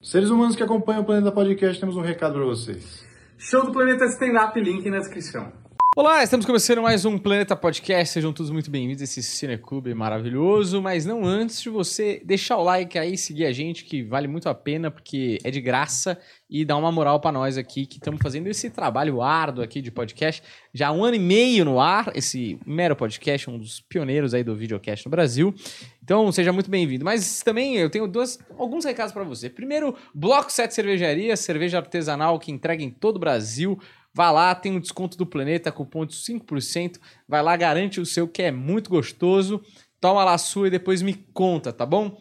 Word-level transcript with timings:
Seres 0.00 0.30
humanos 0.30 0.54
que 0.54 0.62
acompanham 0.62 1.02
o 1.02 1.04
Planeta 1.04 1.32
Podcast, 1.32 1.80
temos 1.80 1.96
um 1.96 2.00
recado 2.00 2.34
para 2.34 2.44
vocês. 2.44 3.04
Show 3.36 3.66
do 3.66 3.72
Planeta 3.72 4.04
Stand-Up, 4.04 4.60
link 4.60 4.88
na 4.88 4.98
descrição. 4.98 5.52
Olá, 5.98 6.22
estamos 6.22 6.46
começando 6.46 6.80
mais 6.80 7.04
um 7.04 7.18
Planeta 7.18 7.56
Podcast. 7.56 8.14
Sejam 8.14 8.32
todos 8.32 8.52
muito 8.52 8.70
bem-vindos 8.70 9.00
a 9.00 9.04
esse 9.04 9.20
Cineclube 9.20 9.92
maravilhoso. 9.94 10.80
Mas 10.80 11.04
não 11.04 11.24
antes 11.24 11.60
de 11.60 11.68
você 11.68 12.22
deixar 12.24 12.56
o 12.56 12.62
like 12.62 12.96
aí, 12.96 13.18
seguir 13.18 13.46
a 13.46 13.50
gente, 13.50 13.84
que 13.84 14.04
vale 14.04 14.28
muito 14.28 14.48
a 14.48 14.54
pena, 14.54 14.92
porque 14.92 15.38
é 15.42 15.50
de 15.50 15.60
graça, 15.60 16.16
e 16.48 16.64
dar 16.64 16.76
uma 16.76 16.92
moral 16.92 17.18
para 17.18 17.32
nós 17.32 17.58
aqui, 17.58 17.84
que 17.84 17.96
estamos 17.96 18.20
fazendo 18.22 18.46
esse 18.46 18.70
trabalho 18.70 19.20
árduo 19.20 19.64
aqui 19.64 19.82
de 19.82 19.90
podcast. 19.90 20.40
Já 20.72 20.86
há 20.86 20.92
um 20.92 21.04
ano 21.04 21.16
e 21.16 21.18
meio 21.18 21.64
no 21.64 21.80
ar, 21.80 22.12
esse 22.14 22.60
mero 22.64 22.94
podcast, 22.94 23.50
um 23.50 23.58
dos 23.58 23.80
pioneiros 23.80 24.34
aí 24.34 24.44
do 24.44 24.54
videocast 24.54 25.04
no 25.04 25.10
Brasil. 25.10 25.52
Então, 26.00 26.30
seja 26.30 26.52
muito 26.52 26.70
bem-vindo. 26.70 27.04
Mas 27.04 27.42
também 27.42 27.74
eu 27.74 27.90
tenho 27.90 28.06
duas, 28.06 28.38
alguns 28.56 28.84
recados 28.84 29.12
para 29.12 29.24
você. 29.24 29.50
Primeiro, 29.50 29.96
Bloco 30.14 30.52
7 30.52 30.72
Cervejaria, 30.72 31.36
cerveja 31.36 31.78
artesanal 31.78 32.38
que 32.38 32.52
entrega 32.52 32.84
em 32.84 32.88
todo 32.88 33.16
o 33.16 33.18
Brasil. 33.18 33.78
Vai 34.12 34.32
lá, 34.32 34.54
tem 34.54 34.72
um 34.72 34.80
desconto 34.80 35.16
do 35.16 35.26
Planeta, 35.26 35.70
cupom 35.70 36.04
de 36.04 36.14
5%. 36.14 36.98
Vai 37.26 37.42
lá, 37.42 37.56
garante 37.56 38.00
o 38.00 38.06
seu 38.06 38.26
que 38.26 38.42
é 38.42 38.50
muito 38.50 38.90
gostoso. 38.90 39.62
Toma 40.00 40.24
lá 40.24 40.34
a 40.34 40.38
sua 40.38 40.68
e 40.68 40.70
depois 40.70 41.02
me 41.02 41.14
conta, 41.14 41.72
tá 41.72 41.84
bom? 41.84 42.20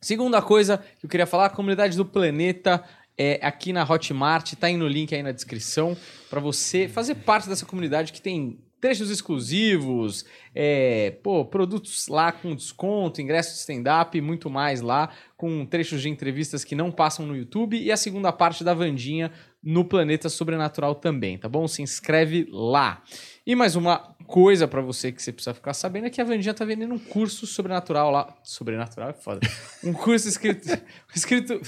Segunda 0.00 0.40
coisa 0.40 0.78
que 0.78 1.06
eu 1.06 1.10
queria 1.10 1.26
falar, 1.26 1.46
a 1.46 1.50
comunidade 1.50 1.96
do 1.96 2.04
Planeta 2.04 2.84
é 3.16 3.40
aqui 3.42 3.72
na 3.72 3.82
Hotmart, 3.82 4.54
tá 4.54 4.68
aí 4.68 4.76
no 4.76 4.86
link 4.86 5.12
aí 5.12 5.24
na 5.24 5.32
descrição, 5.32 5.96
para 6.30 6.38
você 6.38 6.86
fazer 6.86 7.16
parte 7.16 7.48
dessa 7.48 7.66
comunidade 7.66 8.12
que 8.12 8.22
tem 8.22 8.60
trechos 8.80 9.10
exclusivos, 9.10 10.24
é, 10.54 11.10
pô, 11.22 11.44
produtos 11.44 12.06
lá 12.06 12.30
com 12.30 12.54
desconto, 12.54 13.20
ingresso 13.20 13.52
de 13.52 13.58
stand-up 13.58 14.16
e 14.16 14.20
muito 14.20 14.48
mais 14.48 14.80
lá, 14.80 15.10
com 15.36 15.66
trechos 15.66 16.00
de 16.00 16.08
entrevistas 16.08 16.62
que 16.62 16.76
não 16.76 16.92
passam 16.92 17.26
no 17.26 17.36
YouTube 17.36 17.76
e 17.76 17.90
a 17.90 17.96
segunda 17.96 18.32
parte 18.32 18.62
da 18.62 18.74
Vandinha 18.74 19.32
no 19.62 19.84
Planeta 19.84 20.28
Sobrenatural 20.28 20.94
também, 20.94 21.36
tá 21.36 21.48
bom? 21.48 21.66
Se 21.66 21.82
inscreve 21.82 22.46
lá. 22.50 23.02
E 23.46 23.54
mais 23.54 23.76
uma 23.76 23.98
coisa 24.26 24.68
para 24.68 24.80
você 24.80 25.10
que 25.10 25.22
você 25.22 25.32
precisa 25.32 25.54
ficar 25.54 25.72
sabendo 25.72 26.06
é 26.06 26.10
que 26.10 26.20
a 26.20 26.24
Vandinha 26.24 26.54
tá 26.54 26.64
vendendo 26.64 26.94
um 26.94 26.98
curso 26.98 27.46
sobrenatural 27.46 28.10
lá. 28.10 28.36
Sobrenatural 28.42 29.10
é 29.10 29.14
foda. 29.14 29.40
Um 29.82 29.92
curso 29.92 30.28
escrito. 30.28 30.68
escrito 31.14 31.60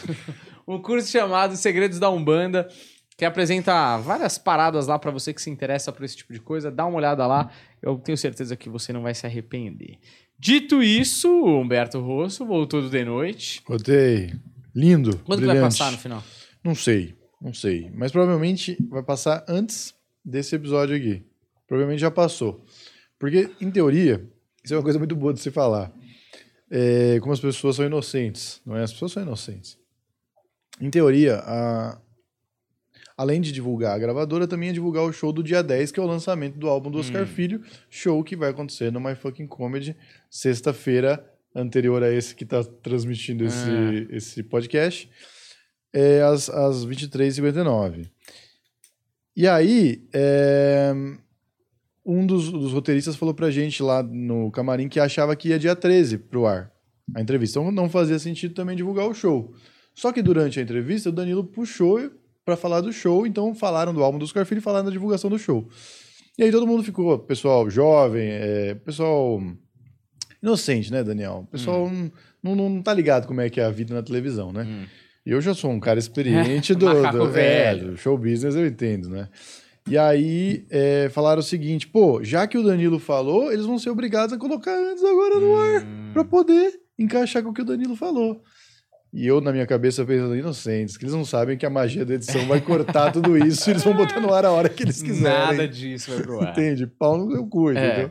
um 0.69 0.81
curso 0.81 1.11
chamado 1.11 1.57
Segredos 1.57 1.99
da 1.99 2.11
Umbanda, 2.11 2.69
que 3.17 3.25
apresenta 3.25 3.97
várias 3.99 4.39
paradas 4.39 4.87
lá 4.87 4.99
para 4.99 5.11
você 5.11 5.35
que 5.35 5.43
se 5.43 5.51
interessa 5.51 5.91
por 5.91 6.05
esse 6.05 6.17
tipo 6.17 6.33
de 6.33 6.41
coisa. 6.41 6.71
Dá 6.71 6.87
uma 6.87 6.97
olhada 6.97 7.27
lá, 7.27 7.51
eu 7.83 7.97
tenho 7.99 8.17
certeza 8.17 8.57
que 8.57 8.69
você 8.69 8.93
não 8.93 9.03
vai 9.03 9.15
se 9.15 9.27
arrepender. 9.27 9.99
Dito 10.39 10.83
isso, 10.83 11.29
Humberto 11.29 12.01
Rosso 12.01 12.47
voltou 12.47 12.81
do 12.81 12.89
de 12.89 13.05
noite. 13.05 13.63
Voltei. 13.67 14.33
Lindo. 14.75 15.19
Quando 15.25 15.45
vai 15.45 15.61
passar 15.61 15.91
no 15.91 15.99
final? 15.99 16.23
Não 16.63 16.75
sei, 16.75 17.15
não 17.41 17.53
sei. 17.55 17.91
Mas 17.95 18.13
provavelmente 18.13 18.77
vai 18.89 19.03
passar 19.03 19.45
antes 19.49 19.95
desse 20.25 20.55
episódio 20.55 20.97
aqui. 20.97 21.23
Provavelmente 21.67 22.01
já 22.01 22.11
passou. 22.11 22.65
Porque, 23.19 23.51
em 23.61 23.71
teoria, 23.71 24.27
isso 24.65 24.75
é 24.75 24.77
uma 24.77 24.83
coisa 24.83 24.99
muito 24.99 25.15
boa 25.15 25.33
de 25.33 25.41
se 25.41 25.51
falar. 25.51 25.93
É, 26.71 27.19
como 27.21 27.33
as 27.33 27.41
pessoas 27.41 27.77
são 27.77 27.85
inocentes, 27.85 28.61
não 28.65 28.77
é? 28.77 28.83
As 28.83 28.93
pessoas 28.93 29.13
são 29.13 29.23
inocentes. 29.23 29.79
Em 30.81 30.89
teoria, 30.89 31.37
a, 31.45 32.01
além 33.17 33.41
de 33.41 33.53
divulgar 33.53 33.95
a 33.95 33.99
gravadora, 33.99 34.47
também 34.47 34.71
é 34.71 34.73
divulgar 34.73 35.05
o 35.05 35.13
show 35.13 35.33
do 35.33 35.43
dia 35.43 35.63
10, 35.63 35.93
que 35.93 36.01
é 36.01 36.03
o 36.03 36.07
lançamento 36.07 36.59
do 36.59 36.69
álbum 36.69 36.91
do 36.91 36.99
Oscar 36.99 37.23
Hum. 37.23 37.27
Filho, 37.27 37.63
show 37.91 38.23
que 38.25 38.37
vai 38.37 38.51
acontecer 38.51 38.91
no 38.91 39.01
My 39.01 39.15
Fucking 39.15 39.47
Comedy, 39.47 39.97
sexta-feira 40.31 41.25
anterior 41.55 42.03
a 42.03 42.11
esse 42.13 42.35
que 42.35 42.45
está 42.45 42.63
transmitindo 42.65 43.45
esse, 43.45 43.69
Ah. 43.69 44.07
esse 44.17 44.43
podcast, 44.43 45.11
é, 45.93 46.23
às, 46.23 46.49
às 46.49 46.87
23h59. 46.87 48.09
E 49.37 49.47
aí, 49.47 50.07
é, 50.13 50.93
um 52.05 52.27
dos, 52.27 52.51
dos 52.51 52.73
roteiristas 52.73 53.17
falou 53.17 53.35
pra 53.35 53.51
gente 53.51 53.83
lá 53.83 54.03
no 54.03 54.51
camarim 54.51 54.89
que 54.89 55.01
achava 55.01 55.35
que 55.37 55.49
ia 55.49 55.59
dia 55.59 55.77
13 55.77 56.19
pro 56.19 56.47
ar 56.47 56.71
a 57.15 57.21
entrevista. 57.21 57.59
Então 57.59 57.73
não 57.73 57.89
fazia 57.89 58.19
sentido 58.19 58.55
também 58.55 58.77
divulgar 58.77 59.07
o 59.07 59.15
show. 59.15 59.55
Só 59.95 60.13
que 60.13 60.23
durante 60.23 60.59
a 60.59 60.63
entrevista, 60.63 61.09
o 61.09 61.13
Danilo 61.13 61.45
puxou 61.45 62.11
pra 62.45 62.57
falar 62.57 62.81
do 62.81 62.93
show, 62.93 63.27
então 63.27 63.55
falaram 63.55 63.93
do 63.93 64.03
álbum 64.03 64.19
do 64.19 64.25
Oscar 64.25 64.47
Filho 64.47 64.59
e 64.59 64.63
falaram 64.63 64.87
da 64.87 64.91
divulgação 64.91 65.29
do 65.29 65.39
show. 65.39 65.69
E 66.39 66.43
aí 66.43 66.51
todo 66.51 66.67
mundo 66.67 66.83
ficou, 66.83 67.19
pessoal 67.19 67.69
jovem, 67.69 68.29
é, 68.31 68.75
pessoal 68.75 69.41
inocente, 70.43 70.91
né, 70.91 71.05
Daniel? 71.05 71.45
O 71.47 71.51
pessoal 71.51 71.87
Hum. 71.87 72.11
não, 72.43 72.57
não, 72.57 72.71
não 72.71 72.83
tá 72.83 72.95
ligado 72.95 73.27
como 73.27 73.41
é 73.41 73.51
que 73.51 73.61
é 73.61 73.65
a 73.65 73.71
vida 73.71 73.95
na 73.95 74.03
televisão, 74.03 74.53
né? 74.53 74.63
Hum. 74.63 74.87
Eu 75.31 75.41
já 75.41 75.55
sou 75.55 75.71
um 75.71 75.79
cara 75.81 75.99
experiente 75.99 76.75
do, 76.77 76.87
do, 77.11 77.27
é, 77.29 77.31
velho. 77.75 77.91
do 77.93 77.97
show 77.97 78.17
business, 78.19 78.55
eu 78.55 78.67
entendo, 78.67 79.09
né? 79.09 79.29
E 79.89 79.97
aí 79.97 80.67
é, 80.71 81.09
falaram 81.11 81.41
o 81.41 81.43
seguinte, 81.43 81.87
pô, 81.87 82.23
já 82.23 82.47
que 82.47 82.59
o 82.59 82.63
Danilo 82.63 82.99
falou, 82.99 83.51
eles 83.53 83.65
vão 83.65 83.79
ser 83.79 83.91
obrigados 83.91 84.33
a 84.35 84.39
colocar 84.39 84.73
antes 84.77 85.03
agora 85.03 85.41
no 85.41 85.57
ar, 85.57 85.83
Hum. 85.83 86.11
pra 86.13 86.23
poder 86.25 86.73
encaixar 86.99 87.43
com 87.43 87.51
o 87.51 87.55
que 87.55 87.63
o 87.63 87.65
Danilo 87.65 87.97
falou. 87.97 88.43
E 89.13 89.27
eu, 89.27 89.41
na 89.41 89.51
minha 89.51 89.67
cabeça, 89.67 90.05
pensando, 90.05 90.37
inocentes, 90.37 90.97
que 90.97 91.05
eles 91.05 91.15
não 91.15 91.25
sabem 91.25 91.57
que 91.57 91.67
a 91.67 91.71
magia 91.71 92.05
da 92.05 92.15
edição 92.15 92.47
vai 92.47 92.61
cortar 92.61 93.11
tudo 93.11 93.37
isso 93.37 93.69
e 93.69 93.73
eles 93.73 93.83
vão 93.83 93.95
botar 93.97 94.21
no 94.21 94.33
ar 94.33 94.45
a 94.45 94.53
hora 94.53 94.69
que 94.69 94.85
eles 94.85 95.03
quiserem. 95.03 95.23
Nada 95.57 95.67
disso 95.67 96.13
vai 96.13 96.23
pro 96.23 96.41
ar. 96.41 96.51
Entende? 96.53 96.87
Pau 96.87 97.19
no 97.19 97.27
meu 97.27 97.45
cu, 97.47 97.71
É. 97.73 97.73
entendeu? 97.89 98.11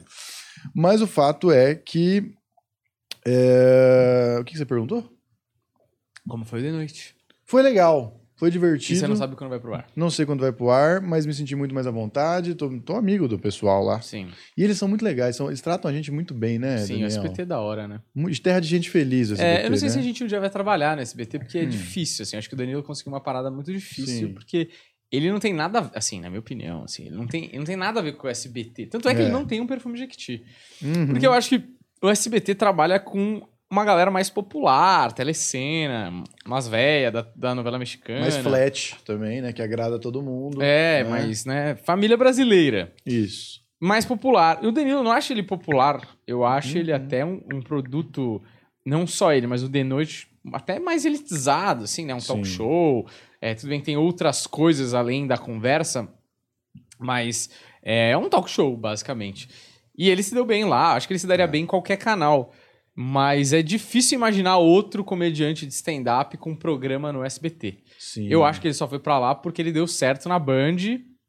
Mas 0.76 1.02
o 1.02 1.08
fato 1.08 1.52
é 1.52 1.74
que... 1.76 2.32
é, 3.26 4.38
O 4.42 4.44
que 4.44 4.58
você 4.58 4.66
perguntou? 4.66 5.10
Como 6.28 6.46
foi 6.46 6.62
de 6.62 6.72
noite? 6.72 7.16
Foi 7.46 7.62
legal, 7.64 8.22
foi 8.36 8.50
E 8.50 8.52
divertido. 8.52 9.00
você 9.00 9.08
não 9.08 9.16
sabe 9.16 9.36
quando 9.36 9.50
vai 9.50 9.60
pro 9.60 9.74
ar. 9.74 9.88
Não 9.96 10.10
sei 10.10 10.26
quando 10.26 10.42
vai 10.42 10.52
pro 10.52 10.70
ar, 10.70 11.02
mas 11.02 11.26
me 11.26 11.34
senti 11.34 11.56
muito 11.56 11.74
mais 11.74 11.88
à 11.88 11.92
vontade. 11.92 12.54
Tô, 12.56 12.70
tô 12.82 12.96
amigo 12.96 13.28
do 13.28 13.40
pessoal 13.40 13.84
lá. 13.84 14.00
Sim, 14.02 14.30
E 14.58 14.64
eles 14.64 14.78
são 14.78 14.88
muito 14.88 15.04
legais, 15.04 15.36
são, 15.36 15.48
eles 15.48 15.62
tratam 15.62 15.90
a 15.90 15.94
gente 15.94 16.12
muito 16.12 16.34
bem, 16.34 16.60
né, 16.60 16.78
sim, 16.78 16.84
o 16.84 16.88
Daniel? 17.00 17.08
SBT 17.08 17.42
é 17.42 17.46
da 17.46 17.60
hora, 17.60 17.88
né? 17.88 18.02
De 18.16 18.42
terra 18.42 18.60
de 18.60 18.68
gente 18.68 18.90
feliz, 18.90 19.30
o 19.30 19.34
É, 19.34 19.36
SBT, 19.36 19.66
eu 19.66 19.70
não 19.72 19.78
sei 19.78 19.88
né? 19.90 19.94
se 19.94 20.00
a 20.00 20.02
gente 20.04 20.24
um 20.24 20.28
dia 20.28 20.40
vai 20.40 20.50
trabalhar 20.50 20.96
no 20.96 21.02
SBT, 21.02 21.40
porque 21.40 21.58
é 21.58 21.64
Hum. 21.64 21.70
difícil, 21.70 22.24
assim. 22.24 22.38
Acho 22.38 22.48
que 22.48 22.54
o 22.56 22.58
Danilo 22.58 22.84
conseguiu 22.84 23.12
uma 23.14 23.22
parada 23.22 23.50
muito 23.50 23.72
difícil, 23.74 24.28
Sim. 24.30 24.34
porque 24.34 24.70
ele 25.12 25.32
não 25.32 25.40
tem 25.40 25.52
nada, 25.54 25.90
assim, 25.96 26.20
na 26.22 26.30
minha 26.30 26.40
opinião, 26.40 26.84
assim, 26.84 27.08
ele 27.08 27.16
não 27.16 27.26
tem, 27.26 27.46
ele 27.46 27.58
não 27.58 27.66
tem 27.66 27.76
nada 27.76 28.00
a 28.00 28.04
ver 28.04 28.14
com 28.14 28.28
o 28.28 28.30
SBT. 28.30 28.86
Tanto 28.86 29.10
é 29.10 29.16
que 29.16 29.22
É. 29.22 29.24
ele 29.24 29.32
não 29.32 29.44
tem 29.44 29.60
um 29.60 29.66
perfume 29.66 29.98
Jequiti. 29.98 30.46
Uhum. 30.84 31.08
Porque 31.08 31.26
eu 31.26 31.34
acho 31.34 31.50
que 31.50 31.64
o 32.02 32.08
SBT 32.10 32.54
trabalha 32.56 33.00
com 33.00 33.42
uma 33.72 33.86
galera 33.86 34.10
mais 34.10 34.30
popular, 34.30 35.12
telecena, 35.14 36.24
umas 36.46 36.68
velhas 36.68 37.14
da, 37.14 37.22
da 37.36 37.54
novela 37.56 37.78
mexicana. 37.78 38.22
Mais 38.22 38.38
flat 38.38 38.96
também, 39.06 39.42
né, 39.42 39.54
que 39.54 39.62
agrada 39.62 40.00
todo 40.00 40.22
mundo. 40.22 40.62
É, 40.62 41.04
né? 41.04 41.10
mas, 41.10 41.46
né, 41.46 41.76
família 41.76 42.18
brasileira. 42.18 42.94
Isso. 43.06 43.60
mais 43.82 44.04
popular. 44.06 44.60
E 44.62 44.68
o 44.68 44.72
Danilo, 44.72 45.02
não 45.04 45.12
acho 45.12 45.32
ele 45.32 45.44
popular. 45.44 46.02
Eu 46.28 46.44
acho 46.46 46.78
ele 46.78 46.92
Uhum. 46.92 46.98
até 46.98 47.24
um, 47.24 47.42
um 47.54 47.62
produto, 47.62 48.42
não 48.86 49.08
só 49.08 49.32
ele, 49.32 49.48
mas 49.48 49.64
o 49.64 49.70
The 49.70 49.84
Noite, 49.86 50.28
até 50.52 50.80
mais 50.80 51.06
elitizado, 51.06 51.86
assim, 51.86 52.06
né? 52.06 52.14
Um 52.14 52.20
talk 52.20 52.46
Sim. 52.46 52.56
show. 52.56 53.08
É, 53.42 53.54
tudo 53.56 53.70
bem 53.70 53.80
que 53.80 53.86
tem 53.86 53.96
outras 53.96 54.46
coisas 54.46 54.94
além 54.94 55.26
da 55.28 55.38
conversa, 55.38 56.10
mas 57.00 57.50
é 57.82 58.18
um 58.18 58.28
talk 58.30 58.50
show, 58.50 58.76
basicamente. 58.76 59.48
E 59.98 60.10
ele 60.10 60.24
se 60.24 60.34
deu 60.34 60.46
bem 60.46 60.66
lá. 60.66 60.96
Acho 60.96 61.08
que 61.08 61.14
ele 61.14 61.20
se 61.20 61.26
É. 61.26 61.30
daria 61.30 61.48
bem 61.48 61.64
em 61.64 61.68
qualquer 61.68 61.98
canal. 61.98 62.54
Mas 63.02 63.54
é 63.54 63.62
difícil 63.62 64.18
imaginar 64.18 64.58
outro 64.58 65.06
comediante 65.06 65.66
de 65.66 65.74
stand-up 65.74 66.36
com 66.36 66.50
um 66.52 66.56
programa 66.56 67.14
no 67.14 67.24
SBT. 67.24 67.78
Sim. 67.98 68.28
Eu 68.28 68.44
acho 68.44 68.60
que 68.60 68.68
ele 68.68 68.74
só 68.74 68.90
foi 68.90 69.00
pra 69.00 69.18
lá 69.18 69.34
porque 69.34 69.62
ele 69.62 69.72
deu 69.72 69.88
certo 69.88 70.28
na 70.28 70.38
Band 70.38 70.76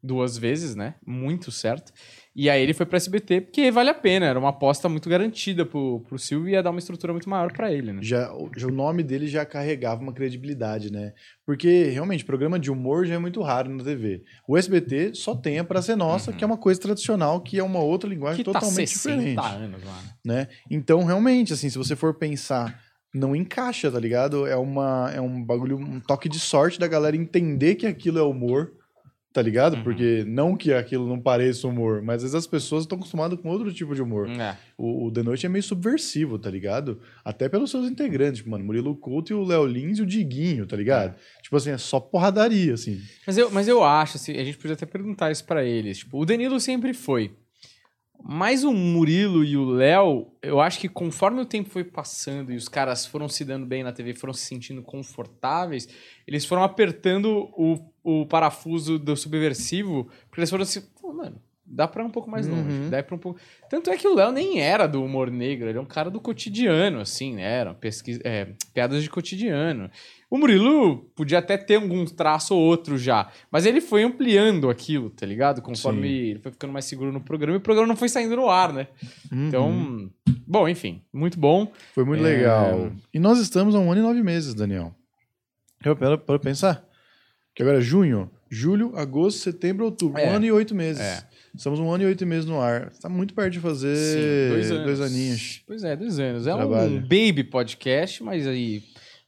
duas 0.03 0.37
vezes, 0.37 0.75
né? 0.75 0.95
Muito 1.07 1.49
certo. 1.49 1.93
E 2.33 2.49
aí 2.49 2.61
ele 2.63 2.73
foi 2.73 2.85
pra 2.85 2.95
SBT 2.95 3.41
porque 3.41 3.69
vale 3.71 3.89
a 3.89 3.93
pena. 3.93 4.25
Era 4.25 4.39
uma 4.39 4.49
aposta 4.49 4.87
muito 4.87 5.09
garantida 5.09 5.65
pro, 5.65 5.99
pro 6.07 6.17
Silvio 6.17 6.47
e 6.49 6.51
ia 6.53 6.63
dar 6.63 6.69
uma 6.69 6.79
estrutura 6.79 7.11
muito 7.11 7.29
maior 7.29 7.51
pra 7.51 7.71
ele, 7.71 7.91
né? 7.91 7.99
Já, 8.01 8.31
o- 8.33 8.49
já 8.55 8.67
o 8.67 8.71
nome 8.71 9.03
dele 9.03 9.27
já 9.27 9.45
carregava 9.45 10.01
uma 10.01 10.13
credibilidade, 10.13 10.91
né? 10.91 11.11
Porque, 11.45 11.83
realmente, 11.89 12.23
programa 12.23 12.57
de 12.57 12.71
humor 12.71 13.05
já 13.05 13.15
é 13.15 13.17
muito 13.17 13.41
raro 13.41 13.69
na 13.69 13.83
TV. 13.83 14.23
O 14.47 14.57
SBT 14.57 15.11
só 15.13 15.35
tem 15.35 15.59
a 15.59 15.63
Praça 15.65 15.91
é 15.91 15.95
Nossa, 15.95 16.31
que 16.31 16.41
é 16.43 16.47
uma 16.47 16.57
coisa 16.57 16.79
tradicional, 16.79 17.41
que 17.41 17.59
é 17.59 17.63
uma 17.63 17.79
outra 17.79 18.09
linguagem 18.09 18.39
Uhum. 18.39 18.45
Que 18.45 18.51
tá 18.53 18.59
totalmente 18.61 18.89
60 18.91 19.17
diferente. 19.17 19.39
anos 19.55 19.83
lá. 19.83 19.99
né? 20.23 20.35
né? 20.35 20.47
Então, 20.69 21.03
realmente, 21.03 21.51
assim, 21.51 21.69
se 21.69 21.77
você 21.77 21.97
for 21.97 22.13
pensar, 22.13 22.79
não 23.13 23.35
encaixa, 23.35 23.91
tá 23.91 23.99
ligado? 23.99 24.47
É, 24.47 24.55
uma, 24.55 25.11
é 25.13 25.19
um 25.19 25.43
bagulho, 25.43 25.77
um 25.77 25.99
toque 25.99 26.29
de 26.29 26.39
sorte 26.39 26.79
da 26.79 26.87
galera 26.87 27.15
entender 27.17 27.75
que 27.75 27.85
aquilo 27.85 28.19
é 28.19 28.23
humor, 28.23 28.71
tá 29.33 29.41
ligado? 29.41 29.77
Uhum. 29.77 29.83
Porque 29.83 30.23
não 30.27 30.55
que 30.55 30.73
aquilo 30.73 31.07
não 31.07 31.19
pareça 31.19 31.67
humor, 31.67 32.01
mas 32.01 32.17
às 32.17 32.21
vezes 32.23 32.35
as 32.35 32.47
pessoas 32.47 32.83
estão 32.83 32.97
acostumadas 32.97 33.39
com 33.39 33.49
outro 33.49 33.73
tipo 33.73 33.95
de 33.95 34.01
humor. 34.01 34.29
É. 34.29 34.57
O, 34.77 35.07
o 35.07 35.11
The 35.11 35.23
Noite 35.23 35.45
é 35.45 35.49
meio 35.49 35.63
subversivo, 35.63 36.37
tá 36.37 36.49
ligado? 36.49 36.99
Até 37.23 37.47
pelos 37.47 37.71
seus 37.71 37.89
integrantes, 37.89 38.37
tipo, 38.37 38.49
mano, 38.49 38.65
Murilo 38.65 38.95
Couto 38.95 39.31
e 39.31 39.35
o 39.35 39.43
Léo 39.43 39.65
Lins 39.65 39.99
e 39.99 40.01
o 40.01 40.05
Diguinho, 40.05 40.65
tá 40.65 40.75
ligado? 40.75 41.15
Tipo 41.41 41.55
assim, 41.55 41.71
é 41.71 41.77
só 41.77 41.99
porradaria, 41.99 42.73
assim. 42.73 42.99
Mas, 43.25 43.37
eu, 43.37 43.49
mas 43.51 43.67
eu 43.67 43.83
acho, 43.83 44.17
assim, 44.17 44.37
a 44.37 44.43
gente 44.43 44.57
podia 44.57 44.73
até 44.73 44.85
perguntar 44.85 45.31
isso 45.31 45.45
pra 45.45 45.63
eles. 45.63 45.99
Tipo, 45.99 46.19
o 46.19 46.25
Danilo 46.25 46.59
sempre 46.59 46.93
foi 46.93 47.31
Mas 48.23 48.63
o 48.63 48.71
Murilo 48.71 49.43
e 49.43 49.57
o 49.57 49.65
Léo, 49.65 50.27
eu 50.41 50.61
acho 50.61 50.79
que 50.79 50.87
conforme 50.87 51.41
o 51.41 51.45
tempo 51.45 51.69
foi 51.69 51.83
passando 51.83 52.51
e 52.51 52.55
os 52.55 52.69
caras 52.69 53.05
foram 53.05 53.27
se 53.27 53.43
dando 53.43 53.65
bem 53.65 53.83
na 53.83 53.91
TV, 53.91 54.13
foram 54.13 54.33
se 54.33 54.45
sentindo 54.45 54.81
confortáveis, 54.83 55.87
eles 56.27 56.45
foram 56.45 56.63
apertando 56.63 57.49
o, 57.57 57.79
o 58.03 58.25
parafuso 58.27 58.99
do 58.99 59.15
subversivo, 59.17 60.09
porque 60.29 60.39
eles 60.39 60.49
foram 60.49 60.63
assim, 60.63 60.81
pô, 61.01 61.11
mano, 61.11 61.41
dá 61.73 61.87
pra 61.87 62.03
ir 62.03 62.05
um 62.05 62.09
pouco 62.09 62.29
mais 62.29 62.47
longe, 62.47 62.69
Uhum. 62.69 62.89
dá 62.89 63.01
pra 63.01 63.15
um 63.15 63.19
pouco... 63.19 63.39
Tanto 63.69 63.89
é 63.89 63.97
que 63.97 64.07
o 64.07 64.13
Léo 64.15 64.31
nem 64.31 64.59
era 64.61 64.87
do 64.87 65.03
humor 65.03 65.31
negro, 65.31 65.67
ele 65.69 65.77
é 65.77 65.81
um 65.81 65.85
cara 65.85 66.09
do 66.09 66.19
cotidiano, 66.19 66.99
assim, 66.99 67.35
né? 67.35 67.43
Eram 67.59 67.73
pesquisa, 67.73 68.19
é, 68.23 68.47
piadas 68.73 69.01
de 69.01 69.09
cotidiano. 69.09 69.89
O 70.29 70.37
Murilo 70.37 70.97
podia 71.15 71.39
até 71.39 71.57
ter 71.57 71.75
algum 71.75 72.05
traço 72.05 72.55
ou 72.55 72.61
outro 72.61 72.97
já, 72.97 73.29
mas 73.51 73.65
ele 73.65 73.81
foi 73.81 74.03
ampliando 74.03 74.69
aquilo, 74.69 75.09
tá 75.09 75.25
ligado? 75.25 75.61
Conforme 75.61 76.07
Sim. 76.07 76.13
ele 76.13 76.39
foi 76.39 76.51
ficando 76.51 76.71
mais 76.71 76.85
seguro 76.85 77.11
no 77.11 77.19
programa 77.21 77.55
e 77.55 77.59
o 77.59 77.61
programa 77.61 77.87
não 77.87 77.95
foi 77.97 78.07
saindo 78.07 78.35
no 78.35 78.49
ar, 78.49 78.71
né? 78.71 78.87
Uhum. 79.31 79.47
Então, 79.47 80.09
bom, 80.47 80.69
enfim, 80.69 81.01
muito 81.11 81.37
bom. 81.39 81.71
Foi 81.93 82.05
muito 82.05 82.25
É. 82.25 82.29
legal. 82.29 82.91
E 83.13 83.19
nós 83.19 83.39
estamos 83.39 83.75
há 83.75 83.79
um 83.79 83.91
ano 83.91 83.99
e 84.01 84.03
nove 84.03 84.23
meses, 84.23 84.53
Daniel. 84.53 84.93
Eu 85.83 85.95
para, 85.95 86.17
para 86.17 86.39
pensar. 86.39 86.85
Que 87.53 87.63
agora 87.63 87.79
é 87.79 87.81
junho, 87.81 88.31
julho, 88.49 88.93
agosto, 88.95 89.39
setembro, 89.39 89.83
outubro. 89.83 90.21
É. 90.21 90.29
Um 90.31 90.35
ano 90.35 90.45
e 90.45 90.51
oito 90.53 90.73
meses. 90.73 91.01
É. 91.01 91.23
Estamos 91.55 91.79
um 91.79 91.91
ano 91.91 92.03
e 92.03 92.07
oito 92.07 92.25
meses 92.25 92.45
no 92.45 92.61
ar. 92.61 92.89
Está 92.93 93.09
muito 93.09 93.33
perto 93.33 93.51
de 93.53 93.59
fazer 93.59 93.95
Sim, 93.95 94.53
dois 94.53 94.71
anos. 94.71 95.01
aninhos. 95.01 95.61
Pois 95.67 95.83
é, 95.83 95.95
dois 95.95 96.17
anos. 96.19 96.47
É 96.47 96.53
um 96.53 96.57
Trabalho. 96.57 97.01
baby 97.01 97.43
podcast, 97.43 98.23
mas 98.23 98.47
aí, 98.47 98.81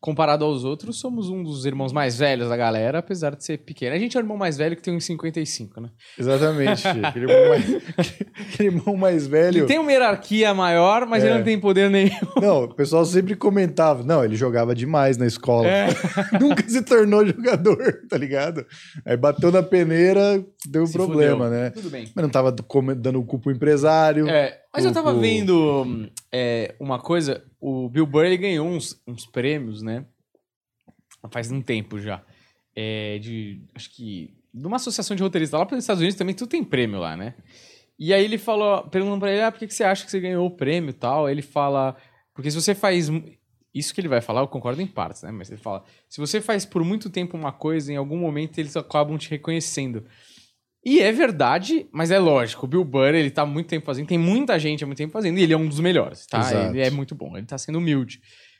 comparado 0.03 0.43
aos 0.43 0.65
outros, 0.65 0.99
somos 0.99 1.29
um 1.29 1.41
dos 1.41 1.65
irmãos 1.65 1.93
mais 1.93 2.17
velhos 2.19 2.49
da 2.49 2.57
galera, 2.57 2.99
apesar 2.99 3.33
de 3.37 3.45
ser 3.45 3.59
pequeno. 3.59 3.95
A 3.95 3.97
gente 3.97 4.17
é 4.17 4.19
o 4.19 4.21
irmão 4.21 4.35
mais 4.35 4.57
velho 4.57 4.75
que 4.75 4.81
tem 4.81 4.93
uns 4.93 5.05
55, 5.05 5.79
né? 5.79 5.89
Exatamente. 6.19 6.85
aquele, 6.85 7.23
irmão 7.31 7.47
mais, 7.47 7.81
aquele 8.51 8.69
irmão 8.69 8.97
mais 8.97 9.25
velho. 9.25 9.59
Ele 9.59 9.65
tem 9.65 9.79
uma 9.79 9.89
hierarquia 9.89 10.53
maior, 10.53 11.05
mas 11.05 11.23
É. 11.23 11.27
ele 11.27 11.37
não 11.37 11.43
tem 11.45 11.57
poder 11.57 11.89
nenhum. 11.89 12.11
Não, 12.41 12.65
o 12.65 12.75
pessoal 12.75 13.05
sempre 13.05 13.33
comentava. 13.33 14.03
Não, 14.03 14.25
ele 14.25 14.35
jogava 14.35 14.75
demais 14.75 15.15
na 15.15 15.25
escola. 15.25 15.69
É. 15.69 15.87
Nunca 16.37 16.67
se 16.67 16.81
tornou 16.81 17.25
jogador, 17.25 18.01
tá 18.09 18.17
ligado? 18.17 18.65
Aí 19.05 19.15
bateu 19.15 19.53
na 19.53 19.63
peneira, 19.63 20.43
deu 20.67 20.83
um 20.83 20.87
Se 20.87 20.91
problema, 20.97 21.45
fudeu. 21.45 21.49
né? 21.61 21.69
Tudo 21.69 21.89
bem. 21.89 22.11
Mas 22.13 22.23
não 22.23 22.29
tava 22.29 22.51
dando 22.51 23.21
o 23.21 23.25
cu 23.25 23.39
pro 23.39 23.53
empresário. 23.53 24.27
É, 24.27 24.59
mas 24.73 24.83
eu 24.83 24.91
tava 24.91 25.13
vendo 25.13 25.83
hum, 25.85 26.09
é, 26.29 26.75
uma 26.77 26.99
coisa, 26.99 27.41
o 27.63 27.87
Bill 27.87 28.05
Burr 28.05 28.25
ele 28.25 28.35
ganhou 28.35 28.67
uns, 28.67 29.01
uns 29.07 29.25
prêmios, 29.25 29.81
né? 29.81 30.05
Faz 31.31 31.49
um 31.49 31.61
tempo 31.61 31.97
já. 31.97 32.21
É, 32.75 33.17
de. 33.19 33.61
Acho 33.73 33.89
que. 33.89 34.35
De 34.53 34.67
uma 34.67 34.75
associação 34.75 35.15
de 35.15 35.23
roteiristas. 35.23 35.57
Lá 35.57 35.65
pelos 35.65 35.85
Estados 35.85 36.01
Unidos 36.01 36.17
também 36.17 36.35
tudo 36.35 36.49
tem 36.49 36.61
prêmio 36.61 36.99
lá, 36.99 37.15
né? 37.15 37.35
E 37.97 38.13
aí 38.13 38.25
ele 38.25 38.37
falou, 38.37 38.83
perguntando 38.89 39.21
pra 39.21 39.31
ele, 39.31 39.41
ah, 39.43 39.51
por 39.51 39.59
que, 39.59 39.67
que 39.67 39.73
você 39.73 39.85
acha 39.85 40.03
que 40.03 40.11
você 40.11 40.19
ganhou 40.19 40.45
o 40.45 40.51
prêmio 40.51 40.89
e 40.89 40.93
tal? 40.93 41.29
Ele 41.29 41.41
fala, 41.41 41.95
porque 42.33 42.51
se 42.51 42.61
você 42.61 42.75
faz. 42.75 43.09
Isso 43.73 43.93
que 43.93 44.01
ele 44.01 44.09
vai 44.09 44.19
falar, 44.19 44.41
eu 44.41 44.47
concordo 44.47 44.81
em 44.81 44.87
partes, 44.87 45.23
né? 45.23 45.31
Mas 45.31 45.49
ele 45.49 45.61
fala, 45.61 45.85
se 46.09 46.19
você 46.19 46.41
faz 46.41 46.65
por 46.65 46.83
muito 46.83 47.09
tempo 47.09 47.37
uma 47.37 47.53
coisa, 47.53 47.93
em 47.93 47.95
algum 47.95 48.17
momento 48.17 48.57
eles 48.57 48.75
acabam 48.75 49.17
te 49.17 49.29
reconhecendo. 49.29 50.05
E 50.85 50.99
é 50.99 51.11
verdade, 51.11 51.87
mas 51.91 52.11
é 52.11 52.19
lógico, 52.19 52.65
o 52.65 52.69
Bill 52.69 52.83
Burr, 52.83 53.15
ele 53.15 53.31
tá 53.31 53.43
há 53.43 53.45
muito 53.45 53.67
tempo 53.67 53.85
fazendo, 53.85 54.07
tem 54.07 54.17
muita 54.17 54.59
gente 54.59 54.83
há 54.83 54.87
muito 54.87 54.97
tempo 54.97 55.13
fazendo, 55.13 55.37
e 55.37 55.43
ele 55.43 55.53
é 55.53 55.57
um 55.57 55.67
dos 55.67 55.79
melhores, 55.79 56.27
tá? 56.27 56.39
Exato. 56.39 56.75
Ele 56.75 56.81
é 56.81 56.89
muito 56.89 57.15
bom, 57.15 57.37
ele 57.37 57.45
tá 57.45 57.57
sendo 57.57 57.77
humilde. 57.77 58.19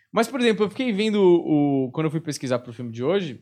Mas, 0.10 0.28
por 0.28 0.40
exemplo, 0.40 0.66
eu 0.66 0.70
fiquei 0.70 0.92
vendo 0.94 1.22
o. 1.22 1.90
Quando 1.92 2.06
eu 2.06 2.12
fui 2.12 2.22
pesquisar 2.22 2.60
pro 2.60 2.72
filme 2.72 2.92
de 2.92 3.04
hoje, 3.04 3.42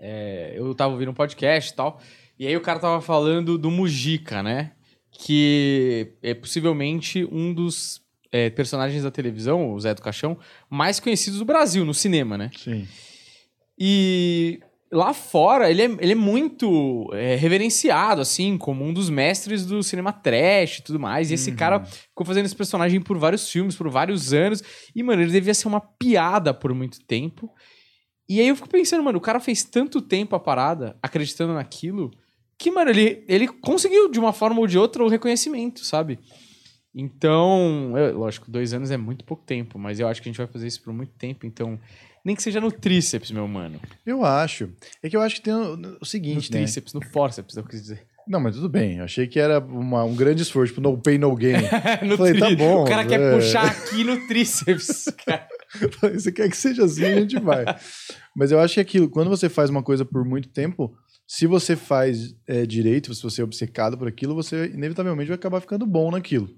é, 0.00 0.54
eu 0.56 0.74
tava 0.74 0.94
ouvindo 0.94 1.10
um 1.10 1.14
podcast 1.14 1.70
e 1.70 1.76
tal, 1.76 2.00
e 2.38 2.46
aí 2.46 2.56
o 2.56 2.60
cara 2.60 2.80
tava 2.80 3.00
falando 3.00 3.58
do 3.58 3.70
Mujica, 3.70 4.42
né? 4.42 4.72
Que 5.12 6.14
é 6.22 6.34
possivelmente 6.34 7.24
um 7.30 7.52
dos 7.52 8.02
é, 8.32 8.50
personagens 8.50 9.04
da 9.04 9.10
televisão, 9.10 9.72
o 9.72 9.78
Zé 9.78 9.94
do 9.94 10.02
Caixão, 10.02 10.36
mais 10.68 10.98
conhecidos 10.98 11.38
do 11.38 11.44
Brasil, 11.44 11.84
no 11.84 11.94
cinema, 11.94 12.36
né? 12.36 12.50
Sim. 12.56 12.88
E 13.78 14.60
lá 14.94 15.12
fora, 15.12 15.70
ele 15.70 15.82
é, 15.82 15.84
ele 16.00 16.12
é 16.12 16.14
muito 16.14 17.10
é, 17.12 17.34
reverenciado, 17.34 18.20
assim, 18.20 18.56
como 18.56 18.84
um 18.84 18.92
dos 18.92 19.10
mestres 19.10 19.66
do 19.66 19.82
cinema 19.82 20.12
trash 20.12 20.78
e 20.78 20.82
tudo 20.82 21.00
mais. 21.00 21.30
E 21.30 21.34
esse 21.34 21.50
Uhum. 21.50 21.56
cara 21.56 21.84
ficou 21.84 22.24
fazendo 22.24 22.46
esse 22.46 22.56
personagem 22.56 23.00
por 23.00 23.18
vários 23.18 23.50
filmes, 23.50 23.74
por 23.76 23.90
vários 23.90 24.32
anos. 24.32 24.62
E, 24.94 25.02
mano, 25.02 25.20
ele 25.22 25.32
devia 25.32 25.52
ser 25.52 25.68
uma 25.68 25.80
piada 25.80 26.54
por 26.54 26.72
muito 26.72 27.00
tempo. 27.04 27.50
E 28.28 28.40
aí 28.40 28.48
eu 28.48 28.56
fico 28.56 28.68
pensando, 28.68 29.02
mano, 29.02 29.18
o 29.18 29.20
cara 29.20 29.40
fez 29.40 29.64
tanto 29.64 30.00
tempo 30.00 30.34
a 30.34 30.40
parada, 30.40 30.96
acreditando 31.02 31.52
naquilo, 31.52 32.10
que, 32.58 32.70
mano, 32.70 32.90
ele, 32.90 33.24
ele 33.28 33.48
conseguiu, 33.48 34.08
de 34.10 34.18
uma 34.18 34.32
forma 34.32 34.60
ou 34.60 34.66
de 34.66 34.78
outra, 34.78 35.04
o 35.04 35.08
reconhecimento, 35.08 35.84
sabe? 35.84 36.18
Então, 36.94 37.92
é, 37.96 38.12
lógico, 38.12 38.50
dois 38.50 38.72
anos 38.72 38.90
é 38.90 38.96
muito 38.96 39.24
pouco 39.24 39.42
tempo, 39.44 39.78
mas 39.78 39.98
eu 39.98 40.06
acho 40.06 40.22
que 40.22 40.28
a 40.28 40.30
gente 40.32 40.38
vai 40.38 40.46
fazer 40.46 40.66
isso 40.68 40.82
por 40.82 40.92
muito 40.92 41.12
tempo, 41.18 41.44
então. 41.46 41.78
Nem 42.24 42.34
que 42.34 42.42
seja 42.42 42.60
no 42.60 42.72
tríceps, 42.72 43.30
meu 43.30 43.46
mano. 43.46 43.78
Eu 44.06 44.24
acho. 44.24 44.70
É 45.02 45.10
que 45.10 45.16
eu 45.16 45.20
acho 45.20 45.36
que 45.36 45.42
tem 45.42 45.52
o, 45.52 45.74
o 45.74 45.76
No 45.76 46.04
seguinte, 46.06 46.50
né? 46.50 46.58
tríceps, 46.58 46.92
no 46.94 47.04
forceps, 47.04 47.56
eu 47.56 47.64
quis 47.64 47.82
dizer. 47.82 48.06
Não, 48.26 48.40
mas 48.40 48.54
tudo 48.56 48.70
bem. 48.70 48.96
Eu 48.98 49.04
achei 49.04 49.26
que 49.26 49.38
era 49.38 49.58
uma- 49.60 50.02
um 50.04 50.14
grande 50.16 50.40
esforço, 50.40 50.72
tipo, 50.72 50.80
no 50.80 50.96
pain, 50.96 51.18
no 51.18 51.34
gain. 51.36 51.56
no 52.08 52.16
Falei, 52.16 52.38
tá 52.38 52.50
bom, 52.54 52.84
O 52.84 52.86
cara 52.86 53.04
quer 53.04 53.20
é. 53.20 53.34
puxar 53.34 53.66
aqui 53.66 54.02
no 54.02 54.26
tríceps. 54.26 55.04
cara. 55.26 55.46
Você 56.14 56.32
quer 56.32 56.48
que 56.48 56.56
seja 56.56 56.84
assim, 56.84 57.04
a 57.04 57.20
gente 57.20 57.38
vai. 57.38 57.64
Mas 58.34 58.50
eu 58.50 58.58
acho 58.60 58.74
que 58.74 58.80
aquilo, 58.80 59.10
quando 59.10 59.28
você 59.28 59.48
faz 59.50 59.68
uma 59.68 59.82
coisa 59.82 60.04
por 60.06 60.24
muito 60.24 60.48
tempo, 60.48 60.96
se 61.26 61.46
você 61.46 61.76
faz 61.76 62.34
é, 62.46 62.64
direito, 62.64 63.12
se 63.14 63.22
você 63.22 63.42
é 63.42 63.44
obcecado 63.44 63.98
por 63.98 64.08
aquilo, 64.08 64.34
você 64.34 64.66
inevitavelmente 64.68 65.28
vai 65.28 65.34
acabar 65.36 65.60
ficando 65.60 65.84
bom 65.84 66.10
naquilo, 66.10 66.48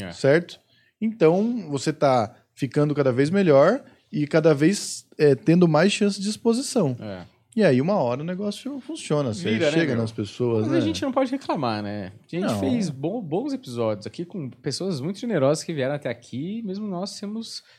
É. 0.00 0.12
certo? 0.12 0.60
Então, 1.00 1.68
você 1.70 1.92
tá 1.92 2.32
ficando 2.54 2.94
cada 2.94 3.10
vez 3.10 3.30
melhor 3.30 3.82
e 4.12 4.26
cada 4.26 4.54
vez 4.54 5.06
é, 5.18 5.34
tendo 5.34 5.66
mais 5.68 5.92
chance 5.92 6.20
de 6.20 6.28
exposição. 6.28 6.96
É. 7.00 7.22
E 7.56 7.64
aí, 7.64 7.80
uma 7.80 7.94
hora 7.94 8.22
o 8.22 8.24
negócio 8.24 8.80
funciona. 8.80 9.34
Você 9.34 9.50
Vira, 9.50 9.66
né, 9.66 9.72
chega 9.72 9.92
meu? 9.92 10.02
nas 10.02 10.12
pessoas, 10.12 10.62
Mas 10.62 10.70
né? 10.72 10.78
a 10.78 10.80
gente 10.80 11.02
não 11.02 11.10
pode 11.10 11.32
reclamar, 11.32 11.82
né? 11.82 12.12
A 12.32 12.36
gente 12.36 12.46
Não. 12.46 12.60
fez 12.60 12.88
bo- 12.88 13.20
bons 13.20 13.52
episódios 13.52 14.06
aqui 14.06 14.24
com 14.24 14.48
pessoas 14.48 15.00
muito 15.00 15.18
generosas 15.18 15.64
que 15.64 15.72
vieram 15.74 15.96
até 15.96 16.08
aqui, 16.08 16.62
mesmo 16.64 16.86
nós 16.86 17.20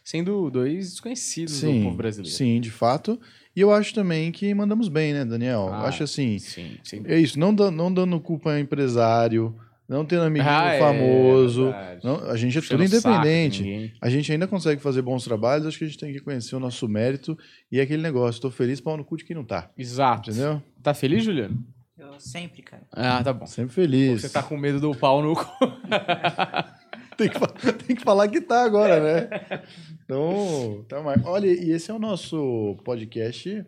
sendo 0.04 0.50
dois 0.52 0.92
desconhecidos 0.92 1.62
do 1.62 1.72
povo 1.84 1.96
brasileiro. 1.96 2.36
Sim, 2.36 2.60
de 2.60 2.70
fato. 2.70 3.18
E 3.56 3.62
eu 3.62 3.72
acho 3.72 3.94
também 3.94 4.30
que 4.32 4.54
mandamos 4.54 4.90
bem, 4.90 5.14
né, 5.14 5.24
Daniel? 5.24 5.70
Ah, 5.72 5.84
acho 5.88 6.04
assim, 6.04 6.38
Sim, 6.38 6.72
sim. 6.84 7.02
é 7.06 7.18
isso, 7.18 7.40
não, 7.40 7.56
dan- 7.56 7.72
não 7.72 7.94
dando 7.94 8.20
culpa 8.20 8.52
a 8.52 8.60
empresário, 8.60 9.56
não 9.92 10.06
tendo 10.06 10.24
amiguinho 10.24 10.50
Ah, 10.50 10.74
é, 10.74 10.80
famoso. 10.80 11.66
verdade. 11.66 12.00
não- 12.06 12.30
a 12.30 12.38
gente 12.38 12.58
é 12.58 12.62
tudo 12.62 12.84
independente. 12.84 13.94
A 14.02 14.10
gente 14.10 14.32
ainda 14.32 14.48
consegue 14.48 14.82
fazer 14.82 15.02
bons 15.02 15.24
trabalhos, 15.24 15.68
acho 15.68 15.78
que 15.78 15.84
a 15.84 15.88
gente 15.88 16.00
tem 16.00 16.14
que 16.14 16.20
conhecer 16.22 16.56
o 16.56 16.60
nosso 16.60 16.88
mérito 16.88 17.38
e 17.72 17.78
é 17.80 17.84
aquele 17.84 18.02
negócio, 18.02 18.42
tô 18.42 18.50
feliz, 18.50 18.80
pau 18.80 18.96
no 18.96 19.04
cu 19.04 19.18
de 19.18 19.26
quem 19.26 19.36
não 19.36 19.44
tá. 19.44 19.70
Exato. 19.78 20.30
Entendeu? 20.32 20.62
Tá 20.82 20.94
feliz, 20.94 21.24
Juliano? 21.26 21.62
Eu 21.98 22.20
sempre, 22.20 22.62
cara. 22.64 22.84
Ah, 22.92 23.22
tá 23.24 23.32
bom. 23.34 23.46
Sempre 23.46 23.74
feliz. 23.76 24.22
Você 24.22 24.30
tá 24.30 24.42
com 24.42 24.58
medo 24.58 24.80
do 24.80 24.96
pau 24.96 25.22
no 25.22 25.36
cu. 25.36 25.46
tem, 27.18 27.30
que, 27.30 27.74
tem 27.86 27.96
que 27.96 28.02
falar 28.04 28.28
que 28.30 28.42
tá 28.42 28.64
agora, 28.64 29.00
né? 29.00 29.62
Então, 30.04 30.84
tá 30.90 31.02
mais. 31.02 31.24
Olha, 31.26 31.48
e 31.48 31.72
esse 31.72 31.90
é 31.90 31.94
o 31.94 32.00
nosso 32.00 32.78
podcast 32.84 33.66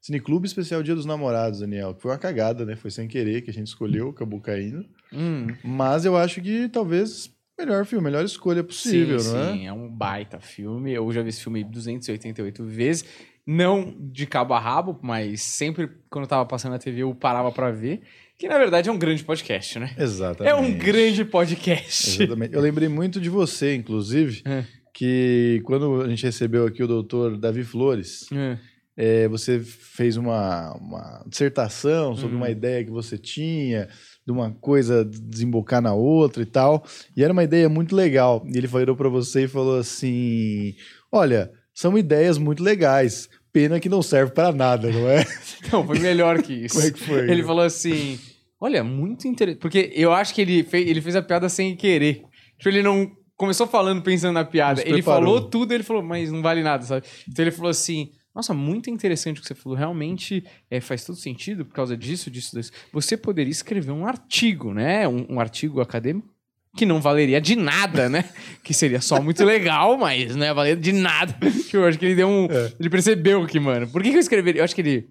Cineclube 0.00 0.46
Especial 0.46 0.82
Dia 0.82 0.94
dos 0.94 1.04
Namorados, 1.04 1.60
Daniel. 1.60 1.94
Foi 1.98 2.10
uma 2.10 2.18
cagada, 2.18 2.64
né? 2.64 2.74
Foi 2.76 2.90
sem 2.90 3.06
querer 3.06 3.42
que 3.42 3.50
a 3.50 3.52
gente 3.52 3.66
escolheu, 3.66 4.08
acabou 4.10 4.40
caindo. 4.40 4.84
Hum, 5.12 5.46
Mas 5.62 6.04
eu 6.04 6.16
acho 6.16 6.40
que 6.40 6.68
talvez 6.68 7.30
melhor 7.58 7.84
filme, 7.84 8.04
melhor 8.04 8.24
escolha 8.24 8.64
possível, 8.64 9.18
sim, 9.20 9.32
não 9.32 9.40
é? 9.42 9.52
sim, 9.52 9.66
é 9.66 9.72
um 9.72 9.88
baita 9.90 10.40
filme. 10.40 10.92
Eu 10.92 11.10
já 11.12 11.22
vi 11.22 11.28
esse 11.28 11.42
filme 11.42 11.62
288 11.62 12.64
vezes. 12.64 13.04
Não 13.46 13.94
de 13.98 14.26
cabo 14.26 14.54
a 14.54 14.60
rabo, 14.60 14.98
mas 15.02 15.42
sempre 15.42 15.90
quando 16.08 16.24
eu 16.24 16.28
tava 16.28 16.46
passando 16.46 16.72
na 16.72 16.78
TV 16.78 17.02
eu 17.02 17.14
parava 17.14 17.50
pra 17.50 17.70
ver. 17.70 18.00
Que 18.38 18.48
na 18.48 18.56
verdade 18.56 18.88
é 18.88 18.92
um 18.92 18.98
grande 18.98 19.22
podcast, 19.24 19.78
né? 19.78 19.94
Exatamente. 19.98 20.50
É 20.50 20.54
um 20.54 20.72
grande 20.78 21.24
podcast. 21.26 22.22
Exatamente. 22.22 22.54
Eu 22.54 22.60
lembrei 22.62 22.88
muito 22.88 23.20
de 23.20 23.28
você, 23.28 23.74
inclusive, 23.74 24.42
É. 24.46 24.64
que 24.94 25.60
quando 25.64 26.00
a 26.02 26.08
gente 26.08 26.22
recebeu 26.24 26.66
aqui 26.66 26.82
o 26.82 26.86
doutor 26.86 27.36
Davi 27.36 27.64
Flores, 27.64 28.26
É. 28.32 28.56
é, 29.02 29.26
você 29.28 29.58
fez 29.60 30.18
uma, 30.18 30.74
uma 30.74 31.24
dissertação 31.26 32.14
sobre 32.14 32.32
Uhum. 32.34 32.42
uma 32.42 32.50
ideia 32.50 32.84
que 32.84 32.90
você 32.90 33.16
tinha, 33.16 33.88
de 34.26 34.30
uma 34.30 34.50
coisa 34.50 35.02
desembocar 35.02 35.80
na 35.80 35.94
outra 35.94 36.42
e 36.42 36.46
tal. 36.46 36.84
E 37.16 37.24
era 37.24 37.32
uma 37.32 37.42
ideia 37.42 37.66
muito 37.66 37.96
legal. 37.96 38.44
E 38.46 38.58
ele 38.58 38.66
virou 38.66 38.94
para 38.94 39.08
você 39.08 39.44
e 39.44 39.48
falou 39.48 39.78
assim: 39.78 40.74
Olha, 41.10 41.50
são 41.72 41.96
ideias 41.96 42.36
muito 42.36 42.62
legais. 42.62 43.30
Pena 43.50 43.80
que 43.80 43.88
não 43.88 44.02
serve 44.02 44.32
para 44.32 44.52
nada, 44.52 44.90
não 44.92 45.08
é? 45.08 45.24
Não, 45.72 45.84
foi 45.84 45.98
melhor 45.98 46.42
que 46.42 46.52
isso. 46.52 46.74
Como 46.74 46.86
é 46.86 46.90
que 46.90 47.00
foi? 47.00 47.30
Ele 47.30 47.42
falou 47.42 47.64
assim: 47.64 48.18
Olha, 48.60 48.84
muito 48.84 49.26
interessante. 49.26 49.60
Porque 49.62 49.90
eu 49.94 50.12
acho 50.12 50.34
que 50.34 50.42
ele 50.42 50.62
fez, 50.62 50.86
ele 50.86 51.00
fez 51.00 51.16
a 51.16 51.22
piada 51.22 51.48
sem 51.48 51.74
querer. 51.74 52.22
Tipo, 52.58 52.68
ele 52.68 52.82
não 52.82 53.10
começou 53.34 53.66
falando 53.66 54.02
pensando 54.02 54.34
na 54.34 54.44
piada. 54.44 54.82
Ele 54.86 55.00
falou 55.00 55.40
tudo, 55.40 55.72
ele 55.72 55.82
falou, 55.82 56.02
mas 56.02 56.30
não 56.30 56.42
vale 56.42 56.62
nada, 56.62 56.84
sabe? 56.84 57.06
Então 57.26 57.42
ele 57.42 57.50
falou 57.50 57.70
assim: 57.70 58.10
Nossa, 58.34 58.54
muito 58.54 58.88
interessante 58.88 59.38
o 59.38 59.42
que 59.42 59.48
você 59.48 59.54
falou. 59.54 59.76
Realmente 59.76 60.44
é, 60.70 60.80
faz 60.80 61.04
todo 61.04 61.16
sentido 61.16 61.64
por 61.64 61.74
causa 61.74 61.96
disso, 61.96 62.30
disso, 62.30 62.56
disso. 62.56 62.70
Você 62.92 63.16
poderia 63.16 63.50
escrever 63.50 63.90
um 63.90 64.06
artigo, 64.06 64.72
né? 64.72 65.06
Um, 65.08 65.26
um 65.34 65.40
artigo 65.40 65.80
acadêmico 65.80 66.28
que 66.76 66.86
não 66.86 67.00
valeria 67.00 67.40
de 67.40 67.56
nada, 67.56 68.08
né? 68.08 68.24
que 68.62 68.72
seria 68.72 69.00
só 69.00 69.20
muito 69.20 69.44
legal, 69.44 69.98
mas 69.98 70.36
não 70.36 70.46
é 70.46 70.54
valer 70.54 70.76
de 70.76 70.92
nada. 70.92 71.36
Eu 71.72 71.84
acho 71.84 71.98
que 71.98 72.04
ele 72.04 72.14
deu 72.14 72.28
um. 72.28 72.44
É. 72.46 72.72
Ele 72.78 72.88
percebeu 72.88 73.44
que, 73.46 73.58
mano, 73.58 73.88
por 73.88 74.02
que, 74.02 74.10
que 74.10 74.16
eu 74.16 74.20
escreveria? 74.20 74.60
Eu 74.60 74.64
acho 74.64 74.74
que 74.76 74.80
ele 74.80 75.08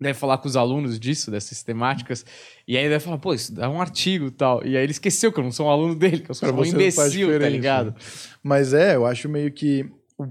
deve 0.00 0.14
falar 0.18 0.38
com 0.38 0.46
os 0.46 0.56
alunos 0.56 1.00
disso, 1.00 1.30
dessas 1.30 1.62
temáticas, 1.62 2.24
e 2.68 2.76
aí 2.76 2.82
ele 2.84 2.90
deve 2.90 3.02
falar, 3.04 3.18
pô, 3.18 3.32
isso 3.32 3.54
dá 3.54 3.68
um 3.70 3.80
artigo 3.80 4.26
e 4.26 4.30
tal. 4.30 4.64
E 4.64 4.76
aí 4.76 4.82
ele 4.84 4.92
esqueceu 4.92 5.32
que 5.32 5.40
eu 5.40 5.44
não 5.44 5.50
sou 5.50 5.66
um 5.66 5.70
aluno 5.70 5.94
dele, 5.94 6.18
que 6.20 6.30
eu 6.30 6.34
sou 6.34 6.48
Pra 6.48 6.56
um 6.56 6.64
imbecil, 6.64 7.28
tá 7.40 7.48
ligado? 7.48 7.94
Mas 8.42 8.72
é, 8.74 8.94
eu 8.94 9.06
acho 9.06 9.28
meio 9.28 9.50
que 9.50 9.86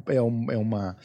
é, 0.07 0.21
um- 0.21 0.51
é 0.51 0.57
uma, 0.57 0.95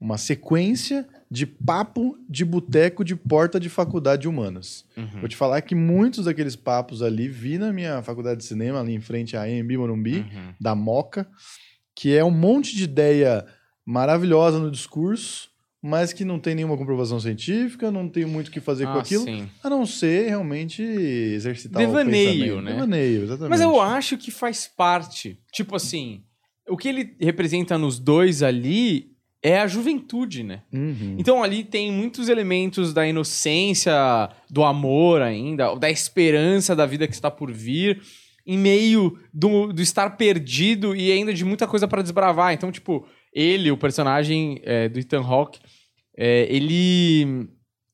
uma 0.00 0.16
sequência 0.16 1.06
de 1.30 1.44
papo 1.46 2.16
de 2.28 2.44
boteco 2.44 3.04
de 3.04 3.14
porta 3.14 3.60
de 3.60 3.68
faculdade 3.68 4.22
de 4.22 4.28
humanas. 4.28 4.84
Uhum. 4.96 5.20
Vou 5.20 5.28
te 5.28 5.36
falar 5.36 5.60
que 5.60 5.74
muitos 5.74 6.24
daqueles 6.24 6.56
papos 6.56 7.02
ali 7.02 7.28
vi 7.28 7.58
na 7.58 7.72
minha 7.72 8.02
faculdade 8.02 8.40
de 8.40 8.46
cinema, 8.46 8.80
ali 8.80 8.94
em 8.94 9.00
frente 9.00 9.36
à 9.36 9.42
AMB 9.42 9.76
Morumbi, 9.76 10.18
Uhum. 10.20 10.54
da 10.60 10.74
Moca, 10.74 11.28
que 11.94 12.16
é 12.16 12.24
um 12.24 12.30
monte 12.30 12.74
de 12.74 12.84
ideia 12.84 13.44
maravilhosa 13.84 14.58
no 14.58 14.70
discurso, 14.70 15.50
mas 15.82 16.12
que 16.12 16.24
não 16.24 16.38
tem 16.38 16.54
nenhuma 16.54 16.76
comprovação 16.76 17.18
científica, 17.20 17.90
não 17.90 18.08
tem 18.08 18.24
muito 18.26 18.48
o 18.48 18.50
que 18.50 18.60
fazer 18.60 18.84
com 18.84 18.92
Ah, 18.92 19.00
aquilo, 19.00 19.24
sim. 19.24 19.48
a 19.62 19.70
não 19.70 19.86
ser 19.86 20.28
realmente 20.28 20.82
exercitar 20.82 21.80
Devaneio, 21.84 22.30
o 22.30 22.36
pensamento. 22.36 22.62
né? 22.62 22.72
Devaneio, 22.72 23.22
exatamente. 23.24 23.50
Mas 23.50 23.60
eu 23.60 23.80
acho 23.80 24.16
que 24.18 24.30
faz 24.30 24.66
parte. 24.66 25.38
Tipo 25.52 25.76
assim, 25.76 26.22
o 26.68 26.76
que 26.76 26.88
ele 26.88 27.14
representa 27.20 27.78
nos 27.78 27.98
dois 27.98 28.42
ali 28.42 29.10
é 29.42 29.58
a 29.58 29.66
juventude, 29.66 30.42
né? 30.42 30.62
Uhum. 30.72 31.16
Então 31.18 31.42
ali 31.42 31.64
tem 31.64 31.90
muitos 31.90 32.28
elementos 32.28 32.92
da 32.92 33.06
inocência, 33.06 33.92
do 34.50 34.62
amor 34.62 35.22
ainda, 35.22 35.74
da 35.74 35.90
esperança 35.90 36.76
da 36.76 36.86
vida 36.86 37.06
que 37.06 37.14
está 37.14 37.30
por 37.30 37.50
vir, 37.50 38.02
em 38.46 38.58
meio 38.58 39.18
do, 39.32 39.72
do 39.72 39.80
estar 39.80 40.10
perdido 40.10 40.94
e 40.94 41.10
ainda 41.10 41.32
de 41.32 41.44
muita 41.44 41.66
coisa 41.66 41.88
para 41.88 42.02
desbravar. 42.02 42.52
Então, 42.52 42.70
tipo, 42.70 43.06
ele, 43.32 43.70
o 43.70 43.76
personagem 43.76 44.60
é, 44.64 44.88
do 44.88 44.98
Ethan 44.98 45.22
Hawke, 45.22 45.60
é, 46.16 46.46
ele. 46.50 47.48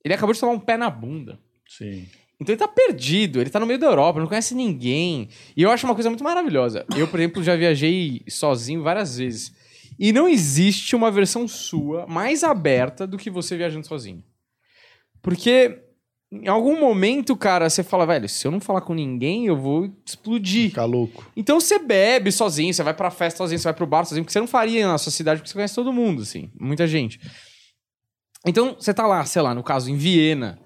Ele 0.04 0.14
acabou 0.14 0.32
de 0.32 0.40
tomar 0.40 0.52
um 0.52 0.60
pé 0.60 0.76
na 0.76 0.88
bunda. 0.88 1.38
Sim. 1.68 2.06
Então 2.40 2.52
ele 2.52 2.58
tá 2.58 2.68
perdido, 2.68 3.40
ele 3.40 3.50
tá 3.50 3.58
no 3.58 3.66
meio 3.66 3.78
da 3.78 3.86
Europa, 3.86 4.20
não 4.20 4.26
conhece 4.26 4.54
ninguém. 4.54 5.28
E 5.56 5.62
eu 5.62 5.70
acho 5.70 5.86
uma 5.86 5.94
coisa 5.94 6.10
muito 6.10 6.22
maravilhosa. 6.22 6.86
Eu, 6.96 7.08
por 7.08 7.18
exemplo, 7.18 7.42
já 7.42 7.56
viajei 7.56 8.22
sozinho 8.28 8.82
várias 8.82 9.18
vezes. 9.18 9.52
E 9.98 10.12
não 10.12 10.28
existe 10.28 10.94
uma 10.94 11.10
versão 11.10 11.48
sua 11.48 12.06
mais 12.06 12.44
aberta 12.44 13.06
do 13.06 13.16
que 13.16 13.30
você 13.30 13.56
viajando 13.56 13.86
sozinho. 13.86 14.22
Porque 15.22 15.82
em 16.30 16.48
algum 16.48 16.78
momento, 16.78 17.36
cara, 17.36 17.70
você 17.70 17.82
fala, 17.82 18.04
velho, 18.04 18.28
se 18.28 18.46
eu 18.46 18.50
não 18.50 18.60
falar 18.60 18.80
com 18.80 18.94
ninguém, 18.94 19.46
eu 19.46 19.56
vou 19.56 19.92
explodir. 20.04 20.70
Ficar 20.70 20.84
louco. 20.84 21.30
Então 21.36 21.60
você 21.60 21.78
bebe 21.78 22.32
sozinho, 22.32 22.74
você 22.74 22.82
vai 22.82 22.94
pra 22.94 23.10
festa 23.10 23.38
sozinho, 23.38 23.58
você 23.58 23.64
vai 23.64 23.74
pro 23.74 23.86
bar 23.86 24.04
sozinho, 24.04 24.24
porque 24.24 24.32
você 24.32 24.40
não 24.40 24.46
faria 24.46 24.86
na 24.86 24.98
sua 24.98 25.12
cidade, 25.12 25.40
porque 25.40 25.48
você 25.48 25.54
conhece 25.54 25.74
todo 25.74 25.92
mundo, 25.92 26.22
assim, 26.22 26.50
muita 26.58 26.86
gente. 26.86 27.20
Então 28.44 28.76
você 28.78 28.92
tá 28.92 29.06
lá, 29.06 29.24
sei 29.24 29.40
lá, 29.40 29.54
no 29.54 29.62
caso, 29.62 29.90
em 29.90 29.96
Viena. 29.96 30.58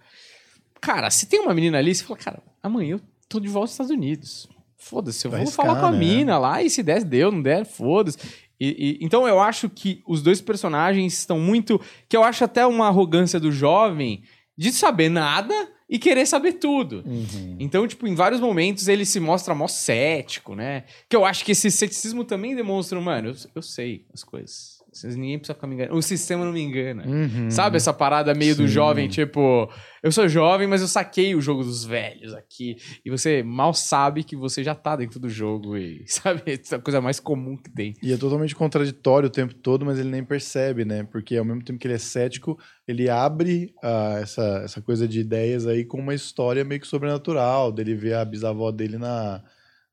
Cara, 0.81 1.11
se 1.11 1.27
tem 1.27 1.41
uma 1.41 1.55
menina 1.55 1.79
ali, 1.79 1.95
você 1.95 2.05
fala, 2.05 2.19
cara, 2.19 2.43
amanhã 2.63 2.93
eu 2.93 3.01
tô 3.29 3.39
de 3.39 3.49
volta 3.49 3.65
aos 3.65 3.73
Estados 3.73 3.93
Unidos. 3.93 4.49
Foda-se, 4.79 5.27
eu 5.27 5.31
Vai 5.31 5.41
vou 5.41 5.47
arriscar, 5.47 5.67
falar 5.67 5.81
com 5.81 5.87
a 5.87 5.93
né? 5.93 5.99
mina 5.99 6.39
lá, 6.39 6.63
e 6.63 6.71
se 6.71 6.83
der, 6.83 7.05
deu, 7.05 7.31
não 7.31 7.43
der, 7.43 7.67
foda-se. 7.67 8.19
E- 8.61 8.99
e- 9.01 9.05
então 9.05 9.27
eu 9.27 9.41
acho 9.41 9.69
que 9.71 10.03
os 10.07 10.23
dois 10.23 10.41
personagens 10.41 11.17
estão 11.19 11.39
muito. 11.41 11.81
Que 12.09 12.17
eu 12.17 12.23
acho 12.23 12.45
até 12.45 12.67
uma 12.67 12.89
arrogância 12.89 13.41
do 13.41 13.51
jovem 13.51 14.23
de 14.57 14.71
saber 14.73 15.09
nada 15.09 15.55
e 15.89 15.99
querer 15.99 16.27
saber 16.27 16.53
tudo. 16.55 17.03
Uhum. 17.07 17.57
Então, 17.59 17.87
tipo, 17.89 18.07
em 18.07 18.15
vários 18.15 18.41
momentos 18.41 18.87
ele 18.87 19.05
se 19.05 19.19
mostra 19.19 19.55
mó 19.55 19.67
cético, 19.67 20.55
né? 20.55 20.85
Que 21.09 21.17
eu 21.17 21.25
acho 21.25 21.45
que 21.45 21.53
esse 21.53 21.71
ceticismo 21.71 22.23
também 22.25 22.55
demonstra, 22.55 23.01
mano, 23.01 23.31
eu, 23.31 23.35
eu 23.57 23.63
sei 23.63 24.05
as 24.13 24.23
coisas. 24.23 24.80
Ninguém 25.05 25.39
precisa 25.39 25.55
ficar 25.55 25.67
me 25.67 25.75
enganando. 25.75 25.97
O 25.97 26.03
sistema 26.03 26.45
não 26.45 26.53
me 26.53 26.61
engana. 26.61 27.07
Uhum. 27.07 27.51
Sabe 27.51 27.77
essa 27.77 27.93
parada 27.93 28.35
meio 28.35 28.57
do 28.57 28.67
Sim. 28.67 28.73
jovem, 28.75 29.09
tipo, 29.09 29.71
eu 30.03 30.11
sou 30.11 30.29
jovem, 30.29 30.67
mas 30.67 30.81
eu 30.81 30.89
saquei 30.89 31.35
o 31.35 31.41
jogo 31.41 31.63
dos 31.63 31.85
velhos 31.85 32.35
aqui. 32.35 32.77
E 33.05 33.11
você 33.11 33.43
mal 33.43 33.73
sabe 33.73 34.25
que 34.25 34.35
você 34.35 34.65
já 34.65 34.75
tá 34.75 34.97
dentro 34.97 35.21
do 35.21 35.29
jogo 35.29 35.77
e, 35.77 36.03
sabe, 36.11 36.43
essa 36.47 36.79
coisa 36.79 37.01
mais 37.01 37.21
comum 37.21 37.57
que 37.57 37.71
tem. 37.71 37.95
E 38.03 38.13
é 38.13 38.17
totalmente 38.17 38.55
contraditório 38.55 39.29
o 39.29 39.33
tempo 39.33 39.55
todo, 39.55 39.85
mas 39.87 39.99
ele 39.99 40.11
nem 40.11 40.25
percebe, 40.25 40.85
né? 40.85 41.05
Porque 41.05 41.37
ao 41.37 41.45
mesmo 41.45 41.63
tempo 41.63 41.79
que 41.79 41.87
ele 41.87 41.95
é 41.95 41.99
cético, 41.99 42.59
ele 42.87 43.09
abre 43.09 43.73
ah, 43.83 44.19
essa, 44.21 44.63
essa 44.65 44.83
coisa 44.83 45.07
de 45.07 45.21
ideias 45.21 45.67
aí 45.67 45.85
com 45.85 45.99
uma 45.99 46.15
história 46.15 46.65
meio 46.65 46.81
que 46.81 46.87
sobrenatural, 46.89 47.71
dele 47.71 47.95
ver 47.95 48.15
a 48.15 48.25
bisavó 48.25 48.73
dele 48.73 48.99
na, 48.99 49.43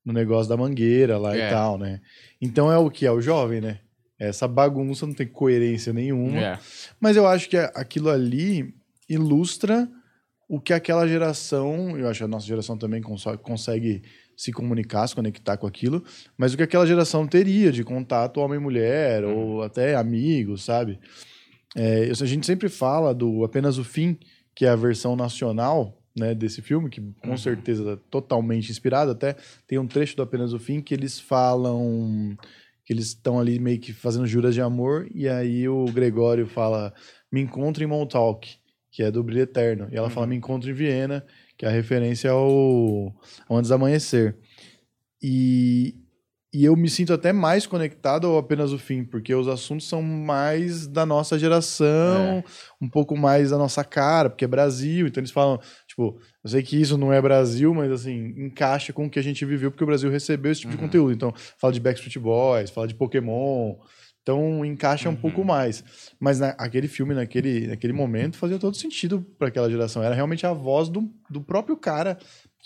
no 0.03 0.11
negócio 0.11 0.49
da 0.49 0.57
mangueira 0.57 1.17
lá 1.17 1.37
É. 1.37 1.47
e 1.47 1.49
tal, 1.51 1.77
né? 1.77 2.01
Então 2.41 2.71
é 2.71 2.77
o 2.77 2.89
que? 2.89 3.05
É 3.05 3.11
o 3.11 3.21
jovem, 3.21 3.61
né? 3.61 3.79
Essa 4.19 4.47
bagunça 4.47 5.05
não 5.05 5.13
tem 5.13 5.27
coerência 5.27 5.93
nenhuma. 5.93 6.39
É. 6.39 6.59
Mas 6.99 7.15
eu 7.15 7.27
acho 7.27 7.49
que 7.49 7.57
aquilo 7.57 8.09
ali 8.09 8.73
ilustra 9.07 9.87
o 10.49 10.59
que 10.59 10.73
aquela 10.73 11.07
geração, 11.07 11.97
eu 11.97 12.07
acho 12.07 12.19
que 12.19 12.23
a 12.23 12.27
nossa 12.27 12.45
geração 12.47 12.77
também 12.77 13.01
consegue 13.01 14.01
se 14.35 14.51
comunicar, 14.53 15.07
se 15.07 15.15
conectar 15.15 15.57
com 15.57 15.67
aquilo, 15.67 16.03
mas 16.37 16.53
o 16.53 16.57
que 16.57 16.63
aquela 16.63 16.85
geração 16.85 17.27
teria 17.27 17.71
de 17.71 17.83
contato 17.83 18.39
homem-mulher 18.39 19.25
ou 19.25 19.61
até 19.63 19.95
amigos, 19.95 20.63
sabe? 20.63 20.99
É, 21.75 22.09
a 22.09 22.25
gente 22.25 22.45
sempre 22.45 22.69
fala 22.69 23.13
do 23.13 23.43
Apenas 23.43 23.77
o 23.77 23.83
Fim, 23.83 24.17
que 24.55 24.65
é 24.65 24.69
a 24.69 24.75
versão 24.75 25.15
nacional 25.15 26.01
né, 26.17 26.33
desse 26.33 26.61
filme, 26.61 26.89
que 26.89 27.01
com 27.21 27.31
Uhum. 27.31 27.37
certeza 27.37 27.91
é 27.93 27.97
totalmente 28.09 28.71
inspirado. 28.71 29.11
Até 29.11 29.35
tem 29.67 29.77
um 29.77 29.85
trecho 29.87 30.15
do 30.15 30.23
Apenas 30.23 30.53
o 30.53 30.59
Fim 30.59 30.81
que 30.81 30.93
eles 30.93 31.19
falam 31.19 32.35
que 32.87 32.93
eles 32.93 33.07
estão 33.07 33.37
ali 33.37 33.59
meio 33.59 33.81
que 33.81 33.91
fazendo 33.91 34.25
juras 34.25 34.55
de 34.55 34.61
amor, 34.61 35.09
e 35.13 35.27
aí 35.27 35.67
o 35.67 35.83
Gregório 35.87 36.47
fala: 36.47 36.93
Me 37.29 37.41
encontro 37.41 37.83
em 37.83 37.87
Montauk, 37.87 38.49
que 38.89 39.03
é 39.03 39.11
do 39.11 39.21
Brilho 39.21 39.41
Eterno. 39.41 39.89
E 39.91 39.97
ela 39.97 40.09
fala: 40.09 40.25
Me 40.25 40.37
encontro 40.37 40.69
em 40.69 40.73
Viena, 40.73 41.25
que 41.57 41.65
é 41.65 41.67
a 41.67 41.71
referência 41.71 42.31
ao, 42.31 43.13
ao 43.49 43.57
Antes 43.57 43.67
do 43.67 43.75
Amanhecer. 43.75 44.37
E, 45.21 45.95
e 46.53 46.63
eu 46.63 46.77
me 46.77 46.89
sinto 46.89 47.11
até 47.11 47.33
mais 47.33 47.67
conectado 47.67 48.25
ao 48.25 48.37
apenas 48.37 48.71
o 48.71 48.79
fim, 48.79 49.03
porque 49.03 49.35
os 49.35 49.49
assuntos 49.49 49.85
são 49.85 50.01
mais 50.01 50.87
da 50.87 51.05
nossa 51.05 51.37
geração, 51.37 52.41
um 52.81 52.89
pouco 52.89 53.17
mais 53.17 53.49
da 53.49 53.57
nossa 53.57 53.83
cara, 53.83 54.29
porque 54.29 54.45
é 54.45 54.47
Brasil, 54.47 55.07
então 55.07 55.19
eles 55.19 55.31
falam, 55.31 55.59
tipo, 55.97 56.19
eu 56.43 56.49
sei 56.49 56.61
que 56.61 56.79
isso 56.79 56.97
não 56.97 57.11
é 57.11 57.19
Brasil, 57.21 57.73
mas 57.73 57.91
assim, 57.91 58.33
encaixa 58.37 58.93
com 58.93 59.07
o 59.07 59.09
que 59.09 59.17
a 59.17 59.23
gente 59.23 59.43
viveu, 59.43 59.71
porque 59.71 59.83
o 59.83 59.87
Brasil 59.87 60.09
recebeu 60.11 60.51
esse 60.51 60.61
tipo 60.61 60.71
de 60.71 60.77
Uhum. 60.77 60.83
conteúdo. 60.83 61.11
Então, 61.13 61.33
fala 61.57 61.73
de 61.73 61.79
Backstreet 61.79 62.19
Boys, 62.19 62.69
fala 62.69 62.87
de 62.87 62.93
Pokémon, 62.93 63.75
então 64.21 64.63
encaixa 64.63 65.09
um 65.09 65.13
Uhum. 65.13 65.17
pouco 65.17 65.43
mais. 65.43 65.83
Mas 66.19 66.39
na, 66.39 66.49
aquele 66.49 66.87
filme, 66.87 67.15
naquele, 67.15 67.67
naquele 67.67 67.93
momento, 67.93 68.37
fazia 68.37 68.59
todo 68.59 68.75
sentido 68.77 69.25
para 69.39 69.47
aquela 69.47 69.69
geração. 69.69 70.03
Era 70.03 70.13
realmente 70.13 70.45
a 70.45 70.53
voz 70.53 70.87
do, 70.89 71.09
do 71.29 71.41
próprio 71.41 71.75
cara, 71.75 72.17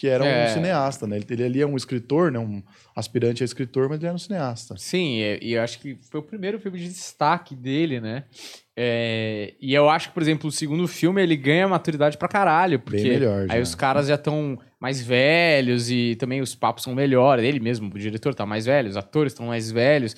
que 0.01 0.07
era 0.07 0.25
É. 0.25 0.49
um 0.49 0.53
cineasta, 0.55 1.05
né? 1.05 1.17
Ele, 1.17 1.25
ele 1.29 1.43
ali 1.43 1.61
é 1.61 1.67
um 1.67 1.77
escritor, 1.77 2.31
né? 2.31 2.39
Um 2.39 2.63
aspirante 2.95 3.43
a 3.43 3.45
escritor, 3.45 3.87
mas 3.87 3.99
ele 3.99 4.07
era 4.07 4.15
um 4.15 4.17
cineasta. 4.17 4.73
Sim, 4.75 5.19
e, 5.39 5.53
eu 5.53 5.61
acho 5.61 5.79
que 5.79 5.95
foi 6.09 6.19
o 6.19 6.23
primeiro 6.23 6.59
filme 6.59 6.79
de 6.79 6.87
destaque 6.87 7.53
dele, 7.53 8.01
né? 8.01 8.23
É, 8.75 9.53
e 9.61 9.75
eu 9.75 9.87
acho 9.91 10.07
que, 10.07 10.13
por 10.15 10.23
exemplo, 10.23 10.47
o 10.49 10.51
segundo 10.51 10.87
filme 10.87 11.21
ele 11.21 11.35
ganha 11.35 11.67
maturidade 11.67 12.17
pra 12.17 12.27
caralho, 12.27 12.79
porque 12.79 13.03
melhor, 13.09 13.45
aí 13.47 13.61
os 13.61 13.75
caras 13.75 14.07
já 14.07 14.15
estão 14.15 14.57
mais 14.79 14.99
velhos 15.05 15.91
e 15.91 16.15
também 16.15 16.41
os 16.41 16.55
papos 16.55 16.83
são 16.83 16.95
melhores. 16.95 17.45
Ele 17.45 17.59
mesmo, 17.59 17.93
o 17.93 17.99
diretor, 17.99 18.33
tá 18.33 18.43
mais 18.43 18.65
velho, 18.65 18.89
os 18.89 18.97
atores 18.97 19.33
estão 19.33 19.45
mais 19.45 19.69
velhos. 19.69 20.15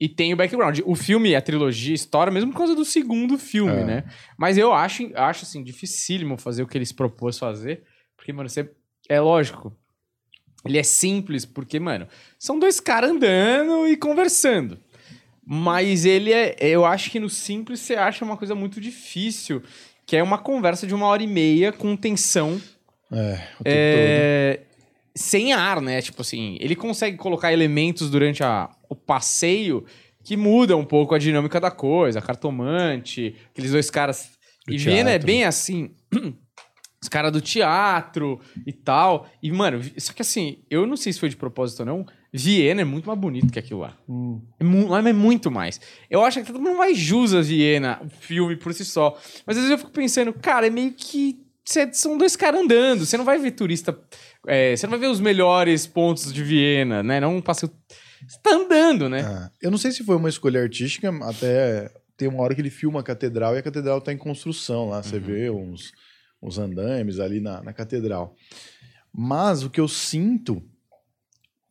E 0.00 0.08
tem 0.08 0.32
o 0.34 0.36
background. 0.36 0.80
O 0.84 0.96
filme, 0.96 1.36
a 1.36 1.40
trilogia, 1.40 1.94
estoura 1.94 2.28
mesmo 2.32 2.50
por 2.50 2.58
causa 2.58 2.74
do 2.74 2.84
segundo 2.84 3.38
filme, 3.38 3.82
É. 3.82 3.84
né? 3.84 4.04
Mas 4.36 4.58
eu 4.58 4.72
acho, 4.72 5.08
acho 5.14 5.44
assim, 5.44 5.62
dificílimo 5.62 6.36
fazer 6.36 6.64
o 6.64 6.66
que 6.66 6.76
eles 6.76 6.90
propôs 6.90 7.38
fazer. 7.38 7.84
Porque, 8.16 8.32
mano, 8.32 8.48
você. 8.48 8.68
É 9.08 9.20
lógico. 9.20 9.76
Ele 10.64 10.78
é 10.78 10.82
simples, 10.82 11.44
porque, 11.44 11.80
mano, 11.80 12.06
são 12.38 12.58
dois 12.58 12.78
caras 12.78 13.10
andando 13.10 13.88
e 13.88 13.96
conversando. 13.96 14.78
Mas 15.44 16.04
ele 16.04 16.32
é. 16.32 16.56
Eu 16.60 16.84
acho 16.84 17.10
que 17.10 17.18
no 17.18 17.28
simples 17.28 17.80
você 17.80 17.94
acha 17.94 18.24
uma 18.24 18.36
coisa 18.36 18.54
muito 18.54 18.80
difícil. 18.80 19.62
Que 20.06 20.16
é 20.16 20.22
uma 20.22 20.38
conversa 20.38 20.86
de 20.86 20.94
uma 20.94 21.06
hora 21.06 21.22
e 21.22 21.26
meia 21.26 21.72
com 21.72 21.96
tensão. 21.96 22.60
É, 23.10 23.34
o 23.60 23.64
tempo 23.64 23.64
É, 23.64 24.60
sem 25.14 25.52
ar, 25.52 25.80
né? 25.80 26.00
Tipo 26.00 26.22
assim, 26.22 26.56
ele 26.60 26.76
consegue 26.76 27.16
colocar 27.16 27.52
elementos 27.52 28.10
durante 28.10 28.42
a, 28.42 28.70
o 28.88 28.94
passeio 28.94 29.84
que 30.24 30.36
mudam 30.36 30.80
um 30.80 30.84
pouco 30.84 31.14
a 31.14 31.18
dinâmica 31.18 31.60
da 31.60 31.70
coisa. 31.70 32.20
Cartomante, 32.20 33.34
aqueles 33.50 33.72
dois 33.72 33.90
caras. 33.90 34.30
Do 34.66 34.72
e 34.72 34.78
Viena 34.78 35.10
é 35.10 35.14
teatro. 35.14 35.26
bem 35.26 35.44
assim. 35.44 35.90
Os 37.02 37.08
caras 37.08 37.32
do 37.32 37.40
teatro 37.40 38.40
e 38.66 38.72
tal. 38.72 39.26
E, 39.42 39.50
mano, 39.50 39.80
só 39.98 40.12
que 40.12 40.22
assim, 40.22 40.58
eu 40.70 40.86
não 40.86 40.96
sei 40.96 41.12
se 41.12 41.18
foi 41.18 41.28
de 41.28 41.36
propósito 41.36 41.80
ou 41.80 41.86
não. 41.86 42.06
Viena 42.32 42.80
é 42.80 42.84
muito 42.84 43.06
mais 43.06 43.18
bonito 43.18 43.52
que 43.52 43.58
aquilo 43.58 43.80
lá. 43.80 43.96
Hum. 44.08 44.40
É, 44.58 44.64
mu 44.64 44.94
é 44.96 45.12
muito 45.12 45.50
mais. 45.50 45.80
Eu 46.08 46.24
acho 46.24 46.40
que 46.40 46.46
todo 46.46 46.62
mundo 46.62 46.78
mais 46.78 46.96
jus 46.96 47.34
a 47.34 47.40
Viena, 47.42 48.00
o 48.04 48.08
filme 48.08 48.56
por 48.56 48.72
si 48.72 48.84
só. 48.84 49.18
Mas 49.46 49.56
às 49.56 49.64
vezes 49.64 49.70
eu 49.72 49.78
fico 49.78 49.90
pensando, 49.90 50.32
cara, 50.32 50.66
é 50.68 50.70
meio 50.70 50.92
que. 50.92 51.40
cê- 51.64 51.92
são 51.92 52.16
dois 52.16 52.36
caras 52.36 52.60
andando. 52.60 53.04
Você 53.04 53.16
não 53.18 53.24
vai 53.24 53.38
ver 53.38 53.50
turista. 53.50 53.98
é, 54.46 54.74
você 54.76 54.86
não 54.86 54.92
vai 54.92 55.00
ver 55.00 55.08
os 55.08 55.20
melhores 55.20 55.86
pontos 55.86 56.32
de 56.32 56.42
Viena, 56.42 57.02
né? 57.02 57.18
Não 57.20 57.36
um 57.36 57.42
passeio. 57.42 57.72
Você 58.26 58.38
tá 58.40 58.50
andando, 58.54 59.08
né? 59.08 59.22
Ah, 59.22 59.50
eu 59.60 59.70
não 59.72 59.76
sei 59.76 59.90
se 59.90 60.04
foi 60.04 60.14
uma 60.16 60.28
escolha 60.28 60.62
artística, 60.62 61.10
até 61.24 61.90
tem 62.16 62.28
uma 62.28 62.40
hora 62.42 62.54
que 62.54 62.60
ele 62.60 62.70
filma 62.70 63.00
a 63.00 63.02
catedral 63.02 63.56
e 63.56 63.58
a 63.58 63.62
catedral 63.62 64.00
tá 64.00 64.12
em 64.12 64.16
construção 64.16 64.88
lá. 64.88 65.02
Você 65.02 65.18
vê 65.18 65.50
uns, 65.50 65.92
uns 66.42 66.58
andames 66.58 67.18
ali 67.20 67.40
na, 67.40 67.62
na 67.62 67.72
catedral. 67.72 68.34
Mas 69.14 69.62
o 69.62 69.70
que 69.70 69.80
eu 69.80 69.86
sinto 69.88 70.62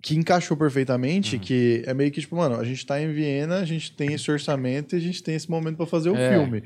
que 0.01 0.15
encaixou 0.15 0.57
perfeitamente, 0.57 1.37
que 1.37 1.83
é 1.85 1.93
meio 1.93 2.11
que 2.11 2.21
tipo, 2.21 2.35
mano, 2.35 2.55
a 2.55 2.63
gente 2.63 2.83
tá 2.85 2.99
em 2.99 3.11
Viena, 3.13 3.57
a 3.59 3.65
gente 3.65 3.91
tem 3.95 4.13
esse 4.13 4.31
orçamento 4.31 4.95
e 4.95 4.97
a 4.97 5.01
gente 5.01 5.21
tem 5.21 5.35
esse 5.35 5.49
momento 5.49 5.77
para 5.77 5.85
fazer 5.85 6.09
o 6.09 6.15
É. 6.15 6.31
filme. 6.33 6.63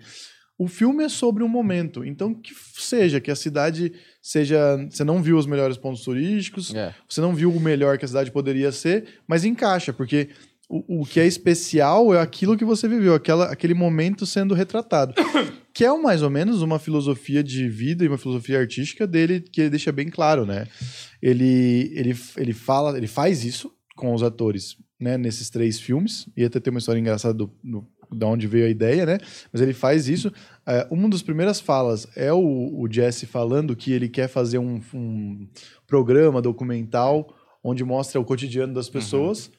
O 0.57 0.69
filme 0.69 1.03
é 1.03 1.09
sobre 1.09 1.43
um 1.43 1.49
momento, 1.49 2.05
então 2.05 2.33
que 2.33 2.53
seja, 2.77 3.19
que 3.19 3.29
a 3.29 3.35
cidade 3.35 3.91
seja. 4.21 4.77
Você 4.89 5.03
não 5.03 5.21
viu 5.21 5.37
os 5.37 5.45
melhores 5.45 5.75
pontos 5.75 6.01
turísticos, 6.01 6.73
É. 6.73 6.95
você 7.09 7.19
não 7.19 7.35
viu 7.35 7.51
o 7.51 7.59
melhor 7.59 7.97
que 7.97 8.05
a 8.05 8.07
cidade 8.07 8.31
poderia 8.31 8.71
ser, 8.71 9.05
mas 9.27 9.43
encaixa, 9.43 9.91
porque 9.91 10.29
o, 10.69 11.01
o 11.01 11.05
que 11.05 11.19
é 11.19 11.27
especial 11.27 12.13
é 12.13 12.21
aquilo 12.21 12.55
que 12.55 12.63
você 12.63 12.87
viveu, 12.87 13.13
aquela, 13.13 13.51
aquele 13.51 13.73
momento 13.73 14.25
sendo 14.25 14.53
retratado. 14.53 15.13
Que 15.75 15.83
é 15.83 15.93
mais 15.97 16.21
ou 16.21 16.29
menos 16.29 16.61
uma 16.61 16.79
filosofia 16.79 17.43
de 17.43 17.67
vida 17.67 18.05
e 18.05 18.07
uma 18.07 18.17
filosofia 18.17 18.61
artística 18.61 19.05
dele, 19.05 19.41
que 19.41 19.59
ele 19.59 19.69
deixa 19.69 19.91
bem 19.91 20.09
claro, 20.09 20.45
né? 20.45 20.67
Ele, 21.21 21.91
ele, 21.93 22.17
ele 22.37 22.53
fala, 22.53 22.97
ele 22.97 23.07
faz 23.07 23.43
isso 23.43 23.69
com 23.93 24.13
os 24.13 24.23
atores, 24.23 24.77
né, 24.97 25.17
nesses 25.17 25.49
três 25.49 25.77
filmes, 25.77 26.29
e 26.35 26.45
até 26.45 26.61
tem 26.61 26.71
uma 26.71 26.79
história 26.79 26.97
engraçada 26.97 27.33
do, 27.33 27.53
do, 27.61 27.85
da 28.09 28.25
onde 28.25 28.47
veio 28.47 28.67
a 28.67 28.69
ideia, 28.69 29.05
né? 29.05 29.17
Mas 29.51 29.61
ele 29.61 29.73
faz 29.73 30.07
isso. 30.07 30.31
É, 30.65 30.87
uma 30.89 31.09
das 31.09 31.21
primeiras 31.21 31.59
falas 31.59 32.07
é 32.15 32.31
o, 32.31 32.39
o 32.39 32.87
Jesse 32.89 33.25
falando 33.25 33.75
que 33.75 33.91
ele 33.91 34.07
quer 34.07 34.29
fazer 34.29 34.59
um, 34.59 34.79
um 34.93 35.45
programa 35.85 36.41
documental 36.41 37.35
onde 37.61 37.83
mostra 37.83 38.21
o 38.21 38.23
cotidiano 38.23 38.73
das 38.73 38.87
pessoas. 38.87 39.51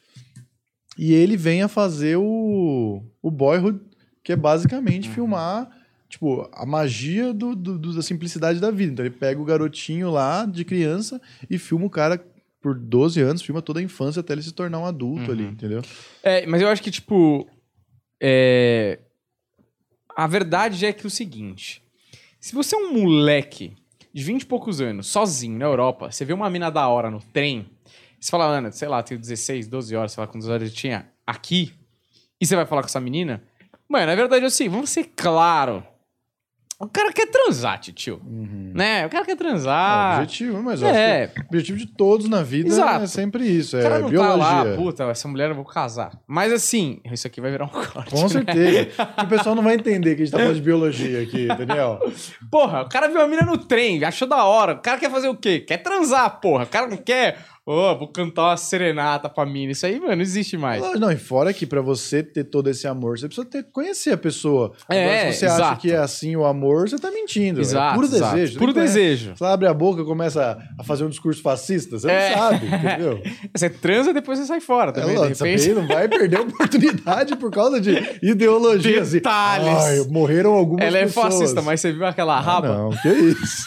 E 0.96 1.12
ele 1.12 1.36
vem 1.36 1.60
a 1.60 1.68
fazer 1.68 2.16
o, 2.16 3.04
o 3.20 3.30
Boyhood, 3.30 3.80
que 4.24 4.32
é 4.32 4.36
basicamente 4.36 5.10
filmar 5.10 5.75
tipo, 6.16 6.48
a 6.52 6.64
magia 6.64 7.34
do, 7.34 7.54
do- 7.54 7.78
do- 7.78 7.94
da 7.94 8.00
simplicidade 8.02 8.58
da 8.58 8.70
vida. 8.70 8.92
Então 8.92 9.04
ele 9.04 9.14
pega 9.14 9.38
o 9.38 9.44
garotinho 9.44 10.10
lá 10.10 10.46
de 10.46 10.64
criança 10.64 11.20
e 11.50 11.58
filma 11.58 11.84
o 11.84 11.90
cara 11.90 12.24
por 12.62 12.74
12 12.74 13.20
anos, 13.20 13.42
filma 13.42 13.60
toda 13.60 13.80
a 13.80 13.82
infância 13.82 14.20
até 14.20 14.32
ele 14.32 14.42
se 14.42 14.52
tornar 14.52 14.78
um 14.78 14.86
adulto 14.86 15.30
ali, 15.30 15.44
entendeu? 15.44 15.82
É, 16.22 16.46
mas 16.46 16.62
eu 16.62 16.68
acho 16.68 16.82
que, 16.82 16.90
tipo. 16.90 17.46
é, 18.20 18.98
A 20.16 20.26
verdade 20.26 20.86
é 20.86 20.92
que 20.92 21.04
é 21.04 21.06
o 21.06 21.10
seguinte: 21.10 21.82
se 22.40 22.54
você 22.54 22.74
é 22.74 22.78
um 22.78 22.92
moleque 22.94 23.76
de 24.12 24.22
20 24.24 24.42
e 24.42 24.46
poucos 24.46 24.80
anos, 24.80 25.06
sozinho 25.08 25.58
na 25.58 25.66
Europa, 25.66 26.10
você 26.10 26.24
vê 26.24 26.32
uma 26.32 26.48
mina 26.48 26.70
da 26.70 26.88
hora 26.88 27.10
no 27.10 27.20
trem, 27.20 27.66
você 28.18 28.30
fala, 28.30 28.46
Ana, 28.46 28.72
sei 28.72 28.88
lá, 28.88 29.02
tenho 29.02 29.20
16, 29.20 29.68
12 29.68 29.94
horas, 29.94 30.12
sei 30.12 30.20
lá 30.22 30.26
quantas 30.26 30.48
horas 30.48 30.68
eu 30.70 30.74
tinha 30.74 31.06
aqui, 31.26 31.74
e 32.40 32.46
você 32.46 32.56
vai 32.56 32.64
falar 32.64 32.80
com 32.82 32.88
essa 32.88 33.00
menina, 33.00 33.42
mano, 33.88 34.06
na 34.06 34.14
verdade 34.14 34.44
é 34.44 34.48
assim, 34.48 34.68
vamos 34.68 34.88
ser 34.90 35.04
claro. 35.14 35.84
O 36.78 36.86
cara 36.86 37.10
quer 37.10 37.26
transar, 37.30 37.78
tio. 37.80 38.20
Né? 38.26 39.06
O 39.06 39.08
cara 39.08 39.24
quer 39.24 39.30
É 39.30 39.34
o 39.34 39.38
transar. 39.38 40.16
objetivo, 40.20 40.62
mas 40.62 40.82
é, 40.82 41.32
o 41.34 41.40
objetivo 41.48 41.78
de 41.78 41.86
todos 41.86 42.28
na 42.28 42.42
vida 42.42 42.68
Exato. 42.68 43.04
é 43.04 43.06
sempre 43.06 43.44
isso, 43.46 43.78
o 43.78 43.82
cara 43.82 43.96
é 43.96 43.98
não 44.00 44.10
biologia. 44.10 44.44
tá 44.44 44.62
lá, 44.62 44.76
puta, 44.76 45.04
essa 45.04 45.26
mulher 45.26 45.48
eu 45.48 45.54
vou 45.54 45.64
casar. 45.64 46.12
Mas 46.26 46.52
assim, 46.52 47.00
isso 47.10 47.26
aqui 47.26 47.40
vai 47.40 47.50
virar 47.50 47.64
um 47.64 47.68
corte. 47.72 48.10
Com 48.10 48.22
né? 48.24 48.28
certeza. 48.28 48.90
O 49.22 49.26
pessoal 49.26 49.54
não 49.54 49.62
vai 49.62 49.74
entender 49.74 50.16
que 50.16 50.22
a 50.22 50.24
gente 50.26 50.32
tá 50.32 50.38
falando 50.38 50.54
de 50.54 50.60
biologia 50.60 51.22
aqui, 51.22 51.46
Daniel. 51.48 51.98
Porra, 52.50 52.82
o 52.82 52.88
cara 52.90 53.08
viu 53.08 53.22
a 53.22 53.26
mina 53.26 53.42
no 53.42 53.56
trem, 53.56 54.04
achou 54.04 54.28
da 54.28 54.44
hora. 54.44 54.74
O 54.74 54.78
cara 54.80 54.98
quer 54.98 55.10
fazer 55.10 55.28
o 55.28 55.34
quê? 55.36 55.60
Quer 55.60 55.78
transar, 55.78 56.40
porra. 56.40 56.64
O 56.64 56.68
cara 56.68 56.86
não 56.86 56.98
quer. 56.98 57.38
Ô, 57.68 57.98
vou 57.98 58.06
cantar 58.06 58.42
uma 58.50 58.56
serenata 58.56 59.28
pra 59.28 59.44
mina. 59.44 59.72
Isso 59.72 59.84
aí, 59.84 59.98
mano, 59.98 60.14
não 60.14 60.22
existe 60.22 60.56
mais. 60.56 60.80
Não, 61.00 61.10
e 61.10 61.16
fora 61.16 61.52
que 61.52 61.66
pra 61.66 61.80
você 61.80 62.22
ter 62.22 62.44
todo 62.44 62.70
esse 62.70 62.86
amor, 62.86 63.18
você 63.18 63.26
precisa 63.26 63.44
ter, 63.44 63.64
conhecer 63.72 64.12
a 64.12 64.16
pessoa. 64.16 64.72
É, 64.88 65.02
Agora, 65.04 65.32
se 65.32 65.38
você 65.40 65.46
acha 65.46 65.54
exato. 65.56 65.80
que 65.80 65.90
é 65.90 65.96
assim 65.96 66.36
o 66.36 66.44
amor, 66.44 66.88
você 66.88 66.96
tá 66.96 67.10
mentindo. 67.10 67.60
Exato. 67.60 67.90
é 67.90 67.94
puro 67.96 68.06
exato. 68.06 68.34
desejo. 68.36 68.58
Puro 68.60 68.72
desejo. 68.72 69.32
Você 69.36 69.44
abre 69.44 69.66
a 69.66 69.74
boca 69.74 70.00
e 70.00 70.04
começa 70.04 70.56
a 70.78 70.84
fazer 70.84 71.02
um 71.04 71.08
discurso 71.08 71.42
fascista, 71.42 71.98
você 71.98 72.08
É. 72.08 72.30
não 72.30 72.38
sabe, 72.38 72.66
entendeu? 72.66 73.22
Você 73.52 73.68
transa 73.68 74.12
depois 74.14 74.38
você 74.38 74.46
sai 74.46 74.60
fora 74.60 74.90
É, 74.90 74.92
também, 74.92 75.14
de 75.14 75.20
lógico, 75.20 75.44
repente. 75.44 75.68
não 75.72 75.88
vai 75.88 76.08
perder 76.08 76.36
a 76.38 76.42
oportunidade 76.42 77.34
por 77.36 77.50
causa 77.50 77.80
de 77.80 77.96
ideologia. 78.22 79.02
assim. 79.02 79.14
Detalhes. 79.14 79.68
Ai, 79.68 80.00
morreram 80.08 80.52
algumas 80.54 80.84
Ela 80.86 80.98
é 80.98 81.02
pessoas. 81.06 81.34
fascista, 81.34 81.60
mas 81.62 81.80
você 81.80 81.90
viu 81.92 82.06
aquela 82.06 82.36
Ah, 82.36 82.40
raba? 82.40 82.68
não, 82.68 82.90
que 82.90 83.08
isso. 83.08 83.66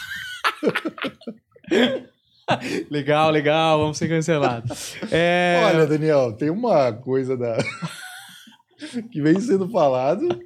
legal, 2.90 3.30
legal, 3.30 3.78
vamos 3.78 3.98
ser 3.98 4.08
cancelados. 4.08 4.96
É... 5.10 5.60
Olha, 5.64 5.86
Daniel, 5.86 6.32
tem 6.32 6.50
uma 6.50 6.92
coisa 6.92 7.36
da... 7.36 7.56
que 9.10 9.20
vem 9.20 9.40
sendo 9.40 9.68
falado. 9.68 10.26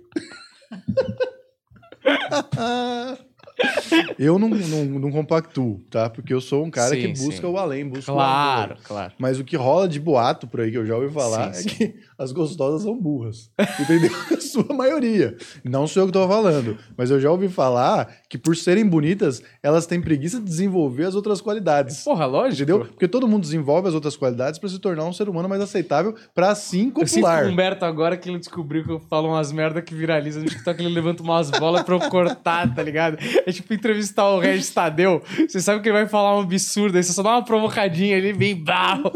eu 4.18 4.38
não, 4.38 4.48
não, 4.48 4.84
não 4.84 5.10
compactuo, 5.10 5.80
tá? 5.90 6.10
Porque 6.10 6.34
eu 6.34 6.40
sou 6.40 6.64
um 6.64 6.70
cara 6.70 6.90
Sim, 6.90 7.00
que 7.00 7.08
busca 7.08 7.46
sim. 7.46 7.52
o 7.52 7.56
além, 7.56 7.88
busca 7.88 8.12
o 8.12 8.18
amor. 8.18 8.24
Claro, 8.24 8.76
claro. 8.82 9.12
Mas 9.18 9.38
o 9.38 9.44
que 9.44 9.56
rola 9.56 9.88
de 9.88 10.00
boato 10.00 10.46
por 10.46 10.60
aí 10.60 10.70
que 10.70 10.78
eu 10.78 10.86
já 10.86 10.96
ouvi 10.96 11.12
falar 11.12 11.52
Sim, 11.54 11.68
é 11.68 11.72
que 11.72 12.00
as 12.18 12.33
gostosas 12.33 12.83
são 12.83 12.98
burras. 12.98 13.50
Entendeu? 13.81 14.11
A 14.37 14.40
sua 14.40 14.74
maioria. 14.74 15.37
Não 15.64 15.87
sou 15.87 16.03
eu 16.03 16.07
que 16.07 16.12
tô 16.12 16.27
falando. 16.27 16.79
Mas 16.96 17.11
eu 17.11 17.20
já 17.20 17.31
ouvi 17.31 17.48
falar 17.48 18.09
que 18.29 18.38
por 18.38 18.57
serem 18.57 18.87
bonitas, 18.87 19.42
elas 19.62 19.87
têm 19.87 20.00
preguiça 20.00 20.38
de 20.38 20.44
desenvolver 20.44 21.05
as 21.05 21.14
outras 21.14 21.40
qualidades. 21.40 22.03
Porra, 22.05 22.27
lógico. 22.27 22.62
Entendeu? 22.62 22.87
Porque 22.87 23.09
todo 23.09 23.29
mundo 23.29 23.42
desenvolve 23.42 23.88
as 23.88 23.94
outras 23.94 24.16
qualidades 24.16 24.59
pra 24.59 24.68
se 24.68 24.79
tornar 24.79 25.05
um 25.05 25.12
ser 25.12 25.29
humano 25.29 25.48
mais 25.48 25.61
aceitável, 25.61 26.14
pra 26.35 26.50
assim 26.50 26.92
Eu 26.96 27.07
sinto 27.07 27.27
o 27.27 27.48
Humberto 27.48 27.85
agora 27.85 28.16
que 28.16 28.29
ele 28.29 28.38
descobriu 28.38 28.85
que 28.85 28.90
eu 28.90 29.00
falo 29.00 29.29
umas 29.29 29.53
merda 29.53 29.83
que 29.83 29.94
viralizam 29.94 30.42
no 30.42 30.48
TikTok, 30.48 30.83
ele 30.83 30.94
levanta 30.94 31.22
umas 31.22 31.50
bolas 31.50 31.83
pra 31.83 31.94
eu 31.94 32.11
cortar, 32.11 32.72
tá 32.74 32.83
ligado? 32.83 33.18
É 33.46 33.53
tipo 33.53 33.72
entrevistar 33.72 34.29
o 34.29 34.38
Regis 34.38 34.70
Tadeu. 34.70 35.22
Você 35.48 35.61
sabe 35.61 35.81
que 35.81 35.88
ele 35.88 35.98
vai 35.98 36.07
falar 36.07 36.37
um 36.37 36.40
absurdo, 36.42 36.96
aí 36.96 37.03
você 37.03 37.12
só 37.12 37.22
dá 37.22 37.31
uma 37.31 37.44
provocadinha 37.44 38.16
ali, 38.16 38.33
bem 38.33 38.55
bravo. 38.55 39.12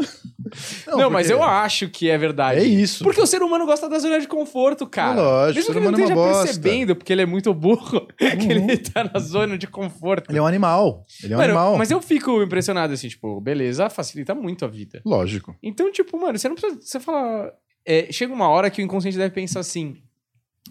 Não, 0.87 1.09
mas 1.09 1.27
porque 1.27 1.39
eu 1.39 1.43
acho 1.43 1.89
que 1.89 2.09
é 2.09 2.17
verdade. 2.17 2.59
É 2.59 2.63
isso. 2.63 3.03
Porque 3.03 3.21
o 3.21 3.25
ser 3.27 3.41
humano 3.43 3.65
gosta 3.65 3.87
da 3.89 3.99
zona 3.99 4.19
de 4.19 4.27
conforto, 4.27 4.87
cara. 4.87 5.19
É 5.19 5.23
lógico, 5.23 5.55
Mesmo 5.55 5.71
o 5.71 5.73
ser 5.73 5.73
que 5.73 5.77
ele 5.79 5.85
não 5.91 5.99
é 5.99 6.01
esteja 6.01 6.15
bosta. 6.15 6.43
percebendo, 6.45 6.95
porque 6.95 7.13
ele 7.13 7.21
é 7.21 7.25
muito 7.25 7.53
burro, 7.53 8.07
que 8.17 8.51
ele 8.51 8.77
tá 8.77 9.09
na 9.13 9.19
zona 9.19 9.57
de 9.57 9.67
conforto. 9.67 10.29
Ele 10.31 10.37
é 10.39 10.41
um 10.41 10.47
animal. 10.47 11.05
Ele 11.23 11.33
é 11.33 11.35
um 11.35 11.39
Mano, 11.39 11.51
animal. 11.53 11.77
mas 11.77 11.91
eu 11.91 12.01
fico 12.01 12.41
impressionado 12.41 12.93
assim, 12.93 13.07
tipo, 13.09 13.39
beleza, 13.41 13.89
facilita 13.89 14.33
muito 14.33 14.65
a 14.65 14.67
vida. 14.67 15.01
Lógico. 15.05 15.55
Então, 15.61 15.91
tipo, 15.91 16.19
mano, 16.19 16.37
você 16.37 16.47
não 16.47 16.55
precisa. 16.55 16.79
Você 16.81 16.99
fala. 16.99 17.51
é, 17.85 18.11
chega 18.11 18.33
uma 18.33 18.47
hora 18.49 18.69
que 18.69 18.81
o 18.81 18.85
inconsciente 18.85 19.17
deve 19.17 19.33
pensar 19.33 19.59
assim: 19.59 19.97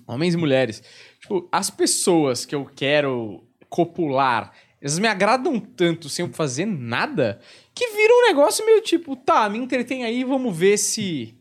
homens 0.06 0.34
e 0.34 0.36
mulheres. 0.36 0.82
Tipo, 1.20 1.48
as 1.52 1.68
pessoas 1.70 2.44
que 2.46 2.54
eu 2.54 2.64
quero 2.74 3.44
copular, 3.68 4.52
elas 4.80 4.98
me 4.98 5.08
agradam 5.08 5.58
tanto 5.58 6.08
sem 6.08 6.24
eu 6.24 6.32
fazer 6.32 6.66
nada, 6.66 7.40
que 7.74 7.86
vira 7.88 8.12
um 8.14 8.26
negócio 8.28 8.64
meio 8.64 8.80
tipo, 8.80 9.16
tá, 9.16 9.48
me 9.48 9.58
entretém 9.58 10.04
aí, 10.04 10.24
vamos 10.24 10.56
ver 10.56 10.76
se. 10.78 11.34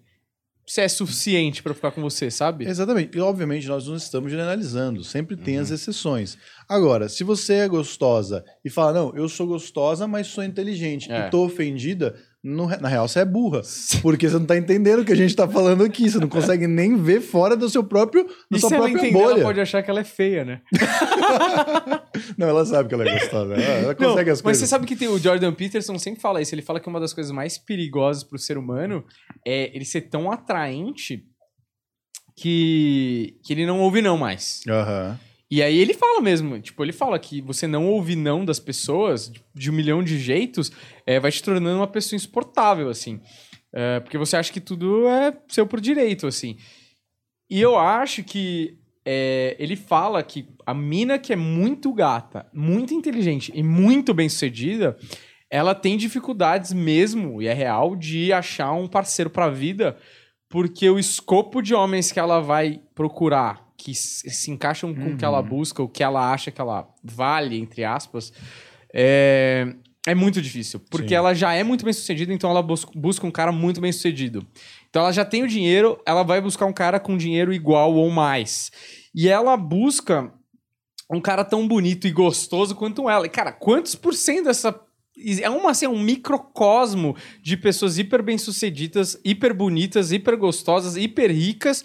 Se 0.69 0.81
é 0.81 0.87
suficiente 0.89 1.63
pra 1.63 1.69
eu 1.71 1.75
ficar 1.75 1.91
com 1.91 2.01
você, 2.01 2.29
sabe? 2.29 2.65
Exatamente. 2.65 3.17
E, 3.17 3.21
obviamente, 3.21 3.65
nós 3.69 3.87
não 3.87 3.95
estamos 3.95 4.29
generalizando. 4.29 5.01
Sempre 5.01 5.37
tem 5.37 5.55
Uhum. 5.55 5.61
as 5.61 5.71
exceções. 5.71 6.37
Agora, 6.67 7.07
se 7.07 7.23
você 7.23 7.53
é 7.53 7.67
gostosa 7.69 8.43
e 8.65 8.69
fala, 8.69 8.91
não, 8.91 9.15
eu 9.15 9.29
sou 9.29 9.47
gostosa, 9.47 10.09
mas 10.09 10.27
sou 10.27 10.43
inteligente 10.43 11.09
É. 11.09 11.27
e 11.27 11.29
tô 11.29 11.45
ofendida, 11.45 12.19
no 12.47 12.67
na 12.79 12.87
real, 12.87 13.07
você 13.07 13.19
é 13.19 13.25
burra. 13.25 13.61
Porque 14.01 14.27
você 14.29 14.39
não 14.39 14.45
tá 14.45 14.57
entendendo 14.57 15.01
o 15.01 15.05
que 15.05 15.11
a 15.11 15.15
gente 15.15 15.35
tá 15.35 15.47
falando 15.47 15.83
aqui. 15.83 16.09
Você 16.09 16.17
não 16.17 16.29
consegue 16.29 16.65
nem 16.67 16.95
ver 16.95 17.19
fora 17.21 17.55
do 17.55 17.69
seu 17.69 17.83
próprio, 17.83 18.25
da 18.49 18.57
E 18.57 18.59
sua 18.59 18.69
se 18.69 18.75
ela 18.75 18.85
própria 18.85 19.05
entender, 19.07 19.21
ela 19.23 19.33
bolha. 19.33 19.43
pode 19.43 19.59
achar 19.59 19.83
que 19.83 19.89
ela 19.91 19.99
é 19.99 20.03
feia, 20.03 20.45
né? 20.45 20.61
Não, 22.37 22.47
ela 22.47 22.65
sabe 22.65 22.87
que 22.89 22.95
ela 22.95 23.07
é 23.07 23.19
gostosa. 23.19 23.53
Ela, 23.53 23.63
ela 23.63 23.95
Não, 23.99 24.09
consegue 24.09 24.29
as 24.31 24.37
mas 24.39 24.41
coisas. 24.41 24.59
você 24.61 24.67
sabe 24.67 24.85
que 24.85 24.95
tem, 24.95 25.07
o 25.07 25.17
Jordan 25.19 25.53
Peterson 25.53 25.97
sempre 25.99 26.21
fala 26.21 26.41
isso. 26.41 26.55
Ele 26.55 26.61
fala 26.61 26.79
que 26.79 26.87
uma 26.87 26.99
das 26.99 27.13
coisas 27.13 27.31
mais 27.31 27.57
perigosas 27.57 28.23
pro 28.23 28.39
ser 28.39 28.57
humano 28.57 29.03
é 29.45 29.75
ele 29.75 29.85
ser 29.85 30.01
tão 30.01 30.31
atraente 30.31 31.23
que, 32.35 33.35
que 33.43 33.53
ele 33.53 33.65
não 33.65 33.79
ouve 33.79 34.01
não 34.01 34.17
mais. 34.17 34.61
Aham. 34.67 35.19
E 35.49 35.63
aí 35.63 35.77
ele 35.77 35.93
fala 35.93 36.21
mesmo, 36.21 36.59
tipo, 36.59 36.83
ele 36.83 36.91
fala 36.91 37.17
que 37.17 37.41
você 37.41 37.67
não 37.67 37.87
ouvir 37.87 38.17
não 38.17 38.43
das 38.43 38.59
pessoas 38.59 39.31
de, 39.55 39.71
um 39.71 39.73
milhão 39.73 40.03
de 40.03 40.19
jeitos 40.19 40.71
é, 41.05 41.19
vai 41.19 41.31
te 41.31 41.41
tornando 41.41 41.79
uma 41.79 41.87
pessoa 41.87 42.17
insuportável, 42.17 42.89
assim. 42.89 43.21
É, 43.71 43.99
porque 44.01 44.17
você 44.17 44.35
acha 44.35 44.51
que 44.51 44.59
tudo 44.59 45.07
é 45.07 45.33
seu 45.47 45.65
por 45.65 45.79
direito, 45.79 46.27
assim. 46.27 46.57
E 47.49 47.61
eu 47.61 47.77
acho 47.77 48.23
que 48.23 48.77
é, 49.05 49.55
ele 49.57 49.77
fala 49.77 50.21
que 50.21 50.49
a 50.65 50.73
mina 50.73 51.17
que 51.17 51.31
é 51.31 51.35
muito 51.37 51.93
gata, 51.93 52.45
muito 52.53 52.93
inteligente 52.93 53.53
e 53.55 53.63
muito 53.63 54.13
bem 54.13 54.27
sucedida, 54.27 54.97
ela 55.49 55.73
tem 55.73 55.95
dificuldades 55.95 56.73
mesmo, 56.73 57.41
e 57.41 57.47
é 57.47 57.53
real, 57.53 57.95
de 57.95 58.33
achar 58.33 58.73
um 58.73 58.87
parceiro 58.87 59.29
pra 59.29 59.49
vida, 59.49 59.97
porque 60.49 60.89
o 60.89 60.99
escopo 60.99 61.61
de 61.61 61.73
homens 61.73 62.11
que 62.11 62.19
ela 62.19 62.41
vai 62.41 62.81
procurar, 62.93 63.65
que 63.77 63.93
se 63.93 64.49
encaixam 64.51 64.93
com 64.93 65.11
o 65.13 65.17
que 65.17 65.23
ela 65.23 65.39
Uhum. 65.39 65.47
busca, 65.47 65.83
o 65.83 65.87
que 65.87 66.03
ela 66.03 66.31
acha 66.33 66.49
que 66.51 66.59
ela 66.59 66.87
vale, 67.03 67.57
entre 67.59 67.83
aspas, 67.85 68.33
é, 68.93 69.73
é 70.05 70.15
muito 70.15 70.41
difícil. 70.41 70.79
Porque 70.89 71.09
Sim. 71.09 71.15
ela 71.15 71.33
já 71.33 71.53
é 71.53 71.63
muito 71.63 71.85
bem 71.85 71.93
sucedida, 71.93 72.33
então 72.33 72.49
ela 72.49 72.63
bus- 72.63 72.85
busca 72.95 73.27
um 73.27 73.31
cara 73.31 73.51
muito 73.51 73.79
bem 73.79 73.91
sucedido. 73.91 74.45
Então 74.89 75.03
ela 75.03 75.11
já 75.11 75.23
tem 75.23 75.43
o 75.43 75.47
dinheiro, 75.47 76.01
ela 76.05 76.23
vai 76.23 76.41
buscar 76.41 76.65
um 76.65 76.73
cara 76.73 76.99
com 76.99 77.15
dinheiro 77.17 77.53
igual 77.53 77.93
ou 77.93 78.09
mais. 78.09 78.71
E 79.13 79.27
ela 79.29 79.55
busca 79.55 80.33
um 81.11 81.21
cara 81.21 81.43
tão 81.45 81.67
bonito 81.67 82.07
e 82.07 82.11
gostoso 82.11 82.75
quanto 82.75 83.09
ela. 83.09 83.25
E, 83.25 83.29
cara, 83.29 83.51
quantos 83.51 83.95
por 83.95 84.13
cento 84.13 84.45
dessa. 84.45 84.79
É 85.41 85.49
uma, 85.49 85.71
assim, 85.71 85.87
um 85.87 85.99
microcosmo 85.99 87.15
de 87.41 87.57
pessoas 87.57 87.97
hiper 87.97 88.21
bem-sucedidas, 88.21 89.19
hiper 89.25 89.51
bonitas, 89.53 90.11
hiper 90.11 90.37
gostosas, 90.37 90.95
hiper 90.95 91.31
ricas. 91.31 91.83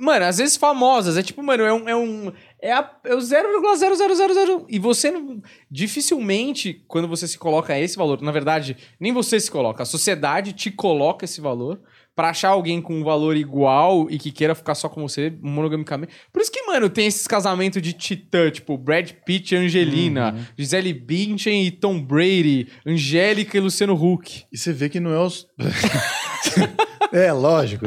Mano, 0.00 0.24
às 0.24 0.38
vezes 0.38 0.56
famosas. 0.56 1.18
É 1.18 1.22
tipo, 1.22 1.42
mano, 1.42 1.62
é 1.62 1.72
um. 1.72 1.88
É, 1.88 1.94
um, 1.94 2.32
é, 2.60 2.72
a, 2.72 2.90
é 3.04 3.14
o 3.14 3.18
0,0000. 3.18 4.64
E 4.68 4.78
você 4.78 5.10
não. 5.10 5.42
Dificilmente, 5.70 6.82
quando 6.88 7.06
você 7.06 7.28
se 7.28 7.38
coloca 7.38 7.74
a 7.74 7.78
esse 7.78 7.96
valor, 7.96 8.20
na 8.22 8.32
verdade, 8.32 8.76
nem 8.98 9.12
você 9.12 9.38
se 9.38 9.50
coloca, 9.50 9.82
a 9.82 9.86
sociedade 9.86 10.54
te 10.54 10.70
coloca 10.70 11.26
esse 11.26 11.40
valor 11.40 11.80
pra 12.16 12.30
achar 12.30 12.50
alguém 12.50 12.82
com 12.82 12.94
um 12.98 13.04
valor 13.04 13.36
igual 13.36 14.10
e 14.10 14.18
que 14.18 14.32
queira 14.32 14.54
ficar 14.54 14.74
só 14.74 14.88
com 14.88 15.02
você 15.02 15.32
monogamicamente. 15.40 16.12
Por 16.32 16.42
isso 16.42 16.50
que, 16.50 16.62
mano, 16.62 16.90
tem 16.90 17.06
esses 17.06 17.26
casamentos 17.26 17.80
de 17.80 17.92
titã, 17.92 18.50
tipo 18.50 18.76
Brad 18.76 19.10
Pitt 19.24 19.54
e 19.54 19.58
Angelina, 19.58 20.34
Gisele 20.56 20.92
Bündchen 20.92 21.66
e 21.66 21.70
Tom 21.70 22.00
Brady, 22.02 22.68
Angélica 22.86 23.56
e 23.56 23.60
Luciano 23.60 23.94
Huck. 23.94 24.44
E 24.50 24.58
você 24.58 24.72
vê 24.72 24.88
que 24.88 25.00
não 25.00 25.12
é 25.12 25.20
os. 25.20 25.46
é, 27.12 27.32
lógico. 27.32 27.86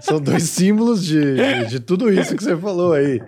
são- 0.00 0.20
dois 0.20 0.42
símbolos 0.44 1.04
de, 1.04 1.20
de, 1.34 1.66
de 1.70 1.80
tudo 1.80 2.12
isso 2.12 2.36
que 2.36 2.42
você 2.44 2.56
falou 2.56 2.92
aí. 2.92 3.20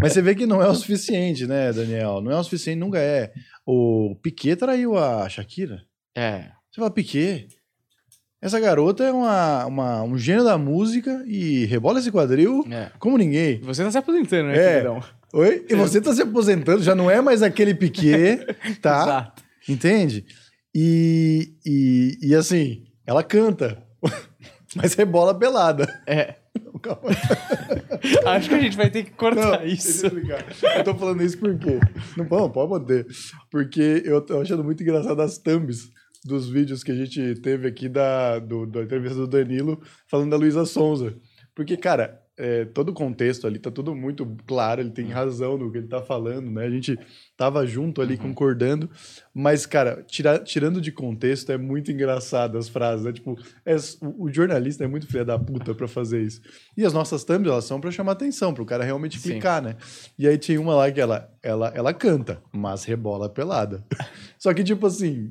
Mas 0.00 0.12
você 0.12 0.22
vê 0.22 0.34
que 0.34 0.46
não 0.46 0.62
é 0.62 0.68
o 0.68 0.74
suficiente, 0.74 1.46
né, 1.46 1.72
Daniel? 1.72 2.20
Não 2.20 2.32
é 2.32 2.38
o 2.38 2.44
suficiente, 2.44 2.78
nunca 2.78 2.98
é. 2.98 3.32
O 3.66 4.16
Piquet 4.22 4.56
traiu 4.56 4.96
a 4.96 5.28
Shakira. 5.28 5.82
É. 6.16 6.44
Você 6.70 6.76
fala, 6.80 6.90
Piquet. 6.90 7.48
Essa 8.40 8.60
garota 8.60 9.02
é 9.02 9.10
uma, 9.10 9.66
uma- 9.66 10.02
um 10.02 10.16
gênio 10.18 10.44
da 10.44 10.56
música 10.58 11.24
e 11.26 11.64
rebola 11.64 11.98
esse 11.98 12.12
quadril 12.12 12.64
É. 12.70 12.90
como 12.98 13.16
ninguém. 13.18 13.60
Você 13.62 13.82
tá 13.82 13.90
se 13.90 13.98
aposentando, 13.98 14.48
né, 14.48 14.56
É. 14.58 14.72
queridão? 14.72 15.02
Oi? 15.32 15.66
E 15.68 15.74
você 15.74 16.00
tá 16.00 16.14
se 16.14 16.22
aposentando, 16.22 16.82
já 16.82 16.94
não 16.94 17.10
é 17.10 17.20
mais 17.20 17.42
aquele 17.42 17.74
Piquet, 17.74 18.44
tá? 18.80 19.02
Exato. 19.02 19.42
Entende? 19.68 20.24
E, 20.74 21.54
e, 21.64 22.18
e 22.22 22.34
assim, 22.34 22.84
ela 23.06 23.22
canta, 23.22 23.82
mas 24.76 24.94
rebola 24.94 25.34
pelada. 25.34 25.86
É. 26.06 26.34
Calma. 26.82 27.08
Acho 28.26 28.48
que 28.48 28.54
a 28.54 28.60
gente 28.60 28.76
vai 28.76 28.90
ter 28.90 29.04
que 29.04 29.10
cortar 29.12 29.60
Não, 29.60 29.66
isso. 29.66 30.06
eu 30.06 30.84
tô 30.84 30.94
falando 30.94 31.22
isso 31.22 31.38
por 31.38 31.58
quê? 31.58 31.80
Não, 32.16 32.24
bom, 32.24 32.48
pode 32.50 32.70
manter. 32.70 33.06
Porque 33.50 34.02
eu 34.04 34.20
tô 34.20 34.40
achando 34.40 34.62
muito 34.62 34.82
engraçado 34.82 35.20
as 35.20 35.38
thumbs 35.38 35.90
dos 36.24 36.48
vídeos 36.48 36.82
que 36.82 36.92
a 36.92 36.94
gente 36.94 37.36
teve 37.40 37.66
aqui 37.68 37.88
da, 37.88 38.38
do, 38.38 38.66
da 38.66 38.82
entrevista 38.82 39.16
do 39.16 39.26
Danilo 39.26 39.80
falando 40.08 40.30
da 40.30 40.36
Luísa 40.36 40.64
Sonza. 40.64 41.14
Porque, 41.54 41.76
cara, 41.76 42.20
é, 42.38 42.64
todo 42.66 42.90
o 42.90 42.92
contexto 42.92 43.46
ali 43.46 43.58
tá 43.58 43.70
tudo 43.70 43.94
muito 43.94 44.26
claro, 44.46 44.80
ele 44.82 44.90
tem 44.90 45.08
razão 45.08 45.56
no 45.56 45.72
que 45.72 45.78
ele 45.78 45.86
tá 45.88 46.02
falando, 46.02 46.50
né? 46.50 46.66
A 46.66 46.70
gente 46.70 46.98
tava 47.36 47.66
junto 47.66 48.02
ali 48.02 48.16
concordando, 48.18 48.90
mas, 49.32 49.64
cara, 49.64 50.02
tira- 50.06 50.38
tirando 50.38 50.80
de 50.80 50.92
contexto, 50.92 51.50
é 51.50 51.56
muito 51.56 51.90
engraçado 51.90 52.58
as 52.58 52.68
frases, 52.68 53.04
né? 53.06 53.12
Tipo, 53.12 53.38
é- 53.64 53.76
o, 54.02 54.24
o 54.24 54.32
jornalista 54.32 54.84
é 54.84 54.86
muito 54.86 55.06
filha 55.06 55.24
da 55.24 55.38
puta 55.38 55.74
pra 55.74 55.88
fazer 55.88 56.22
isso. 56.22 56.40
E 56.76 56.84
as 56.84 56.92
nossas 56.92 57.24
thumbs, 57.24 57.50
elas 57.50 57.64
são 57.64 57.80
pra 57.80 57.90
chamar 57.90 58.12
atenção, 58.12 58.52
pro 58.52 58.66
cara 58.66 58.84
realmente 58.84 59.18
Sim. 59.18 59.30
clicar, 59.32 59.62
né? 59.62 59.76
E 60.18 60.28
aí 60.28 60.36
tinha 60.36 60.60
uma 60.60 60.74
lá 60.74 60.90
que 60.92 61.00
ela, 61.00 61.30
ela, 61.42 61.72
ela 61.74 61.94
canta, 61.94 62.42
mas 62.52 62.84
rebola 62.84 63.28
pelada. 63.30 63.82
Só 64.38 64.52
que, 64.52 64.62
tipo 64.62 64.86
assim, 64.86 65.30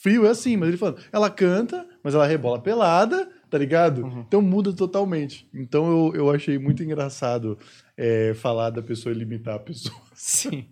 frio 0.00 0.26
é 0.26 0.30
assim, 0.30 0.56
mas 0.56 0.68
ele 0.68 0.78
falando, 0.78 1.00
ela 1.12 1.28
canta, 1.28 1.84
mas 2.04 2.14
ela 2.14 2.26
rebola 2.26 2.60
pelada, 2.60 3.28
tá 3.50 3.58
ligado? 3.58 4.02
Uhum. 4.02 4.20
Então 4.20 4.40
muda 4.40 4.72
totalmente. 4.72 5.48
Então 5.52 5.90
eu, 5.90 6.14
eu 6.14 6.30
achei 6.30 6.58
muito 6.58 6.82
engraçado 6.82 7.58
é, 7.96 8.32
falar 8.34 8.70
da 8.70 8.80
pessoa 8.80 9.14
limitar 9.14 9.56
a 9.56 9.58
pessoa 9.58 10.00
Sim. 10.22 10.66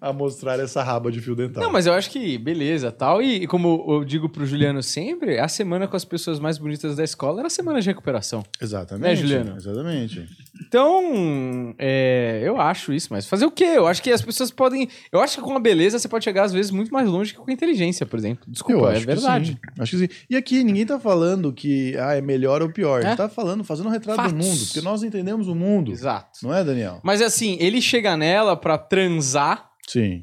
a 0.00 0.12
mostrar 0.12 0.58
essa 0.60 0.82
raba 0.82 1.10
de 1.12 1.20
fio 1.20 1.34
dental. 1.34 1.62
Não, 1.62 1.70
mas 1.70 1.86
eu 1.86 1.92
acho 1.94 2.10
que 2.10 2.36
beleza, 2.36 2.90
tal. 2.92 3.22
E, 3.22 3.44
e 3.44 3.46
como 3.46 3.84
eu 3.88 4.04
digo 4.04 4.28
pro 4.28 4.44
Juliano 4.44 4.82
sempre, 4.82 5.38
a 5.38 5.48
semana 5.48 5.86
com 5.88 5.96
as 5.96 6.04
pessoas 6.04 6.38
mais 6.40 6.58
bonitas 6.58 6.96
da 6.96 7.04
escola 7.04 7.40
era 7.40 7.46
a 7.46 7.50
semana 7.50 7.80
de 7.80 7.86
recuperação. 7.86 8.42
Exatamente. 8.60 9.04
Né, 9.08 9.16
Juliano? 9.16 9.56
Exatamente. 9.56 10.26
Então, 10.66 11.74
é, 11.78 12.40
eu 12.44 12.60
acho 12.60 12.92
isso, 12.92 13.08
mas 13.10 13.26
fazer 13.26 13.46
o 13.46 13.50
quê? 13.50 13.64
Eu 13.64 13.86
acho 13.86 14.02
que 14.02 14.10
as 14.10 14.20
pessoas 14.22 14.50
podem. 14.50 14.88
Eu 15.10 15.20
acho 15.20 15.36
que 15.36 15.42
com 15.42 15.56
a 15.56 15.60
beleza 15.60 15.98
você 15.98 16.08
pode 16.08 16.24
chegar, 16.24 16.44
às 16.44 16.52
vezes, 16.52 16.70
muito 16.70 16.92
mais 16.92 17.08
longe 17.08 17.32
que 17.32 17.38
com 17.38 17.50
a 17.50 17.54
inteligência, 17.54 18.04
por 18.04 18.18
exemplo. 18.18 18.44
Desculpa, 18.48 18.80
eu 18.86 18.90
é 18.90 18.96
acho 18.96 19.06
verdade. 19.06 19.44
Que 19.54 19.74
sim. 19.74 19.82
Acho 19.82 19.90
que 19.98 20.08
sim. 20.08 20.24
E 20.28 20.36
aqui 20.36 20.62
ninguém 20.64 20.84
tá 20.84 20.98
falando 20.98 21.52
que 21.52 21.96
ah, 21.98 22.14
é 22.14 22.20
melhor 22.20 22.60
ou 22.62 22.70
pior. 22.70 23.00
A 23.00 23.04
É. 23.04 23.08
gente 23.08 23.16
tá 23.16 23.28
falando, 23.28 23.64
fazendo 23.64 23.86
um 23.86 23.92
retrato 23.92 24.16
Fatos. 24.16 24.32
do 24.32 24.38
mundo, 24.38 24.64
porque 24.66 24.80
nós 24.80 25.02
entendemos 25.02 25.48
o 25.48 25.54
mundo. 25.54 25.90
Exato. 25.92 26.40
Não 26.42 26.52
é, 26.54 26.62
Daniel? 26.64 27.00
Mas 27.02 27.22
assim, 27.22 27.56
ele 27.60 27.80
chega 27.80 28.16
nela 28.16 28.56
pra 28.56 28.76
transar 28.90 29.70
Sim. 29.86 30.22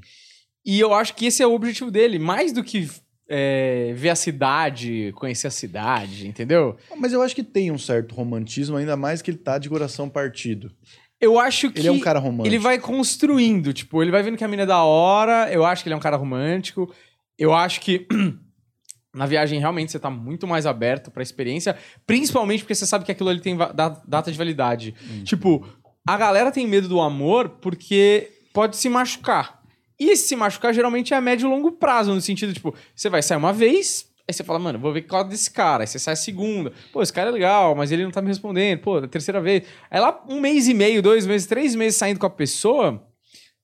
e 0.65 0.80
eu 0.80 0.93
acho 0.93 1.15
que 1.15 1.25
esse 1.25 1.41
é 1.41 1.47
o 1.47 1.53
objetivo 1.53 1.89
dele, 1.89 2.19
mais 2.19 2.51
do 2.51 2.62
que 2.63 2.88
é, 3.30 3.93
ver 3.95 4.10
a 4.10 4.15
cidade, 4.15 5.12
conhecer 5.15 5.47
a 5.47 5.51
cidade, 5.51 6.27
entendeu? 6.27 6.75
Mas 6.97 7.13
eu 7.13 7.21
acho 7.21 7.34
que 7.34 7.43
tem 7.43 7.71
um 7.71 7.77
certo 7.77 8.13
romantismo, 8.13 8.75
ainda 8.77 8.95
mais 8.97 9.21
que 9.21 9.32
ele 9.32 9.38
tá 9.38 9.58
de 9.58 9.69
coração 9.69 10.10
partido. 10.10 10.71
Eu 11.19 11.39
acho 11.39 11.71
que 11.71 11.80
Ele 11.80 11.88
é 11.88 11.91
um 11.91 11.99
cara 11.99 12.19
romântico. 12.19 12.47
ele 12.47 12.60
vai 12.60 12.77
construindo, 12.77 13.73
tipo, 13.73 14.03
ele 14.03 14.12
vai 14.12 14.21
vendo 14.21 14.38
que 14.38 14.43
a 14.43 14.47
mina 14.47 14.63
é 14.63 14.67
da 14.67 14.84
hora, 14.84 15.51
eu 15.51 15.65
acho 15.65 15.82
que 15.82 15.89
ele 15.89 15.95
é 15.95 15.97
um 15.97 16.01
cara 16.01 16.15
romântico, 16.15 16.93
eu 17.39 17.53
acho 17.53 17.82
que 17.82 18.06
na 19.15 19.25
viagem 19.25 19.60
realmente 19.60 19.91
você 19.91 19.97
tá 19.99 20.12
muito 20.12 20.45
mais 20.45 20.67
aberto 20.67 21.10
pra 21.10 21.23
experiência, 21.23 21.75
principalmente 22.06 22.60
porque 22.62 22.75
você 22.75 22.86
sabe 22.86 23.03
que 23.03 23.12
aquilo 23.12 23.30
ali 23.30 23.41
tem 23.41 23.58
data 24.06 24.32
de 24.32 24.38
validade. 24.38 24.93
Hum. 25.10 25.23
Tipo, 25.23 25.65
a 26.08 26.15
galera 26.17 26.51
tem 26.51 26.67
medo 26.67 26.88
do 26.88 27.01
amor 27.01 27.49
porque 27.62 28.32
pode 28.58 28.76
se 28.76 28.89
machucar. 28.89 29.62
E 30.00 30.15
se 30.15 30.36
machucar 30.36 30.74
geralmente 30.74 31.13
é 31.13 31.17
a 31.17 31.22
médio 31.22 31.46
e 31.46 31.48
longo 31.48 31.74
prazo, 31.74 32.12
no 32.12 32.20
sentido, 32.20 32.52
tipo, 32.52 32.74
você 32.96 33.08
vai 33.08 33.22
sair 33.22 33.38
uma 33.38 33.54
vez, 33.54 34.08
aí 34.28 34.34
você 34.34 34.43
fala, 34.43 34.58
mano, 34.58 34.80
vou 34.80 34.91
ver 34.91 35.04
qual 35.04 35.24
desse 35.24 35.52
cara. 35.52 35.84
Aí 35.84 35.88
você 35.88 36.00
sai 36.00 36.13
a 36.13 36.17
segunda. 36.17 36.74
Pô, 36.91 37.04
esse 37.04 37.13
cara 37.13 37.30
é 37.30 37.32
legal, 37.32 37.76
mas 37.76 37.91
ele 37.91 38.04
não 38.04 38.10
tá 38.10 38.20
me 38.20 38.30
respondendo. 38.30 38.80
Pô, 38.80 39.00
da 39.00 39.08
terceira 39.08 39.39
vez. 39.39 39.62
Aí 39.91 40.00
lá, 40.00 40.24
um 40.28 40.41
mês 40.41 40.67
e 40.67 40.74
meio, 40.74 41.04
dois 41.04 41.28
meses, 41.28 41.46
três 41.46 41.76
meses 41.76 42.00
saindo 42.00 42.20
com 42.20 42.26
a 42.26 42.32
pessoa, 42.32 43.08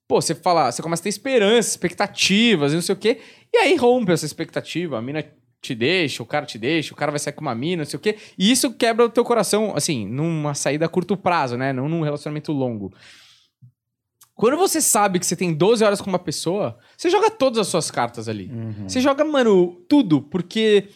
pô, 0.06 0.20
você 0.20 0.32
fala, 0.32 0.70
você 0.70 0.80
começa 0.80 1.02
a 1.02 1.04
ter 1.04 1.08
esperança, 1.08 1.70
expectativas 1.70 2.70
e 2.70 2.76
não 2.76 2.82
sei 2.82 2.94
o 2.94 2.98
quê. 2.98 3.20
E 3.52 3.58
aí 3.58 3.74
rompe 3.74 4.12
essa 4.12 4.24
expectativa. 4.24 4.96
A 4.96 5.02
mina 5.02 5.24
te 5.60 5.74
deixa, 5.74 6.22
o 6.22 6.26
cara 6.26 6.46
te 6.46 6.56
deixa, 6.56 6.94
o 6.94 6.96
cara 6.96 7.10
vai 7.10 7.18
sair 7.18 7.32
com 7.32 7.40
uma 7.40 7.54
mina, 7.56 7.82
não 7.82 7.90
sei 7.90 7.96
o 7.96 8.00
quê. 8.00 8.16
E 8.38 8.48
isso 8.48 8.72
quebra 8.72 9.06
o 9.06 9.10
teu 9.10 9.24
coração, 9.24 9.72
assim, 9.74 10.06
numa 10.06 10.54
saída 10.54 10.86
a 10.86 10.88
curto 10.88 11.16
prazo, 11.16 11.56
né? 11.56 11.72
Não 11.72 11.88
num 11.88 12.02
relacionamento 12.02 12.52
longo. 12.52 12.92
Quando 14.34 14.56
você 14.56 14.80
sabe 14.80 15.18
que 15.20 15.26
você 15.26 15.36
tem 15.36 15.52
12 15.54 15.84
horas 15.84 16.00
com 16.00 16.10
uma 16.10 16.18
pessoa, 16.18 16.76
você 16.96 17.08
joga 17.08 17.30
todas 17.30 17.58
as 17.58 17.68
suas 17.68 17.90
cartas 17.90 18.28
ali. 18.28 18.50
Uhum. 18.52 18.88
Você 18.88 19.00
joga, 19.00 19.24
mano, 19.24 19.76
tudo, 19.88 20.20
porque 20.22 20.88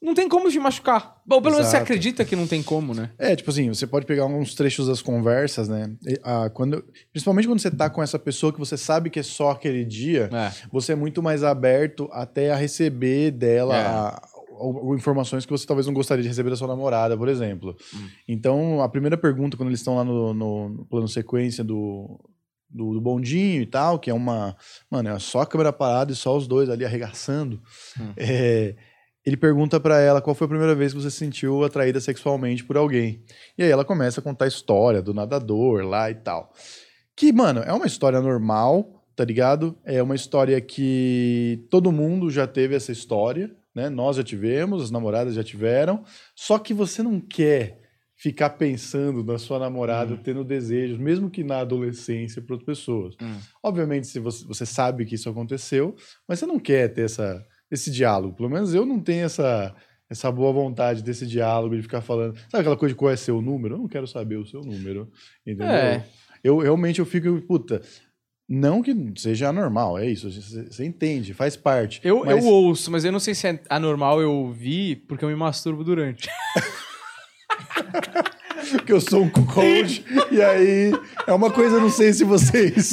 não 0.00 0.14
tem 0.14 0.28
como 0.28 0.48
te 0.48 0.58
machucar. 0.60 1.16
Ou 1.28 1.42
pelo 1.42 1.54
menos 1.56 1.68
você 1.68 1.78
acredita 1.78 2.24
que 2.24 2.36
não 2.36 2.46
tem 2.46 2.62
como, 2.62 2.94
né? 2.94 3.10
É, 3.18 3.34
tipo 3.34 3.50
assim, 3.50 3.68
você 3.68 3.88
pode 3.88 4.06
pegar 4.06 4.22
alguns 4.22 4.54
trechos 4.54 4.86
das 4.86 5.02
conversas, 5.02 5.68
né? 5.68 5.92
E, 6.06 6.20
ah, 6.22 6.48
quando, 6.54 6.84
principalmente 7.12 7.48
quando 7.48 7.58
você 7.58 7.70
tá 7.72 7.90
com 7.90 8.00
essa 8.00 8.18
pessoa 8.20 8.52
que 8.52 8.58
você 8.60 8.76
sabe 8.76 9.10
que 9.10 9.18
é 9.18 9.22
só 9.24 9.50
aquele 9.50 9.84
dia, 9.84 10.30
É. 10.32 10.52
você 10.70 10.92
é 10.92 10.96
muito 10.96 11.20
mais 11.20 11.42
aberto 11.42 12.08
até 12.12 12.52
a 12.52 12.56
receber 12.56 13.32
dela 13.32 13.76
É. 13.76 13.80
a- 13.84 14.22
ou- 14.58 14.86
ou 14.86 14.94
informações 14.94 15.44
que 15.44 15.50
você 15.50 15.66
talvez 15.66 15.86
não 15.86 15.92
gostaria 15.92 16.22
de 16.22 16.28
receber 16.28 16.50
da 16.50 16.56
sua 16.56 16.68
namorada, 16.68 17.16
por 17.18 17.28
exemplo. 17.28 17.76
Hum. 17.92 18.08
Então, 18.28 18.80
a 18.80 18.88
primeira 18.88 19.16
pergunta, 19.18 19.56
quando 19.56 19.70
eles 19.70 19.80
estão 19.80 19.96
lá 19.96 20.04
no- 20.04 20.32
no 20.32 20.86
plano 20.88 21.08
sequência 21.08 21.64
do, 21.64 22.18
do, 22.76 22.92
do 22.92 23.00
bondinho 23.00 23.62
e 23.62 23.66
tal, 23.66 23.98
que 23.98 24.10
é 24.10 24.14
uma. 24.14 24.54
Mano, 24.90 25.08
é 25.08 25.18
só 25.18 25.40
a 25.40 25.46
câmera 25.46 25.72
parada 25.72 26.12
e 26.12 26.14
só 26.14 26.36
os 26.36 26.46
dois 26.46 26.68
ali 26.68 26.84
arregaçando. 26.84 27.60
Hum. 27.98 28.12
É, 28.16 28.76
ele 29.24 29.36
pergunta 29.36 29.80
pra 29.80 29.98
ela 29.98 30.20
qual 30.20 30.34
foi 30.36 30.44
a 30.44 30.48
primeira 30.48 30.74
vez 30.74 30.92
que 30.92 31.00
você 31.00 31.10
se 31.10 31.16
sentiu 31.16 31.64
atraída 31.64 32.00
sexualmente 32.00 32.62
por 32.62 32.76
alguém. 32.76 33.24
E 33.58 33.64
aí 33.64 33.70
ela 33.70 33.84
começa 33.84 34.20
a 34.20 34.22
contar 34.22 34.44
a 34.44 34.48
história 34.48 35.02
do 35.02 35.12
nadador 35.12 35.84
lá 35.84 36.08
e 36.10 36.14
tal. 36.14 36.52
Que, 37.16 37.32
mano, 37.32 37.60
é 37.60 37.72
uma 37.72 37.86
história 37.86 38.20
normal, 38.20 39.02
tá 39.16 39.24
ligado? 39.24 39.76
É 39.84 40.02
uma 40.02 40.14
história 40.14 40.60
que 40.60 41.66
todo 41.70 41.90
mundo 41.90 42.30
já 42.30 42.46
teve 42.46 42.76
essa 42.76 42.92
história, 42.92 43.50
né? 43.74 43.88
Nós 43.88 44.16
já 44.16 44.22
tivemos, 44.22 44.82
as 44.82 44.90
namoradas 44.90 45.34
já 45.34 45.42
tiveram. 45.42 46.04
Só 46.34 46.58
que 46.58 46.72
você 46.72 47.02
não 47.02 47.18
quer 47.18 47.85
ficar 48.16 48.50
pensando 48.50 49.22
na 49.22 49.38
sua 49.38 49.58
namorada 49.58 50.16
tendo 50.16 50.42
desejos, 50.42 50.98
mesmo 50.98 51.30
que 51.30 51.44
na 51.44 51.58
adolescência, 51.60 52.40
para 52.40 52.54
outras 52.54 52.78
pessoas. 52.78 53.14
Hum. 53.20 53.36
Obviamente, 53.62 54.06
se 54.06 54.18
você, 54.18 54.44
você 54.46 54.64
sabe 54.64 55.04
que 55.04 55.14
isso 55.14 55.28
aconteceu, 55.28 55.94
mas 56.26 56.38
você 56.38 56.46
não 56.46 56.58
quer 56.58 56.88
ter 56.88 57.02
essa, 57.02 57.44
esse 57.70 57.90
diálogo. 57.90 58.34
Pelo 58.34 58.48
menos 58.48 58.72
eu 58.72 58.86
não 58.86 58.98
tenho 58.98 59.26
essa, 59.26 59.74
essa 60.08 60.32
boa 60.32 60.50
vontade 60.50 61.02
desse 61.02 61.26
diálogo 61.26 61.76
de 61.76 61.82
ficar 61.82 62.00
falando. 62.00 62.36
Sabe 62.50 62.60
aquela 62.62 62.76
coisa 62.76 62.94
de 62.94 62.98
qual 62.98 63.10
é 63.10 63.16
seu 63.16 63.42
número? 63.42 63.74
Eu 63.74 63.78
não 63.78 63.88
quero 63.88 64.06
saber 64.06 64.36
o 64.36 64.46
seu 64.46 64.62
número. 64.62 65.10
Entendeu? 65.46 65.66
É. 65.68 66.04
Eu 66.42 66.58
realmente 66.58 67.00
eu 67.00 67.06
fico, 67.06 67.40
puta. 67.42 67.82
Não 68.48 68.80
que 68.80 68.94
seja 69.16 69.48
anormal, 69.48 69.98
é 69.98 70.06
isso. 70.08 70.30
Você, 70.30 70.64
você 70.70 70.84
entende, 70.86 71.34
faz 71.34 71.56
parte. 71.56 72.00
Eu, 72.02 72.24
mas- 72.24 72.42
eu 72.42 72.50
ouço, 72.50 72.90
mas 72.90 73.04
eu 73.04 73.10
não 73.12 73.18
sei 73.18 73.34
se 73.34 73.46
é 73.48 73.60
anormal 73.68 74.22
eu 74.22 74.32
ouvir, 74.32 75.04
porque 75.08 75.24
eu 75.24 75.28
me 75.28 75.34
masturbo 75.34 75.82
durante. 75.84 76.28
que 78.84 78.92
eu 78.92 79.00
sou 79.00 79.22
um 79.22 79.30
coach, 79.30 80.04
e 80.30 80.42
aí 80.42 80.92
é 81.26 81.32
uma 81.32 81.50
coisa, 81.50 81.80
não 81.80 81.90
sei 81.90 82.12
se 82.12 82.24
vocês. 82.24 82.92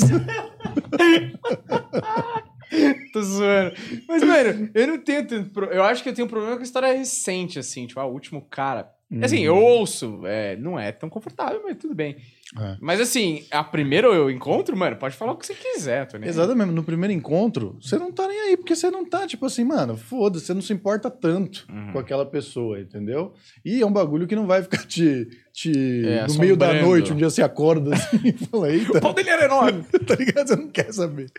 Tô 3.13 3.21
zoando. 3.21 3.75
Mas, 4.07 4.23
mano, 4.23 4.69
eu 4.73 4.87
não 4.87 4.97
tenho 4.97 5.27
Eu 5.71 5.83
acho 5.83 6.01
que 6.01 6.09
eu 6.09 6.13
tenho 6.13 6.25
um 6.25 6.29
problema 6.29 6.57
com 6.57 6.63
história 6.63 6.91
recente, 6.91 7.59
assim. 7.59 7.85
Tipo, 7.85 7.99
ah, 7.99 8.05
o 8.05 8.11
último 8.11 8.41
cara. 8.41 8.89
Assim, 9.21 9.39
eu 9.41 9.55
ouço. 9.55 10.21
é, 10.25 10.55
não 10.55 10.79
é 10.79 10.91
tão 10.91 11.09
confortável, 11.09 11.61
mas 11.63 11.77
tudo 11.77 11.93
bem. 11.93 12.15
É. 12.59 12.77
Mas, 12.79 12.99
assim, 13.01 13.43
a 13.51 13.63
primeira 13.63 14.07
eu 14.07 14.29
encontro, 14.29 14.77
mano, 14.77 14.95
pode 14.95 15.15
falar 15.15 15.31
o 15.31 15.37
que 15.37 15.45
você 15.45 15.55
quiser, 15.55 16.05
tô 16.07 16.17
nem 16.17 16.25
aí. 16.25 16.29
Exatamente, 16.29 16.71
no 16.71 16.83
primeiro 16.83 17.11
encontro, 17.13 17.75
você 17.81 17.97
não 17.97 18.11
tá 18.11 18.27
nem 18.27 18.39
aí, 18.39 18.57
porque 18.57 18.75
você 18.75 18.91
não 18.91 19.03
tá, 19.03 19.25
tipo 19.25 19.45
assim, 19.45 19.63
mano, 19.63 19.97
foda-se, 19.97 20.45
você 20.45 20.53
não 20.53 20.61
se 20.61 20.71
importa 20.71 21.09
tanto 21.09 21.65
Uhum. 21.69 21.93
com 21.93 21.99
aquela 21.99 22.25
pessoa, 22.25 22.79
entendeu? 22.79 23.33
E 23.65 23.81
é 23.81 23.85
um 23.85 23.91
bagulho 23.91 24.27
que 24.27 24.35
não 24.35 24.45
vai 24.45 24.61
ficar 24.61 24.85
te. 24.85 25.27
te 25.51 25.71
É, 26.05 26.27
no 26.27 26.35
meio 26.35 26.55
da 26.55 26.67
assombrando. 26.67 26.87
noite, 26.89 27.13
um 27.13 27.15
dia 27.15 27.29
você 27.29 27.41
acorda 27.41 27.93
assim 27.95 28.19
e 28.23 28.33
fala, 28.33 28.71
eita. 28.71 28.97
O 28.99 29.01
pau 29.01 29.13
dele 29.13 29.29
era 29.31 29.45
enorme. 29.45 29.83
tá 30.05 30.13
ligado? 30.15 30.47
Você 30.47 30.55
não 30.55 30.67
quer 30.69 30.93
saber. 30.93 31.31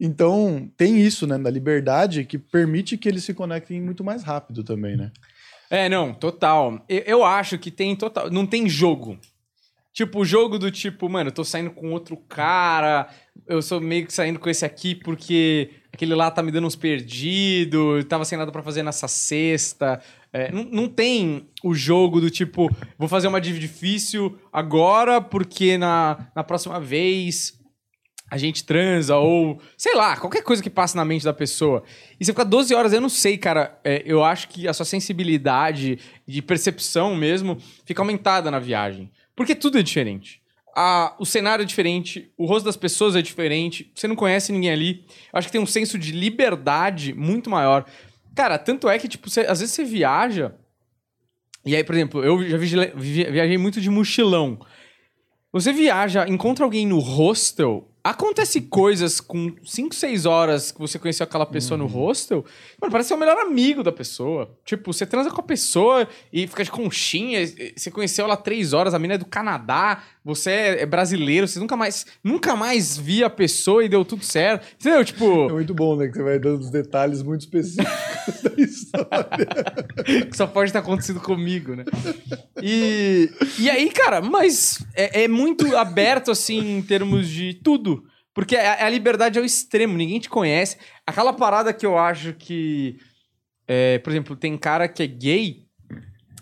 Então, 0.00 0.68
tem 0.76 1.00
isso, 1.00 1.26
né, 1.26 1.38
da 1.38 1.50
liberdade 1.50 2.24
que 2.24 2.38
permite 2.38 2.96
que 2.96 3.08
eles 3.08 3.24
se 3.24 3.34
conectem 3.34 3.80
muito 3.80 4.04
mais 4.04 4.22
rápido 4.22 4.62
também, 4.62 4.96
né? 4.96 5.10
É, 5.70 5.88
não, 5.88 6.14
total. 6.14 6.84
Eu, 6.88 7.02
eu 7.06 7.24
acho 7.24 7.58
que 7.58 7.70
tem 7.70 7.96
total. 7.96 8.30
Não 8.30 8.46
tem 8.46 8.68
jogo. 8.68 9.18
Tipo, 9.94 10.20
o 10.20 10.24
jogo 10.24 10.58
do 10.58 10.72
tipo, 10.72 11.08
mano, 11.08 11.28
eu 11.28 11.34
tô 11.34 11.44
saindo 11.44 11.70
com 11.70 11.92
outro 11.92 12.16
cara, 12.16 13.08
eu 13.46 13.62
sou 13.62 13.80
meio 13.80 14.04
que 14.04 14.12
saindo 14.12 14.40
com 14.40 14.50
esse 14.50 14.64
aqui 14.64 14.92
porque 14.92 15.70
aquele 15.92 16.16
lá 16.16 16.32
tá 16.32 16.42
me 16.42 16.50
dando 16.50 16.66
uns 16.66 16.74
perdidos, 16.74 18.04
tava 18.06 18.24
sem 18.24 18.36
nada 18.36 18.50
pra 18.50 18.60
fazer 18.60 18.82
nessa 18.82 19.06
sexta. 19.06 20.02
É, 20.32 20.50
não, 20.50 20.64
não 20.64 20.88
tem 20.88 21.48
o 21.62 21.72
jogo 21.76 22.20
do 22.20 22.28
tipo, 22.28 22.68
vou 22.98 23.06
fazer 23.06 23.28
uma 23.28 23.40
dívida 23.40 23.60
difícil 23.60 24.36
agora 24.52 25.20
porque 25.20 25.78
na, 25.78 26.26
na 26.34 26.42
próxima 26.42 26.80
vez 26.80 27.56
a 28.34 28.38
gente 28.38 28.64
transa, 28.64 29.16
ou 29.16 29.60
sei 29.76 29.94
lá, 29.94 30.16
qualquer 30.16 30.42
coisa 30.42 30.60
que 30.62 30.68
passe 30.68 30.96
na 30.96 31.04
mente 31.04 31.24
da 31.24 31.32
pessoa. 31.32 31.84
E 32.18 32.24
você 32.24 32.32
fica 32.32 32.44
12 32.44 32.74
horas, 32.74 32.92
eu 32.92 33.00
não 33.00 33.08
sei, 33.08 33.38
cara. 33.38 33.78
é, 33.84 34.02
eu 34.04 34.24
acho 34.24 34.48
que 34.48 34.66
a 34.66 34.72
sua 34.72 34.84
sensibilidade 34.84 35.98
de 36.26 36.42
percepção 36.42 37.14
mesmo 37.14 37.56
fica 37.84 38.02
aumentada 38.02 38.50
na 38.50 38.58
viagem. 38.58 39.10
Porque 39.36 39.54
tudo 39.54 39.78
é 39.78 39.82
diferente. 39.82 40.40
A- 40.76 41.14
o 41.20 41.24
cenário 41.24 41.62
é 41.62 41.66
diferente, 41.66 42.32
o 42.36 42.44
rosto 42.46 42.64
das 42.64 42.76
pessoas 42.76 43.14
é 43.14 43.22
diferente, 43.22 43.92
você 43.94 44.08
não 44.08 44.16
conhece 44.16 44.50
ninguém 44.50 44.70
ali. 44.72 45.04
Eu 45.32 45.38
acho 45.38 45.46
que 45.46 45.52
tem 45.52 45.60
um 45.60 45.66
senso 45.66 45.96
de 45.96 46.10
liberdade 46.10 47.14
muito 47.14 47.48
maior. 47.48 47.84
Cara, 48.34 48.58
tanto 48.58 48.88
é 48.88 48.98
que, 48.98 49.06
tipo, 49.06 49.30
você- 49.30 49.42
às 49.42 49.60
vezes 49.60 49.72
você 49.74 49.84
viaja. 49.84 50.56
E 51.64 51.76
aí, 51.76 51.84
por 51.84 51.94
exemplo, 51.94 52.24
eu 52.24 52.42
já 52.48 52.58
viajei 52.58 53.56
muito 53.56 53.80
de 53.80 53.88
mochilão. 53.88 54.58
Você 55.52 55.72
viaja, 55.72 56.28
encontra 56.28 56.64
alguém 56.64 56.84
no 56.84 56.98
hostel, 56.98 57.88
acontece 58.04 58.60
coisas 58.60 59.20
com 59.20 59.52
5, 59.64 59.94
6 59.94 60.26
horas 60.26 60.70
que 60.70 60.78
você 60.78 60.98
conheceu 60.98 61.24
aquela 61.24 61.46
pessoa 61.46 61.78
no 61.78 61.86
hostel, 61.86 62.44
mano, 62.80 62.92
parece 62.92 63.08
ser 63.08 63.14
o 63.14 63.18
melhor 63.18 63.38
amigo 63.38 63.82
da 63.82 63.90
pessoa. 63.90 64.54
Tipo, 64.64 64.92
você 64.92 65.06
transa 65.06 65.30
com 65.30 65.40
a 65.40 65.44
pessoa 65.44 66.06
e 66.32 66.46
fica 66.46 66.62
de 66.62 66.70
conchinha, 66.70 67.40
você 67.74 67.90
conheceu 67.90 68.26
ela 68.26 68.36
3 68.36 68.74
horas, 68.74 68.94
a 68.94 68.98
mina 68.98 69.14
é 69.14 69.18
do 69.18 69.24
Canadá, 69.24 70.02
você 70.24 70.50
é 70.50 70.84
é 70.84 70.86
brasileiro, 70.86 71.48
você 71.48 71.58
nunca 71.58 71.76
mais, 71.76 72.06
nunca 72.22 72.54
mais 72.54 72.96
via 72.96 73.26
a 73.26 73.30
pessoa 73.30 73.84
e 73.84 73.88
deu 73.88 74.04
tudo 74.04 74.24
certo. 74.24 74.66
Entendeu? 74.78 75.00
É 75.00 75.04
Tipo, 75.04 75.48
muito 75.50 75.74
bom, 75.74 75.96
né, 75.96 76.08
que 76.08 76.14
você 76.14 76.22
vai 76.22 76.38
dando 76.38 76.60
os 76.60 76.70
detalhes 76.70 77.22
muito 77.22 77.42
específicos 77.42 78.42
da 78.42 78.62
história. 78.62 80.26
que 80.30 80.36
só 80.36 80.46
pode 80.46 80.72
ter 80.72 80.78
acontecido 80.78 81.20
comigo, 81.20 81.74
né? 81.74 81.84
E, 82.62 83.30
e 83.58 83.70
aí, 83.70 83.90
cara, 83.90 84.20
mas 84.20 84.84
é, 84.94 85.24
é 85.24 85.28
muito 85.28 85.76
aberto, 85.76 86.30
assim, 86.30 86.76
em 86.78 86.82
termos 86.82 87.28
de 87.28 87.54
tudo. 87.54 87.93
Porque 88.34 88.56
a, 88.56 88.86
a 88.86 88.90
liberdade 88.90 89.38
é 89.38 89.42
o 89.42 89.44
extremo, 89.44 89.96
ninguém 89.96 90.18
te 90.18 90.28
conhece. 90.28 90.76
Aquela 91.06 91.32
parada 91.32 91.72
que 91.72 91.86
eu 91.86 91.96
acho 91.96 92.34
que. 92.34 92.98
é, 93.66 93.98
por 93.98 94.10
exemplo, 94.10 94.36
tem 94.36 94.58
cara 94.58 94.88
que 94.88 95.02
é 95.02 95.06
gay 95.06 95.64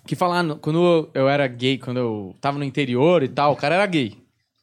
que 0.06 0.16
fala, 0.16 0.40
ah, 0.40 0.56
quando 0.56 1.10
eu, 1.14 1.28
era 1.28 1.46
gay, 1.46 1.78
quando 1.78 1.98
eu 1.98 2.36
tava 2.40 2.58
no 2.58 2.64
interior 2.64 3.22
e 3.22 3.28
tal, 3.28 3.52
o 3.52 3.56
cara 3.56 3.76
era 3.76 3.86
gay. 3.86 4.16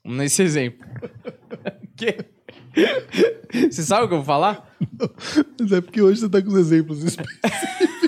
Nesse 0.03 0.41
exemplo. 0.41 0.85
Que? 1.95 2.15
Você 3.69 3.83
sabe 3.83 4.05
o 4.05 4.07
que 4.07 4.13
eu 4.13 4.19
vou 4.19 4.25
falar? 4.25 4.73
Mas 5.59 5.69
é 5.73 5.81
porque 5.81 6.01
hoje 6.01 6.21
você 6.21 6.29
tá 6.29 6.41
com 6.41 6.47
os 6.47 6.55
exemplos 6.55 7.03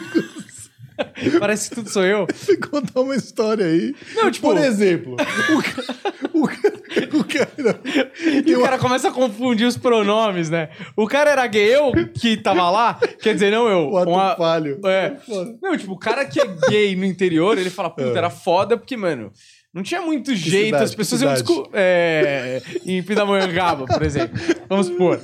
Parece 1.40 1.70
que 1.70 1.76
tudo 1.76 1.90
sou 1.90 2.04
eu. 2.04 2.26
Você 2.34 2.58
contar 2.58 3.02
uma 3.02 3.16
história 3.16 3.66
aí. 3.66 3.94
Não, 4.16 4.30
tipo- 4.32 4.48
Por 4.48 4.58
exemplo, 4.58 5.14
o, 5.14 5.62
ca- 5.62 5.96
o, 6.34 6.48
ca- 6.48 7.18
o 7.18 7.24
cara. 7.24 7.82
E 8.46 8.56
o 8.56 8.62
cara 8.62 8.78
começa 8.78 9.08
a 9.10 9.12
confundir 9.12 9.66
os 9.68 9.78
pronomes, 9.78 10.50
né? 10.50 10.70
O 10.96 11.08
cara 11.08 11.32
era 11.32 11.46
gay, 11.48 11.76
eu 11.76 11.92
que 12.14 12.38
tava 12.38 12.70
lá, 12.70 13.00
quer 13.22 13.34
dizer, 13.34 13.52
não 13.52 13.68
eu. 13.68 13.90
O 13.92 13.98
ato 13.98 14.10
uma- 14.10 14.36
falho. 14.36 14.80
É. 14.86 15.16
Foda. 15.26 15.58
Não, 15.62 15.78
tipo, 15.78 15.94
o 15.94 15.98
cara 15.98 16.26
que 16.26 16.40
é 16.40 16.46
gay 16.70 16.96
no 16.96 17.06
interior, 17.06 17.58
ele 17.58 17.70
fala, 17.70 17.90
puta, 17.90 18.10
É. 18.10 18.18
era 18.18 18.30
foda 18.30 18.78
porque, 18.78 18.96
mano, 18.98 19.32
não 19.74 19.84
tinha 19.84 20.02
muito 20.02 20.36
jeito, 20.36 20.66
cidade, 20.66 20.84
as 20.84 20.92
que 20.92 20.98
pessoas 20.98 21.22
iam 21.22 21.34
é, 21.74 22.62
em 22.86 23.02
Pindamonhangaba, 23.02 23.86
por 23.86 24.04
exemplo. 24.04 24.38
Vamos 24.68 24.88
supor. 24.88 25.22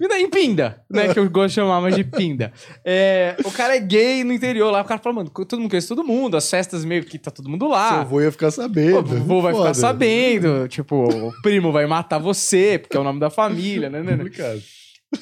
Em 0.00 0.28
Pinda, 0.28 0.82
né? 0.90 1.12
Que 1.12 1.18
eu 1.18 1.30
gosto 1.30 1.48
de 1.48 1.54
chamar 1.54 1.80
mais 1.80 1.94
de 1.94 2.02
Pinda. 2.02 2.52
É, 2.84 3.36
o 3.44 3.50
cara 3.50 3.76
é 3.76 3.80
gay 3.80 4.24
no 4.24 4.32
interior 4.32 4.70
lá, 4.70 4.80
o 4.80 4.84
cara 4.84 5.00
fala, 5.00 5.16
mano, 5.16 5.30
todo 5.30 5.60
mundo 5.60 5.70
conhece 5.70 5.88
todo 5.88 6.02
mundo, 6.02 6.36
as 6.36 6.48
festas 6.48 6.84
meio 6.84 7.04
que 7.04 7.18
tá 7.18 7.30
todo 7.30 7.48
mundo 7.48 7.68
lá. 7.68 7.88
Seu 7.90 7.98
avô 7.98 8.20
ia 8.20 8.32
ficar 8.32 8.50
sabendo. 8.50 8.94
O 8.94 8.98
avô 8.98 9.40
vai 9.42 9.52
ficar 9.52 9.66
Foda. 9.66 9.74
sabendo, 9.74 10.68
tipo, 10.68 10.96
o 10.96 11.32
primo 11.42 11.70
vai 11.70 11.86
matar 11.86 12.18
você, 12.18 12.78
porque 12.78 12.96
é 12.96 13.00
o 13.00 13.04
nome 13.04 13.20
da 13.20 13.30
família, 13.30 13.90
né, 13.90 14.02
né, 14.02 14.16
né? 14.16 14.24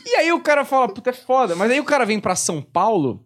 E 0.07 0.15
aí 0.17 0.33
o 0.33 0.41
cara 0.41 0.65
fala, 0.65 0.89
puta, 0.89 1.11
é 1.11 1.13
foda. 1.13 1.57
Mas 1.57 1.71
aí 1.71 1.81
o 1.81 1.85
cara 1.85 2.05
vem 2.05 2.21
pra 2.21 2.37
São 2.37 2.63
Paulo. 2.63 3.25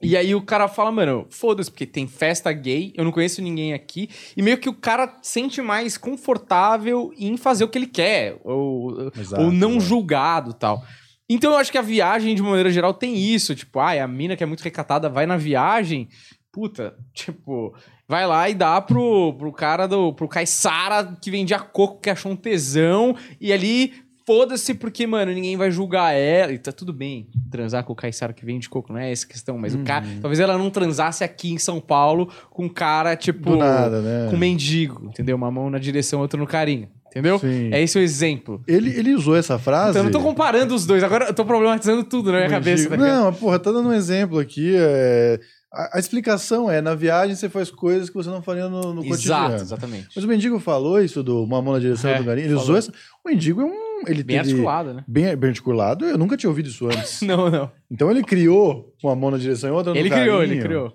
E 0.00 0.16
aí 0.16 0.32
o 0.32 0.42
cara 0.42 0.68
fala, 0.68 0.92
mano, 0.92 1.26
foda-se, 1.28 1.70
porque 1.70 1.84
tem 1.84 2.06
festa 2.06 2.52
gay, 2.52 2.92
eu 2.96 3.04
não 3.04 3.10
conheço 3.10 3.42
ninguém 3.42 3.74
aqui. 3.74 4.08
E 4.36 4.42
meio 4.42 4.58
que 4.58 4.68
o 4.68 4.74
cara 4.74 5.18
sente 5.22 5.60
mais 5.60 5.98
confortável 5.98 7.12
em 7.18 7.36
fazer 7.36 7.64
o 7.64 7.68
que 7.68 7.78
ele 7.78 7.86
quer. 7.86 8.40
Ou, 8.44 9.10
Exato, 9.16 9.42
ou 9.42 9.50
não 9.50 9.70
exato. 9.70 9.84
julgado 9.84 10.54
tal. 10.54 10.84
Então 11.28 11.52
eu 11.52 11.58
acho 11.58 11.72
que 11.72 11.78
a 11.78 11.82
viagem, 11.82 12.34
de 12.34 12.42
maneira 12.42 12.70
geral, 12.70 12.94
tem 12.94 13.16
isso. 13.16 13.54
Tipo, 13.54 13.80
ai, 13.80 13.98
a 13.98 14.06
mina 14.06 14.36
que 14.36 14.42
é 14.42 14.46
muito 14.46 14.62
recatada 14.62 15.08
vai 15.08 15.26
na 15.26 15.36
viagem. 15.36 16.08
Puta, 16.52 16.94
tipo, 17.12 17.74
vai 18.08 18.26
lá 18.26 18.48
e 18.48 18.54
dá 18.54 18.80
pro, 18.80 19.34
pro 19.34 19.52
cara 19.52 19.86
do. 19.86 20.12
pro 20.14 20.28
Caissara 20.28 21.16
que 21.20 21.30
vendia 21.30 21.58
coco 21.58 22.00
que 22.00 22.08
achou 22.08 22.32
um 22.32 22.36
tesão. 22.36 23.16
E 23.40 23.52
ali, 23.52 23.92
foda-se, 24.28 24.74
porque, 24.74 25.06
mano, 25.06 25.32
ninguém 25.32 25.56
vai 25.56 25.70
julgar 25.70 26.12
ela. 26.12 26.52
E 26.52 26.58
tá 26.58 26.70
tudo 26.70 26.92
bem 26.92 27.26
transar 27.50 27.82
com 27.82 27.94
o 27.94 27.96
Caissara 27.96 28.34
que 28.34 28.44
vende 28.44 28.68
coco, 28.68 28.92
não 28.92 29.00
é 29.00 29.10
essa 29.10 29.26
questão. 29.26 29.56
Mas 29.56 29.74
o 29.74 29.78
cara. 29.78 30.04
Talvez 30.20 30.38
ela 30.38 30.58
não 30.58 30.68
transasse 30.68 31.24
aqui 31.24 31.50
em 31.50 31.56
São 31.56 31.80
Paulo 31.80 32.28
com 32.50 32.66
um 32.66 32.68
cara, 32.68 33.16
tipo. 33.16 33.52
Do 33.52 33.56
nada, 33.56 34.02
né? 34.02 34.28
Com 34.30 34.36
mendigo, 34.36 35.06
entendeu? 35.06 35.34
Uma 35.34 35.50
mão 35.50 35.70
na 35.70 35.78
direção, 35.78 36.20
outra 36.20 36.38
no 36.38 36.46
carinho. 36.46 36.88
Entendeu? 37.06 37.38
Sim. 37.38 37.70
É 37.72 37.80
esse 37.82 37.96
o 37.96 38.02
exemplo. 38.02 38.62
Ele, 38.68 38.90
ele 38.90 39.14
usou 39.14 39.34
essa 39.34 39.58
frase. 39.58 39.90
Então 39.92 40.02
eu 40.02 40.04
não 40.04 40.12
tô 40.12 40.20
comparando 40.20 40.74
os 40.74 40.84
dois, 40.84 41.02
agora 41.02 41.24
eu 41.28 41.34
tô 41.34 41.42
problematizando 41.42 42.04
tudo 42.04 42.30
na 42.30 42.36
minha 42.36 42.50
cabeça. 42.50 42.90
tá? 42.90 42.96
Não, 42.98 43.32
porra, 43.32 43.58
tá 43.58 43.72
dando 43.72 43.88
um 43.88 43.94
exemplo 43.94 44.38
aqui. 44.38 44.74
é, 44.76 45.40
A, 45.72 45.96
a 45.96 46.00
explicação 46.00 46.70
é: 46.70 46.80
na 46.80 46.94
viagem 46.94 47.34
você 47.36 47.48
faz 47.48 47.70
coisas 47.70 48.08
que 48.08 48.14
você 48.16 48.30
não 48.30 48.40
faria 48.42 48.68
no, 48.68 48.94
no 48.94 49.04
Exato, 49.04 49.08
cotidiano. 49.10 49.54
exatamente. 49.56 50.08
Mas 50.14 50.24
o 50.24 50.28
mendigo 50.28 50.58
falou 50.58 51.00
isso 51.02 51.22
do 51.22 51.42
uma 51.44 51.60
mão 51.60 51.74
na 51.74 51.78
direção 51.78 52.10
É, 52.10 52.18
do 52.18 52.24
garim. 52.24 52.40
Ele 52.42 52.48
falou. 52.50 52.62
usou 52.62 52.76
essa. 52.76 52.92
O 53.24 53.28
mendigo 53.28 53.60
é 53.60 53.64
um. 53.64 53.88
Ele 54.06 54.22
Bem 54.22 54.36
teve 54.38 54.50
articulado, 54.50 54.94
né? 54.94 55.04
Bem, 55.08 55.36
bem 55.36 55.50
articulado. 55.50 56.04
Eu 56.04 56.16
nunca 56.16 56.36
tinha 56.36 56.48
ouvido 56.48 56.68
isso 56.68 56.86
antes. 56.90 57.20
Não, 57.22 57.50
não. 57.50 57.70
então 57.90 58.10
ele 58.10 58.22
criou 58.22 58.94
uma 59.02 59.14
mão 59.16 59.30
na 59.30 59.38
direção 59.38 59.68
e 59.68 59.72
outra 59.72 59.92
no 59.92 59.98
Ele 59.98 60.08
carinho. 60.08 60.26
criou, 60.26 60.42
ele 60.42 60.60
criou. 60.62 60.94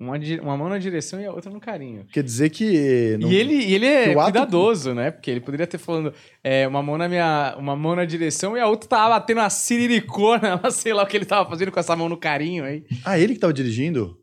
Uma, 0.00 0.14
uma 0.42 0.56
mão 0.56 0.68
na 0.70 0.78
direção 0.78 1.20
e 1.20 1.26
a 1.26 1.30
outra 1.32 1.50
no 1.50 1.60
carinho. 1.60 2.06
Quer 2.10 2.22
dizer 2.22 2.48
que. 2.48 3.18
não- 3.20 3.30
E 3.30 3.34
ele, 3.36 3.52
e 3.54 3.74
ele 3.74 3.84
é 3.84 4.04
que 4.04 4.14
o 4.16 4.20
ato- 4.20 4.32
cuidadoso, 4.32 4.94
né? 4.94 5.10
Porque 5.10 5.30
ele 5.30 5.40
poderia 5.42 5.66
ter 5.66 5.76
falando 5.76 6.14
é, 6.42 6.66
uma 6.66 6.82
mão 6.82 6.96
na 6.96 7.06
minha, 7.06 7.54
uma 7.58 7.76
mão 7.76 7.94
na 7.94 8.06
direção 8.06 8.56
e 8.56 8.60
a 8.60 8.66
outra 8.66 8.88
tava 8.88 9.10
batendo 9.10 9.40
a 9.42 9.50
siriricona, 9.50 10.58
sei 10.72 10.94
lá 10.94 11.02
o 11.02 11.06
que 11.06 11.16
ele 11.18 11.26
tava 11.26 11.48
fazendo 11.50 11.70
com 11.70 11.78
essa 11.78 11.94
mão 11.94 12.08
no 12.08 12.16
carinho 12.16 12.64
aí. 12.64 12.82
Ah, 13.04 13.18
ele 13.18 13.34
que 13.34 13.40
tava 13.40 13.52
dirigindo? 13.52 14.16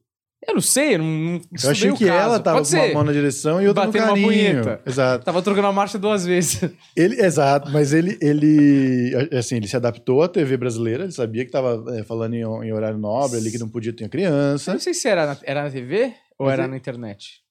Eu 0.45 0.53
não 0.53 0.61
sei, 0.61 0.95
eu 0.95 0.99
não, 0.99 1.05
não 1.05 1.41
Eu 1.63 1.69
achei 1.71 1.91
que 1.93 2.05
caso. 2.05 2.19
ela 2.19 2.39
tava 2.39 2.57
Pode 2.59 2.69
com 2.69 2.77
uma 2.77 2.85
ser. 2.87 2.93
mão 2.93 3.03
na 3.03 3.11
direção 3.11 3.61
e 3.61 3.67
outra 3.67 3.85
Batendo 3.87 4.05
no 4.05 4.11
uma 4.13 4.27
carinho. 4.27 4.61
punheta. 4.61 4.81
Exato. 4.85 5.25
Tava 5.25 5.41
trocando 5.41 5.67
a 5.67 5.73
marcha 5.73 5.97
duas 5.97 6.25
vezes. 6.25 6.61
Ele, 6.95 7.19
exato, 7.21 7.71
mas 7.71 7.91
ele, 7.91 8.17
ele, 8.21 9.13
assim, 9.37 9.55
ele 9.57 9.67
se 9.67 9.75
adaptou 9.75 10.21
à 10.21 10.27
TV 10.27 10.55
brasileira, 10.55 11.03
ele 11.03 11.11
sabia 11.11 11.43
que 11.43 11.49
estava 11.49 11.83
é, 11.97 12.03
falando 12.03 12.35
em, 12.35 12.41
em 12.41 12.71
horário 12.71 12.97
nobre 12.99 13.37
ali, 13.39 13.51
que 13.51 13.57
não 13.57 13.67
podia 13.67 13.91
ter 13.93 14.05
Eu 14.05 14.09
criança. 14.09 14.71
não 14.73 14.79
sei 14.79 14.93
se 14.93 15.07
era 15.07 15.25
na, 15.25 15.37
era 15.43 15.63
na 15.63 15.69
TV 15.71 16.13
ou 16.37 16.45
Mas 16.45 16.53
era 16.53 16.63
ele- 16.63 16.71
na 16.71 16.77
internet. 16.77 17.41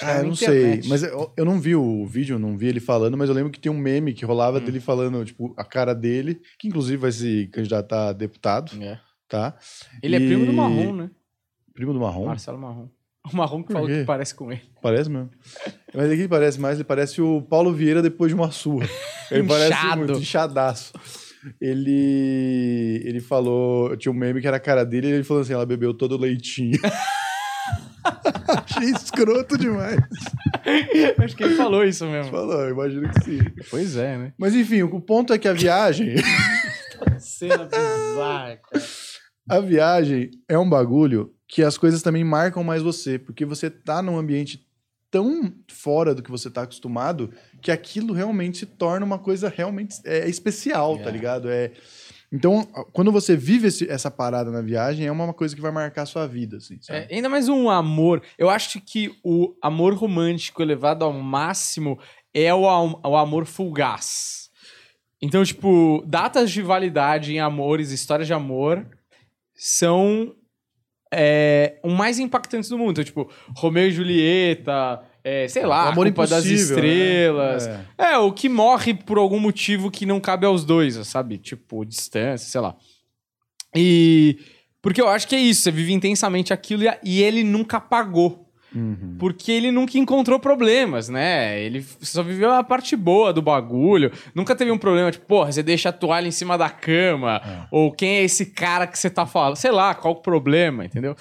Acho 0.00 0.04
que 0.04 0.04
Ah, 0.04 0.10
era 0.10 0.18
eu 0.18 0.22
na 0.22 0.28
não 0.28 0.34
internet. 0.34 0.80
sei, 0.82 0.90
mas 0.90 1.02
eu, 1.02 1.32
eu 1.36 1.44
não 1.44 1.58
vi 1.58 1.74
o 1.74 2.06
vídeo, 2.06 2.34
eu 2.34 2.38
não 2.38 2.56
vi 2.56 2.68
ele 2.68 2.78
falando, 2.78 3.16
mas 3.16 3.28
eu 3.30 3.34
lembro 3.34 3.50
que 3.50 3.58
tem 3.58 3.72
um 3.72 3.76
meme 3.78 4.12
que 4.12 4.24
rolava 4.24 4.58
Hum. 4.58 4.64
dele 4.64 4.78
falando, 4.80 5.24
tipo, 5.24 5.52
a 5.56 5.64
cara 5.64 5.92
dele, 5.94 6.40
que 6.58 6.68
inclusive 6.68 6.98
vai 6.98 7.10
se 7.10 7.48
candidatar 7.52 8.10
a 8.10 8.12
deputado, 8.12 8.72
É. 8.80 9.00
tá? 9.28 9.56
Ele 10.02 10.14
é 10.14 10.20
primo 10.20 10.46
do 10.46 10.52
E- 10.52 10.54
Marrom, 10.54 10.92
né? 10.94 11.10
Primo 11.78 11.92
do 11.92 12.00
Marrom? 12.00 12.26
Marcelo 12.26 12.58
Marrom. 12.58 12.88
O 13.32 13.36
Marrom 13.36 13.62
que 13.62 13.72
falou 13.72 13.86
que 13.86 14.02
parece 14.02 14.34
com 14.34 14.50
ele. 14.50 14.62
Parece 14.82 15.08
mesmo. 15.08 15.30
Mas 15.94 16.10
aqui 16.10 16.26
parece 16.26 16.60
mais, 16.60 16.74
ele 16.74 16.82
parece 16.82 17.22
o 17.22 17.40
Paulo 17.40 17.72
Vieira 17.72 18.02
depois 18.02 18.30
de 18.30 18.34
uma 18.34 18.50
surra. 18.50 18.88
Ele 19.30 19.46
parece 19.46 19.96
muito 19.96 20.14
inchadaço. 20.14 20.92
Ele 21.60 23.00
ele 23.04 23.20
falou, 23.20 23.96
tinha 23.96 24.10
um 24.10 24.14
meme 24.16 24.40
que 24.40 24.48
era 24.48 24.56
a 24.56 24.60
cara 24.60 24.84
dele, 24.84 25.06
e 25.06 25.10
ele 25.12 25.22
falou 25.22 25.40
assim, 25.40 25.52
ela 25.52 25.64
bebeu 25.64 25.94
todo 25.94 26.16
o 26.16 26.20
leitinho. 26.20 26.80
Achei 28.66 28.90
escroto 28.90 29.56
demais. 29.56 30.00
Acho 31.22 31.36
que 31.36 31.44
ele 31.44 31.54
falou 31.54 31.84
isso 31.84 32.06
mesmo. 32.06 32.32
Falou, 32.32 32.68
imagino 32.68 33.08
que 33.08 33.22
sim. 33.22 33.38
Pois 33.70 33.96
é, 33.96 34.18
né? 34.18 34.32
Mas 34.36 34.52
enfim, 34.52 34.82
o 34.82 35.00
ponto 35.00 35.32
é 35.32 35.38
que 35.38 35.46
a 35.46 35.52
viagem, 35.52 36.16
Cena 37.20 37.66
bizarra, 37.66 38.56
cara. 38.56 38.84
a 39.48 39.60
viagem 39.60 40.30
é 40.48 40.58
um 40.58 40.68
bagulho 40.68 41.37
que 41.48 41.62
as 41.62 41.78
coisas 41.78 42.02
também 42.02 42.22
marcam 42.22 42.62
mais 42.62 42.82
você, 42.82 43.18
porque 43.18 43.44
você 43.44 43.70
tá 43.70 44.02
num 44.02 44.18
ambiente 44.18 44.64
tão 45.10 45.50
fora 45.72 46.14
do 46.14 46.22
que 46.22 46.30
você 46.30 46.50
tá 46.50 46.62
acostumado 46.62 47.32
que 47.62 47.70
aquilo 47.70 48.12
realmente 48.12 48.58
se 48.58 48.66
torna 48.66 49.06
uma 49.06 49.18
coisa 49.18 49.48
realmente 49.48 49.96
é, 50.04 50.28
especial, 50.28 50.98
tá 50.98 51.08
É. 51.08 51.12
ligado? 51.12 51.48
É 51.50 51.72
então, 52.30 52.62
quando 52.92 53.10
você 53.10 53.34
vive 53.34 53.68
esse- 53.68 53.88
essa 53.90 54.10
parada 54.10 54.50
na 54.50 54.60
viagem, 54.60 55.06
é 55.06 55.10
uma 55.10 55.32
coisa 55.32 55.56
que 55.56 55.62
vai 55.62 55.72
marcar 55.72 56.02
a 56.02 56.06
sua 56.06 56.26
vida, 56.26 56.58
assim, 56.58 56.76
sabe? 56.82 57.06
É, 57.10 57.14
ainda 57.16 57.26
mais 57.30 57.48
um 57.48 57.70
amor. 57.70 58.22
Eu 58.36 58.50
acho 58.50 58.82
que 58.82 59.10
o 59.24 59.56
amor 59.62 59.94
romântico 59.94 60.60
elevado 60.60 61.06
ao 61.06 61.12
máximo 61.14 61.98
é 62.34 62.52
o, 62.52 62.64
o 63.02 63.16
amor 63.16 63.46
fugaz. 63.46 64.50
Então, 65.22 65.42
tipo, 65.42 66.04
datas 66.06 66.50
de 66.50 66.60
validade 66.60 67.32
em 67.32 67.40
amores, 67.40 67.92
histórias 67.92 68.26
de 68.26 68.34
amor, 68.34 68.86
são 69.56 70.34
é, 71.12 71.78
o 71.82 71.90
mais 71.90 72.18
impactantes 72.18 72.68
do 72.68 72.78
mundo. 72.78 72.92
Então, 72.92 73.04
tipo, 73.04 73.30
Romeu 73.56 73.88
e 73.88 73.92
Julieta, 73.92 75.02
é, 75.24 75.48
sei 75.48 75.66
lá, 75.66 75.86
O 75.86 75.88
amor 75.88 76.06
Culpa 76.06 76.26
das 76.26 76.44
né? 76.44 76.52
Estrelas. 76.52 77.66
É. 77.66 77.86
É, 77.98 78.18
o 78.18 78.32
que 78.32 78.48
morre 78.48 78.94
por 78.94 79.18
algum 79.18 79.38
motivo 79.38 79.90
que 79.90 80.06
não 80.06 80.20
cabe 80.20 80.46
aos 80.46 80.64
dois, 80.64 80.94
sabe? 81.06 81.38
Tipo, 81.38 81.84
distância, 81.84 82.48
sei 82.48 82.60
lá. 82.60 82.74
E. 83.74 84.38
Porque 84.80 85.00
eu 85.00 85.08
acho 85.08 85.26
que 85.26 85.34
é 85.34 85.40
isso, 85.40 85.62
você 85.62 85.70
vive 85.70 85.92
intensamente 85.92 86.52
aquilo 86.52 86.84
e, 86.84 86.98
e 87.02 87.22
ele 87.22 87.42
nunca 87.42 87.78
apagou. 87.78 88.47
Uhum. 88.74 89.16
Porque 89.18 89.50
ele 89.50 89.70
nunca 89.70 89.96
encontrou 89.98 90.38
problemas, 90.38 91.08
né? 91.08 91.58
Ele 91.60 91.84
só 92.02 92.22
viveu 92.22 92.50
a 92.50 92.62
parte 92.62 92.94
boa 92.96 93.32
do 93.32 93.40
bagulho. 93.40 94.12
Nunca 94.34 94.54
teve 94.54 94.70
um 94.70 94.78
problema, 94.78 95.10
tipo, 95.10 95.24
porra, 95.26 95.50
você 95.50 95.62
deixa 95.62 95.88
a 95.88 95.92
toalha 95.92 96.28
em 96.28 96.32
cima 96.32 96.58
da 96.58 96.68
cama. 96.68 97.40
É. 97.44 97.66
Ou 97.70 97.90
quem 97.92 98.16
é 98.18 98.22
esse 98.24 98.46
cara 98.46 98.86
que 98.86 98.98
você 98.98 99.08
tá 99.08 99.24
falando? 99.26 99.56
Sei 99.56 99.70
lá, 99.70 99.94
qual 99.94 100.14
o 100.14 100.22
problema, 100.22 100.84
entendeu? 100.84 101.16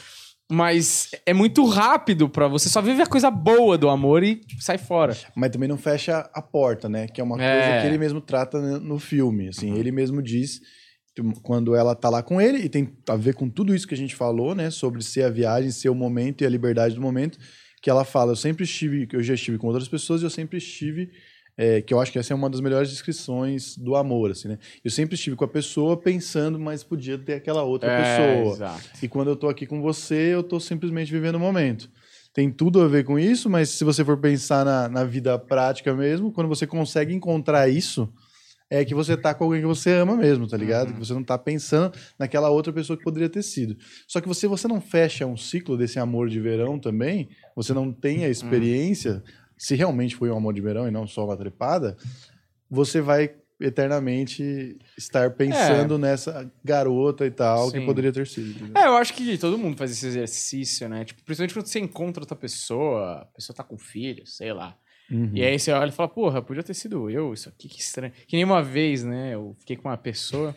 Mas 0.50 1.10
é 1.26 1.34
muito 1.34 1.66
rápido 1.66 2.30
pra 2.30 2.48
você. 2.48 2.70
Só 2.70 2.82
vive 2.82 3.02
a 3.02 3.06
coisa 3.08 3.30
boa 3.30 3.78
do 3.78 3.90
amor 3.90 4.24
e 4.24 4.42
sai 4.60 4.78
fora. 4.78 5.16
Mas 5.36 5.52
também 5.52 5.68
não 5.68 5.78
fecha 5.78 6.30
a 6.34 6.42
porta, 6.42 6.88
né? 6.88 7.08
Que 7.08 7.20
é 7.20 7.24
uma 7.24 7.42
É. 7.42 7.62
coisa 7.62 7.82
que 7.82 7.88
ele 7.88 7.98
mesmo 7.98 8.22
trata 8.22 8.58
no- 8.80 8.98
filme. 8.98 9.50
Assim, 9.50 9.78
ele 9.78 9.92
mesmo 9.92 10.22
diz 10.22 10.62
quando 11.44 11.76
ela 11.76 11.96
tá 11.96 12.10
lá 12.10 12.22
com 12.24 12.40
ele, 12.42 12.60
e 12.60 12.70
tem 12.70 12.90
a 13.08 13.16
ver 13.16 13.34
com 13.36 13.50
tudo 13.50 13.74
isso 13.76 13.88
que 13.88 13.94
a 13.94 13.98
gente 13.98 14.16
falou, 14.16 14.54
né? 14.56 14.70
Sobre 14.70 15.04
ser 15.04 15.24
a 15.24 15.30
viagem, 15.30 15.72
ser 15.72 15.90
o 15.90 15.96
momento 15.96 16.42
e 16.44 16.46
a 16.46 16.50
liberdade 16.50 16.96
do 16.96 17.02
momento, 17.02 17.38
que 17.82 17.90
ela 17.90 18.04
fala, 18.04 18.32
eu 18.32 18.36
sempre 18.36 18.64
estive, 18.64 19.08
eu 19.14 19.22
já 19.24 19.34
estive 19.34 19.58
com 19.58 19.68
outras 19.68 19.88
pessoas 19.88 20.22
e 20.22 20.26
eu 20.26 20.30
sempre 20.30 20.58
estive. 20.58 21.10
é, 21.60 21.82
que 21.82 21.92
eu 21.92 22.00
acho 22.00 22.12
que 22.12 22.20
essa 22.20 22.34
é 22.34 22.36
uma 22.36 22.52
das 22.52 22.62
melhores 22.62 22.88
descrições 22.90 23.76
do 23.76 23.96
amor, 23.96 24.30
assim, 24.30 24.48
né? 24.48 24.60
Eu 24.86 24.92
sempre 24.92 25.16
estive 25.16 25.36
com 25.36 25.44
a 25.44 25.48
pessoa 25.48 25.98
pensando, 25.98 26.60
mas 26.60 26.84
podia 26.84 27.18
ter 27.18 27.34
aquela 27.34 27.64
outra 27.64 27.90
É, 27.90 27.98
pessoa. 27.98 28.54
exato. 28.54 28.84
E 29.02 29.08
quando 29.08 29.30
eu 29.30 29.36
tô 29.36 29.50
aqui 29.50 29.66
com 29.66 29.82
você, 29.82 30.36
eu 30.36 30.44
tô 30.44 30.60
simplesmente 30.60 31.12
vivendo 31.12 31.34
o 31.36 31.40
momento. 31.40 31.90
Tem 32.32 32.52
tudo 32.52 32.80
a 32.82 32.88
ver 32.88 33.04
com 33.06 33.18
isso, 33.18 33.50
mas 33.50 33.70
se 33.70 33.84
você 33.84 34.06
for 34.06 34.18
pensar 34.18 34.64
na, 34.64 34.88
na 34.88 35.04
vida 35.04 35.40
prática 35.40 35.92
mesmo, 35.96 36.32
quando 36.32 36.48
você 36.48 36.68
consegue 36.68 37.12
encontrar 37.12 37.68
isso, 37.68 38.08
é 38.70 38.84
que 38.84 38.94
você 38.94 39.16
tá 39.16 39.34
com 39.34 39.46
alguém 39.46 39.62
que 39.62 39.68
você 39.68 39.92
ama 39.94 40.16
mesmo, 40.16 40.48
tá 40.48 40.58
ligado? 40.58 40.90
Uhum. 40.90 40.94
Que 40.94 41.00
você 41.00 41.14
não 41.14 41.24
tá 41.24 41.38
pensando 41.38 41.96
naquela 42.20 42.50
outra 42.50 42.74
pessoa 42.74 42.98
que 42.98 43.04
poderia 43.04 43.30
ter 43.30 43.44
sido. 43.44 43.78
Só 44.08 44.20
que 44.20 44.28
você, 44.28 44.48
você 44.48 44.68
não 44.68 44.82
fecha 44.82 45.26
um 45.26 45.38
ciclo 45.38 45.78
desse 45.78 46.00
amor 46.00 46.30
de 46.30 46.40
verão 46.40 46.78
também, 46.78 47.30
você 47.56 47.74
não 47.74 47.92
tem 47.92 48.26
a 48.26 48.30
experiência, 48.30 49.24
se 49.58 49.76
realmente 49.76 50.16
foi 50.16 50.30
um 50.30 50.38
amor 50.38 50.54
de 50.54 50.62
verão 50.62 50.88
e 50.88 50.92
não 50.92 51.08
só 51.08 51.26
uma 51.26 51.38
trepada, 51.38 51.98
você 52.70 53.02
vai 53.02 53.34
eternamente 53.60 54.78
estar 54.96 55.32
pensando 55.32 55.98
nessa 55.98 56.52
garota 56.64 57.26
e 57.26 57.32
tal 57.32 57.72
que 57.72 57.80
Sim. 57.80 57.86
poderia 57.86 58.12
ter 58.12 58.28
sido. 58.28 58.52
entendeu? 58.52 58.82
É, 58.82 58.88
eu 58.88 58.96
acho 58.98 59.14
que 59.14 59.38
todo 59.38 59.58
mundo 59.58 59.76
faz 59.78 59.92
esse 59.92 60.06
exercício, 60.06 60.88
né? 60.88 61.06
Tipo, 61.06 61.24
principalmente 61.24 61.54
quando 61.54 61.66
você 61.66 61.80
encontra 61.80 62.22
outra 62.22 62.36
pessoa, 62.36 63.22
a 63.22 63.26
pessoa 63.26 63.56
tá 63.56 63.64
com 63.64 63.78
filho, 63.78 64.28
sei 64.28 64.54
lá. 64.54 64.78
Uhum. 65.10 65.32
E 65.34 65.44
aí 65.44 65.58
você 65.58 65.72
olha 65.72 65.90
e 65.90 65.94
fala, 65.94 66.10
porra, 66.10 66.42
podia 66.42 66.64
ter 66.64 66.74
sido 66.74 67.10
eu, 67.10 67.34
isso 67.34 67.48
aqui, 67.50 67.68
que 67.68 67.80
estranho. 67.80 68.14
Que 68.28 68.36
nem 68.36 68.46
uma 68.46 68.62
vez, 68.62 69.04
né? 69.04 69.34
Eu 69.34 69.56
fiquei 69.60 69.76
com 69.76 69.88
uma 69.88 69.98
pessoa. 69.98 70.56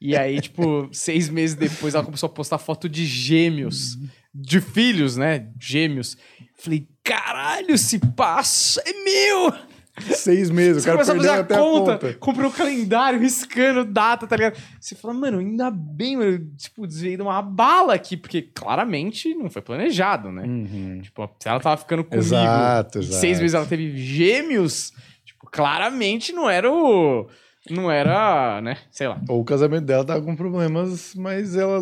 E 0.00 0.16
aí, 0.16 0.40
tipo, 0.40 0.88
seis 0.92 1.28
meses 1.28 1.56
depois 1.56 1.94
ela 1.94 2.04
começou 2.04 2.26
a 2.26 2.30
postar 2.30 2.58
foto 2.58 2.88
de 2.88 3.06
gêmeos. 3.06 3.96
De 4.34 4.60
filhos, 4.60 5.16
né? 5.16 5.48
Gêmeos. 5.60 6.16
Falei, 6.56 6.88
caralho, 7.02 7.78
se 7.78 7.98
passa, 7.98 8.82
é 8.84 8.92
meu! 8.92 9.73
Seis 10.00 10.50
meses, 10.50 10.82
Você 10.82 10.90
o 10.90 10.92
cara 10.92 11.04
perdeu 11.04 11.22
fazer 11.22 11.36
a 11.36 11.40
até 11.42 11.56
conta, 11.56 11.92
a 11.94 11.98
conta. 11.98 12.14
comprou 12.14 12.50
o 12.50 12.52
calendário, 12.52 13.20
riscando 13.20 13.84
data, 13.84 14.26
tá 14.26 14.36
ligado? 14.36 14.58
Você 14.80 14.94
fala, 14.96 15.14
mano, 15.14 15.38
ainda 15.38 15.70
bem, 15.70 16.16
mano, 16.16 16.32
eu, 16.32 16.46
tipo, 16.56 16.84
desviei 16.86 17.16
de 17.16 17.22
uma 17.22 17.40
bala 17.40 17.94
aqui, 17.94 18.16
porque 18.16 18.42
claramente 18.42 19.34
não 19.34 19.48
foi 19.48 19.62
planejado, 19.62 20.32
né? 20.32 20.42
Uhum. 20.42 21.00
Tipo, 21.00 21.30
se 21.38 21.48
ela 21.48 21.60
tava 21.60 21.76
ficando 21.76 22.02
comigo 22.02 22.24
Exato, 22.24 22.98
exato. 22.98 23.20
seis 23.20 23.38
meses 23.38 23.54
ela 23.54 23.66
teve 23.66 23.96
gêmeos, 23.96 24.92
tipo, 25.24 25.48
claramente 25.50 26.32
não 26.32 26.50
era 26.50 26.70
o... 26.70 27.28
Não 27.70 27.90
era, 27.90 28.60
né? 28.60 28.76
Sei 28.90 29.08
lá. 29.08 29.20
Ou 29.28 29.40
o 29.40 29.44
casamento 29.44 29.84
dela 29.86 30.04
tava 30.04 30.20
com 30.20 30.36
problemas, 30.36 31.14
mas 31.14 31.56
ela. 31.56 31.80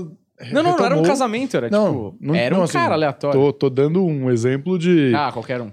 Não, 0.52 0.62
não, 0.62 0.76
não 0.76 0.84
era 0.86 0.96
um 0.96 1.02
casamento, 1.02 1.56
era 1.56 1.68
Não, 1.70 1.86
tipo... 1.86 2.16
não- 2.20 2.34
era 2.36 2.54
um 2.54 2.58
não, 2.58 2.64
assim, 2.64 2.72
cara 2.74 2.94
aleatório. 2.94 3.40
Tô, 3.40 3.52
tô 3.52 3.68
dando 3.70 4.04
um 4.04 4.30
exemplo 4.30 4.78
de 4.78 5.12
Ah, 5.14 5.30
qualquer 5.32 5.60
um. 5.60 5.72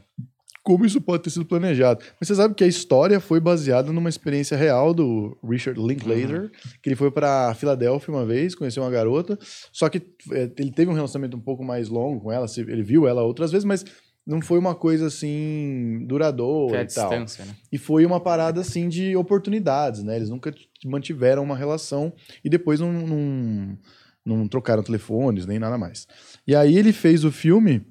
Como 0.69 0.85
isso 0.85 1.01
pode 1.01 1.23
ter 1.23 1.31
sido 1.31 1.45
planejado. 1.45 2.01
Mas 2.19 2.27
você 2.27 2.35
sabe 2.35 2.53
que 2.53 2.63
a 2.63 2.67
história 2.67 3.19
foi 3.19 3.39
baseada 3.39 3.91
numa 3.91 4.07
experiência 4.07 4.55
real 4.55 4.93
do 4.93 5.35
Richard 5.43 5.79
Linklater, 5.81 6.41
Uhum. 6.43 6.49
que 6.83 6.89
ele 6.89 6.95
foi 6.95 7.09
pra 7.09 7.55
Filadélfia 7.55 8.13
uma 8.13 8.23
vez, 8.23 8.53
conheceu 8.53 8.83
uma 8.83 8.91
garota, 8.91 9.35
só 9.73 9.89
que 9.89 9.97
é, 10.31 10.51
ele 10.59 10.71
teve 10.71 10.91
um 10.91 10.93
relacionamento 10.93 11.35
um 11.35 11.39
pouco 11.41 11.63
mais 11.63 11.89
longo 11.89 12.21
com 12.21 12.31
ela, 12.31 12.47
se- 12.47 12.61
ele 12.61 12.83
viu 12.83 13.07
ela 13.07 13.23
outras 13.23 13.51
vezes, 13.51 13.65
mas 13.65 13.83
não 14.27 14.41
foi 14.41 14.59
uma 14.59 14.75
coisa 14.75 15.07
assim 15.07 16.05
duradoura 16.05 16.77
é 16.77 16.83
e 16.83 16.85
tal. 16.87 17.09
né? 17.09 17.25
E 17.71 17.77
foi 17.79 18.05
uma 18.05 18.19
parada 18.19 18.61
assim 18.61 18.87
de 18.87 19.15
oportunidades, 19.15 20.03
né? 20.03 20.17
Eles 20.17 20.29
nunca 20.29 20.53
mantiveram 20.85 21.41
uma 21.41 21.57
relação 21.57 22.13
e 22.45 22.49
depois 22.49 22.79
não, 22.79 22.93
não, 22.93 23.77
não 24.23 24.47
trocaram 24.47 24.83
telefones 24.83 25.47
nem 25.47 25.57
nada 25.57 25.79
mais. 25.79 26.07
E 26.45 26.55
aí 26.55 26.77
ele 26.77 26.93
fez 26.93 27.23
o 27.23 27.31
filme 27.31 27.81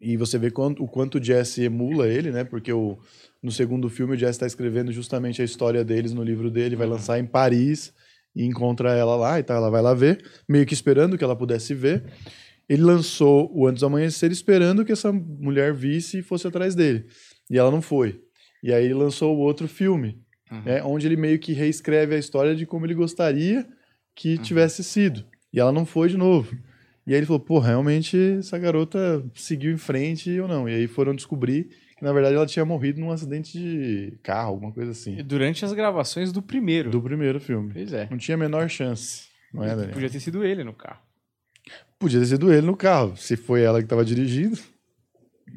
e 0.00 0.16
você 0.16 0.38
vê 0.38 0.50
quanto, 0.50 0.82
o 0.82 0.88
quanto 0.88 1.18
o 1.18 1.22
Jesse 1.22 1.62
emula 1.62 2.08
ele, 2.08 2.30
né? 2.30 2.42
Porque 2.44 2.72
o, 2.72 2.98
no 3.42 3.50
segundo 3.52 3.88
filme 3.88 4.14
o 4.14 4.18
Jesse 4.18 4.32
está 4.32 4.46
escrevendo 4.46 4.90
justamente 4.92 5.42
a 5.42 5.44
história 5.44 5.84
deles 5.84 6.12
no 6.14 6.22
livro 6.22 6.50
dele, 6.50 6.74
vai 6.76 6.86
lançar 6.86 7.18
em 7.18 7.26
Paris 7.26 7.92
e 8.34 8.44
encontra 8.46 8.94
ela 8.94 9.16
lá 9.16 9.38
e 9.38 9.42
tal, 9.42 9.56
ela 9.58 9.70
vai 9.70 9.82
lá 9.82 9.92
ver, 9.92 10.24
meio 10.48 10.64
que 10.64 10.72
esperando 10.74 11.18
que 11.18 11.24
ela 11.24 11.36
pudesse 11.36 11.74
ver. 11.74 12.04
Ele 12.68 12.82
lançou 12.82 13.50
o 13.52 13.66
Antes 13.66 13.80
do 13.80 13.86
Amanhecer 13.86 14.30
esperando 14.30 14.84
que 14.84 14.92
essa 14.92 15.12
mulher 15.12 15.74
visse 15.74 16.18
e 16.18 16.22
fosse 16.22 16.46
atrás 16.46 16.74
dele. 16.74 17.06
E 17.50 17.58
ela 17.58 17.70
não 17.70 17.82
foi. 17.82 18.20
E 18.62 18.72
aí 18.72 18.84
ele 18.84 18.94
lançou 18.94 19.36
o 19.36 19.40
outro 19.40 19.66
filme, 19.68 20.18
Uhum. 20.50 20.62
né, 20.62 20.82
onde 20.82 21.06
ele 21.06 21.16
meio 21.16 21.38
que 21.38 21.52
reescreve 21.52 22.14
a 22.14 22.18
história 22.18 22.56
de 22.56 22.66
como 22.66 22.84
ele 22.84 22.94
gostaria 22.94 23.66
que 24.16 24.34
Uhum. 24.36 24.42
tivesse 24.42 24.82
sido. 24.82 25.24
E 25.52 25.58
ela 25.60 25.70
não 25.72 25.84
foi 25.86 26.08
de 26.08 26.16
novo. 26.16 26.56
E 27.10 27.12
aí 27.12 27.18
ele 27.18 27.26
falou, 27.26 27.40
pô, 27.40 27.58
realmente 27.58 28.16
essa 28.38 28.56
garota 28.56 29.20
seguiu 29.34 29.72
em 29.72 29.76
frente 29.76 30.38
ou 30.38 30.46
não. 30.46 30.68
E 30.68 30.74
aí 30.76 30.86
foram 30.86 31.12
descobrir 31.12 31.64
que, 31.98 32.04
na 32.04 32.12
verdade, 32.12 32.36
ela 32.36 32.46
tinha 32.46 32.64
morrido 32.64 33.00
num 33.00 33.10
acidente 33.10 33.58
de 33.58 34.16
carro, 34.22 34.50
alguma 34.50 34.70
coisa 34.70 34.90
E 34.90 34.92
assim. 34.92 35.16
Durante 35.24 35.64
as 35.64 35.72
gravações 35.72 36.30
do 36.30 36.40
primeiro. 36.40 36.88
Do 36.88 37.02
primeiro 37.02 37.40
filme. 37.40 37.72
Pois 37.72 37.92
é. 37.92 38.06
Não 38.08 38.16
tinha 38.16 38.36
a 38.36 38.38
menor 38.38 38.70
chance. 38.70 39.24
Não 39.52 39.64
é, 39.64 39.70
Daniel? 39.70 39.90
Podia 39.90 40.08
ter 40.08 40.20
sido 40.20 40.44
ele 40.44 40.62
no 40.62 40.72
carro. 40.72 41.00
Podia 41.98 42.20
ter 42.20 42.26
sido 42.26 42.52
ele 42.52 42.64
no 42.64 42.76
carro, 42.76 43.16
se 43.16 43.36
foi 43.36 43.62
ela 43.62 43.82
que 43.82 43.88
tava 43.88 44.04
dirigindo. 44.04 44.56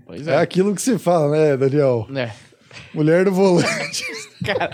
Pois 0.07 0.27
É 0.27 0.37
aquilo 0.37 0.73
que 0.73 0.81
se 0.81 0.97
fala, 0.97 1.29
né, 1.29 1.55
Daniel? 1.55 2.07
É. 2.15 2.31
Mulher 2.93 3.25
do 3.25 3.31
volante. 3.31 4.03
Cara, 4.43 4.69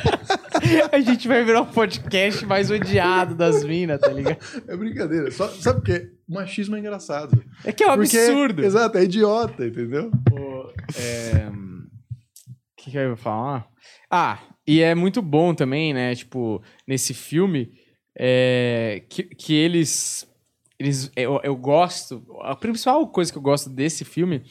a 0.91 0.99
gente 0.99 1.27
vai 1.27 1.43
virar 1.43 1.61
o 1.61 1.65
podcast 1.67 2.45
mais 2.45 2.71
odiado 2.71 3.35
das 3.35 3.63
minas, 3.63 3.99
tá 3.99 4.09
ligado? 4.09 4.37
É 4.67 4.75
brincadeira. 4.75 5.29
Só, 5.31 5.47
sabe 5.49 5.79
por 5.79 5.85
quê? 5.85 6.11
O 6.27 6.33
machismo 6.33 6.75
é 6.75 6.79
engraçado. 6.79 7.43
É 7.63 7.71
que 7.71 7.83
é 7.83 7.87
um 7.91 7.95
Porque- 7.95 8.17
absurdo. 8.17 8.63
Exato, 8.63 8.97
é 8.97 9.03
idiota, 9.03 9.65
entendeu? 9.65 10.11
O 10.31 10.71
é, 10.97 11.51
que, 12.75 12.91
que 12.91 12.97
eu 12.97 13.11
ia 13.11 13.15
falar? 13.15 13.67
Ah, 14.09 14.39
e 14.65 14.81
é 14.81 14.95
muito 14.95 15.21
bom 15.21 15.53
também, 15.53 15.93
né? 15.93 16.15
Tipo, 16.15 16.61
nesse 16.87 17.13
filme, 17.13 17.71
é, 18.17 19.03
que, 19.07 19.23
que 19.23 19.53
eles. 19.53 20.27
eles 20.79 21.11
eu, 21.15 21.39
eu 21.43 21.55
gosto. 21.55 22.25
A 22.41 22.55
principal 22.55 23.07
coisa 23.07 23.31
que 23.31 23.37
eu 23.37 23.41
gosto 23.41 23.69
desse 23.69 24.03
filme 24.03 24.43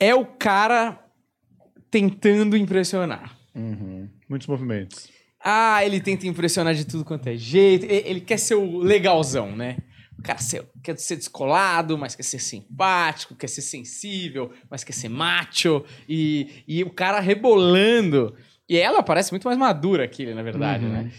é 0.00 0.14
o 0.14 0.24
cara 0.24 0.98
tentando 1.90 2.56
impressionar. 2.56 3.36
Muitos 4.28 4.46
movimentos. 4.46 5.08
Ah, 5.42 5.84
ele 5.84 6.00
tenta 6.00 6.26
impressionar 6.26 6.74
de 6.74 6.84
tudo 6.86 7.04
quanto 7.04 7.28
é 7.28 7.36
jeito. 7.36 7.86
Ele 7.86 8.20
quer 8.20 8.38
ser 8.38 8.54
o 8.54 8.78
legalzão, 8.78 9.54
né? 9.54 9.78
O 10.18 10.22
cara 10.22 10.38
quer 10.82 10.98
ser 10.98 11.16
descolado, 11.16 11.96
mas 11.96 12.16
quer 12.16 12.24
ser 12.24 12.40
simpático, 12.40 13.36
quer 13.36 13.46
ser 13.48 13.62
sensível, 13.62 14.50
mas 14.68 14.82
quer 14.82 14.92
ser 14.92 15.08
macho. 15.08 15.84
E, 16.08 16.62
e 16.66 16.82
o 16.82 16.90
cara 16.90 17.20
rebolando. 17.20 18.34
E 18.68 18.76
ela 18.76 19.02
parece 19.02 19.32
muito 19.32 19.44
mais 19.46 19.56
madura 19.56 20.06
que 20.08 20.22
ele, 20.22 20.34
na 20.34 20.42
verdade, 20.42 20.84
Uhum. 20.84 20.92
né? 20.92 21.12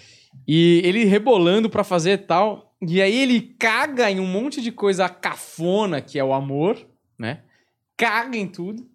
E 0.47 0.81
ele 0.83 1.05
rebolando 1.05 1.69
pra 1.69 1.83
fazer 1.83 2.19
tal. 2.19 2.75
E 2.81 3.01
aí 3.01 3.17
ele 3.17 3.41
caga 3.57 4.09
em 4.11 4.19
um 4.19 4.27
monte 4.27 4.61
de 4.61 4.71
coisa 4.71 5.07
cafona, 5.09 6.01
que 6.01 6.19
é 6.19 6.23
o 6.23 6.33
amor, 6.33 6.77
né? 7.17 7.41
Caga 7.97 8.37
em 8.37 8.47
tudo. 8.47 8.85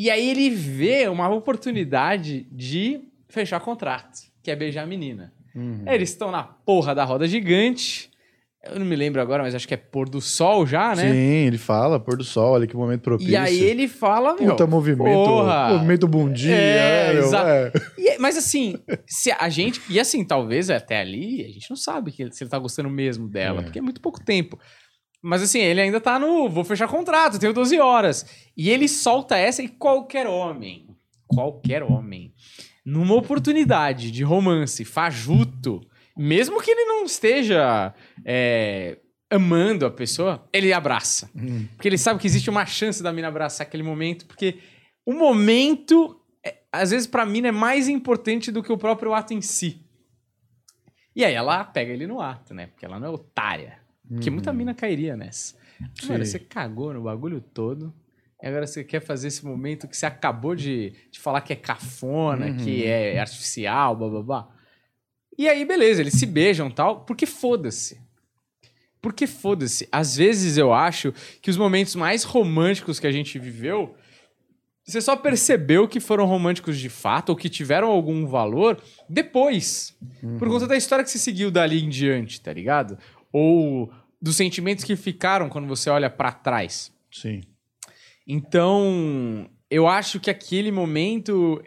E 0.00 0.10
aí 0.10 0.30
ele 0.30 0.48
vê 0.48 1.08
uma 1.08 1.28
oportunidade 1.28 2.46
de 2.52 3.00
fechar 3.28 3.58
contrato, 3.58 4.20
que 4.44 4.50
é 4.50 4.54
beijar 4.54 4.84
a 4.84 4.86
menina. 4.86 5.32
Uhum. 5.56 5.82
Eles 5.88 6.10
estão 6.10 6.30
na 6.30 6.44
porra 6.44 6.94
da 6.94 7.04
roda 7.04 7.26
gigante. 7.26 8.08
Eu 8.64 8.78
não 8.78 8.86
me 8.86 8.94
lembro 8.94 9.20
agora, 9.20 9.42
mas 9.42 9.54
acho 9.56 9.66
que 9.66 9.74
é 9.74 9.76
pôr 9.76 10.08
do 10.08 10.20
sol 10.20 10.64
já, 10.66 10.94
né? 10.94 11.10
Sim, 11.10 11.46
ele 11.46 11.58
fala, 11.58 11.98
pôr 11.98 12.16
do 12.16 12.22
sol, 12.24 12.52
olha 12.52 12.66
que 12.66 12.76
momento 12.76 13.02
propício. 13.02 13.32
E 13.32 13.36
aí 13.36 13.58
ele 13.60 13.88
fala, 13.88 14.34
meu, 14.34 14.50
Puta 14.50 14.66
movimento, 14.68 15.02
porra. 15.04 15.70
movimento 15.70 16.06
bundinha. 16.06 16.54
É, 16.54 17.06
né, 17.08 17.14
meu? 17.14 17.22
exato. 17.24 17.48
É. 17.48 17.72
E- 17.98 18.18
mas 18.18 18.36
assim, 18.36 18.76
se 19.06 19.32
a 19.32 19.48
gente. 19.48 19.80
E 19.90 19.98
assim, 19.98 20.24
talvez 20.24 20.70
até 20.70 21.00
ali, 21.00 21.44
a 21.44 21.48
gente 21.48 21.68
não 21.70 21.76
sabe 21.76 22.12
que 22.12 22.22
ele- 22.22 22.32
se 22.32 22.44
ele 22.44 22.50
tá 22.50 22.58
gostando 22.58 22.88
mesmo 22.90 23.28
dela, 23.28 23.60
É. 23.60 23.62
porque 23.64 23.78
é 23.78 23.82
muito 23.82 24.00
pouco 24.00 24.22
tempo. 24.24 24.58
Mas 25.28 25.42
assim, 25.42 25.58
ele 25.58 25.82
ainda 25.82 26.00
tá 26.00 26.18
no. 26.18 26.48
Vou 26.48 26.64
fechar 26.64 26.88
contrato, 26.88 27.38
tenho 27.38 27.52
12 27.52 27.78
horas. 27.78 28.24
E 28.56 28.70
ele 28.70 28.88
solta 28.88 29.36
essa 29.36 29.62
e 29.62 29.68
qualquer 29.68 30.26
homem, 30.26 30.88
qualquer 31.26 31.82
homem, 31.82 32.32
numa 32.82 33.14
oportunidade 33.14 34.10
de 34.10 34.24
romance 34.24 34.86
fajuto, 34.86 35.82
mesmo 36.16 36.62
que 36.62 36.70
ele 36.70 36.86
não 36.86 37.04
esteja 37.04 37.92
é, 38.24 38.96
amando 39.30 39.84
a 39.84 39.90
pessoa, 39.90 40.48
ele 40.50 40.72
abraça. 40.72 41.30
Hum. 41.36 41.66
Porque 41.74 41.88
ele 41.88 41.98
sabe 41.98 42.18
que 42.18 42.26
existe 42.26 42.48
uma 42.48 42.64
chance 42.64 43.02
da 43.02 43.12
mina 43.12 43.28
abraçar 43.28 43.66
aquele 43.66 43.82
momento, 43.82 44.24
porque 44.24 44.60
o 45.04 45.12
momento, 45.12 46.18
é, 46.42 46.56
às 46.72 46.90
vezes, 46.90 47.06
pra 47.06 47.26
mina 47.26 47.48
é 47.48 47.52
mais 47.52 47.86
importante 47.86 48.50
do 48.50 48.62
que 48.62 48.72
o 48.72 48.78
próprio 48.78 49.12
ato 49.12 49.34
em 49.34 49.42
si. 49.42 49.84
E 51.14 51.22
aí 51.22 51.34
ela 51.34 51.64
pega 51.64 51.92
ele 51.92 52.06
no 52.06 52.18
ato, 52.18 52.54
né? 52.54 52.68
Porque 52.68 52.86
ela 52.86 52.98
não 52.98 53.08
é 53.08 53.10
otária. 53.10 53.87
Porque 54.08 54.30
muita 54.30 54.52
mina 54.52 54.74
cairia 54.74 55.16
nessa. 55.16 55.54
Mano, 55.78 55.92
Uhum. 56.20 56.24
Sim. 56.24 56.24
você 56.24 56.38
cagou 56.38 56.92
no 56.92 57.02
bagulho 57.02 57.40
todo. 57.40 57.94
E 58.42 58.46
agora 58.46 58.66
você 58.66 58.82
quer 58.84 59.00
fazer 59.00 59.28
esse 59.28 59.44
momento 59.44 59.86
que 59.88 59.96
você 59.96 60.06
acabou 60.06 60.54
de, 60.54 60.92
de 61.10 61.18
falar 61.18 61.40
que 61.40 61.52
é 61.52 61.56
cafona, 61.56 62.46
Uhum. 62.46 62.56
que 62.56 62.84
é 62.84 63.18
artificial, 63.20 63.96
blá 63.96 64.08
blá 64.08 64.22
blá. 64.22 64.48
E 65.36 65.48
aí, 65.48 65.64
beleza, 65.64 66.00
eles 66.00 66.14
se 66.14 66.26
beijam 66.26 66.68
e 66.68 66.72
tal, 66.72 67.04
porque 67.04 67.26
foda-se. 67.26 68.00
Porque 69.00 69.26
foda-se. 69.26 69.88
Às 69.92 70.16
vezes 70.16 70.56
eu 70.56 70.72
acho 70.72 71.12
que 71.40 71.50
os 71.50 71.56
momentos 71.56 71.94
mais 71.94 72.24
românticos 72.24 72.98
que 72.98 73.06
a 73.06 73.12
gente 73.12 73.38
viveu, 73.38 73.94
você 74.84 75.00
só 75.00 75.14
percebeu 75.14 75.86
que 75.86 76.00
foram 76.00 76.24
românticos 76.26 76.76
de 76.78 76.88
fato 76.88 77.28
ou 77.30 77.36
que 77.36 77.48
tiveram 77.48 77.88
algum 77.88 78.26
valor 78.26 78.82
depois. 79.08 79.96
Por 80.38 80.48
conta 80.48 80.66
da 80.66 80.76
história 80.76 81.04
que 81.04 81.10
se 81.10 81.18
seguiu 81.20 81.50
dali 81.50 81.84
em 81.84 81.88
diante, 81.88 82.40
tá 82.40 82.52
ligado? 82.52 82.98
Ou 83.32 83.92
dos 84.20 84.36
sentimentos 84.36 84.84
que 84.84 84.96
ficaram 84.96 85.48
quando 85.48 85.68
você 85.68 85.88
olha 85.90 86.10
pra 86.10 86.32
trás. 86.32 86.92
Sim. 87.10 87.40
Então, 88.26 89.48
eu 89.70 89.86
acho 89.86 90.20
que 90.20 90.30
aquele 90.30 90.70
momento 90.70 91.62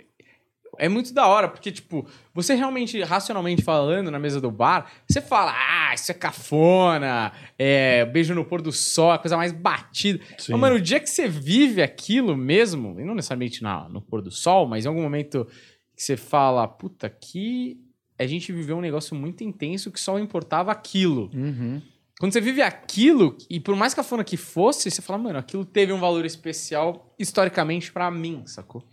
é 0.78 0.90
muito 0.90 1.14
da 1.14 1.28
hora, 1.28 1.48
porque, 1.48 1.72
tipo, 1.72 2.08
você 2.34 2.56
realmente, 2.56 3.02
racionalmente 3.04 3.62
falando, 3.62 4.10
na 4.10 4.18
mesa 4.18 4.42
do 4.42 4.50
bar, 4.50 4.92
você 5.08 5.22
fala, 5.22 5.54
ah, 5.56 5.94
isso 5.94 6.12
é 6.12 6.16
cafona, 6.16 7.32
é 7.58 8.06
beijo 8.06 8.34
no 8.34 8.46
pôr 8.46 8.62
do 8.62 8.72
sol, 8.72 9.12
a 9.12 9.20
coisa 9.20 9.38
mais 9.38 9.52
batida. 9.52 10.24
Sim. 10.38 10.54
Mas, 10.54 10.62
mano, 10.62 10.76
o 10.78 10.82
dia 10.82 11.00
que 11.00 11.10
você 11.10 11.28
vive 11.28 11.82
aquilo 11.82 12.36
mesmo, 12.36 13.00
e 13.00 13.06
não 13.06 13.14
necessariamente 13.14 13.62
na, 13.62 13.88
no 13.90 14.02
pôr 14.02 14.22
do 14.22 14.32
sol, 14.32 14.68
mas 14.68 14.86
em 14.86 14.88
algum 14.88 15.02
momento 15.02 15.48
que 15.96 16.02
você 16.02 16.18
fala, 16.18 16.68
puta, 16.68 17.08
aqui 17.08 17.80
a 18.22 18.28
gente 18.28 18.52
viveu 18.52 18.78
um 18.78 18.82
negócio 18.82 19.16
muito 19.16 19.44
intenso 19.44 19.92
que 19.92 20.00
só 20.00 20.18
importava 20.20 20.72
aquilo. 20.72 21.30
Uhum. 21.34 21.82
Quando 22.20 22.34
você 22.34 22.42
vive 22.42 22.62
aquilo, 22.62 23.36
e 23.50 23.60
por 23.60 23.76
mais 23.76 23.94
cafona 23.94 24.24
que 24.24 24.38
fosse, 24.38 24.92
você 24.92 25.02
fala, 25.02 25.18
mano, 25.18 25.40
aquilo 25.40 25.66
teve 25.66 25.92
um 25.92 26.00
valor 26.00 26.24
especial 26.26 27.14
historicamente 27.18 27.92
pra 27.92 28.12
mim, 28.12 28.44
sacou? 28.46 28.84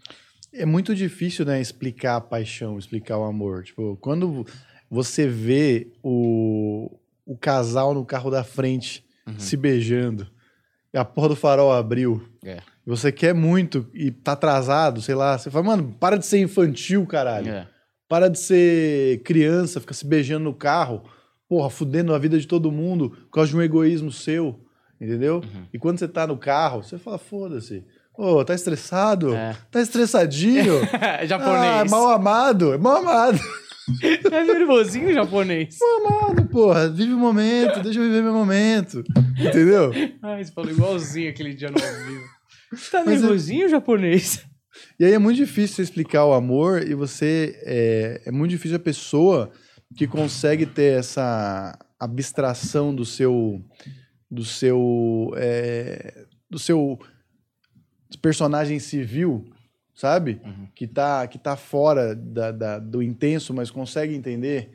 É 0.53 0.65
muito 0.65 0.95
difícil, 0.95 1.45
né, 1.45 1.61
explicar 1.61 2.17
a 2.17 2.21
paixão, 2.23 2.79
explicar 2.79 3.19
o 3.19 3.25
amor. 3.25 3.65
Tipo, 3.65 3.99
quando 4.01 4.47
você 4.91 5.29
vê 5.29 5.93
o, 6.03 6.91
o 7.27 7.37
casal 7.37 7.93
no 7.93 8.05
carro 8.05 8.31
da 8.31 8.43
frente 8.43 9.05
Uhum. 9.27 9.39
se 9.39 9.59
beijando, 9.59 10.27
e 10.91 10.97
a 10.97 11.05
porra 11.05 11.29
do 11.29 11.37
farol 11.37 11.71
abriu, 11.71 12.27
É. 12.43 12.61
e 12.87 12.89
você 12.89 13.13
quer 13.13 13.35
muito 13.35 13.87
e 13.93 14.11
tá 14.11 14.33
atrasado, 14.33 15.03
sei 15.03 15.15
lá, 15.15 15.37
você 15.37 15.51
fala, 15.51 15.65
mano, 15.67 15.95
para 16.01 16.17
de 16.17 16.25
ser 16.25 16.39
infantil, 16.39 17.05
caralho. 17.07 17.51
É. 17.51 17.69
Para 18.09 18.29
de 18.29 18.39
ser 18.39 19.23
criança, 19.23 19.81
fica 19.81 19.93
se 19.93 20.07
beijando 20.07 20.45
no 20.45 20.55
carro, 20.55 21.03
porra, 21.49 21.69
fudendo 21.69 22.15
a 22.15 22.19
vida 22.19 22.39
de 22.39 22.47
todo 22.47 22.73
mundo 22.73 23.11
por 23.11 23.31
causa 23.31 23.51
de 23.51 23.57
um 23.57 23.63
egoísmo 23.63 24.11
seu, 24.11 24.59
entendeu? 25.01 25.37
Uhum. 25.37 25.65
E 25.73 25.79
quando 25.79 25.99
você 25.99 26.09
tá 26.09 26.27
no 26.27 26.37
carro, 26.39 26.83
você 26.83 26.99
fala, 26.99 27.19
foda-se. 27.19 27.85
Ô, 28.17 28.43
tá 28.45 28.55
estressado? 28.55 29.35
É. 29.35 29.55
Tá 29.71 29.81
estressadinho? 29.81 30.75
Ah, 31.01 31.25
japonês. 31.25 31.87
é 31.87 31.89
mal 31.89 32.09
amado, 32.09 32.73
é 32.73 32.79
mal 32.79 32.97
amado. 32.97 33.39
É 34.31 34.45
nervosinho 34.45 35.15
japonês. 35.15 35.79
Mal 35.81 36.21
amado, 36.29 36.47
porra. 36.49 36.91
Vive 36.91 37.15
o 37.15 37.17
momento, 37.19 37.81
deixa 37.81 37.99
eu 37.99 38.05
viver 38.05 38.23
meu 38.23 38.35
momento. 38.35 39.03
Entendeu? 39.41 39.91
Ai, 40.23 40.45
você 40.45 40.53
falou 40.53 40.71
igualzinho 40.71 41.31
aquele 41.31 41.55
dia 41.55 41.71
no 41.71 41.83
ao 41.83 42.07
vivo. 42.07 42.25
Tá 42.91 43.03
Mas 43.07 43.17
é- 43.17 43.21
nervosinho 43.23 43.67
japonês? 43.67 44.45
E 44.99 45.05
aí 45.05 45.13
é 45.13 45.19
muito 45.19 45.37
difícil 45.37 45.77
você 45.77 45.83
explicar 45.83 46.25
o 46.25 46.33
amor 46.35 46.83
e 46.87 46.95
você. 46.95 47.59
É, 47.65 48.23
é 48.27 48.31
muito 48.31 48.51
difícil 48.51 48.77
a 48.77 48.81
pessoa 48.81 49.51
que 49.97 50.07
consegue 50.07 50.67
ter 50.67 50.99
essa 50.99 51.77
abstração 51.99 52.95
do 52.95 53.05
seu. 53.05 53.63
do 54.31 54.45
seu. 54.45 55.33
é, 55.37 56.25
do 56.51 56.59
seu 56.59 56.99
personagem 58.23 58.79
civil, 58.79 59.45
sabe? 59.95 60.41
Uhum. 60.45 60.67
Que, 60.75 60.87
tá, 60.87 61.27
que 61.27 61.39
tá 61.39 61.57
fora 61.57 62.15
da, 62.15 62.51
da- 62.53 62.79
do 62.79 63.03
intenso, 63.03 63.53
mas 63.53 63.71
consegue 63.71 64.15
entender, 64.15 64.71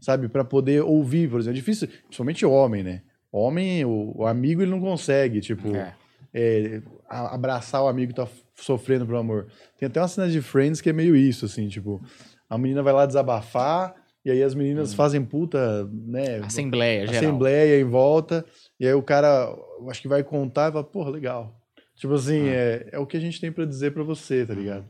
sabe? 0.00 0.28
Pra 0.28 0.44
poder 0.44 0.82
ouvir, 0.82 1.28
por 1.30 1.40
exemplo. 1.40 1.56
É 1.56 1.60
difícil, 1.60 1.88
principalmente 1.88 2.44
o 2.46 2.50
homem, 2.50 2.82
né? 2.82 3.02
Homem, 3.32 3.84
o, 3.84 4.12
o 4.16 4.26
amigo, 4.26 4.62
ele 4.62 4.70
não 4.70 4.80
consegue, 4.80 5.40
tipo 5.40 5.74
É. 5.76 5.94
é, 6.34 6.82
abraçar 7.08 7.82
o 7.84 7.88
amigo 7.88 8.12
que 8.12 8.16
tá 8.16 8.26
sofrendo 8.62 9.06
pelo 9.06 9.18
amor. 9.18 9.48
Tem 9.78 9.86
até 9.86 10.00
uma 10.00 10.08
cena 10.08 10.28
de 10.28 10.40
Friends 10.40 10.80
que 10.80 10.90
é 10.90 10.92
meio 10.92 11.16
isso, 11.16 11.44
assim, 11.44 11.68
tipo, 11.68 12.00
a 12.48 12.58
menina 12.58 12.82
vai 12.82 12.92
lá 12.92 13.06
desabafar, 13.06 13.94
e 14.24 14.30
aí 14.30 14.42
as 14.42 14.54
meninas 14.54 14.92
fazem 14.92 15.24
puta, 15.24 15.88
né? 15.92 16.38
Assembleia, 16.38 17.06
geral. 17.06 17.16
assembleia 17.16 17.80
em 17.80 17.84
volta, 17.84 18.44
e 18.78 18.86
aí 18.86 18.94
o 18.94 19.02
cara, 19.02 19.48
acho 19.88 20.02
que 20.02 20.08
vai 20.08 20.22
contar 20.22 20.68
e 20.68 20.72
fala, 20.72 20.84
porra, 20.84 21.10
legal. 21.10 21.56
Tipo 21.96 22.14
assim, 22.14 22.48
é, 22.48 22.88
é 22.92 22.98
o 22.98 23.06
que 23.06 23.16
a 23.16 23.20
gente 23.20 23.40
tem 23.40 23.52
pra 23.52 23.64
dizer 23.64 23.92
pra 23.92 24.02
você, 24.02 24.44
tá 24.46 24.54
ligado? 24.54 24.86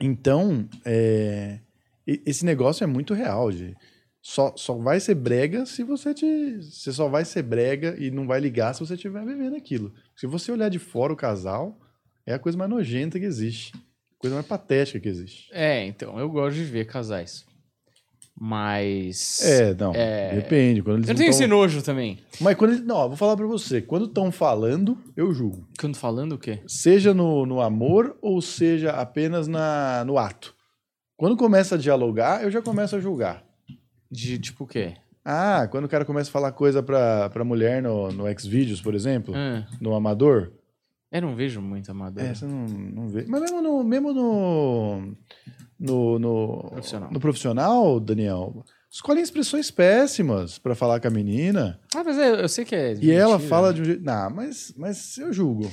Então, 0.00 0.68
é, 0.84 1.60
esse 2.06 2.44
negócio 2.44 2.84
é 2.84 2.86
muito 2.86 3.14
real, 3.14 3.50
de 3.50 3.74
só, 4.22 4.52
só 4.56 4.74
vai 4.74 5.00
ser 5.00 5.14
brega 5.14 5.64
se 5.64 5.82
você 5.82 6.12
te. 6.12 6.56
Você 6.62 6.92
só 6.92 7.08
vai 7.08 7.24
ser 7.24 7.42
brega 7.42 7.96
e 7.98 8.10
não 8.10 8.26
vai 8.26 8.38
ligar 8.38 8.74
se 8.74 8.80
você 8.80 8.94
estiver 8.94 9.24
vivendo 9.24 9.56
aquilo. 9.56 9.94
Se 10.14 10.26
você 10.26 10.52
olhar 10.52 10.68
de 10.68 10.78
fora 10.78 11.12
o 11.12 11.16
casal, 11.16 11.78
é 12.30 12.34
a 12.34 12.38
coisa 12.38 12.56
mais 12.56 12.70
nojenta 12.70 13.18
que 13.18 13.24
existe. 13.26 13.72
Coisa 14.18 14.34
mais 14.36 14.46
patética 14.46 15.00
que 15.00 15.08
existe. 15.08 15.48
É, 15.52 15.84
então, 15.86 16.18
eu 16.18 16.28
gosto 16.28 16.56
de 16.56 16.64
ver 16.64 16.86
casais. 16.86 17.44
Mas. 18.38 19.40
É, 19.42 19.74
não. 19.74 19.92
É. 19.94 20.34
Depende. 20.34 20.82
Quando 20.82 20.96
eles 20.98 21.08
Eu 21.08 21.14
não 21.14 21.18
tenho 21.18 21.30
tão- 21.30 21.38
esse 21.38 21.46
nojo 21.46 21.82
também. 21.82 22.18
Mas 22.40 22.56
quando 22.56 22.72
eles. 22.72 22.84
Não, 22.84 23.08
vou 23.08 23.16
falar 23.16 23.36
pra 23.36 23.46
você. 23.46 23.82
Quando 23.82 24.06
estão 24.06 24.32
falando, 24.32 24.96
eu 25.16 25.32
julgo. 25.34 25.66
Quando 25.78 25.96
falando 25.96 26.32
o 26.32 26.38
quê? 26.38 26.60
Seja 26.66 27.12
no, 27.12 27.44
no 27.44 27.60
amor 27.60 28.16
ou 28.22 28.40
seja 28.40 28.92
apenas 28.92 29.46
na, 29.46 30.04
no 30.06 30.16
ato. 30.16 30.54
Quando 31.18 31.36
começa 31.36 31.74
a 31.74 31.78
dialogar, 31.78 32.42
eu 32.42 32.50
já 32.50 32.62
começo 32.62 32.96
a 32.96 33.00
julgar. 33.00 33.44
De 34.10 34.38
tipo 34.38 34.64
o 34.64 34.66
quê? 34.66 34.94
Ah, 35.22 35.68
quando 35.70 35.84
o 35.84 35.88
cara 35.88 36.06
começa 36.06 36.30
a 36.30 36.32
falar 36.32 36.52
coisa 36.52 36.82
pra, 36.82 37.28
pra 37.28 37.44
mulher 37.44 37.82
no, 37.82 38.10
no 38.10 38.24
Xvideos, 38.40 38.80
por 38.80 38.94
exemplo, 38.94 39.34
Ah, 39.36 39.66
no 39.78 39.94
amador. 39.94 40.50
Eu 41.12 41.22
não 41.22 41.34
vejo 41.34 41.60
muito 41.60 41.90
amador. 41.90 42.22
É, 42.22 42.34
você 42.34 42.46
não, 42.46 42.66
não 42.66 43.08
vê. 43.08 43.24
Mas 43.28 43.40
mesmo 43.40 43.60
no. 43.60 43.82
Mesmo 43.82 44.12
no, 44.12 45.16
no, 45.78 46.18
no 46.18 46.70
Profissional. 46.70 47.10
no 47.10 47.20
profissional, 47.20 48.00
Daniel, 48.00 48.64
escolhem 48.90 49.22
expressões 49.22 49.70
péssimas 49.70 50.58
pra 50.58 50.74
falar 50.74 51.00
com 51.00 51.08
a 51.08 51.10
menina. 51.10 51.80
Ah, 51.94 52.04
mas 52.04 52.18
é, 52.18 52.42
eu 52.42 52.48
sei 52.48 52.64
que 52.64 52.74
é. 52.74 52.94
E 53.00 53.10
ela 53.10 53.34
mentira. 53.34 53.48
fala 53.48 53.74
de 53.74 53.80
um 53.82 53.84
jeito. 53.84 54.04
Não, 54.04 54.30
mas, 54.30 54.72
mas 54.76 55.18
eu 55.18 55.32
julgo. 55.32 55.70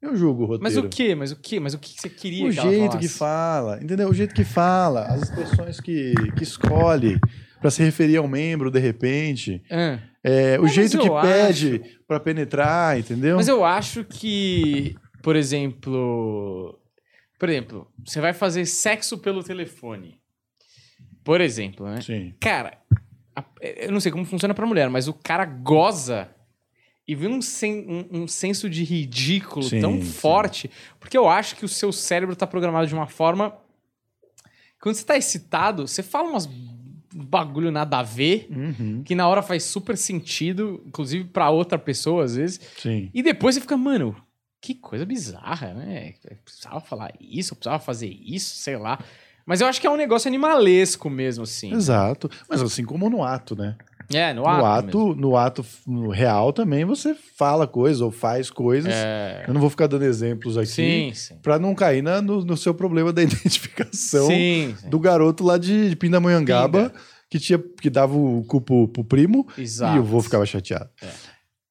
Eu 0.00 0.16
julgo 0.16 0.42
o 0.42 0.46
roteiro. 0.46 0.64
Mas 0.64 0.76
o 0.76 0.88
quê? 0.88 1.14
Mas 1.14 1.30
o 1.30 1.36
quê? 1.36 1.60
Mas 1.60 1.74
o 1.74 1.78
que 1.78 1.94
você 2.00 2.08
queria 2.08 2.48
O 2.48 2.50
que 2.50 2.58
ela 2.58 2.70
jeito 2.70 2.98
que 2.98 3.06
fala, 3.06 3.78
entendeu? 3.80 4.08
O 4.08 4.14
jeito 4.14 4.34
que 4.34 4.42
fala, 4.44 5.04
as 5.04 5.22
expressões 5.22 5.78
que, 5.78 6.12
que 6.36 6.42
escolhe 6.42 7.20
pra 7.62 7.70
se 7.70 7.82
referir 7.82 8.18
ao 8.18 8.28
membro 8.28 8.70
de 8.70 8.78
repente, 8.78 9.62
Ah. 9.70 9.98
é, 10.22 10.60
o 10.60 10.66
jeito 10.68 10.98
que 10.98 11.08
eu 11.08 11.20
pede 11.20 11.80
pra 12.06 12.20
penetrar, 12.20 12.98
entendeu? 12.98 13.36
Mas 13.36 13.48
eu 13.48 13.64
acho 13.64 14.04
que, 14.04 14.94
por 15.22 15.34
exemplo. 15.36 16.78
Por 17.38 17.48
exemplo, 17.48 17.90
você 18.06 18.20
vai 18.20 18.32
fazer 18.32 18.66
sexo 18.66 19.18
pelo 19.18 19.42
telefone. 19.42 20.20
Por 21.24 21.40
exemplo, 21.40 21.86
né? 21.86 22.00
Sim. 22.00 22.34
Cara, 22.40 22.78
a- 23.34 23.44
eu 23.60 23.90
não 23.90 23.98
sei 24.00 24.12
como 24.12 24.24
funciona 24.24 24.54
pra 24.54 24.66
mulher, 24.66 24.88
mas 24.90 25.08
o 25.08 25.12
cara 25.14 25.44
goza 25.44 26.28
e 27.06 27.14
vem 27.16 27.28
um, 27.30 27.42
sen- 27.42 27.84
um- 27.88 28.22
um 28.22 28.28
senso 28.28 28.70
de 28.70 28.84
ridículo 28.84 29.64
Sim, 29.64 29.80
tão 29.80 29.94
sim. 30.00 30.04
forte, 30.04 30.70
porque 31.00 31.18
eu 31.18 31.28
acho 31.28 31.56
que 31.56 31.64
o 31.64 31.68
seu 31.68 31.90
cérebro 31.92 32.36
tá 32.36 32.46
programado 32.46 32.86
de 32.86 32.94
uma 32.94 33.08
forma. 33.08 33.56
Quando 34.80 34.94
você 34.96 35.04
tá 35.04 35.16
excitado, 35.16 35.86
você 35.86 36.02
fala 36.02 36.28
umas 36.28 36.46
bagulho 37.14 37.70
nada 37.70 37.98
a 37.98 38.02
ver, 38.02 38.46
Uhum, 38.50 39.02
que 39.04 39.14
na 39.14 39.28
hora 39.28 39.42
faz 39.42 39.64
super 39.64 39.96
sentido, 39.96 40.82
inclusive 40.86 41.24
pra 41.24 41.50
outra 41.50 41.78
pessoa 41.78 42.24
às 42.24 42.36
vezes. 42.36 42.60
sim. 42.78 43.10
E 43.12 43.22
depois 43.22 43.54
você 43.54 43.60
fica, 43.60 43.76
mano, 43.76 44.16
que 44.60 44.74
coisa 44.74 45.04
bizarra, 45.04 45.74
né? 45.74 46.14
Eu 46.28 46.36
precisava 46.44 46.80
falar 46.80 47.12
isso, 47.20 47.52
eu 47.52 47.56
precisava 47.56 47.82
fazer 47.82 48.08
isso, 48.08 48.56
sei 48.56 48.76
lá. 48.76 48.98
Mas 49.44 49.60
eu 49.60 49.66
acho 49.66 49.80
que 49.80 49.86
é 49.88 49.90
um 49.90 49.96
negócio 49.96 50.28
animalesco 50.28 51.10
mesmo, 51.10 51.42
assim. 51.42 51.72
Exato. 51.74 52.30
Mas 52.48 52.62
assim 52.62 52.84
como 52.84 53.10
no 53.10 53.24
ato, 53.24 53.56
né? 53.56 53.76
É, 54.14 54.32
no 54.32 54.42
No 54.42 54.48
ato. 54.48 54.64
ato, 54.88 55.14
no 55.14 55.36
ato 55.36 55.66
no 55.86 56.10
real 56.10 56.52
também 56.52 56.84
você 56.84 57.14
fala 57.36 57.66
coisas 57.66 58.00
ou 58.00 58.10
faz 58.10 58.50
coisas. 58.50 58.92
É. 58.92 59.44
Eu 59.48 59.54
não 59.54 59.60
vou 59.60 59.70
ficar 59.70 59.86
dando 59.86 60.04
exemplos 60.04 60.56
aqui 60.58 61.12
pra 61.42 61.58
não 61.58 61.74
cair 61.74 62.02
na- 62.02 62.20
no, 62.22 62.44
no 62.44 62.56
seu 62.56 62.74
problema 62.74 63.12
da 63.12 63.22
identificação 63.24 64.26
sim, 64.26 64.74
sim. 64.76 64.88
do 64.88 64.98
garoto 65.00 65.44
lá 65.44 65.56
de, 65.58 65.90
de 65.90 65.96
Pindamonhangaba 65.96 66.92
que 67.30 67.38
tinha 67.38 67.58
que 67.58 67.88
dava 67.88 68.14
o 68.16 68.44
cu 68.44 68.60
pro, 68.60 68.88
pro 68.88 69.04
primo 69.04 69.46
Exato. 69.56 69.96
e 69.96 70.00
o 70.00 70.02
vô 70.04 70.20
ficava 70.20 70.44
chateado. 70.44 70.90
É. 71.02 71.08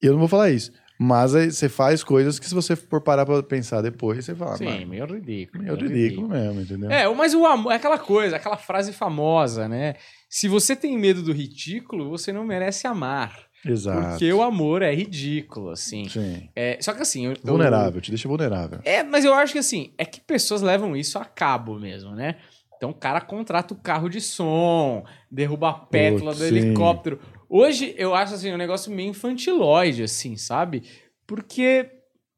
Eu 0.02 0.14
não 0.14 0.20
vou 0.20 0.28
falar 0.28 0.50
isso. 0.50 0.72
Mas 1.04 1.34
aí 1.34 1.52
você 1.52 1.68
faz 1.68 2.04
coisas 2.04 2.38
que 2.38 2.48
se 2.48 2.54
você 2.54 2.76
for 2.76 3.02
parar 3.02 3.26
pra 3.26 3.42
pensar 3.42 3.82
depois, 3.82 4.24
você 4.24 4.36
fala, 4.36 4.56
Sim, 4.56 4.66
mano, 4.66 4.86
meio 4.88 5.06
ridículo. 5.06 5.64
meio 5.64 5.76
ridículo 5.76 6.30
mesmo, 6.30 6.62
entendeu? 6.62 6.92
É, 6.92 7.12
mas 7.16 7.34
o 7.34 7.44
amor, 7.44 7.72
é 7.72 7.76
aquela 7.78 7.98
coisa, 7.98 8.36
aquela 8.36 8.56
frase 8.58 8.94
famosa, 8.94 9.68
né? 9.68 9.96
Se 10.30 10.48
você 10.48 10.76
tem 10.76 10.96
medo 11.00 11.24
do 11.24 11.34
ridículo, 11.34 12.08
você 12.08 12.32
não 12.32 12.44
merece 12.46 12.86
amar. 12.86 13.36
Exato. 13.66 14.10
Porque 14.12 14.32
o 14.32 14.44
amor 14.44 14.84
é 14.84 14.94
ridículo, 14.94 15.72
assim. 15.72 16.08
Sim. 16.08 16.50
É, 16.56 16.78
só 16.82 16.94
que 16.94 17.02
assim. 17.02 17.26
eu- 17.26 17.32
eu- 17.32 17.38
Vulnerável, 17.46 18.00
te 18.00 18.12
deixa 18.12 18.28
vulnerável. 18.28 18.80
É, 18.84 19.02
mas 19.04 19.26
eu 19.26 19.34
acho 19.34 19.54
que 19.54 19.60
assim, 19.60 19.94
é 19.98 20.06
que 20.06 20.22
pessoas 20.22 20.62
levam 20.62 20.96
isso 20.96 21.18
a 21.18 21.26
cabo 21.26 21.80
mesmo, 21.80 22.12
né? 22.16 22.36
Então 22.78 22.92
o 22.92 22.94
cara 22.96 23.22
contrata 23.22 23.74
o 23.74 23.78
carro 23.78 24.08
de 24.10 24.22
som, 24.22 25.04
derruba 25.32 25.70
a 25.70 25.74
pétala 25.74 26.32
Putz, 26.32 26.40
do 26.40 26.46
sim. 26.48 26.56
helicóptero. 26.58 27.20
Hoje 27.54 27.94
eu 27.98 28.16
acho 28.16 28.34
assim 28.34 28.54
um 28.54 28.58
negócio 28.58 28.90
meio 28.90 29.10
infantilóide, 29.10 30.04
assim, 30.04 30.38
sabe? 30.38 30.84
Porque 31.28 31.86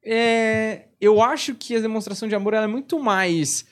é, 0.03 0.85
eu 0.99 1.21
acho 1.21 1.53
que 1.53 1.75
a 1.75 1.79
demonstração 1.79 2.27
de 2.27 2.33
amor 2.33 2.55
é 2.55 2.65
muito 2.65 2.99
mais 2.99 3.63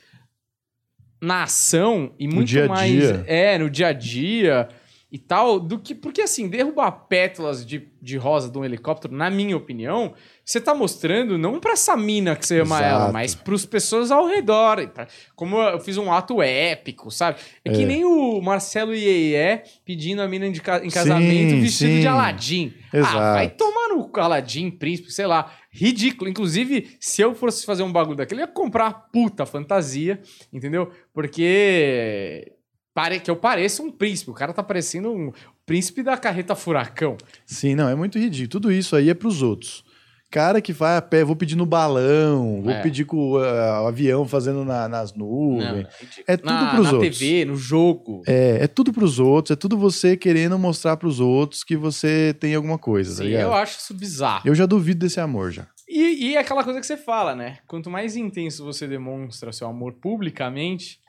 na 1.19 1.41
ação 1.41 2.13
e 2.19 2.27
muito 2.27 2.47
dia 2.47 2.65
a 2.65 2.67
mais 2.67 2.91
dia. 2.91 3.25
é 3.25 3.57
no 3.57 3.71
dia 3.71 3.87
a 3.87 3.93
dia 3.93 4.69
e 5.11 5.19
tal 5.19 5.59
do 5.59 5.77
que 5.77 5.93
porque 5.93 6.21
assim 6.21 6.47
derrubar 6.47 6.89
pétalas 7.09 7.65
de, 7.65 7.89
de 8.01 8.15
rosa 8.15 8.49
de 8.49 8.57
um 8.57 8.63
helicóptero 8.63 9.13
na 9.13 9.29
minha 9.29 9.57
opinião 9.57 10.13
você 10.45 10.61
tá 10.61 10.73
mostrando 10.73 11.37
não 11.37 11.59
pra 11.59 11.73
essa 11.73 11.97
mina 11.97 12.33
que 12.35 12.45
você 12.47 12.61
ama 12.61 12.77
Exato. 12.77 12.83
ela 13.03 13.11
mas 13.11 13.35
pros 13.35 13.65
pessoas 13.65 14.09
ao 14.09 14.25
redor 14.25 14.87
pra- 14.87 15.07
como 15.35 15.57
eu 15.57 15.79
fiz 15.81 15.97
um 15.97 16.11
ato 16.13 16.41
épico 16.41 17.11
sabe 17.11 17.39
é, 17.65 17.71
que 17.73 17.83
É. 17.83 17.85
nem 17.85 18.05
o 18.05 18.39
Marcelo 18.41 18.93
Iê 18.95 19.63
pedindo 19.85 20.21
a 20.21 20.27
mina 20.29 20.49
de 20.49 20.61
ca- 20.61 20.83
em 20.83 20.89
casamento 20.89 21.49
Sim, 21.51 21.59
vestido 21.61 21.91
sim. 21.91 21.99
de 21.99 22.07
Aladim 22.07 22.73
Exato. 22.93 23.17
ah 23.17 23.33
vai 23.33 23.49
tomar 23.49 23.89
no 23.89 24.09
Aladim 24.15 24.71
príncipe 24.71 25.11
sei 25.11 25.25
lá 25.27 25.51
ridículo 25.69 26.29
inclusive 26.29 26.95
se 27.01 27.21
eu 27.21 27.35
fosse 27.35 27.65
fazer 27.65 27.83
um 27.83 27.91
bagulho 27.91 28.15
daquele 28.15 28.41
eu 28.41 28.45
ia 28.45 28.51
comprar 28.51 28.85
uma 28.85 28.93
puta 28.93 29.45
fantasia 29.45 30.21
entendeu 30.53 30.89
porque 31.13 32.53
pare 32.93 33.19
que 33.19 33.29
eu 33.31 33.35
pareça 33.35 33.81
um 33.83 33.91
príncipe. 33.91 34.31
O 34.31 34.33
cara 34.33 34.53
tá 34.53 34.63
parecendo 34.63 35.11
um 35.11 35.31
príncipe 35.65 36.03
da 36.03 36.17
carreta 36.17 36.55
furacão. 36.55 37.17
Sim, 37.45 37.75
não, 37.75 37.87
é 37.89 37.95
muito 37.95 38.17
ridículo. 38.19 38.49
Tudo 38.49 38.71
isso 38.71 38.95
aí 38.95 39.09
é 39.09 39.13
pros 39.13 39.41
outros. 39.41 39.83
Cara 40.29 40.61
que 40.61 40.71
vai 40.71 40.95
a 40.95 41.01
pé, 41.01 41.25
vou 41.25 41.35
pedir 41.35 41.57
no 41.57 41.65
balão, 41.65 42.61
vou 42.61 42.71
É. 42.71 42.81
pedir 42.81 43.03
com 43.03 43.35
ah, 43.35 43.81
o 43.83 43.87
avião 43.87 44.25
fazendo 44.25 44.63
na- 44.63 44.87
nas 44.87 45.13
nuvens. 45.13 45.87
ridículo. 45.99 46.23
É 46.25 46.37
tudo 46.37 46.53
na, 46.53 46.71
pros 46.73 46.85
na 46.87 46.93
outros. 46.93 47.19
TV, 47.19 47.43
no 47.45 47.57
jogo. 47.57 48.21
É, 48.25 48.59
é 48.61 48.67
tudo 48.67 48.93
pros 48.93 49.19
outros, 49.19 49.51
é 49.51 49.57
tudo 49.57 49.77
você 49.77 50.15
querendo 50.15 50.57
mostrar 50.57 50.95
pros 50.95 51.19
outros 51.19 51.65
que 51.65 51.75
você 51.75 52.33
tem 52.39 52.55
alguma 52.55 52.77
coisa, 52.77 53.11
tá 53.11 53.17
Sim, 53.23 53.29
ligado? 53.31 53.41
eu 53.43 53.53
acho 53.53 53.77
isso 53.79 53.93
bizarro. 53.93 54.43
Eu 54.47 54.55
já 54.55 54.65
duvido 54.65 55.01
desse 55.01 55.19
amor 55.19 55.51
já. 55.51 55.67
E, 55.85 56.29
e 56.29 56.35
é 56.35 56.39
aquela 56.39 56.63
coisa 56.63 56.79
que 56.79 56.85
você 56.85 56.95
fala, 56.95 57.35
né? 57.35 57.57
Quanto 57.67 57.89
mais 57.89 58.15
intenso 58.15 58.63
você 58.63 58.87
demonstra 58.87 59.51
seu 59.51 59.67
amor 59.67 59.95
publicamente, 60.01 61.00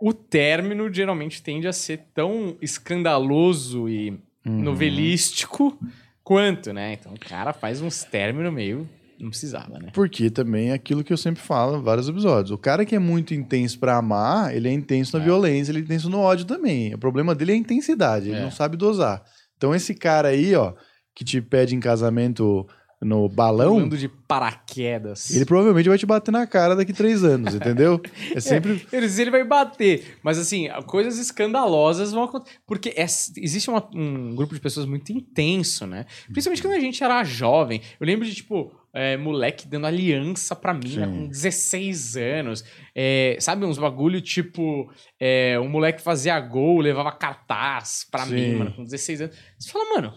o 0.00 0.12
término 0.12 0.92
geralmente 0.92 1.42
tende 1.42 1.66
a 1.68 1.72
ser 1.72 2.00
tão 2.14 2.56
escandaloso 2.60 3.88
e 3.88 4.10
Uhum. 4.46 4.60
novelístico 4.62 5.78
quanto, 6.22 6.70
né? 6.72 6.92
Então 6.94 7.14
o 7.14 7.18
cara 7.18 7.52
faz 7.54 7.80
uns 7.80 8.04
términos 8.04 8.52
meio. 8.52 8.86
Não 9.18 9.30
precisava, 9.30 9.78
né? 9.78 9.88
Porque 9.94 10.28
também 10.28 10.70
é 10.70 10.74
aquilo 10.74 11.02
que 11.02 11.12
eu 11.12 11.16
sempre 11.16 11.40
falo 11.40 11.78
em 11.78 11.82
vários 11.82 12.08
episódios. 12.08 12.50
O 12.50 12.58
cara 12.58 12.84
que 12.84 12.94
é 12.94 12.98
muito 12.98 13.32
intenso 13.32 13.78
pra 13.78 13.96
amar, 13.96 14.54
ele 14.54 14.68
é 14.68 14.72
intenso 14.72 15.16
na 15.16 15.22
É. 15.22 15.24
violência, 15.26 15.70
ele 15.72 15.78
é 15.78 15.82
intenso 15.82 16.10
no 16.10 16.18
ódio 16.18 16.44
também. 16.44 16.92
O 16.94 16.98
problema 16.98 17.34
dele 17.34 17.52
é 17.52 17.54
a 17.54 17.58
intensidade, 17.58 18.28
ele 18.28 18.38
É. 18.38 18.42
não 18.42 18.50
sabe 18.50 18.76
dosar. 18.76 19.22
Então 19.56 19.74
esse 19.74 19.94
cara 19.94 20.28
aí, 20.28 20.54
ó, 20.54 20.74
que 21.14 21.24
te 21.24 21.40
pede 21.40 21.74
em 21.74 21.80
casamento 21.80 22.66
no 23.02 23.28
balão, 23.28 23.74
Pulando 23.74 23.96
de 23.98 24.08
paraquedas. 24.08 25.30
ele 25.30 25.44
provavelmente 25.44 25.88
vai 25.88 25.98
te 25.98 26.06
bater 26.06 26.30
na 26.30 26.46
cara 26.46 26.74
daqui 26.76 26.92
três 26.92 27.22
anos, 27.24 27.54
entendeu? 27.54 28.00
É 28.34 28.40
sempre. 28.40 28.86
Ele, 28.92 29.06
ele 29.20 29.30
vai 29.30 29.44
bater. 29.44 30.16
Mas 30.22 30.38
assim, 30.38 30.68
coisas 30.86 31.18
escandalosas 31.18 32.12
vão 32.12 32.24
acontecer. 32.24 32.58
Porque 32.66 32.90
é- 32.96 33.04
existe 33.04 33.68
uma- 33.68 33.86
um 33.94 34.34
grupo 34.34 34.54
de 34.54 34.60
pessoas 34.60 34.86
muito 34.86 35.12
intenso, 35.12 35.86
né? 35.86 36.06
Principalmente 36.32 36.62
quando 36.62 36.74
a 36.74 36.80
gente 36.80 37.02
era 37.02 37.22
jovem. 37.24 37.80
Eu 38.00 38.06
lembro 38.06 38.24
de, 38.26 38.34
tipo, 38.34 38.72
é, 38.94 39.16
moleque 39.16 39.66
dando 39.66 39.86
aliança 39.86 40.54
pra 40.54 40.72
mina 40.72 41.06
Sim. 41.06 41.12
com 41.12 41.28
16 41.28 42.16
anos. 42.16 42.64
É, 42.94 43.36
sabe, 43.40 43.64
uns 43.64 43.78
bagulho 43.78 44.20
tipo. 44.20 44.90
É, 45.20 45.58
um 45.60 45.68
moleque 45.68 46.00
fazia 46.02 46.38
gol, 46.40 46.80
levava 46.80 47.10
cartaz 47.12 48.06
pra 48.10 48.24
Sim. 48.24 48.34
mim, 48.34 48.54
mano, 48.56 48.72
com 48.72 48.84
16 48.84 49.20
anos. 49.22 49.36
Você 49.58 49.70
fala, 49.70 49.84
mano. 49.96 50.14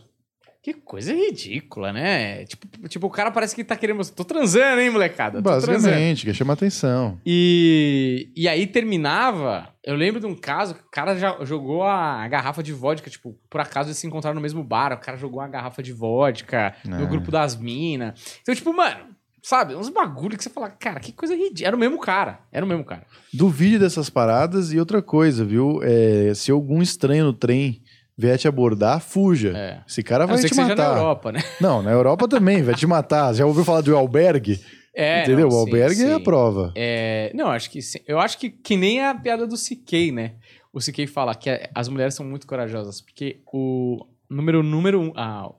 Que 0.67 0.73
coisa 0.73 1.13
ridícula, 1.13 1.93
né? 1.93 2.43
Tipo, 2.43 2.67
tipo, 2.89 3.07
o 3.07 3.09
cara 3.09 3.31
parece 3.31 3.55
que 3.55 3.63
tá 3.63 3.73
querendo. 3.73 4.03
Tô 4.11 4.25
transando, 4.25 4.81
hein, 4.81 4.89
molecada? 4.89 5.37
Tô. 5.41 5.49
Basicamente, 5.49 6.25
quer 6.25 6.33
chamar 6.35 6.55
atenção. 6.55 7.17
E, 7.25 8.29
e 8.35 8.49
aí 8.49 8.67
terminava. 8.67 9.69
Eu 9.81 9.95
lembro 9.95 10.19
de 10.19 10.25
um 10.25 10.35
caso 10.35 10.75
que 10.75 10.81
o 10.81 10.91
cara 10.91 11.15
já 11.17 11.37
jogou 11.45 11.83
a 11.83 12.27
garrafa 12.27 12.61
de 12.61 12.73
vodka, 12.73 13.09
tipo, 13.09 13.33
por 13.49 13.61
acaso 13.61 13.87
eles 13.87 13.97
se 13.97 14.05
encontraram 14.07 14.35
no 14.35 14.41
mesmo 14.41 14.61
bar, 14.61 14.91
o 14.91 14.97
cara 14.97 15.15
jogou 15.15 15.39
a 15.39 15.47
garrafa 15.47 15.81
de 15.81 15.93
vodka 15.93 16.75
no 16.83 17.03
É. 17.03 17.05
grupo 17.05 17.31
das 17.31 17.55
minas. 17.55 18.37
Então, 18.41 18.53
tipo, 18.53 18.73
mano, 18.73 19.05
sabe, 19.41 19.73
uns 19.73 19.87
bagulho 19.87 20.35
que 20.35 20.43
você 20.43 20.49
fala, 20.49 20.69
cara, 20.69 20.99
que 20.99 21.13
coisa 21.13 21.33
ridícula. 21.33 21.67
Era 21.67 21.77
o 21.77 21.79
mesmo 21.79 21.97
cara, 21.97 22.39
era 22.51 22.65
o 22.65 22.67
mesmo 22.67 22.83
cara. 22.83 23.03
Duvide 23.33 23.79
dessas 23.79 24.09
paradas 24.09 24.73
e 24.73 24.79
outra 24.79 25.01
coisa, 25.01 25.45
viu? 25.45 25.79
É, 25.81 26.33
se 26.35 26.51
algum 26.51 26.81
estranho 26.81 27.23
no 27.23 27.31
trem 27.31 27.81
vier 28.17 28.37
te 28.37 28.47
abordar, 28.47 28.99
fuja. 28.99 29.53
É. 29.55 29.81
Esse 29.87 30.01
cara 30.01 30.23
A 30.23 30.27
vai 30.27 30.37
te 30.37 30.47
que 30.49 30.55
seja 30.55 30.69
matar. 30.69 30.91
na 30.93 30.97
Europa, 30.97 31.31
né? 31.31 31.43
Não, 31.61 31.81
na 31.83 31.91
Europa 31.91 32.27
também, 32.27 32.63
vai 32.63 32.75
te 32.75 32.87
matar. 32.87 33.33
Já 33.33 33.45
ouviu 33.45 33.63
falar 33.63 33.81
do 33.81 33.95
albergue? 33.95 34.59
É, 34.95 35.21
Entendeu? 35.21 35.47
não, 35.47 35.49
o 35.49 35.51
sim, 35.51 35.57
albergue 35.59 36.03
é 36.03 36.13
a 36.13 36.17
sim. 36.17 36.23
prova. 36.23 36.71
É, 36.75 37.31
não, 37.35 37.51
acho 37.51 37.69
que 37.69 37.81
sim. 37.81 37.99
eu 38.07 38.19
acho 38.19 38.37
que, 38.39 38.49
que 38.49 38.75
nem 38.75 39.05
a 39.05 39.13
piada 39.13 39.45
do 39.45 39.55
CK, 39.55 40.11
né? 40.11 40.31
o 40.73 40.79
CK 40.79 41.07
fala 41.07 41.33
que 41.33 41.49
é- 41.49 41.69
as 41.73 41.87
mulheres 41.87 42.13
são 42.13 42.25
muito 42.25 42.45
corajosas, 42.45 43.01
porque 43.01 43.41
o 43.51 44.05
número 44.29 44.61
número 44.61 44.99
um, 45.01 45.13
a, 45.15 45.51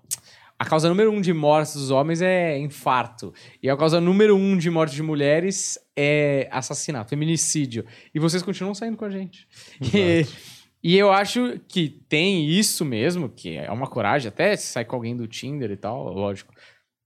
a 0.59 0.65
causa 0.65 0.89
número 0.89 1.11
um 1.11 1.21
de 1.21 1.33
mortes 1.33 1.75
dos 1.75 1.91
homens 1.91 2.23
é 2.23 2.57
infarto. 2.59 3.33
E 3.63 3.69
a 3.69 3.77
causa 3.77 4.01
número 4.01 4.37
um 4.37 4.57
de 4.57 4.71
mortes 4.71 4.95
de 4.95 5.03
mulheres 5.03 5.79
é 5.97 6.49
assassinato, 6.53 7.11
feminicídio. 7.11 7.85
E 8.15 8.21
vocês 8.21 8.43
continuam 8.43 8.75
saindo 8.75 8.97
com 8.97 9.05
a 9.05 9.11
gente. 9.11 9.47
E, 9.93 10.25
e 10.83 10.97
eu 10.97 11.11
acho 11.11 11.61
que 11.69 11.89
tem 12.09 12.49
isso 12.49 12.85
mesmo, 12.85 13.29
que 13.29 13.57
é 13.57 13.71
uma 13.71 13.87
coragem, 13.89 14.29
até 14.29 14.55
se 14.57 14.69
sair 14.69 14.85
com 14.85 14.97
alguém 14.97 15.17
do 15.17 15.27
Tinder 15.27 15.71
e 15.71 15.77
tal, 15.77 16.13
lógico. 16.13 16.55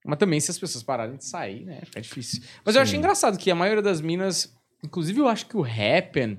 Mas 0.05 0.19
também 0.19 0.41
se 0.41 0.51
as 0.51 0.59
pessoas 0.59 0.83
pararem 0.83 1.17
de 1.17 1.25
sair, 1.25 1.65
né? 1.65 1.81
Fica 1.85 2.01
difícil. 2.01 2.43
Mas 2.65 2.75
eu 2.75 2.83
achei 2.83 2.99
engraçado 2.99 3.39
que 3.39 3.51
a 3.51 3.55
maioria 3.55 3.83
das 3.83 4.01
minas. 4.01 4.55
Inclusive, 4.85 5.21
eu 5.21 5.29
acho 5.29 5.47
que 5.47 5.57
o 5.57 5.65
Happen. 5.65 6.39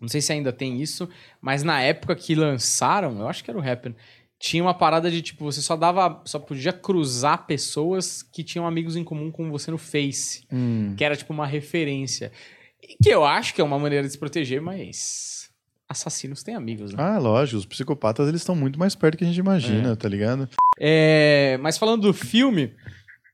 Não 0.00 0.06
sei 0.06 0.20
se 0.20 0.32
ainda 0.32 0.52
tem 0.52 0.80
isso, 0.80 1.08
mas 1.40 1.64
na 1.64 1.80
época 1.82 2.14
que 2.14 2.32
lançaram, 2.36 3.18
eu 3.18 3.26
acho 3.26 3.42
que 3.42 3.50
era 3.50 3.58
o 3.58 3.68
Happen. 3.68 3.96
Tinha 4.38 4.62
uma 4.62 4.74
parada 4.74 5.10
de 5.10 5.20
tipo, 5.20 5.44
você 5.44 5.60
só 5.60 5.76
dava. 5.76 6.22
Só 6.24 6.38
podia 6.38 6.72
cruzar 6.72 7.46
pessoas 7.46 8.22
que 8.22 8.44
tinham 8.44 8.64
amigos 8.64 8.94
em 8.94 9.02
comum 9.02 9.32
com 9.32 9.50
você 9.50 9.72
no 9.72 9.78
Face. 9.78 10.44
Hum. 10.52 10.94
Que 10.96 11.04
era 11.04 11.16
tipo 11.16 11.32
uma 11.32 11.46
referência. 11.46 12.30
E 12.80 12.96
que 13.02 13.10
eu 13.10 13.24
acho 13.24 13.52
que 13.52 13.60
é 13.60 13.64
uma 13.64 13.78
maneira 13.78 14.06
de 14.06 14.12
se 14.12 14.18
proteger, 14.18 14.62
mas. 14.62 15.47
Assassinos 15.88 16.42
têm 16.42 16.54
amigos, 16.54 16.92
né? 16.92 17.02
Ah, 17.02 17.18
lógico, 17.18 17.58
os 17.58 17.64
psicopatas 17.66 18.28
eles 18.28 18.40
estão 18.42 18.54
muito 18.54 18.78
mais 18.78 18.94
perto 18.94 19.16
que 19.16 19.24
a 19.24 19.26
gente 19.26 19.38
imagina, 19.38 19.96
tá 19.96 20.08
ligado? 20.08 20.48
É, 20.78 21.58
mas 21.62 21.78
falando 21.78 22.02
do 22.02 22.12
filme, 22.14 22.74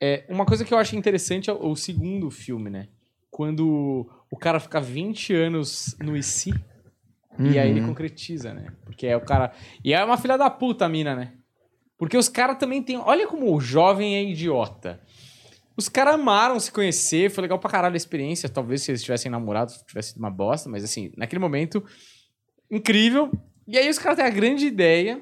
é, 0.01 0.25
uma 0.29 0.47
coisa 0.47 0.65
que 0.65 0.73
eu 0.73 0.79
acho 0.79 0.95
interessante 0.97 1.51
é 1.51 1.53
o, 1.53 1.71
o 1.71 1.77
segundo 1.77 2.31
filme, 2.31 2.71
né? 2.71 2.89
Quando 3.31 4.09
o 4.31 4.37
cara 4.37 4.61
fica 4.61 4.81
20 4.81 5.35
anos 5.35 5.97
no 6.01 6.17
IC 6.17 6.55
e 7.41 7.59
aí 7.59 7.71
ele 7.71 7.81
Uhum. 7.81 7.87
concretiza, 7.89 8.55
né? 8.55 8.69
Porque 8.85 9.07
é 9.09 9.17
o 9.17 9.21
cara. 9.21 9.53
E 9.85 9.93
é 9.93 10.05
uma 10.05 10.17
filha 10.17 10.37
da 10.39 10.49
puta 10.49 10.85
a 10.85 10.89
mina, 10.89 11.17
né? 11.17 11.33
Porque 11.99 12.17
os 12.17 12.29
caras 12.29 12.59
também 12.59 12.81
têm. 12.83 12.97
Olha 12.99 13.27
como 13.27 13.53
o 13.53 13.61
jovem 13.61 14.15
é 14.17 14.23
idiota. 14.23 15.01
Os 15.77 15.89
caras 15.89 16.15
amaram 16.15 16.61
se 16.61 16.71
conhecer, 16.71 17.31
foi 17.31 17.43
legal 17.43 17.59
pra 17.59 17.69
caralho 17.69 17.95
a 17.95 17.97
experiência. 17.97 18.49
Talvez 18.49 18.83
se 18.83 18.93
eles 18.93 19.03
tivessem 19.03 19.29
namorado, 19.31 19.73
tivesse 19.89 20.11
sido 20.11 20.19
uma 20.19 20.31
bosta, 20.31 20.69
mas 20.71 20.85
assim, 20.85 21.11
naquele 21.17 21.41
momento, 21.41 21.85
incrível. 22.71 23.31
E 23.67 23.79
aí 23.79 23.89
os 23.89 23.99
caras 23.99 24.17
têm 24.17 24.27
a 24.27 24.31
grande 24.31 24.67
ideia 24.67 25.21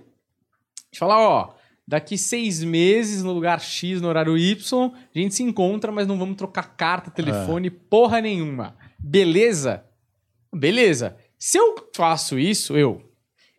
de 0.93 0.99
falar: 0.99 1.19
ó, 1.21 1.55
daqui 1.87 2.17
seis 2.19 2.63
meses, 2.65 3.23
no 3.23 3.33
lugar 3.33 3.61
X, 3.61 4.01
no 4.01 4.09
horário 4.09 4.37
Y, 4.37 4.91
a 5.15 5.19
gente 5.19 5.35
se 5.35 5.43
encontra, 5.43 5.91
mas 5.93 6.07
não 6.07 6.19
vamos 6.19 6.37
trocar 6.37 6.77
carta, 6.77 7.11
telefone, 7.11 7.71
porra 7.71 8.21
nenhuma. 8.21 8.77
Beleza? 8.99 9.85
Beleza. 10.55 11.17
Se 11.39 11.59
eu 11.59 11.75
faço 11.95 12.39
isso, 12.39 12.77
eu. 12.77 13.09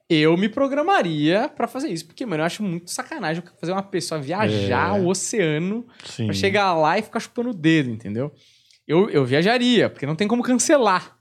Eu 0.09 0.37
me 0.37 0.47
programaria 0.47 1.49
pra 1.49 1.67
fazer 1.67 1.89
isso. 1.89 2.05
Porque, 2.05 2.25
mano, 2.25 2.41
eu 2.43 2.45
acho 2.45 2.61
muito 2.61 2.91
sacanagem 2.91 3.41
fazer 3.59 3.71
uma 3.71 3.81
pessoa 3.81 4.21
viajar 4.21 4.97
É. 4.97 5.01
o 5.01 5.07
oceano 5.07 5.87
Sim. 6.05 6.25
pra 6.25 6.33
chegar 6.35 6.73
lá 6.75 6.99
e 6.99 7.01
ficar 7.01 7.19
chupando 7.19 7.49
o 7.49 7.53
dedo, 7.53 7.89
entendeu? 7.89 8.31
Eu, 8.87 9.09
eu 9.09 9.25
viajaria, 9.25 9.89
porque 9.89 10.05
não 10.05 10.15
tem 10.15 10.27
como 10.27 10.43
cancelar. 10.43 11.12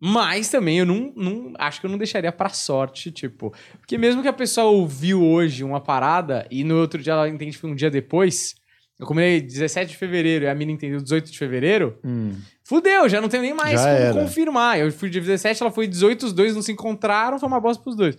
Mas 0.00 0.48
também 0.50 0.78
eu 0.78 0.86
não, 0.86 1.12
não 1.16 1.52
acho 1.58 1.80
que 1.80 1.86
eu 1.86 1.90
não 1.90 1.96
deixaria 1.98 2.30
pra 2.30 2.48
sorte, 2.50 3.10
tipo. 3.10 3.52
Porque 3.78 3.96
mesmo 3.96 4.20
que 4.22 4.28
a 4.28 4.32
pessoa 4.32 4.66
ouviu 4.66 5.22
hoje 5.24 5.64
uma 5.64 5.80
parada 5.80 6.46
e 6.50 6.62
no 6.64 6.76
outro 6.76 7.02
dia 7.02 7.12
ela 7.14 7.28
entende 7.28 7.52
que 7.52 7.58
foi 7.60 7.70
um 7.70 7.74
dia 7.74 7.90
depois, 7.90 8.54
eu 9.00 9.06
combinei 9.06 9.40
17 9.40 9.92
de 9.92 9.96
fevereiro 9.96 10.44
e 10.44 10.48
a 10.48 10.54
mina 10.54 10.72
entendeu 10.72 11.00
18 11.00 11.30
de 11.32 11.38
fevereiro, 11.38 11.98
Hum. 12.04 12.32
fudeu, 12.64 13.08
já 13.08 13.20
não 13.20 13.28
tenho 13.28 13.42
nem 13.42 13.54
mais 13.54 13.80
Já 13.80 13.86
como 13.86 13.96
era. 14.04 14.12
confirmar. 14.14 14.78
Eu 14.78 14.92
fui 14.92 15.08
dia 15.08 15.20
17, 15.20 15.62
ela 15.62 15.72
foi 15.72 15.86
18, 15.86 16.26
os 16.26 16.32
dois 16.32 16.54
não 16.54 16.62
se 16.62 16.72
encontraram, 16.72 17.38
foi 17.38 17.48
uma 17.48 17.60
bosta 17.60 17.82
pros 17.82 17.96
dois. 17.96 18.16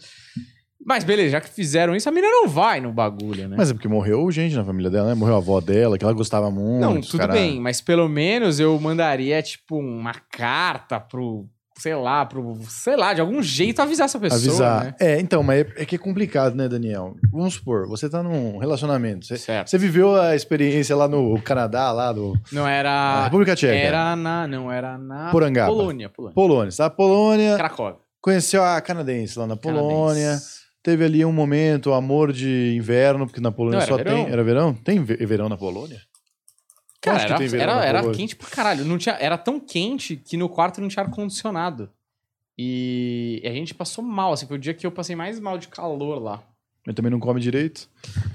Mas 0.85 1.03
beleza, 1.03 1.31
já 1.31 1.41
que 1.41 1.49
fizeram 1.49 1.95
isso, 1.95 2.07
a 2.07 2.11
mina 2.11 2.27
não 2.29 2.47
vai 2.47 2.79
no 2.79 2.93
bagulho, 2.93 3.47
né? 3.47 3.55
Mas 3.57 3.69
é 3.69 3.73
porque 3.73 3.87
morreu 3.87 4.31
gente 4.31 4.55
na 4.55 4.63
família 4.63 4.89
dela, 4.89 5.09
né? 5.09 5.15
Morreu 5.15 5.35
a 5.35 5.37
avó 5.39 5.59
dela, 5.59 5.97
que 5.97 6.03
ela 6.03 6.13
gostava 6.13 6.49
muito. 6.49 6.79
Não, 6.81 7.01
tudo 7.01 7.17
cara- 7.19 7.33
bem, 7.33 7.59
mas 7.59 7.81
pelo 7.81 8.07
menos 8.07 8.59
eu 8.59 8.79
mandaria, 8.79 9.41
tipo, 9.41 9.77
uma 9.77 10.13
carta 10.13 10.99
pro, 10.99 11.45
sei 11.79 11.95
lá, 11.95 12.25
pro, 12.25 12.57
sei 12.67 12.95
lá, 12.95 13.13
de 13.13 13.21
algum 13.21 13.41
jeito 13.41 13.81
avisar 13.81 14.05
essa 14.05 14.19
pessoa, 14.19 14.39
Avisar. 14.39 14.83
né? 14.85 14.95
É, 14.99 15.19
então, 15.19 15.43
mas 15.43 15.59
é, 15.61 15.83
é 15.83 15.85
que 15.85 15.95
é 15.95 15.97
complicado, 15.99 16.55
né, 16.55 16.67
Daniel? 16.67 17.15
Vamos 17.31 17.55
supor, 17.55 17.87
você 17.87 18.09
tá 18.09 18.21
num 18.23 18.57
relacionamento. 18.57 19.25
Você, 19.25 19.37
Certo. 19.37 19.69
você 19.69 19.77
viveu 19.77 20.15
a 20.15 20.35
experiência 20.35 20.95
lá 20.95 21.07
no 21.07 21.39
Canadá, 21.41 21.91
lá 21.91 22.11
do. 22.11 22.37
Não 22.51 22.67
era... 22.67 23.23
República 23.25 23.55
Tcheca. 23.55 23.75
Era 23.75 24.15
na... 24.15 24.47
Não, 24.47 24.71
era 24.71 24.97
na... 24.97 25.29
Porangaba. 25.31 25.71
Polônia, 25.71 26.09
Polônia. 26.09 26.33
Polônia. 26.35 26.71
Você 26.71 26.77
tá 26.77 26.83
na 26.85 26.89
Polônia, 26.89 27.55
Cracóvia. 27.57 27.99
conheceu 28.21 28.63
a 28.63 28.79
canadense 28.81 29.37
lá 29.37 29.45
na 29.47 29.55
Polônia. 29.55 30.23
Canadense. 30.25 30.57
Teve 30.83 31.03
ali 31.03 31.25
um 31.25 31.33
momento, 31.33 31.91
amor 31.93 32.31
de 32.31 32.73
inverno, 32.77 33.25
porque 33.25 33.41
na 33.41 33.51
Polônia 33.51 33.79
Não, 33.81 33.87
só 33.87 33.97
verão. 33.97 34.23
tem. 34.23 34.31
Era 34.31 34.41
verão? 34.43 34.73
Tem 34.73 35.03
ve- 35.03 35.17
verão 35.25 35.49
na 35.49 35.57
Polônia? 35.57 35.99
Cara, 37.01 37.23
era, 37.23 37.55
era, 37.55 37.85
era 37.85 38.11
quente 38.11 38.35
pra 38.35 38.49
caralho. 38.49 38.83
Não 38.83 38.97
tinha, 38.97 39.15
era 39.15 39.37
tão 39.37 39.59
quente 39.59 40.15
que 40.15 40.35
no 40.35 40.49
quarto 40.49 40.81
não 40.81 40.87
tinha 40.87 41.03
ar-condicionado. 41.03 41.91
E 42.57 43.41
a 43.45 43.51
gente 43.51 43.73
passou 43.73 44.03
mal, 44.03 44.33
assim, 44.33 44.47
foi 44.47 44.57
o 44.57 44.59
dia 44.59 44.73
que 44.73 44.85
eu 44.85 44.91
passei 44.91 45.15
mais 45.15 45.39
mal 45.39 45.57
de 45.57 45.67
calor 45.67 46.19
lá. 46.19 46.43
Ele 46.85 46.95
também 46.95 47.11
não 47.11 47.19
come 47.19 47.39
direito. 47.39 47.87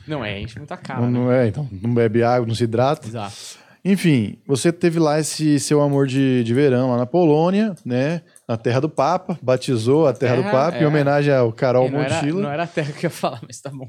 Não, 0.07 0.25
é, 0.25 0.41
enche 0.41 0.59
muita 0.59 0.77
cara, 0.77 1.01
não, 1.01 1.11
né? 1.11 1.19
não 1.19 1.33
é, 1.33 1.49
então. 1.49 1.69
Não 1.73 1.93
bebe 1.93 2.23
água, 2.23 2.47
não 2.47 2.55
se 2.55 2.65
hidrata. 2.65 3.09
Exato. 3.09 3.63
Enfim, 3.85 4.39
você 4.47 4.71
teve 4.71 5.01
lá 5.01 5.19
esse 5.19 5.59
seu 5.59 5.81
amor 5.81 6.07
de, 6.07 6.45
de 6.45 6.55
verão 6.55 6.91
lá 6.91 6.99
na 6.99 7.07
Polônia, 7.07 7.75
né? 7.85 8.23
Na 8.47 8.57
terra 8.57 8.79
do 8.79 8.89
Papa, 8.89 9.37
batizou 9.43 10.07
a 10.07 10.13
terra, 10.13 10.37
do 10.37 10.43
Terra, 10.43 10.53
Papa, 10.53 10.79
em 10.79 10.85
é. 10.85 10.87
homenagem 10.87 11.35
ao 11.35 11.53
Carol 11.53 11.91
não, 11.91 11.99
era, 11.99 12.23
não 12.23 12.51
era 12.51 12.63
a 12.63 12.67
terra 12.67 12.93
que 12.93 13.07
eu 13.07 13.09
ia 13.09 13.11
falar, 13.11 13.41
mas 13.45 13.61
tá 13.61 13.71
bom. 13.71 13.89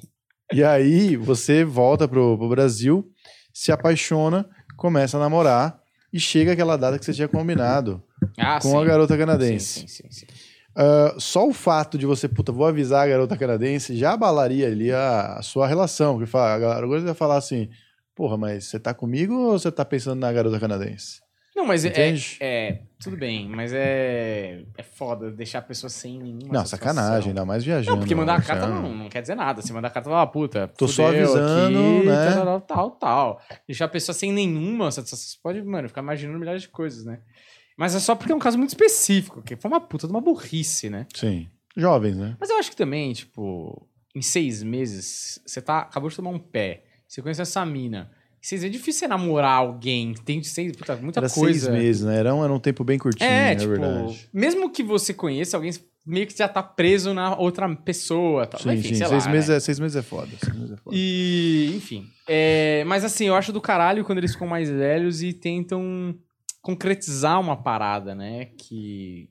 E 0.52 0.64
aí 0.64 1.16
você 1.16 1.64
volta 1.64 2.08
pro, 2.08 2.38
pro 2.38 2.50
Brasil, 2.50 3.08
se 3.54 3.72
apaixona, 3.72 4.50
começa 4.84 5.16
a 5.16 5.20
namorar 5.22 5.82
e 6.12 6.20
chega 6.20 6.52
aquela 6.52 6.76
data 6.76 7.00
que 7.00 7.06
você 7.06 7.14
tinha 7.14 7.28
combinado 7.30 8.04
Ah, 8.38 8.60
com 8.60 8.68
sim. 8.72 8.78
a 8.78 8.84
garota 8.84 9.18
canadense. 9.18 9.80
Sim, 9.80 9.88
sim, 9.88 10.04
sim, 10.12 10.12
sim. 10.12 10.26
Ah, 10.76 11.16
só 11.18 11.48
o 11.48 11.54
fato 11.54 11.98
de 11.98 12.06
você, 12.06 12.28
puta, 12.28 12.52
vou 12.52 12.66
avisar 12.68 13.06
a 13.06 13.08
garota 13.08 13.38
canadense 13.38 13.96
já 13.96 14.12
abalaria 14.12 14.68
ali 14.68 14.92
a, 14.92 15.36
a 15.38 15.42
sua 15.42 15.68
relação. 15.68 16.20
Que 16.20 16.26
fala, 16.26 16.54
a 16.56 16.60
garota 16.60 17.08
ia 17.08 17.14
falar 17.14 17.38
assim: 17.38 17.70
porra, 18.14 18.36
mas 18.38 18.66
você 18.66 18.78
tá 18.78 18.94
comigo 18.94 19.34
ou 19.34 19.58
você 19.58 19.72
tá 19.72 19.86
pensando 19.86 20.20
na 20.20 20.34
garota 20.34 20.60
canadense? 20.60 21.22
Não, 21.56 21.66
mas 21.66 21.86
é, 21.86 22.14
é. 22.42 22.82
Tudo 23.04 23.18
bem, 23.18 23.48
mas 23.48 23.74
é. 23.74 24.64
É 24.78 24.84
foda 24.84 25.32
deixar 25.32 25.60
a 25.60 25.62
pessoa 25.62 25.90
sem 25.90 26.18
nenhuma. 26.20 26.54
Não, 26.54 26.66
satisfação. 26.66 26.96
sacanagem, 26.96 27.30
ainda 27.30 27.46
mais 27.46 27.64
viajando. 27.64 27.92
Não, 27.92 28.00
porque 28.00 28.16
mandar 28.16 28.36
a 28.36 28.40
no 28.40 28.44
carta 28.46 28.68
não, 28.68 28.96
não 28.96 29.10
quer 29.10 29.22
dizer 29.22 29.36
nada. 29.36 29.62
Se 29.62 29.74
mandar 29.74 29.90
a 29.90 29.92
carta, 29.92 30.10
fala, 30.10 30.22
ah, 30.22 30.28
puta, 30.28 30.68
Tô 30.70 30.88
só 30.88 31.08
avisando, 31.08 31.66
aqui, 31.66 32.08
né? 32.08 32.34
Tal, 32.34 32.46
tal, 32.46 32.62
tal, 32.62 32.92
tal. 32.92 33.42
Deixar 33.68 33.86
a 33.86 33.90
pessoa 33.90 34.14
sem 34.14 34.32
nenhuma 34.32 34.92
satisfação. 34.92 35.28
Você 35.28 35.38
pode, 35.42 35.62
mano, 35.62 35.88
ficar 35.88 36.02
imaginando 36.02 36.40
milhares 36.40 36.62
de 36.64 36.70
coisas, 36.70 37.04
né? 37.04 37.20
Mas 37.78 37.96
é 37.96 38.00
só 38.00 38.16
porque 38.16 38.32
é 38.32 38.36
um 38.36 38.40
caso 38.40 38.58
muito 38.58 38.70
específico, 38.70 39.42
que 39.42 39.56
foi 39.56 39.70
uma 39.70 39.82
puta 39.82 40.08
de 40.08 40.14
uma 40.14 40.22
burrice, 40.22 40.90
né? 40.90 41.08
Sim. 41.14 41.50
Jovens, 41.76 42.18
né? 42.18 42.38
Mas 42.40 42.50
eu 42.50 42.58
acho 42.58 42.70
que 42.70 42.78
também, 42.78 43.14
tipo, 43.14 43.88
em 44.16 44.22
seis 44.22 44.62
meses, 44.62 45.40
você 45.46 45.62
tá, 45.62 45.80
acabou 45.80 46.10
de 46.10 46.16
tomar 46.16 46.30
um 46.30 46.40
pé, 46.40 46.86
você 47.08 47.22
conhece 47.22 47.42
essa 47.42 47.66
mina. 47.66 48.12
Seis 48.46 48.62
é 48.62 48.68
difícil 48.68 49.00
você 49.00 49.08
namorar 49.08 49.60
alguém, 49.60 50.14
tem 50.26 50.44
seis, 50.44 50.76
puta, 50.76 50.98
muita 50.98 51.22
Era 51.22 51.30
coisa. 51.30 51.58
seis 51.60 51.74
meses, 51.74 52.04
né? 52.04 52.18
Era 52.20 52.36
um, 52.36 52.44
era 52.44 52.52
um 52.52 52.60
tempo 52.60 52.84
bem 52.84 53.00
curtinho, 53.00 53.30
É, 53.30 53.54
é, 53.54 53.56
tipo, 53.56 53.70
verdade. 53.70 54.30
mesmo 54.34 54.70
que 54.70 54.84
você 54.84 55.14
conheça 55.14 55.56
alguém, 55.56 55.72
meio 56.06 56.28
que 56.28 56.38
já 56.38 56.50
tá 56.50 56.62
preso 56.62 57.14
na 57.14 57.38
outra 57.38 57.74
pessoa. 57.74 58.46
Tal. 58.46 58.60
Sim, 58.60 58.72
enfim, 58.74 58.90
sim. 58.90 58.96
sei 58.96 59.08
Seis, 59.08 59.26
lá, 59.26 59.32
meses 59.32 59.50
né? 59.50 59.56
é, 59.56 59.60
seis 59.62 59.80
meses 59.80 59.96
é 59.96 60.02
foda. 60.02 60.30
Seis 60.44 60.54
meses 60.58 60.72
é 60.74 60.76
foda. 60.76 60.94
E, 60.94 61.74
enfim. 61.78 62.06
É, 62.28 62.84
mas 62.86 63.06
assim, 63.06 63.28
eu 63.28 63.36
acho 63.36 63.54
do 63.54 63.62
caralho 63.62 64.04
quando 64.04 64.18
eles 64.18 64.34
ficam 64.34 64.46
mais 64.48 64.70
velhos 64.70 65.24
e 65.24 65.32
tentam 65.32 66.14
concretizar 66.62 67.40
uma 67.40 67.56
parada, 67.56 68.14
né? 68.14 68.50
Que. 68.58 69.30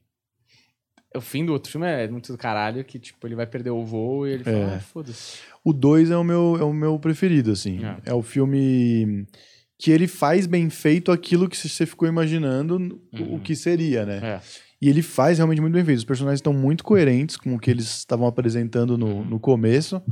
O 1.16 1.20
fim 1.20 1.44
do 1.44 1.52
outro 1.52 1.70
filme 1.70 1.86
é 1.86 2.08
muito 2.08 2.32
do 2.32 2.38
caralho, 2.38 2.82
que, 2.84 2.98
tipo, 2.98 3.26
ele 3.26 3.34
vai 3.34 3.46
perder 3.46 3.70
o 3.70 3.84
voo 3.84 4.26
e 4.26 4.32
ele 4.32 4.44
fala, 4.44 4.56
É. 4.56 4.74
ah, 4.76 4.80
foda-se. 4.80 5.38
O 5.64 5.72
2 5.72 6.10
é 6.10 6.16
o 6.16 6.24
meu, 6.24 6.56
é 6.60 6.64
o 6.64 6.72
meu 6.72 6.98
preferido, 6.98 7.52
assim. 7.52 7.80
É. 7.84 8.10
É. 8.10 8.14
o 8.14 8.22
filme 8.22 9.26
que 9.78 9.90
ele 9.90 10.06
faz 10.06 10.46
bem 10.46 10.70
feito 10.70 11.10
aquilo 11.10 11.48
que 11.48 11.56
você 11.56 11.84
ficou 11.86 12.06
imaginando 12.08 12.76
Uhum. 13.12 13.34
o 13.34 13.40
que 13.40 13.54
seria, 13.56 14.06
né? 14.06 14.20
É. 14.22 14.40
E 14.80 14.88
ele 14.88 15.02
faz 15.02 15.38
realmente 15.38 15.60
muito 15.60 15.74
bem 15.74 15.84
feito. 15.84 15.98
Os 15.98 16.04
personagens 16.04 16.38
estão 16.38 16.52
muito 16.52 16.82
coerentes 16.84 17.36
com 17.36 17.54
o 17.54 17.58
que 17.58 17.70
eles 17.70 17.84
estavam 17.98 18.26
apresentando 18.26 18.96
no, 18.98 19.24
no 19.24 19.38
começo. 19.38 20.02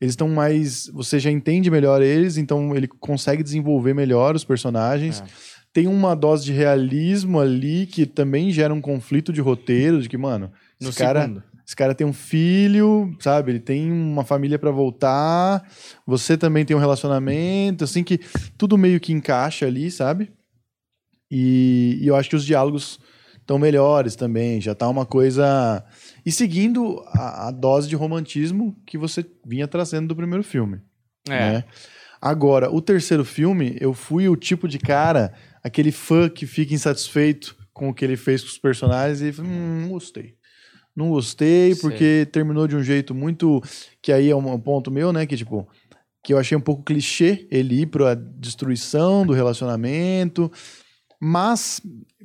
Eles 0.00 0.12
estão 0.12 0.28
mais. 0.28 0.88
Você 0.92 1.18
já 1.20 1.30
entende 1.30 1.70
melhor 1.70 2.02
eles, 2.02 2.36
então 2.36 2.74
ele 2.76 2.88
consegue 2.88 3.42
desenvolver 3.42 3.94
melhor 3.94 4.34
os 4.34 4.44
personagens. 4.44 5.20
É. 5.20 5.24
Tem 5.72 5.86
uma 5.86 6.14
dose 6.14 6.44
de 6.44 6.52
realismo 6.52 7.40
ali 7.40 7.86
que 7.86 8.04
também 8.04 8.50
gera 8.50 8.74
um 8.74 8.80
conflito 8.80 9.32
de 9.32 9.40
roteiro, 9.40 10.02
de 10.02 10.08
que, 10.08 10.16
mano, 10.18 10.52
No 10.80 10.90
esse 10.90 10.98
cara, 10.98 11.22
segundo. 11.22 11.42
esse 11.66 11.74
cara 11.76 11.94
tem 11.94 12.06
um 12.06 12.12
filho, 12.12 13.16
sabe? 13.20 13.52
Ele 13.52 13.60
tem 13.60 13.90
uma 13.90 14.24
família 14.24 14.58
pra 14.58 14.70
voltar. 14.70 15.66
Você 16.06 16.36
também 16.36 16.64
tem 16.64 16.76
um 16.76 16.80
relacionamento, 16.80 17.84
assim 17.84 18.04
que 18.04 18.18
tudo 18.58 18.76
meio 18.76 19.00
que 19.00 19.12
encaixa 19.12 19.66
ali, 19.66 19.90
sabe? 19.90 20.30
E, 21.30 21.98
e 22.02 22.06
eu 22.06 22.14
acho 22.16 22.28
que 22.28 22.36
os 22.36 22.44
diálogos 22.44 23.00
estão 23.40 23.58
melhores 23.58 24.14
também, 24.14 24.60
já 24.60 24.74
tá 24.74 24.86
uma 24.88 25.06
coisa. 25.06 25.82
E 26.24 26.30
seguindo 26.30 27.02
a, 27.08 27.48
a 27.48 27.50
dose 27.50 27.88
de 27.88 27.96
romantismo 27.96 28.76
que 28.86 28.98
você 28.98 29.24
vinha 29.46 29.66
trazendo 29.66 30.08
do 30.08 30.16
primeiro 30.16 30.44
filme. 30.44 30.80
É. 31.28 31.52
né? 31.52 31.64
Agora, 32.20 32.70
o 32.70 32.80
terceiro 32.80 33.24
filme, 33.24 33.76
eu 33.80 33.92
fui 33.92 34.28
o 34.28 34.36
tipo 34.36 34.68
de 34.68 34.78
cara, 34.78 35.32
aquele 35.62 35.92
fã 35.92 36.28
que 36.28 36.46
fica 36.46 36.74
insatisfeito 36.74 37.56
com 37.72 37.88
o 37.88 37.94
que 37.94 38.04
ele 38.04 38.16
fez 38.16 38.42
com 38.42 38.48
os 38.48 38.58
personagens 38.58 39.20
e 39.22 39.32
fala, 39.32 39.48
hum, 39.48 39.80
não 39.82 39.88
gostei. 39.88 40.34
Não 40.94 41.08
gostei, 41.10 41.74
Sei. 41.74 41.80
porque 41.80 42.28
terminou 42.30 42.68
de 42.68 42.76
um 42.76 42.82
jeito 42.82 43.14
muito. 43.14 43.62
Que 44.02 44.12
aí 44.12 44.28
é 44.28 44.36
um 44.36 44.60
ponto 44.60 44.90
meu, 44.90 45.10
né? 45.12 45.24
Que 45.24 45.36
tipo. 45.36 45.66
Que 46.22 46.34
eu 46.34 46.38
achei 46.38 46.56
um 46.56 46.60
pouco 46.60 46.82
clichê 46.84 47.46
ele 47.50 47.80
ir 47.80 47.86
pra 47.86 48.14
destruição 48.14 49.24
do 49.26 49.32
relacionamento. 49.32 50.52
Mas, 51.20 51.80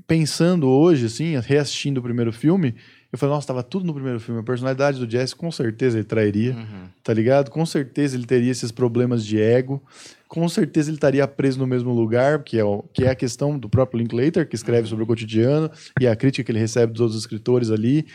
pensando 0.05 0.67
hoje, 0.67 1.05
assim, 1.05 1.39
reassistindo 1.39 1.99
o 1.99 2.03
primeiro 2.03 2.33
filme, 2.33 2.75
eu 3.11 3.17
falei, 3.17 3.35
nossa, 3.35 3.47
tava 3.47 3.63
tudo 3.63 3.85
no 3.85 3.93
primeiro 3.93 4.19
filme. 4.19 4.41
A 4.41 4.43
personalidade 4.43 4.99
do 4.99 5.09
Jesse, 5.09 5.35
com 5.35 5.51
certeza, 5.51 5.97
ele 5.97 6.05
trairia 6.05 6.53
Uhum. 6.55 6.89
tá 7.03 7.13
ligado? 7.13 7.49
Com 7.49 7.65
certeza 7.65 8.15
ele 8.17 8.25
teria 8.25 8.51
esses 8.51 8.71
problemas 8.71 9.25
de 9.25 9.39
ego. 9.39 9.81
Com 10.27 10.47
certeza 10.49 10.89
ele 10.89 10.97
estaria 10.97 11.25
preso 11.27 11.57
no 11.59 11.65
mesmo 11.67 11.91
lugar, 11.93 12.43
que 12.43 12.57
é, 12.59 12.63
o, 12.63 12.83
que 12.93 13.05
é 13.05 13.09
a 13.09 13.15
questão 13.15 13.57
do 13.57 13.69
próprio 13.69 13.99
Linklater, 13.99 14.47
que 14.47 14.55
escreve 14.55 14.87
sobre 14.87 15.03
o 15.03 15.07
cotidiano, 15.07 15.71
e 16.01 16.07
a 16.07 16.15
crítica 16.15 16.43
que 16.43 16.51
ele 16.51 16.59
recebe 16.59 16.91
dos 16.91 17.01
outros 17.01 17.19
escritores 17.19 17.71
ali. 17.71 18.05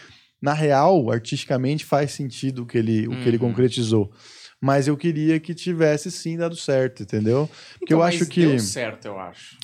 Na 0.41 0.53
real, 0.53 1.11
artisticamente, 1.11 1.85
faz 1.85 2.11
sentido 2.13 2.63
o 2.63 2.67
que 2.67 2.77
ele, 2.77 3.07
o 3.09 3.13
que 3.13 3.29
ele 3.29 3.37
Uhum. 3.39 3.49
concretizou. 3.49 4.11
Mas 4.61 4.87
eu 4.89 4.97
queria 4.97 5.41
que 5.41 5.55
tivesse 5.55 6.11
sim 6.11 6.37
dado 6.37 6.55
certo, 6.57 7.03
entendeu? 7.03 7.49
Porque 7.79 7.95
Então, 7.95 7.99
eu 7.99 8.03
acho 8.03 8.27
que. 8.27 8.41
Deu 8.47 8.59
certo, 8.59 9.07
eu 9.07 9.19
acho. 9.19 9.57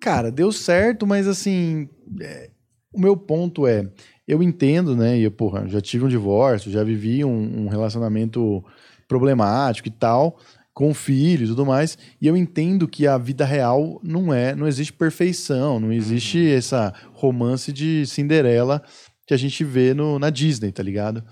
Cara, 0.00 0.30
deu 0.30 0.50
certo, 0.50 1.06
mas 1.06 1.28
assim, 1.28 1.88
é, 2.20 2.50
o 2.92 3.00
meu 3.00 3.16
ponto 3.16 3.66
é, 3.66 3.88
eu 4.26 4.42
entendo, 4.42 4.96
né? 4.96 5.16
E 5.18 5.22
eu, 5.22 5.30
porra, 5.30 5.68
já 5.68 5.80
tive 5.80 6.04
um 6.04 6.08
divórcio, 6.08 6.70
já 6.72 6.82
vivi 6.82 7.24
um, 7.24 7.64
um 7.64 7.68
relacionamento 7.68 8.64
problemático 9.06 9.88
e 9.88 9.92
tal, 9.92 10.38
com 10.74 10.94
filho 10.94 11.44
e 11.44 11.48
tudo 11.48 11.66
mais, 11.66 11.98
e 12.20 12.26
eu 12.26 12.36
entendo 12.36 12.88
que 12.88 13.06
a 13.06 13.18
vida 13.18 13.44
real 13.44 14.00
não 14.02 14.32
é, 14.32 14.54
não 14.54 14.66
existe 14.66 14.92
perfeição, 14.92 15.78
não 15.78 15.92
existe 15.92 16.50
essa 16.50 16.94
romance 17.12 17.70
de 17.72 18.06
Cinderela 18.06 18.82
que 19.26 19.34
a 19.34 19.36
gente 19.36 19.62
vê 19.64 19.92
no, 19.94 20.18
na 20.18 20.30
Disney, 20.30 20.72
tá 20.72 20.82
ligado? 20.82 21.22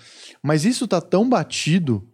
Mas 0.43 0.64
isso 0.64 0.86
tá 0.86 1.01
tão 1.01 1.28
batido 1.28 2.07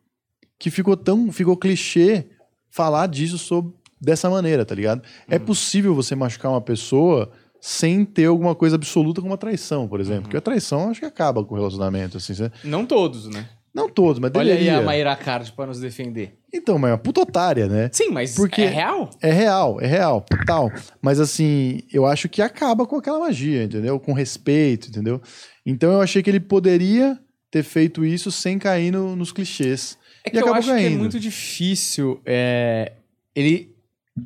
que 0.59 0.71
ficou 0.71 0.97
tão, 0.97 1.31
ficou 1.33 1.57
clichê 1.57 2.27
falar 2.71 3.07
disso 3.09 3.39
sob, 3.39 3.73
dessa 4.01 4.31
maneira, 4.31 4.65
tá 4.65 4.75
ligado? 4.75 5.03
É 5.29 5.39
possível 5.39 5.95
você 5.95 6.15
machucar 6.15 6.51
uma 6.53 6.61
pessoa 6.61 7.31
sem 7.61 8.05
ter 8.05 8.27
alguma 8.27 8.55
coisa 8.55 8.77
absoluta 8.77 9.21
como 9.21 9.35
a 9.35 9.37
traição, 9.37 9.89
por 9.89 9.99
exemplo. 10.01 10.25
Porque 10.25 10.37
a 10.37 10.41
traição 10.41 10.91
acho 10.91 11.01
que 11.01 11.07
acaba 11.07 11.45
com 11.45 11.55
o 11.55 11.59
relacionamento, 11.59 12.17
assim. 12.19 12.35
você- 12.35 12.53
Não 12.63 12.87
todos, 12.87 13.27
né? 13.29 13.49
Não 13.77 13.91
todos, 13.91 14.19
mas 14.19 14.33
Olha 14.35 14.55
aí 14.55 14.71
a 14.71 14.81
Mayra 14.81 15.15
Card 15.15 15.53
pra 15.53 15.67
nos 15.67 15.79
defender. 15.79 16.39
Então, 16.53 16.79
mas 16.79 16.89
é 16.89 16.93
uma 16.95 16.99
puta 16.99 17.21
otária, 17.21 17.69
né? 17.69 17.91
Sim, 17.93 18.09
mas 18.09 18.35
Porque- 18.35 18.63
é 18.63 18.69
real? 18.69 19.11
É 19.23 19.31
real, 19.31 19.79
é 19.81 19.87
real, 19.87 20.25
tal. 20.47 20.73
Mas 21.03 21.21
assim, 21.21 21.83
eu 21.93 22.07
acho 22.07 22.27
que 22.29 22.41
acaba 22.41 22.87
com 22.87 22.97
aquela 22.97 23.19
magia, 23.21 23.65
entendeu? 23.65 24.01
Com 24.01 24.15
respeito, 24.15 24.89
entendeu? 24.89 25.21
Então 25.67 25.93
eu 25.93 26.01
achei 26.01 26.23
que 26.23 26.31
ele 26.31 26.41
poderia 26.41 27.19
ter 27.51 27.63
feito 27.63 28.03
isso 28.05 28.33
sem 28.33 28.59
cair 28.59 28.91
no- 28.91 29.15
nos 29.15 29.31
clichês. 29.31 29.99
É 30.25 30.29
E 30.29 30.33
que 30.33 30.37
eu 30.39 30.41
acabou 30.45 30.59
acho 30.59 30.69
que 30.69 30.73
é 30.75 30.83
caindo. 30.83 30.99
muito 30.99 31.21
difícil. 31.21 32.21
é, 32.25 32.95
ele, 33.35 33.77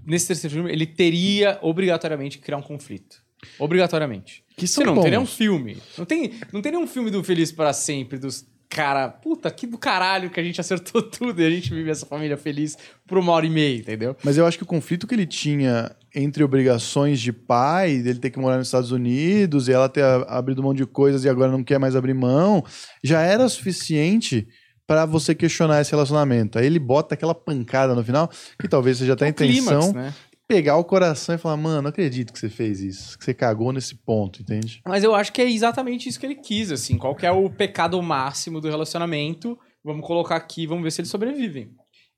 nesse 0.06 0.28
terceiro 0.28 0.54
filme, 0.54 0.70
ele 0.72 0.86
teria 0.86 1.58
obrigatoriamente 1.60 2.38
que 2.38 2.44
criar 2.44 2.56
um 2.58 2.62
conflito. 2.62 3.16
Obrigatoriamente. 3.58 4.44
Que 4.56 4.66
Você 4.66 4.74
são 4.74 4.84
não 4.84 4.94
bons. 4.94 5.02
tem 5.02 5.10
nenhum 5.10 5.26
filme. 5.26 5.78
Não 5.98 6.04
tem, 6.04 6.32
não 6.52 6.62
tem 6.62 6.72
nenhum 6.72 6.86
filme 6.86 7.10
do 7.10 7.24
Feliz 7.24 7.50
para 7.50 7.72
Sempre, 7.72 8.18
dos 8.18 8.46
cara, 8.70 9.08
puta, 9.08 9.50
que 9.50 9.66
do 9.66 9.76
caralho 9.76 10.30
que 10.30 10.38
a 10.38 10.42
gente 10.42 10.60
acertou 10.60 11.02
tudo 11.10 11.42
e 11.42 11.46
a 11.46 11.50
gente 11.50 11.74
vive 11.74 11.90
essa 11.90 12.06
família 12.06 12.36
feliz 12.36 12.78
por 13.06 13.18
uma 13.18 13.32
hora 13.32 13.44
e 13.44 13.50
meia, 13.50 13.76
entendeu? 13.76 14.16
Mas 14.22 14.38
eu 14.38 14.46
acho 14.46 14.56
que 14.56 14.62
o 14.62 14.66
conflito 14.66 15.06
que 15.06 15.14
ele 15.14 15.26
tinha 15.26 15.90
entre 16.14 16.42
obrigações 16.42 17.20
de 17.20 17.32
pai, 17.32 17.98
dele 17.98 18.20
ter 18.20 18.30
que 18.30 18.38
morar 18.38 18.56
nos 18.56 18.68
Estados 18.68 18.92
Unidos 18.92 19.68
e 19.68 19.72
ela 19.72 19.88
ter 19.88 20.04
abrido 20.28 20.62
mão 20.62 20.72
de 20.72 20.86
coisas 20.86 21.24
e 21.24 21.28
agora 21.28 21.50
não 21.50 21.64
quer 21.64 21.78
mais 21.78 21.96
abrir 21.96 22.14
mão, 22.14 22.64
já 23.02 23.20
era 23.20 23.48
suficiente 23.48 24.46
pra 24.86 25.04
você 25.04 25.34
questionar 25.34 25.80
esse 25.80 25.92
relacionamento. 25.92 26.58
Aí 26.58 26.66
ele 26.66 26.78
bota 26.80 27.14
aquela 27.14 27.34
pancada 27.34 27.94
no 27.94 28.02
final, 28.02 28.28
que 28.58 28.66
talvez 28.66 28.98
seja 28.98 29.12
até 29.12 29.26
a 29.26 29.28
É 29.28 29.30
o 29.30 29.34
clímax, 29.34 29.60
intenção, 29.60 29.92
né? 29.92 30.12
Pegar 30.50 30.76
o 30.76 30.84
coração 30.84 31.36
e 31.36 31.38
falar, 31.38 31.56
mano, 31.56 31.82
não 31.82 31.90
acredito 31.90 32.32
que 32.32 32.38
você 32.40 32.48
fez 32.48 32.80
isso, 32.80 33.16
que 33.16 33.24
você 33.24 33.32
cagou 33.32 33.72
nesse 33.72 33.94
ponto, 33.94 34.42
entende? 34.42 34.82
Mas 34.84 35.04
eu 35.04 35.14
acho 35.14 35.32
que 35.32 35.40
é 35.40 35.48
exatamente 35.48 36.08
isso 36.08 36.18
que 36.18 36.26
ele 36.26 36.34
quis, 36.34 36.72
assim. 36.72 36.98
Qual 36.98 37.14
que 37.14 37.24
é 37.24 37.30
o 37.30 37.48
pecado 37.48 38.02
máximo 38.02 38.60
do 38.60 38.68
relacionamento? 38.68 39.56
Vamos 39.84 40.04
colocar 40.04 40.34
aqui, 40.34 40.66
vamos 40.66 40.82
ver 40.82 40.90
se 40.90 41.02
eles 41.02 41.10
sobrevivem. 41.10 41.70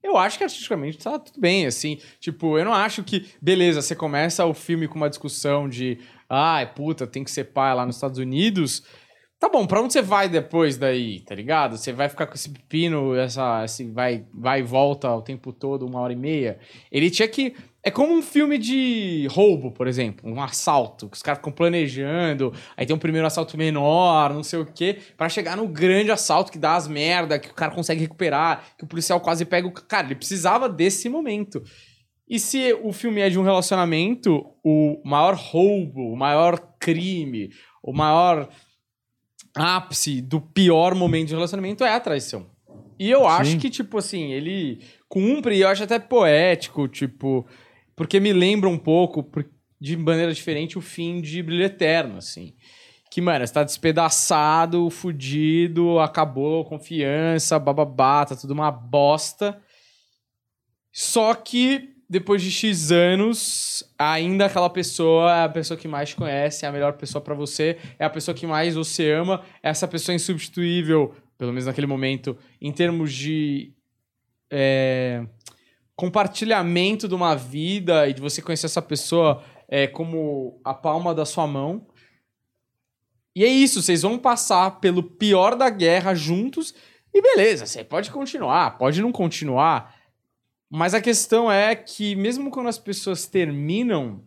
Eu 0.02 0.16
acho 0.16 0.38
que 0.38 0.44
artisticamente 0.44 0.96
tá 0.96 1.18
tudo 1.18 1.38
bem, 1.38 1.66
assim. 1.66 1.98
Tipo, 2.18 2.58
eu 2.58 2.64
não 2.64 2.72
acho 2.72 3.04
que, 3.04 3.26
beleza, 3.40 3.82
você 3.82 3.94
começa 3.94 4.46
o 4.46 4.54
filme 4.54 4.88
com 4.88 4.94
uma 4.94 5.10
discussão 5.10 5.68
de, 5.68 5.98
ai, 6.26 6.72
puta, 6.72 7.06
tem 7.06 7.22
que 7.22 7.30
ser 7.30 7.44
pai 7.44 7.74
lá 7.74 7.84
nos 7.84 7.96
Estados 7.96 8.18
Unidos. 8.18 8.82
Tá 9.42 9.48
bom, 9.48 9.66
pra 9.66 9.82
onde 9.82 9.92
você 9.92 10.00
vai 10.00 10.28
depois 10.28 10.76
daí, 10.76 11.18
tá 11.18 11.34
ligado? 11.34 11.76
Você 11.76 11.92
vai 11.92 12.08
ficar 12.08 12.28
com 12.28 12.34
esse 12.34 12.48
pepino, 12.48 13.14
essa, 13.14 13.64
esse 13.64 13.84
vai, 13.90 14.24
vai 14.32 14.60
e 14.60 14.62
volta 14.62 15.12
o 15.12 15.20
tempo 15.20 15.52
todo, 15.52 15.84
uma 15.84 15.98
hora 15.98 16.12
e 16.12 16.16
meia. 16.16 16.60
Ele 16.92 17.10
tinha 17.10 17.26
que. 17.26 17.54
É 17.84 17.90
como 17.90 18.12
um 18.12 18.22
filme 18.22 18.58
de 18.58 19.26
roubo, 19.28 19.72
por 19.72 19.88
exemplo, 19.88 20.30
um 20.30 20.40
assalto, 20.40 21.08
que 21.08 21.16
os 21.16 21.22
caras 21.22 21.38
ficam 21.38 21.52
planejando, 21.52 22.52
aí 22.76 22.86
tem 22.86 22.94
um 22.94 22.98
primeiro 22.98 23.26
assalto 23.26 23.58
menor, 23.58 24.32
não 24.32 24.44
sei 24.44 24.60
o 24.60 24.66
quê, 24.66 24.98
pra 25.16 25.28
chegar 25.28 25.56
no 25.56 25.66
grande 25.66 26.12
assalto 26.12 26.52
que 26.52 26.58
dá 26.58 26.76
as 26.76 26.86
merda, 26.86 27.40
que 27.40 27.50
o 27.50 27.54
cara 27.54 27.74
consegue 27.74 28.00
recuperar, 28.02 28.64
que 28.78 28.84
o 28.84 28.86
policial 28.86 29.20
quase 29.20 29.44
pega 29.44 29.66
o. 29.66 29.72
Cara, 29.72 30.06
ele 30.06 30.14
precisava 30.14 30.68
desse 30.68 31.08
momento. 31.08 31.60
E 32.28 32.38
se 32.38 32.72
o 32.84 32.92
filme 32.92 33.20
é 33.20 33.28
de 33.28 33.38
um 33.38 33.42
relacionamento, 33.42 34.46
o 34.64 35.02
maior 35.04 35.34
roubo, 35.34 36.12
o 36.12 36.16
maior 36.16 36.58
crime, 36.78 37.50
o 37.82 37.92
maior 37.92 38.48
ápice 39.54 40.22
do 40.22 40.40
pior 40.40 40.94
momento 40.94 41.28
de 41.28 41.34
relacionamento 41.34 41.82
é 41.84 41.92
a 41.92 42.00
traição. 42.00 42.46
E 42.98 43.10
eu 43.10 43.26
acho 43.26 43.50
Sim. 43.52 43.58
que, 43.58 43.68
tipo 43.68 43.98
assim, 43.98 44.32
ele 44.32 44.80
cumpre, 45.08 45.56
e 45.56 45.62
eu 45.62 45.68
acho 45.68 45.82
até 45.82 45.98
poético, 45.98 46.86
tipo, 46.86 47.44
porque 48.02 48.18
me 48.18 48.32
lembra 48.32 48.68
um 48.68 48.76
pouco, 48.76 49.24
de 49.80 49.96
maneira 49.96 50.34
diferente, 50.34 50.76
o 50.76 50.80
fim 50.80 51.20
de 51.20 51.40
Brilho 51.40 51.62
Eterno, 51.62 52.18
assim. 52.18 52.52
Que, 53.08 53.20
mano, 53.20 53.46
você 53.46 53.52
tá 53.52 53.62
despedaçado, 53.62 54.90
fudido, 54.90 56.00
acabou 56.00 56.64
confiança, 56.64 57.60
bababá, 57.60 58.24
tá 58.24 58.34
tudo 58.34 58.54
uma 58.54 58.72
bosta. 58.72 59.56
Só 60.90 61.32
que 61.32 61.90
depois 62.10 62.42
de 62.42 62.50
X 62.50 62.90
anos, 62.90 63.84
ainda 63.96 64.46
aquela 64.46 64.68
pessoa 64.68 65.32
é 65.36 65.44
a 65.44 65.48
pessoa 65.48 65.78
que 65.78 65.86
mais 65.86 66.08
te 66.08 66.16
conhece, 66.16 66.64
é 66.64 66.68
a 66.68 66.72
melhor 66.72 66.94
pessoa 66.94 67.22
pra 67.22 67.36
você, 67.36 67.78
é 68.00 68.04
a 68.04 68.10
pessoa 68.10 68.34
que 68.34 68.48
mais 68.48 68.74
você 68.74 69.12
ama, 69.12 69.44
é 69.62 69.70
essa 69.70 69.86
pessoa 69.86 70.12
insubstituível, 70.12 71.14
pelo 71.38 71.52
menos 71.52 71.66
naquele 71.66 71.86
momento, 71.86 72.36
em 72.60 72.72
termos 72.72 73.12
de 73.12 73.72
é, 74.50 75.24
compartilhamento 76.02 77.06
de 77.06 77.14
uma 77.14 77.36
vida 77.36 78.08
e 78.08 78.12
de 78.12 78.20
você 78.20 78.42
conhecer 78.42 78.66
essa 78.66 78.82
pessoa 78.82 79.40
é, 79.68 79.86
como 79.86 80.60
a 80.64 80.74
palma 80.74 81.14
da 81.14 81.24
sua 81.24 81.46
mão. 81.46 81.86
E 83.36 83.44
é 83.44 83.46
isso, 83.46 83.80
vocês 83.80 84.02
vão 84.02 84.18
passar 84.18 84.80
pelo 84.80 85.00
pior 85.00 85.54
da 85.54 85.70
guerra 85.70 86.12
juntos 86.12 86.74
e 87.14 87.22
beleza, 87.22 87.66
você 87.66 87.84
pode 87.84 88.10
continuar, 88.10 88.78
pode 88.78 89.00
não 89.00 89.12
continuar. 89.12 89.94
Mas 90.68 90.92
a 90.92 91.00
questão 91.00 91.52
é 91.52 91.76
que, 91.76 92.16
mesmo 92.16 92.50
quando 92.50 92.68
as 92.68 92.78
pessoas 92.80 93.28
terminam, 93.28 94.24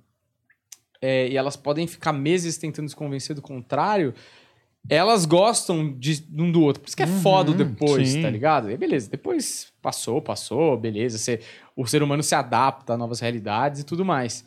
é, 1.01 1.27
e 1.27 1.35
elas 1.35 1.57
podem 1.57 1.85
ficar 1.87 2.13
meses 2.13 2.57
tentando 2.57 2.87
se 2.87 2.95
convencer 2.95 3.35
do 3.35 3.41
contrário, 3.41 4.13
elas 4.89 5.25
gostam 5.25 5.91
de 5.97 6.23
um 6.37 6.51
do 6.51 6.61
outro. 6.61 6.81
Por 6.81 6.87
isso 6.87 6.95
que 6.97 7.03
é 7.03 7.07
Uhum, 7.07 7.21
foda 7.21 7.53
depois, 7.53 8.09
sim. 8.09 8.21
tá 8.21 8.29
ligado? 8.29 8.69
E 8.69 8.77
beleza, 8.77 9.09
depois 9.09 9.73
passou, 9.81 10.21
passou, 10.21 10.77
beleza. 10.77 11.17
Você, 11.17 11.39
o 11.75 11.85
ser 11.85 12.01
humano 12.01 12.23
se 12.23 12.35
adapta 12.35 12.93
a 12.93 12.97
novas 12.97 13.19
realidades 13.19 13.81
e 13.81 13.83
tudo 13.83 14.05
mais. 14.05 14.45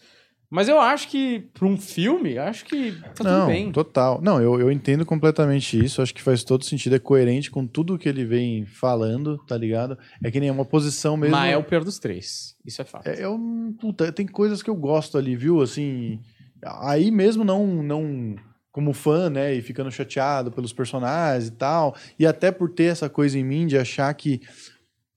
Mas 0.51 0.67
eu 0.67 0.81
acho 0.81 1.09
que, 1.09 1.41
pra 1.53 1.67
um 1.67 1.77
filme, 1.77 2.39
acho 2.39 2.65
que 2.65 2.93
tá 3.15 3.23
não, 3.23 3.41
tudo 3.41 3.47
bem. 3.49 3.71
total. 3.71 4.19
Não, 4.23 4.41
eu, 4.41 4.59
eu 4.59 4.73
entendo 4.73 5.05
completamente 5.05 5.79
isso. 5.79 6.01
Acho 6.01 6.15
que 6.15 6.23
faz 6.23 6.43
todo 6.43 6.65
sentido, 6.65 6.97
é 6.97 6.99
coerente 6.99 7.51
com 7.51 7.67
tudo 7.67 7.99
que 7.99 8.09
ele 8.09 8.25
vem 8.25 8.65
falando, 8.65 9.37
tá 9.47 9.59
ligado? 9.59 9.99
É 10.25 10.31
que 10.31 10.41
nem 10.41 10.51
uma 10.51 10.65
posição 10.65 11.19
mesmo. 11.19 11.37
Mas 11.37 11.53
é 11.53 11.57
o 11.57 11.63
pior 11.63 11.85
dos 11.85 11.99
três. 11.99 12.57
Isso 12.65 12.81
é 12.81 12.85
fato. 12.87 13.07
É, 13.07 13.23
eu, 13.23 13.39
puta, 13.79 14.11
tem 14.11 14.27
coisas 14.27 14.63
que 14.63 14.71
eu 14.71 14.75
gosto 14.75 15.19
ali, 15.19 15.37
viu? 15.37 15.61
Assim, 15.61 16.19
aí 16.65 17.11
mesmo 17.11 17.45
não, 17.45 17.67
não 17.83 18.35
como 18.73 18.95
fã, 18.95 19.29
né? 19.29 19.53
E 19.53 19.61
ficando 19.61 19.91
chateado 19.91 20.51
pelos 20.51 20.73
personagens 20.73 21.49
e 21.49 21.53
tal. 21.53 21.95
E 22.19 22.27
até 22.27 22.51
por 22.51 22.71
ter 22.71 22.85
essa 22.85 23.11
coisa 23.11 23.39
em 23.39 23.45
mim 23.45 23.67
de 23.67 23.77
achar 23.77 24.13
que 24.15 24.41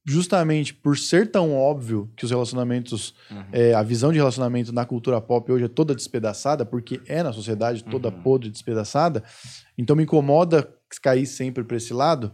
justamente 0.06 0.74
por 0.74 0.97
ser 0.97 1.30
tão 1.30 1.56
óbvio 1.56 2.10
que 2.16 2.26
os 2.26 2.32
relacionamentos, 2.32 3.14
Uhum. 3.30 3.43
é, 3.52 3.74
a 3.74 3.84
visão 3.84 4.12
de 4.12 4.18
relacionamento 4.18 4.72
na 4.74 4.86
cultura 4.86 5.22
pop 5.22 5.52
hoje 5.52 5.66
é 5.66 5.68
toda 5.68 5.93
despedaçada, 5.95 6.66
porque 6.66 6.99
é 7.08 7.22
na 7.22 7.32
sociedade 7.32 7.84
toda 7.84 8.10
Uhum. 8.10 8.22
podre 8.24 8.49
despedaçada, 8.49 9.24
então 9.78 9.95
me 9.95 10.04
incomoda 10.04 10.68
cair 11.02 11.26
sempre 11.26 11.64
para 11.64 11.78
esse 11.78 11.93
lado. 11.93 12.34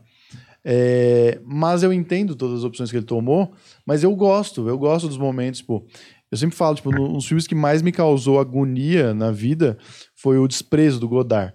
É, 0.69 1.39
mas 1.45 1.83
eu 1.83 1.93
entendo 1.93 2.35
todas 2.35 2.59
as 2.59 2.63
opções 2.65 2.89
que 2.91 2.97
ele 2.97 3.05
tomou, 3.05 3.53
mas 3.85 4.03
eu 4.03 4.13
gosto, 4.15 4.67
eu 4.67 4.77
gosto 4.77 5.07
dos 5.07 5.17
momentos, 5.17 5.61
pô. 5.61 5.85
Eu 6.29 6.37
sempre 6.37 6.57
falo, 6.57 6.75
tipo, 6.75 6.89
um 6.89 7.13
dos 7.13 7.25
filmes 7.25 7.47
que 7.47 7.55
mais 7.55 7.81
me 7.81 7.91
causou 7.91 8.37
agonia 8.39 9.13
na 9.13 9.31
vida 9.31 9.77
foi 10.13 10.37
o 10.37 10.47
Desprezo 10.47 10.99
do 10.99 11.07
Godard. 11.07 11.53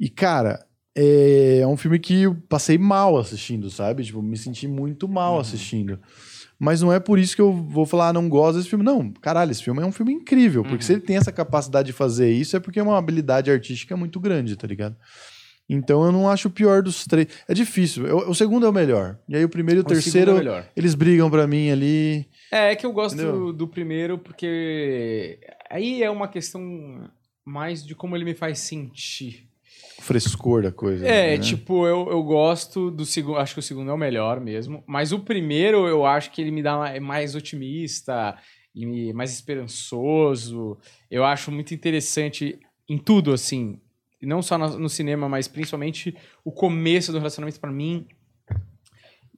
E, 0.00 0.08
cara, 0.08 0.66
é, 0.96 1.58
é 1.60 1.66
um 1.66 1.76
filme 1.76 1.98
que 1.98 2.22
eu 2.22 2.34
passei 2.48 2.78
mal 2.78 3.16
assistindo, 3.18 3.70
sabe? 3.70 4.02
Tipo, 4.04 4.22
me 4.22 4.36
senti 4.36 4.66
muito 4.66 5.06
mal 5.06 5.34
Uhum. 5.34 5.40
assistindo. 5.40 5.98
Mas 6.58 6.80
não 6.80 6.90
é 6.90 6.98
por 6.98 7.18
isso 7.18 7.36
que 7.36 7.42
eu 7.42 7.52
vou 7.52 7.84
falar, 7.84 8.08
ah, 8.08 8.12
não 8.14 8.28
gosto 8.30 8.56
desse 8.56 8.70
filme. 8.70 8.82
Não, 8.84 9.12
caralho, 9.12 9.50
esse 9.52 9.62
filme 9.62 9.82
é 9.82 9.84
um 9.86 9.92
filme 9.92 10.12
incrível. 10.14 10.62
Porque 10.62 10.76
Uhum. 10.76 10.80
se 10.80 10.92
ele 10.94 11.02
tem 11.02 11.16
essa 11.18 11.30
capacidade 11.30 11.86
de 11.88 11.92
fazer 11.92 12.32
isso, 12.32 12.56
é 12.56 12.60
porque 12.60 12.80
é 12.80 12.82
uma 12.82 12.96
habilidade 12.96 13.50
artística 13.50 13.94
muito 13.96 14.18
grande, 14.18 14.56
tá 14.56 14.66
ligado? 14.66 14.96
Então 15.68 16.04
eu 16.04 16.12
não 16.12 16.30
acho 16.30 16.46
o 16.48 16.50
pior 16.50 16.80
dos 16.82 17.04
três. 17.04 17.26
É 17.48 17.52
difícil. 17.52 18.06
Eu- 18.06 18.30
o 18.30 18.34
segundo 18.34 18.64
é 18.64 18.68
o 18.68 18.72
melhor. 18.72 19.18
E 19.28 19.36
aí 19.36 19.44
o 19.44 19.48
primeiro 19.48 19.80
e 19.80 19.82
o, 19.82 19.84
O 19.84 20.00
segundo 20.00 20.02
terceiro, 20.36 20.50
é 20.54 20.70
eles 20.76 20.94
brigam 20.94 21.28
pra 21.28 21.46
mim 21.46 21.70
ali. 21.70 22.26
É, 22.52 22.70
é 22.72 22.76
que 22.76 22.86
eu 22.86 22.92
gosto 22.92 23.16
Entendeu? 23.16 23.52
do 23.52 23.66
primeiro 23.68 24.16
porque 24.16 25.38
aí 25.68 26.02
é 26.02 26.10
uma 26.10 26.28
questão 26.28 27.10
mais 27.44 27.84
de 27.84 27.94
como 27.94 28.16
ele 28.16 28.24
me 28.24 28.34
faz 28.34 28.60
sentir. 28.60 29.45
Frescor 30.06 30.62
da 30.62 30.70
coisa. 30.70 31.06
É, 31.06 31.36
né? 31.36 31.42
tipo, 31.42 31.86
eu, 31.86 32.08
eu 32.08 32.22
gosto 32.22 32.90
do 32.90 33.04
segundo, 33.04 33.38
acho 33.38 33.54
que 33.54 33.60
o 33.60 33.62
segundo 33.62 33.90
é 33.90 33.94
o 33.94 33.98
melhor 33.98 34.40
mesmo, 34.40 34.84
mas 34.86 35.10
o 35.10 35.18
primeiro 35.18 35.88
eu 35.88 36.06
acho 36.06 36.30
que 36.30 36.40
ele 36.40 36.52
me 36.52 36.62
dá 36.62 36.94
é 36.94 37.00
mais 37.00 37.34
otimista 37.34 38.36
e 38.72 39.12
mais 39.12 39.32
esperançoso. 39.32 40.78
Eu 41.10 41.24
acho 41.24 41.50
muito 41.50 41.74
interessante 41.74 42.58
em 42.88 42.96
tudo, 42.96 43.32
assim, 43.32 43.80
não 44.22 44.42
só 44.42 44.56
no, 44.56 44.78
no 44.78 44.88
cinema, 44.88 45.28
mas 45.28 45.48
principalmente 45.48 46.16
o 46.44 46.52
começo 46.52 47.10
do 47.10 47.18
relacionamento 47.18 47.58
pra 47.58 47.72
mim. 47.72 48.06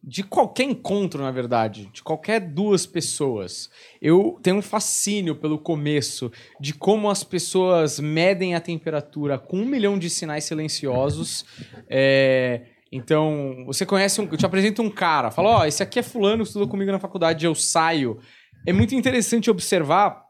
De 0.09 0.23
qualquer 0.23 0.63
encontro, 0.63 1.23
na 1.23 1.31
verdade, 1.31 1.91
de 1.93 2.03
qualquer 2.03 2.41
duas 2.41 2.87
pessoas, 2.87 3.69
eu 4.01 4.39
tenho 4.43 4.57
um 4.57 4.63
fascínio 4.63 5.37
pelo 5.37 5.59
começo 5.59 6.33
de 6.59 6.73
como 6.73 7.11
as 7.11 7.23
pessoas 7.23 8.01
medem 8.01 8.55
a 8.55 8.61
temperatura 8.61 9.39
com 9.39 9.59
um 9.59 9.67
milhão 9.67 9.99
de 9.99 10.09
sinais 10.09 10.45
silenciosos. 10.45 11.45
É, 11.91 12.67
então, 12.93 13.65
você 13.67 13.87
conhece 13.87 14.21
um. 14.21 14.25
Eu 14.25 14.37
te 14.37 14.45
apresento 14.45 14.83
um 14.83 14.91
cara, 14.91 15.31
fala: 15.31 15.49
Ó, 15.61 15.65
esse 15.65 15.83
aqui 15.83 15.99
é 15.99 16.03
Fulano, 16.03 16.43
estudou 16.43 16.69
comigo 16.69 16.93
na 16.93 16.99
faculdade, 16.99 17.47
eu 17.47 17.55
saio. 17.55 18.19
É 18.67 18.73
muito 18.73 18.95
interessante 18.95 19.51
observar 19.51 20.23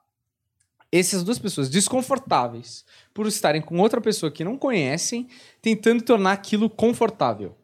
essas 0.90 1.22
duas 1.22 1.38
pessoas 1.38 1.68
desconfortáveis 1.68 2.84
por 3.12 3.26
estarem 3.26 3.60
com 3.60 3.78
outra 3.78 4.00
pessoa 4.00 4.30
que 4.30 4.44
não 4.44 4.56
conhecem, 4.56 5.28
tentando 5.60 6.02
tornar 6.02 6.32
aquilo 6.32 6.70
confortável. 6.70 7.56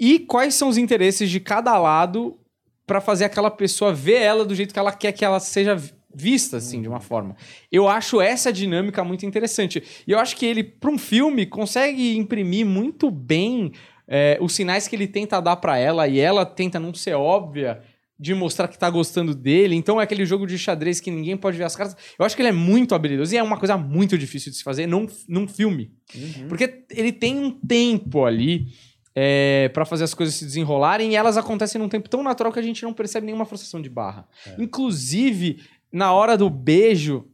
E 0.00 0.18
quais 0.18 0.54
são 0.54 0.68
os 0.70 0.78
interesses 0.78 1.30
de 1.30 1.38
cada 1.38 1.76
lado 1.78 2.38
para 2.86 3.00
fazer 3.00 3.26
aquela 3.26 3.50
pessoa 3.50 3.92
ver 3.92 4.22
ela 4.22 4.44
do 4.44 4.54
jeito 4.54 4.72
que 4.72 4.78
ela 4.78 4.92
quer 4.92 5.12
que 5.12 5.24
ela 5.24 5.38
seja 5.38 5.76
vi- 5.76 5.92
vista, 6.12 6.56
assim, 6.56 6.82
de 6.82 6.88
uma 6.88 6.98
forma. 6.98 7.36
Eu 7.70 7.86
acho 7.86 8.20
essa 8.20 8.52
dinâmica 8.52 9.04
muito 9.04 9.24
interessante. 9.24 9.80
E 10.06 10.10
eu 10.10 10.18
acho 10.18 10.34
que 10.36 10.44
ele, 10.44 10.64
para 10.64 10.90
um 10.90 10.98
filme, 10.98 11.46
consegue 11.46 12.16
imprimir 12.16 12.66
muito 12.66 13.10
bem 13.10 13.70
é, 14.08 14.36
os 14.40 14.52
sinais 14.54 14.88
que 14.88 14.96
ele 14.96 15.06
tenta 15.06 15.40
dar 15.40 15.54
para 15.56 15.78
ela 15.78 16.08
e 16.08 16.18
ela 16.18 16.44
tenta 16.44 16.80
não 16.80 16.92
ser 16.92 17.14
óbvia 17.14 17.80
de 18.18 18.34
mostrar 18.34 18.66
que 18.68 18.76
tá 18.78 18.90
gostando 18.90 19.34
dele. 19.34 19.76
Então 19.76 20.00
é 20.00 20.04
aquele 20.04 20.26
jogo 20.26 20.46
de 20.46 20.58
xadrez 20.58 20.98
que 20.98 21.10
ninguém 21.12 21.36
pode 21.36 21.56
ver 21.56 21.64
as 21.64 21.76
cartas. 21.76 21.96
Eu 22.18 22.24
acho 22.24 22.34
que 22.34 22.42
ele 22.42 22.48
é 22.48 22.52
muito 22.52 22.94
habilidoso 22.94 23.32
e 23.34 23.38
é 23.38 23.42
uma 23.42 23.56
coisa 23.56 23.76
muito 23.76 24.18
difícil 24.18 24.50
de 24.50 24.58
se 24.58 24.64
fazer 24.64 24.86
num, 24.86 25.06
num 25.28 25.46
filme. 25.46 25.92
Porque 26.48 26.84
ele 26.90 27.12
tem 27.12 27.38
um 27.38 27.50
tempo 27.52 28.24
ali 28.24 28.66
é, 29.22 29.68
para 29.74 29.84
fazer 29.84 30.04
as 30.04 30.14
coisas 30.14 30.34
se 30.34 30.46
desenrolarem 30.46 31.12
e 31.12 31.14
elas 31.14 31.36
acontecem 31.36 31.78
num 31.78 31.90
tempo 31.90 32.08
tão 32.08 32.22
natural 32.22 32.50
que 32.50 32.58
a 32.58 32.62
gente 32.62 32.82
não 32.82 32.94
percebe 32.94 33.26
nenhuma 33.26 33.44
frustração 33.44 33.82
de 33.82 33.90
barra. 33.90 34.26
Inclusive, 34.58 35.62
na 35.92 36.10
hora 36.10 36.38
do 36.38 36.48
beijo, 36.48 37.26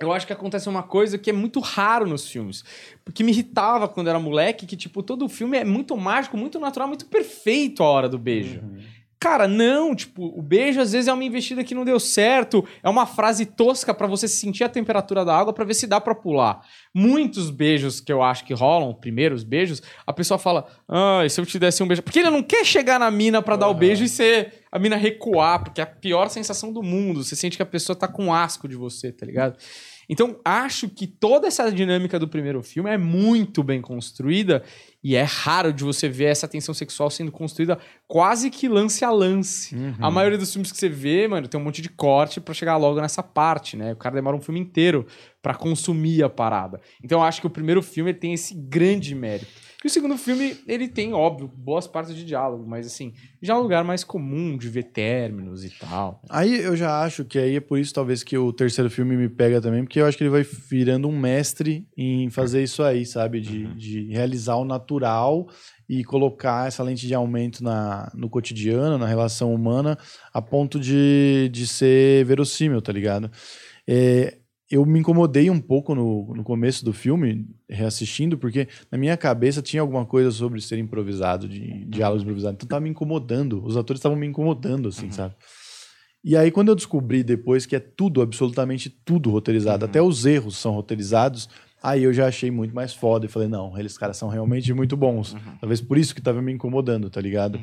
eu 0.00 0.14
acho 0.14 0.26
que 0.26 0.32
acontece 0.32 0.66
uma 0.66 0.82
coisa 0.82 1.18
que 1.18 1.28
é 1.28 1.32
muito 1.32 1.60
raro 1.60 2.06
nos 2.06 2.26
filmes. 2.26 2.64
Porque 3.04 3.22
me 3.22 3.32
irritava 3.32 3.86
quando 3.86 4.08
era 4.08 4.18
moleque, 4.18 4.64
que, 4.64 4.78
tipo, 4.78 5.02
todo 5.02 5.28
filme 5.28 5.58
é 5.58 5.64
muito 5.64 5.94
mágico, 5.94 6.38
muito 6.38 6.58
natural, 6.58 6.88
muito 6.88 7.04
perfeito 7.04 7.82
a 7.82 7.86
hora 7.86 8.08
do 8.08 8.18
beijo. 8.18 8.62
Cara, 9.24 9.48
não, 9.48 9.94
tipo, 9.94 10.22
o 10.38 10.42
beijo 10.42 10.78
às 10.82 10.92
vezes 10.92 11.08
é 11.08 11.12
uma 11.14 11.24
investida 11.24 11.64
que 11.64 11.74
não 11.74 11.82
deu 11.82 11.98
certo, 11.98 12.62
é 12.82 12.90
uma 12.90 13.06
frase 13.06 13.46
tosca 13.46 13.94
pra 13.94 14.06
você 14.06 14.28
sentir 14.28 14.64
a 14.64 14.68
temperatura 14.68 15.24
da 15.24 15.34
água 15.34 15.50
pra 15.50 15.64
ver 15.64 15.72
se 15.72 15.86
dá 15.86 15.98
pra 15.98 16.14
pular. 16.14 16.60
Muitos 16.94 17.48
beijos 17.48 18.02
que 18.02 18.12
eu 18.12 18.22
acho 18.22 18.44
que 18.44 18.52
rolam, 18.52 18.92
primeiros 18.92 19.42
beijos, 19.42 19.80
a 20.06 20.12
pessoa 20.12 20.36
fala: 20.36 20.66
"Ah, 20.86 21.22
e 21.24 21.30
se 21.30 21.40
eu 21.40 21.46
te 21.46 21.58
desse 21.58 21.82
um 21.82 21.88
beijo?" 21.88 22.02
Porque 22.02 22.18
ele 22.18 22.28
não 22.28 22.42
quer 22.42 22.66
chegar 22.66 23.00
na 23.00 23.10
mina 23.10 23.40
pra 23.40 23.56
dar 23.56 23.68
o 23.68 23.72
beijo 23.74 24.04
e 24.04 24.10
ser 24.10 24.62
a 24.70 24.78
mina 24.78 24.94
recuar, 24.94 25.64
porque 25.64 25.80
é 25.80 25.84
a 25.84 25.86
pior 25.86 26.28
sensação 26.28 26.70
do 26.70 26.82
mundo. 26.82 27.24
Você 27.24 27.34
sente 27.34 27.56
que 27.56 27.62
a 27.62 27.66
pessoa 27.66 27.96
tá 27.96 28.06
com 28.06 28.30
asco 28.30 28.68
de 28.68 28.76
você, 28.76 29.10
tá 29.10 29.24
ligado? 29.24 29.56
Então, 30.08 30.38
acho 30.44 30.88
que 30.88 31.06
toda 31.06 31.46
essa 31.46 31.70
dinâmica 31.72 32.18
do 32.18 32.28
primeiro 32.28 32.62
filme 32.62 32.90
é 32.90 32.98
muito 32.98 33.62
bem 33.62 33.80
construída 33.80 34.62
e 35.04 35.14
é 35.14 35.22
raro 35.22 35.70
de 35.70 35.84
você 35.84 36.08
ver 36.08 36.24
essa 36.24 36.48
tensão 36.48 36.72
sexual 36.74 37.10
sendo 37.10 37.30
construída 37.30 37.78
quase 38.08 38.48
que 38.48 38.66
lance 38.66 39.04
a 39.04 39.10
lance. 39.10 39.76
A 40.00 40.10
maioria 40.10 40.38
dos 40.38 40.50
filmes 40.50 40.72
que 40.72 40.78
você 40.78 40.88
vê, 40.88 41.28
mano, 41.28 41.46
tem 41.46 41.60
um 41.60 41.62
monte 41.62 41.82
de 41.82 41.90
corte 41.90 42.40
pra 42.40 42.54
chegar 42.54 42.78
logo 42.78 42.98
nessa 42.98 43.22
parte, 43.22 43.76
né? 43.76 43.92
O 43.92 43.96
cara 43.96 44.14
demora 44.14 44.34
um 44.34 44.40
filme 44.40 44.58
inteiro 44.58 45.06
pra 45.42 45.54
consumir 45.54 46.24
a 46.24 46.30
parada. 46.30 46.80
Então, 47.02 47.20
eu 47.20 47.24
acho 47.24 47.42
que 47.42 47.46
o 47.46 47.50
primeiro 47.50 47.82
filme 47.82 48.14
tem 48.14 48.32
esse 48.32 48.54
grande 48.54 49.14
mérito. 49.14 49.52
E 49.84 49.86
o 49.86 49.90
segundo 49.90 50.16
filme, 50.16 50.56
ele 50.66 50.88
tem, 50.88 51.12
óbvio, 51.12 51.46
boas 51.46 51.86
partes 51.86 52.16
de 52.16 52.24
diálogo, 52.24 52.66
mas 52.66 52.86
assim, 52.86 53.12
já 53.42 53.52
é 53.52 53.56
um 53.56 53.60
lugar 53.60 53.84
mais 53.84 54.02
comum 54.02 54.56
de 54.56 54.66
ver 54.66 54.84
términos 54.84 55.62
e 55.62 55.68
tal. 55.68 56.22
Aí 56.30 56.58
eu 56.58 56.74
já 56.74 57.02
acho 57.02 57.22
que 57.22 57.38
aí 57.38 57.56
é 57.56 57.60
por 57.60 57.78
isso 57.78 57.92
talvez 57.92 58.22
que 58.22 58.38
o 58.38 58.50
terceiro 58.50 58.88
filme 58.88 59.14
me 59.14 59.28
pega 59.28 59.60
também, 59.60 59.84
porque 59.84 60.00
eu 60.00 60.06
acho 60.06 60.16
que 60.16 60.24
ele 60.24 60.30
vai 60.30 60.42
virando 60.42 61.06
um 61.06 61.18
mestre 61.18 61.86
em 61.94 62.30
fazer 62.30 62.62
isso 62.62 62.82
aí, 62.82 63.04
sabe? 63.04 63.42
De, 63.42 63.66
de 63.74 64.08
realizar 64.10 64.56
o 64.56 64.64
natural 64.64 65.46
e 65.86 66.02
colocar 66.02 66.66
essa 66.66 66.82
lente 66.82 67.06
de 67.06 67.12
aumento 67.12 67.62
na, 67.62 68.10
no 68.14 68.30
cotidiano, 68.30 68.96
na 68.96 69.06
relação 69.06 69.54
humana, 69.54 69.98
a 70.32 70.40
ponto 70.40 70.80
de, 70.80 71.50
de 71.52 71.66
ser 71.66 72.24
verossímil, 72.24 72.80
tá 72.80 72.90
ligado? 72.90 73.30
É, 73.86 74.38
eu 74.70 74.84
me 74.86 74.98
incomodei 74.98 75.50
um 75.50 75.60
pouco 75.60 75.94
no, 75.94 76.34
no 76.34 76.42
começo 76.42 76.84
do 76.84 76.92
filme, 76.92 77.46
reassistindo, 77.68 78.38
porque 78.38 78.66
na 78.90 78.96
minha 78.96 79.16
cabeça 79.16 79.60
tinha 79.60 79.82
alguma 79.82 80.06
coisa 80.06 80.30
sobre 80.30 80.60
ser 80.60 80.78
improvisado, 80.78 81.48
de 81.48 81.84
diálogos 81.84 82.22
improvisados. 82.22 82.56
Então 82.56 82.68
tava 82.68 82.80
me 82.80 82.90
incomodando. 82.90 83.64
Os 83.64 83.76
atores 83.76 83.98
estavam 83.98 84.16
me 84.16 84.26
incomodando, 84.26 84.88
assim, 84.88 85.10
sabe? 85.10 85.34
E 86.24 86.34
aí, 86.34 86.50
quando 86.50 86.70
eu 86.70 86.74
descobri 86.74 87.22
depois 87.22 87.66
que 87.66 87.76
é 87.76 87.80
tudo, 87.80 88.22
absolutamente 88.22 88.88
tudo 88.88 89.30
roteirizado, 89.30 89.84
até 89.84 90.00
os 90.00 90.24
erros 90.24 90.56
são 90.56 90.72
roteirizados, 90.72 91.50
aí 91.82 92.02
eu 92.02 92.14
já 92.14 92.26
achei 92.26 92.50
muito 92.50 92.74
mais 92.74 92.94
foda 92.94 93.26
e 93.26 93.28
falei, 93.28 93.46
não, 93.46 93.78
eles 93.78 93.98
caras 93.98 94.16
são 94.16 94.30
realmente 94.30 94.72
muito 94.72 94.96
bons. 94.96 95.36
Talvez 95.60 95.82
por 95.82 95.98
isso 95.98 96.14
que 96.14 96.22
tava 96.22 96.40
me 96.40 96.50
incomodando, 96.50 97.10
tá 97.10 97.20
ligado? 97.20 97.58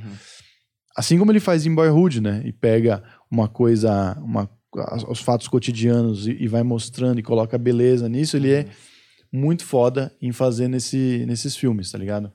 Assim 0.95 1.17
como 1.17 1.31
ele 1.31 1.39
faz 1.39 1.65
em 1.65 1.73
Boyhood, 1.73 2.21
né? 2.21 2.43
E 2.45 2.53
pega 2.53 3.01
uma 3.31 3.47
coisa, 3.47 4.15
uma, 4.21 4.47
as- 4.77 5.03
os 5.03 5.19
fatos 5.19 5.47
cotidianos 5.47 6.27
e, 6.27 6.31
e 6.31 6.47
vai 6.47 6.63
mostrando 6.63 7.19
e 7.19 7.23
coloca 7.23 7.57
beleza 7.57 8.07
nisso, 8.09 8.37
ele 8.37 8.51
é 8.51 8.67
muito 9.31 9.63
foda 9.65 10.15
em 10.21 10.31
fazer 10.31 10.67
nesse, 10.67 11.25
nesses 11.25 11.55
filmes, 11.55 11.91
tá 11.91 11.97
ligado? 11.97 12.31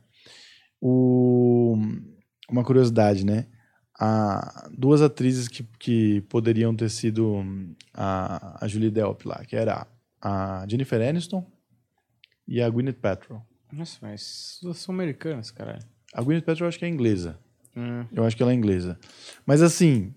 O, 0.80 1.76
uma 2.50 2.64
curiosidade, 2.64 3.24
né? 3.24 3.46
A, 3.98 4.68
duas 4.76 5.00
atrizes 5.00 5.48
que, 5.48 5.62
que 5.78 6.20
poderiam 6.22 6.74
ter 6.74 6.90
sido 6.90 7.36
hum, 7.36 7.74
a, 7.94 8.64
a 8.64 8.68
Julie 8.68 8.90
Delp 8.90 9.24
lá, 9.24 9.42
que 9.44 9.56
era 9.56 9.86
a 10.20 10.66
Jennifer 10.68 11.00
Aniston 11.00 11.44
e 12.46 12.60
a 12.60 12.68
Gwyneth 12.68 12.94
Paltrow. 13.00 13.42
Nossa, 13.72 13.98
mas 14.02 14.60
elas 14.62 14.78
são 14.78 14.94
americanas, 14.94 15.50
caralho. 15.50 15.82
A 16.14 16.22
Gwyneth 16.22 16.42
Paltrow 16.44 16.66
eu 16.66 16.68
acho 16.68 16.78
que 16.78 16.84
é 16.84 16.88
inglesa. 16.88 17.38
Hum. 17.76 18.06
Eu 18.12 18.24
acho 18.24 18.36
que 18.36 18.42
ela 18.42 18.52
é 18.52 18.54
inglesa. 18.54 18.98
Mas 19.46 19.62
assim, 19.62 20.14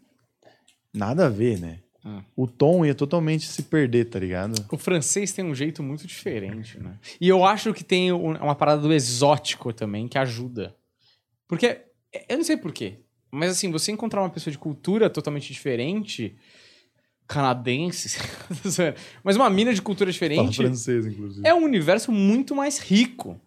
nada 0.94 1.26
a 1.26 1.30
ver, 1.30 1.60
né? 1.60 1.80
Hum. 2.06 2.22
O 2.36 2.48
tom 2.48 2.86
ia 2.86 2.96
totalmente 2.96 3.46
se 3.46 3.64
perder, 3.64 4.06
tá 4.06 4.18
ligado? 4.20 4.66
O 4.72 4.78
francês 4.78 5.34
tem 5.34 5.44
um 5.44 5.54
jeito 5.54 5.84
muito 5.84 6.08
diferente, 6.08 6.80
né? 6.80 6.98
E 7.20 7.28
eu 7.28 7.44
acho 7.44 7.74
que 7.74 7.84
tem 7.84 8.12
um- 8.14 8.38
uma 8.38 8.56
parada 8.56 8.82
do 8.82 8.94
exótico 8.94 9.74
também 9.74 10.08
que 10.08 10.18
ajuda. 10.18 10.76
Porque, 11.48 11.82
eu 12.30 12.38
não 12.38 12.44
sei 12.44 12.56
porquê, 12.56 13.00
mas 13.32 13.52
assim, 13.52 13.70
você 13.72 13.92
encontrar 13.92 14.22
uma 14.22 14.30
pessoa 14.30 14.52
de 14.52 14.58
cultura 14.58 15.10
totalmente 15.10 15.52
diferente, 15.52 16.36
canadense, 17.28 18.18
mas 19.24 19.36
uma 19.36 19.50
mina 19.50 19.74
de 19.74 19.82
cultura 19.82 20.08
Fala 20.12 20.14
diferente, 20.14 20.56
francês, 20.58 21.06
inclusive. 21.06 21.46
é 21.48 21.54
um 21.54 21.64
universo 21.64 22.12
muito 22.12 22.56
mais 22.56 22.80
rico. 22.80 23.40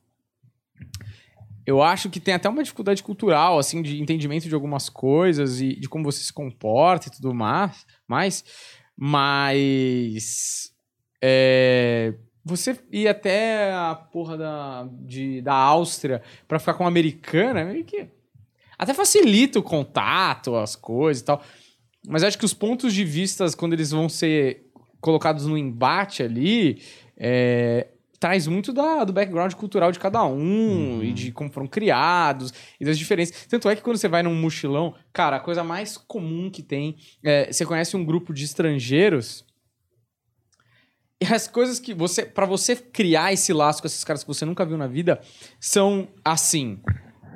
Eu 1.66 1.82
acho 1.82 2.10
que 2.10 2.20
tem 2.20 2.34
até 2.34 2.48
uma 2.48 2.62
dificuldade 2.62 3.02
cultural, 3.02 3.58
assim, 3.58 3.82
de 3.82 4.00
entendimento 4.00 4.48
de 4.48 4.54
algumas 4.54 4.88
coisas 4.88 5.60
e 5.60 5.76
de 5.78 5.88
como 5.88 6.04
você 6.04 6.22
se 6.22 6.32
comporta 6.32 7.08
e 7.08 7.10
tudo 7.10 7.34
mais. 7.34 7.86
mais 8.06 8.44
mas. 8.96 10.72
É, 11.22 12.14
você 12.44 12.76
ir 12.90 13.06
até 13.06 13.72
a 13.72 13.94
porra 13.94 14.36
da, 14.36 14.88
de, 15.00 15.40
da 15.40 15.54
Áustria 15.54 16.20
pra 16.48 16.58
ficar 16.58 16.74
com 16.74 16.82
uma 16.84 16.88
americana, 16.88 17.64
meio 17.64 17.84
que. 17.84 18.08
Até 18.76 18.92
facilita 18.92 19.60
o 19.60 19.62
contato, 19.62 20.56
as 20.56 20.74
coisas 20.74 21.22
e 21.22 21.24
tal. 21.24 21.42
Mas 22.08 22.24
acho 22.24 22.36
que 22.36 22.44
os 22.44 22.54
pontos 22.54 22.92
de 22.92 23.04
vista, 23.04 23.46
quando 23.56 23.74
eles 23.74 23.92
vão 23.92 24.08
ser 24.08 24.68
colocados 25.00 25.46
no 25.46 25.56
embate 25.56 26.22
ali, 26.22 26.82
é, 27.16 27.86
traz 28.22 28.46
muito 28.46 28.72
da, 28.72 29.02
do 29.02 29.12
background 29.12 29.52
cultural 29.54 29.90
de 29.90 29.98
cada 29.98 30.22
um 30.24 30.36
Uhum. 30.98 31.02
e 31.02 31.12
de 31.12 31.32
como 31.32 31.50
foram 31.50 31.66
criados 31.66 32.54
e 32.80 32.84
das 32.84 32.96
diferenças. 32.96 33.46
Tanto 33.46 33.68
é 33.68 33.74
que 33.74 33.82
quando 33.82 33.96
você 33.96 34.06
vai 34.06 34.22
num 34.22 34.32
mochilão, 34.32 34.94
cara, 35.12 35.38
a 35.38 35.40
coisa 35.40 35.64
mais 35.64 35.96
comum 35.96 36.48
que 36.48 36.62
tem 36.62 36.94
é 37.24 37.52
você 37.52 37.66
conhece 37.66 37.96
um 37.96 38.04
grupo 38.04 38.32
de 38.32 38.44
estrangeiros 38.44 39.44
e 41.20 41.34
as 41.34 41.48
coisas 41.48 41.80
que 41.80 41.92
você, 41.92 42.24
Pra 42.24 42.46
você 42.46 42.76
criar 42.76 43.32
esse 43.32 43.52
laço 43.52 43.82
com 43.82 43.88
esses 43.88 44.04
caras 44.04 44.22
que 44.22 44.28
você 44.28 44.44
nunca 44.44 44.64
viu 44.64 44.78
na 44.78 44.86
vida, 44.86 45.20
são 45.58 46.06
assim. 46.24 46.78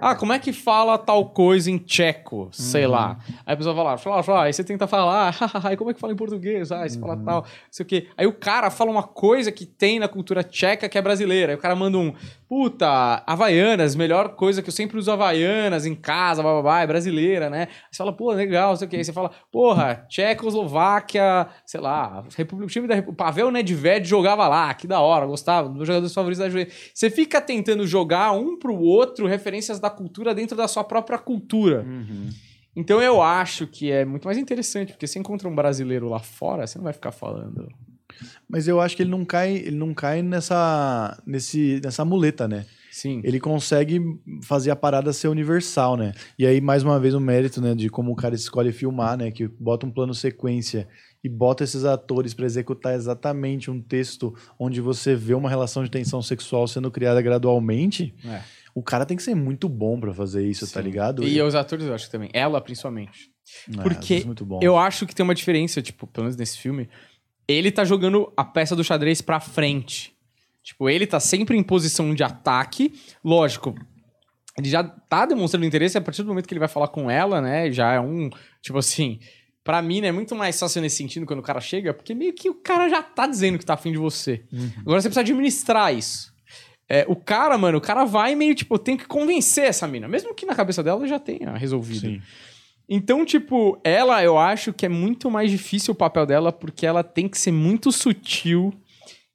Ah, 0.01 0.15
como 0.15 0.33
é 0.33 0.39
que 0.39 0.53
fala 0.53 0.99
tal 0.99 1.31
coisa 1.31 1.71
em 1.71 1.79
tcheco? 1.79 2.49
Sei 2.53 2.87
lá. 2.87 3.19
Aí 3.47 3.55
a 3.55 3.57
pessoa 3.57 3.75
fala, 3.75 3.97
fala, 3.97 4.23
fala, 4.23 4.45
aí 4.45 4.53
você 4.53 4.63
tenta 4.63 4.87
falar, 4.87 5.35
e 5.73 5.77
como 5.77 5.91
é 5.91 5.95
que 5.95 6.01
fala 6.01 6.13
em 6.13 6.17
português? 6.17 6.71
Ah, 6.71 6.83
aí 6.83 6.91
você 6.91 6.99
fala 6.99 7.17
tal, 7.17 7.47
sei 7.71 7.85
o 7.85 7.87
quê. 7.87 8.09
Aí 8.17 8.27
o 8.27 8.33
cara 8.33 8.71
fala 8.71 8.91
uma 8.91 9.03
coisa 9.03 9.51
que 9.51 9.65
tem 9.65 9.99
na 9.99 10.09
cultura 10.09 10.43
tcheca 10.43 10.89
que 10.89 10.99
é 10.99 11.03
brasileira. 11.03 11.53
Aí 11.53 11.57
o 11.57 11.61
cara 11.61 11.75
manda 11.75 11.97
um, 11.97 12.13
puta, 12.49 13.23
Havaianas, 13.27 13.97
melhor 13.97 14.31
coisa 14.31 14.63
que 14.63 14.69
eu 14.69 14.73
sempre 14.73 14.99
uso 14.99 15.11
Havaianas 15.11 15.87
em 15.87 15.95
casa, 15.95 16.43
blá, 16.43 16.53
blá, 16.53 16.63
blá, 16.63 16.83
é 16.83 16.87
brasileira, 16.87 17.51
né? 17.51 17.69
Aí 17.71 17.89
você 17.91 17.99
fala, 17.99 18.13
pô, 18.13 18.33
legal, 18.33 18.77
sei 18.77 18.87
o 18.87 18.91
quê. 18.91 18.97
Aí 18.97 19.05
você 19.05 19.13
fala, 19.13 19.31
porra, 19.51 20.07
Tchecoslováquia, 20.09 21.49
sei 21.65 21.81
lá, 21.81 22.25
República, 22.37 22.67
o 22.67 22.71
time 22.71 22.87
da 22.87 22.95
República, 22.95 23.25
Pavel 23.25 23.51
Nedved 23.51 24.07
jogava 24.07 24.47
lá, 24.47 24.73
que 24.75 24.87
da 24.87 25.01
hora, 25.01 25.27
gostava, 25.27 25.69
dos 25.69 25.77
meus 25.77 25.87
jogadores 25.87 26.15
favoritos 26.15 26.39
da 26.39 26.49
Juventus. 26.49 26.75
Você 26.95 27.11
fica 27.11 27.41
tentando 27.41 27.87
jogar 27.87 28.33
um 28.33 28.59
pro 28.59 28.77
outro 28.77 29.27
referências 29.27 29.81
da 29.81 29.86
cultura 29.91 30.34
dentro 30.34 30.57
da 30.57 30.68
sua 30.68 30.84
própria 30.84 31.18
cultura. 31.18 31.84
Uhum. 31.87 32.30
Então 32.74 33.01
eu 33.01 33.22
acho 33.22 33.66
que 33.66 33.91
é 33.91 34.05
muito 34.05 34.24
mais 34.24 34.37
interessante, 34.37 34.93
porque 34.93 35.07
você 35.07 35.18
encontra 35.18 35.49
um 35.49 35.55
brasileiro 35.55 36.09
lá 36.09 36.18
fora, 36.18 36.66
você 36.66 36.76
não 36.76 36.84
vai 36.84 36.93
ficar 36.93 37.12
falando. 37.12 37.68
Mas 38.49 38.68
eu 38.68 38.80
acho 38.80 38.97
que 38.97 39.03
ele 39.03 39.11
não 39.11 39.24
cai, 39.24 39.57
ele 39.57 39.76
não 39.76 39.93
cai 39.95 40.22
nessa, 40.22 41.20
nesse, 41.26 41.80
nessa 41.82 42.05
muleta, 42.05 42.47
né? 42.47 42.66
Sim. 42.91 43.20
Ele 43.24 43.39
consegue 43.39 44.01
fazer 44.43 44.70
a 44.70 44.76
parada 44.76 45.12
ser 45.12 45.28
universal, 45.28 45.97
né? 45.97 46.12
E 46.39 46.47
aí, 46.47 46.62
mais 46.62 46.82
uma 46.82 46.99
vez, 46.99 47.12
o 47.14 47.20
mérito, 47.20 47.61
né, 47.61 47.74
de 47.74 47.91
como 47.91 48.12
o 48.12 48.16
cara 48.16 48.34
escolhe 48.34 48.72
filmar, 48.72 49.18
né? 49.18 49.30
Que 49.30 49.47
bota 49.47 49.84
um 49.84 49.91
plano 49.91 50.14
sequência 50.14 50.89
e 51.22 51.28
bota 51.28 51.64
esses 51.64 51.84
atores 51.84 52.32
para 52.32 52.47
executar 52.47 52.95
exatamente 52.95 53.70
um 53.70 53.82
texto 53.82 54.34
onde 54.59 54.80
você 54.80 55.14
vê 55.14 55.34
uma 55.34 55.51
relação 55.51 55.82
de 55.84 55.91
tensão 55.91 56.22
sexual 56.22 56.66
sendo 56.66 56.91
criada 56.91 57.20
gradualmente. 57.20 58.14
É. 58.24 58.41
O 58.77 58.83
cara 58.83 59.07
tem 59.07 59.16
que 59.16 59.22
ser 59.22 59.35
muito 59.35 59.70
bom 59.70 59.99
para 59.99 60.12
fazer 60.12 60.47
isso, 60.47 60.70
tá 60.70 60.81
Sim. 60.83 60.87
ligado? 60.87 61.27
E 61.27 61.41
os 61.41 61.55
atores, 61.55 61.87
eu 61.87 61.95
acho 61.95 62.05
que 62.05 62.12
também. 62.12 62.29
Ela, 62.35 62.61
principalmente. 62.61 63.31
É, 63.74 63.83
porque 63.83 64.22
bom. 64.45 64.61
Eu 64.61 64.77
acho 64.77 65.07
que 65.07 65.14
tem 65.14 65.24
uma 65.24 65.35
diferença, 65.35 65.81
tipo, 65.81 66.07
pelo 66.07 66.24
menos 66.24 66.37
nesse 66.37 66.59
filme. 66.59 66.87
Ele 67.49 67.72
tá 67.72 67.87
jogando 67.87 68.31
a 68.37 68.45
peça 68.45 68.77
do 68.77 68.85
xadrez 68.85 69.22
pra 69.22 69.41
frente. 69.41 70.14
Tipo, 70.62 70.91
ele 70.91 71.07
tá 71.07 71.18
sempre 71.18 71.57
em 71.57 71.62
posição 71.62 72.14
de 72.14 72.22
ataque. 72.22 72.93
Lógico, 73.24 73.74
ele 74.59 74.68
já 74.68 74.85
tá 74.85 75.24
demonstrando 75.24 75.64
interesse 75.64 75.97
a 75.97 76.01
partir 76.03 76.22
do 76.22 76.29
momento 76.29 76.47
que 76.47 76.53
ele 76.53 76.61
vai 76.61 76.68
falar 76.68 76.89
com 76.89 77.11
ela, 77.11 77.41
né? 77.41 77.72
Já 77.72 77.95
é 77.95 78.01
um, 78.01 78.29
tipo 78.61 78.77
assim... 78.77 79.18
Pra 79.64 79.81
mim, 79.81 80.03
né, 80.03 80.09
é 80.09 80.12
muito 80.12 80.37
mais 80.37 80.61
fácil 80.61 80.83
nesse 80.83 80.97
sentido 80.97 81.27
quando 81.27 81.41
o 81.41 81.43
cara 81.43 81.61
chega, 81.61 81.93
porque 81.93 82.14
meio 82.14 82.33
que 82.33 82.49
o 82.49 82.55
cara 82.55 82.89
já 82.89 83.03
tá 83.03 83.27
dizendo 83.27 83.59
que 83.59 83.66
tá 83.66 83.74
afim 83.74 83.91
de 83.91 83.99
você. 83.99 84.45
Uhum. 84.53 84.70
Agora 84.83 85.01
você 85.01 85.09
precisa 85.09 85.22
administrar 85.22 85.93
isso. 85.93 86.33
É, 86.89 87.05
o 87.09 87.16
cara, 87.16 87.59
mano, 87.59 87.78
o 87.78 87.80
cara 87.80 88.05
vai 88.05 88.34
meio, 88.34 88.55
tipo, 88.55 88.78
tem 88.78 88.97
que 88.97 89.07
convencer 89.07 89.64
essa 89.64 89.87
mina. 89.87 90.07
Mesmo 90.07 90.34
que 90.34 90.47
na 90.47 90.55
cabeça 90.55 90.82
dela 90.82 91.07
já 91.07 91.18
tenha 91.18 91.53
resolvido. 91.57 92.01
Sim. 92.01 92.22
Então, 92.89 93.24
tipo, 93.24 93.80
ela 93.82 94.22
eu 94.22 94.39
acho 94.39 94.72
que 94.72 94.87
é 94.87 94.89
muito 94.89 95.28
mais 95.30 95.51
difícil 95.51 95.93
o 95.93 95.97
papel 95.97 96.24
dela 96.24 96.53
porque 96.53 96.87
ela 96.87 97.03
tem 97.03 97.28
que 97.28 97.37
ser 97.37 97.51
muito 97.51 97.91
sutil 97.91 98.72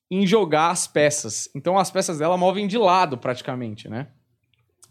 em 0.09 0.25
jogar 0.25 0.69
as 0.69 0.87
peças. 0.87 1.49
Então, 1.53 1.77
as 1.77 1.91
peças 1.91 2.19
dela 2.19 2.37
movem 2.37 2.67
de 2.67 2.77
lado 2.77 3.17
praticamente, 3.17 3.89
né? 3.89 4.07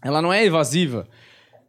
Ela 0.03 0.21
não 0.21 0.31
é 0.31 0.43
evasiva, 0.43 1.07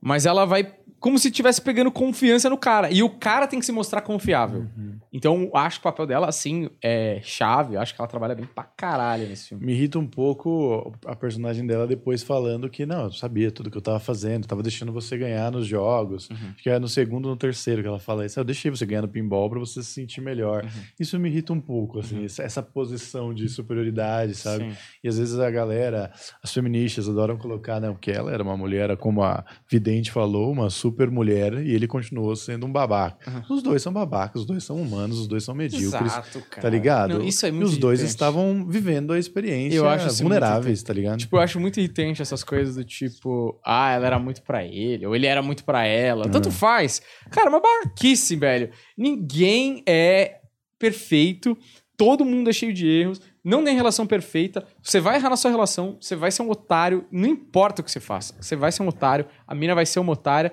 mas 0.01 0.27
ela 0.27 0.45
vai 0.45 0.75
como 1.03 1.19
se 1.19 1.29
estivesse 1.29 1.61
pegando 1.61 1.91
confiança 1.91 2.49
no 2.49 2.57
cara. 2.57 2.91
E 2.91 3.03
o 3.03 3.11
cara 3.11 3.47
tem 3.49 3.59
que 3.59 3.67
se 3.67 3.73
mostrar 3.73 4.01
confiável. 4.03 4.67
Então, 5.13 5.43
eu 5.53 5.57
acho 5.57 5.79
que 5.81 5.87
o 5.87 5.91
papel 5.91 6.07
dela, 6.07 6.29
assim, 6.29 6.71
é 6.83 7.21
chave. 7.23 7.77
Acho 7.77 7.95
que 7.95 8.01
ela 8.01 8.09
trabalha 8.09 8.35
bem 8.35 8.47
pra 8.47 8.63
caralho 8.65 9.27
nesse 9.29 9.49
filme. 9.49 9.67
Me 9.67 9.73
irrita 9.73 9.99
um 9.99 10.07
pouco 10.07 10.95
a 11.05 11.15
personagem 11.17 11.67
dela 11.67 11.87
depois 11.87 12.23
falando 12.23 12.71
que 12.71 12.87
não, 12.87 13.05
eu 13.07 13.13
sabia 13.13 13.51
tudo 13.51 13.71
que 13.71 13.77
eu 13.77 13.83
tava 13.83 13.99
fazendo, 13.99 14.47
tava 14.47 14.63
deixando 14.63 14.93
você 14.93 15.19
ganhar 15.19 15.51
nos 15.51 15.67
jogos. 15.67 16.31
Uhum. 16.31 16.37
Acho 16.55 16.63
que 16.63 16.71
é 16.71 16.79
no 16.79 16.89
segundo 16.89 17.27
ou 17.27 17.33
no 17.33 17.37
terceiro 17.37 17.83
que 17.83 17.89
ela 17.89 17.99
fala 17.99 18.25
isso. 18.25 18.39
Eu 18.39 18.45
deixei 18.45 18.71
você 18.71 18.87
ganhar 18.87 19.03
no 19.03 19.09
pinball 19.09 19.51
pra 19.51 19.59
você 19.59 19.83
se 19.83 19.91
sentir 19.93 20.21
melhor. 20.21 20.63
Uhum. 20.65 20.71
Isso 21.01 21.19
me 21.19 21.29
irrita 21.29 21.53
um 21.53 21.61
pouco, 21.61 21.99
assim, 21.99 22.25
essa- 22.25 22.45
essa 22.45 22.63
posição 22.63 23.35
de 23.35 23.49
superioridade, 23.49 24.35
sabe? 24.37 24.71
Sim. 24.71 24.77
E 25.03 25.09
às 25.09 25.19
vezes 25.19 25.37
a 25.39 25.51
galera, 25.51 26.13
as 26.43 26.53
feministas 26.55 27.09
adoram 27.09 27.37
colocar, 27.37 27.81
né? 27.81 27.91
Porque 27.91 28.11
ela 28.13 28.33
era 28.33 28.43
uma 28.43 28.57
mulher, 28.57 28.97
como 28.97 29.23
a 29.23 29.45
vidente 29.69 30.11
falou, 30.13 30.53
uma 30.53 30.71
super 30.71 30.92
mulher, 31.11 31.55
e 31.55 31.75
ele 31.75 31.87
continuou 31.87 32.35
sendo 32.37 32.67
um 32.67 32.73
babaca. 32.73 33.45
Os 33.51 33.63
dois 33.63 33.83
são 33.83 33.93
babacas, 33.93 34.43
os 34.43 34.47
dois 34.47 34.63
são 34.65 34.77
humanos, 34.77 35.19
os 35.19 35.27
dois 35.27 35.45
são 35.45 35.55
medíocres. 35.55 36.13
Exato, 36.13 36.41
cara. 36.51 36.63
Tá 36.63 36.69
ligado? 36.69 37.19
Não, 37.19 37.23
isso 37.27 37.45
é 37.47 37.49
e 37.49 37.53
muito 37.53 37.67
os 37.69 37.79
dois 37.79 38.01
irritante. 38.01 38.11
estavam 38.15 38.67
vivendo 38.67 39.13
a 39.13 39.19
experiência 39.19 39.77
Eu 39.77 39.89
acho 39.89 40.09
vulneráveis, 40.23 40.83
tá 40.83 40.93
ligado? 40.93 41.19
Tipo, 41.19 41.37
eu 41.37 41.41
acho 41.41 41.59
muito 41.59 41.79
irritante 41.81 42.23
essas 42.23 42.45
coisas 42.45 42.77
do 42.77 42.85
tipo, 42.85 43.59
ah, 43.65 43.93
ela 43.93 44.07
era 44.07 44.19
muito 44.19 44.43
pra 44.43 44.65
ele, 44.65 45.07
ou 45.07 45.15
ele 45.17 45.27
era 45.27 45.43
muito 45.43 45.65
pra 45.65 45.85
ela. 45.85 46.29
Tanto 46.29 46.49
É. 46.49 46.53
faz. 46.53 47.03
Cara, 47.31 47.49
uma 47.51 47.61
babaquice, 47.61 48.37
velho. 48.37 48.71
Ninguém 48.97 49.83
é 49.87 50.39
perfeito, 50.79 51.57
todo 51.97 52.25
mundo 52.25 52.51
é 52.51 52.53
cheio 52.53 52.73
de 52.73 52.87
erros, 52.89 53.21
não 53.45 53.63
tem 53.65 53.75
relação 53.77 54.07
perfeita. 54.07 54.65
Você 54.83 54.99
vai 55.01 55.17
errar 55.17 55.31
na 55.31 55.37
sua 55.37 55.51
relação, 55.51 55.97
você 56.01 56.17
vai 56.17 56.31
ser 56.31 56.43
um 56.43 56.51
otário, 56.51 57.05
não 57.11 57.29
importa 57.29 57.81
o 57.81 57.85
que 57.85 57.91
você 57.91 58.01
faça. 58.01 58.35
Você 58.41 58.57
vai 58.57 58.73
ser 58.73 58.83
um 58.83 58.89
otário, 58.89 59.27
a 59.47 59.55
mina 59.55 59.75
vai 59.75 59.87
ser 59.87 60.01
uma 60.01 60.13
otária. 60.13 60.53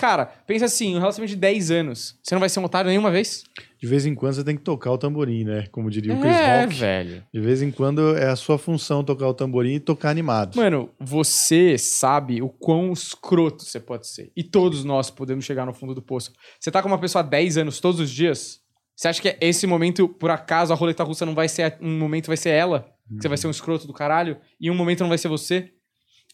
Cara, 0.00 0.24
pensa 0.46 0.64
assim, 0.64 0.96
um 0.96 0.98
relacionamento 0.98 1.34
de 1.34 1.40
10 1.40 1.70
anos, 1.70 2.18
você 2.22 2.34
não 2.34 2.40
vai 2.40 2.48
ser 2.48 2.58
um 2.58 2.64
otário 2.64 2.88
nenhuma 2.88 3.10
vez? 3.10 3.44
De 3.78 3.86
vez 3.86 4.06
em 4.06 4.14
quando 4.14 4.32
você 4.32 4.42
tem 4.42 4.56
que 4.56 4.62
tocar 4.62 4.90
o 4.90 4.96
tamborim, 4.96 5.44
né? 5.44 5.66
Como 5.70 5.90
diria 5.90 6.14
o 6.14 6.18
Chris 6.18 6.34
é, 6.34 6.62
Rock. 6.62 6.74
velho. 6.74 7.22
De 7.30 7.38
vez 7.38 7.60
em 7.60 7.70
quando 7.70 8.16
é 8.16 8.30
a 8.30 8.34
sua 8.34 8.56
função 8.56 9.04
tocar 9.04 9.28
o 9.28 9.34
tamborim 9.34 9.74
e 9.74 9.80
tocar 9.80 10.08
animado. 10.08 10.56
Mano, 10.56 10.88
você 10.98 11.76
sabe 11.76 12.40
o 12.40 12.48
quão 12.48 12.94
escroto 12.94 13.62
você 13.62 13.78
pode 13.78 14.06
ser. 14.06 14.32
E 14.34 14.42
todos 14.42 14.84
nós 14.84 15.10
podemos 15.10 15.44
chegar 15.44 15.66
no 15.66 15.74
fundo 15.74 15.94
do 15.94 16.00
poço. 16.00 16.32
Você 16.58 16.70
tá 16.70 16.80
com 16.80 16.88
uma 16.88 16.98
pessoa 16.98 17.22
há 17.22 17.26
10 17.26 17.58
anos 17.58 17.78
todos 17.78 18.00
os 18.00 18.10
dias? 18.10 18.58
Você 18.96 19.06
acha 19.06 19.20
que 19.20 19.36
esse 19.38 19.66
momento, 19.66 20.08
por 20.08 20.30
acaso, 20.30 20.72
a 20.72 20.76
roleta 20.76 21.04
russa 21.04 21.26
não 21.26 21.34
vai 21.34 21.46
ser. 21.46 21.76
Um 21.78 21.98
momento 21.98 22.28
vai 22.28 22.38
ser 22.38 22.50
ela? 22.50 22.86
Que 23.06 23.20
você 23.20 23.28
vai 23.28 23.36
ser 23.36 23.48
um 23.48 23.50
escroto 23.50 23.86
do 23.86 23.92
caralho? 23.92 24.38
E 24.58 24.70
um 24.70 24.74
momento 24.74 25.00
não 25.00 25.10
vai 25.10 25.18
ser 25.18 25.28
você? 25.28 25.70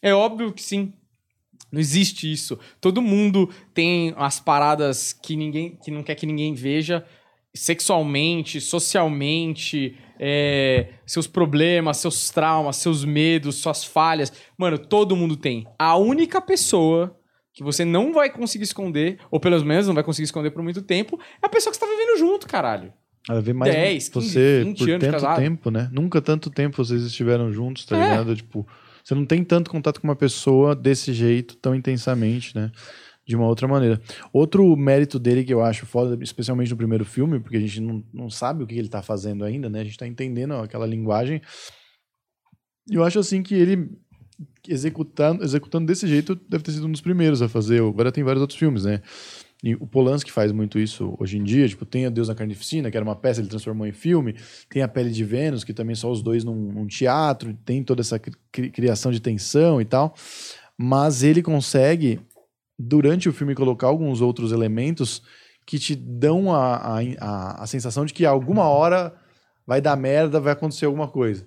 É 0.01 0.13
óbvio 0.13 0.53
que 0.53 0.63
sim. 0.63 0.93
Não 1.71 1.79
existe 1.79 2.31
isso. 2.31 2.57
Todo 2.79 3.01
mundo 3.01 3.49
tem 3.73 4.13
as 4.17 4.39
paradas 4.39 5.11
que 5.13 5.35
ninguém 5.35 5.77
que 5.83 5.91
não 5.91 6.01
quer 6.03 6.15
que 6.15 6.25
ninguém 6.25 6.53
veja 6.53 7.03
sexualmente, 7.55 8.61
socialmente, 8.61 9.97
é, 10.19 10.89
seus 11.05 11.27
problemas, 11.27 11.97
seus 11.97 12.29
traumas, 12.29 12.77
seus 12.77 13.03
medos, 13.03 13.55
suas 13.55 13.83
falhas. 13.83 14.31
Mano, 14.57 14.77
todo 14.77 15.15
mundo 15.15 15.35
tem. 15.35 15.65
A 15.77 15.97
única 15.97 16.39
pessoa 16.39 17.15
que 17.53 17.63
você 17.63 17.83
não 17.83 18.13
vai 18.13 18.29
conseguir 18.29 18.63
esconder, 18.65 19.17
ou 19.31 19.39
pelo 19.39 19.63
menos 19.65 19.87
não 19.87 19.95
vai 19.95 20.03
conseguir 20.03 20.25
esconder 20.25 20.51
por 20.51 20.61
muito 20.61 20.81
tempo, 20.81 21.19
é 21.41 21.45
a 21.47 21.49
pessoa 21.49 21.71
que 21.71 21.77
você 21.79 21.85
tá 21.85 21.91
vivendo 21.91 22.17
junto, 22.19 22.47
caralho. 22.47 22.93
Ela 23.27 23.41
vê 23.41 23.51
mais 23.51 23.73
10, 23.73 24.09
15, 24.09 24.29
você 24.29 24.63
20 24.63 24.77
por 24.77 24.89
anos 24.89 25.01
tanto 25.01 25.11
casado. 25.13 25.39
tempo, 25.41 25.71
né? 25.71 25.89
Nunca 25.91 26.21
tanto 26.21 26.49
tempo 26.49 26.77
vocês 26.77 27.01
estiveram 27.03 27.51
juntos, 27.51 27.85
tá 27.85 27.97
É. 27.97 28.09
ligado? 28.11 28.35
Tipo, 28.35 28.65
você 29.07 29.15
não 29.15 29.25
tem 29.25 29.41
tanto 29.41 29.71
contato 29.71 30.01
com 30.01 30.07
uma 30.07 30.17
pessoa 30.17 30.75
desse 30.75 31.13
jeito, 31.13 31.55
tão 31.55 31.73
intensamente, 31.73 32.53
né? 32.53 32.69
De 33.25 33.37
uma 33.37 33.47
outra 33.47 33.65
maneira. 33.65 34.01
Outro 34.33 34.75
mérito 34.75 35.17
dele 35.17 35.45
que 35.45 35.53
eu 35.53 35.63
acho 35.63 35.85
foda, 35.85 36.21
especialmente 36.21 36.71
no 36.71 36.75
primeiro 36.75 37.05
filme, 37.05 37.39
porque 37.39 37.55
a 37.55 37.59
gente 37.61 37.79
não, 37.79 38.03
não 38.13 38.29
sabe 38.29 38.65
o 38.65 38.67
que 38.67 38.77
ele 38.77 38.89
tá 38.89 39.01
fazendo 39.01 39.45
ainda, 39.45 39.69
né? 39.69 39.79
A 39.79 39.83
gente 39.85 39.97
tá 39.97 40.05
entendendo 40.05 40.55
aquela 40.55 40.85
linguagem. 40.85 41.41
Eu 42.91 43.01
acho 43.01 43.17
assim 43.17 43.41
que 43.41 43.55
ele 43.55 43.97
executando, 44.67 45.41
executando 45.41 45.85
desse 45.85 46.05
jeito 46.05 46.35
deve 46.35 46.65
ter 46.65 46.73
sido 46.73 46.85
um 46.87 46.91
dos 46.91 46.99
primeiros 46.99 47.41
a 47.41 47.47
fazer. 47.47 47.81
Agora 47.81 48.11
tem 48.11 48.25
vários 48.25 48.41
outros 48.41 48.59
filmes, 48.59 48.83
né? 48.83 49.01
E 49.63 49.73
o 49.75 49.87
Polanski 49.87 50.31
faz 50.31 50.51
muito 50.51 50.77
isso 50.77 51.15
hoje 51.19 51.37
em 51.37 51.43
dia. 51.43 51.67
Tipo, 51.67 51.85
tem 51.85 52.05
a 52.05 52.09
Deus 52.09 52.27
na 52.27 52.35
Carnificina, 52.35 52.91
que 52.91 52.97
era 52.97 53.03
uma 53.03 53.15
peça, 53.15 53.41
ele 53.41 53.49
transformou 53.49 53.87
em 53.87 53.91
filme. 53.91 54.35
Tem 54.69 54.83
a 54.83 54.87
Pele 54.87 55.09
de 55.09 55.23
Vênus, 55.23 55.63
que 55.63 55.73
também 55.73 55.95
só 55.95 56.11
os 56.11 56.21
dois 56.21 56.43
num, 56.43 56.71
num 56.71 56.87
teatro. 56.87 57.57
Tem 57.65 57.83
toda 57.83 58.01
essa 58.01 58.19
cri- 58.19 58.69
criação 58.69 59.11
de 59.11 59.19
tensão 59.19 59.81
e 59.81 59.85
tal. 59.85 60.13
Mas 60.77 61.23
ele 61.23 61.41
consegue, 61.41 62.19
durante 62.77 63.27
o 63.27 63.33
filme, 63.33 63.55
colocar 63.55 63.87
alguns 63.87 64.21
outros 64.21 64.51
elementos 64.51 65.23
que 65.65 65.79
te 65.79 65.95
dão 65.95 66.53
a, 66.53 66.75
a, 66.75 66.99
a, 67.19 67.63
a 67.63 67.67
sensação 67.67 68.05
de 68.05 68.13
que 68.13 68.25
alguma 68.25 68.65
hora 68.65 69.13
vai 69.65 69.81
dar 69.81 69.97
merda, 69.97 70.39
vai 70.39 70.53
acontecer 70.53 70.85
alguma 70.85 71.07
coisa. 71.07 71.45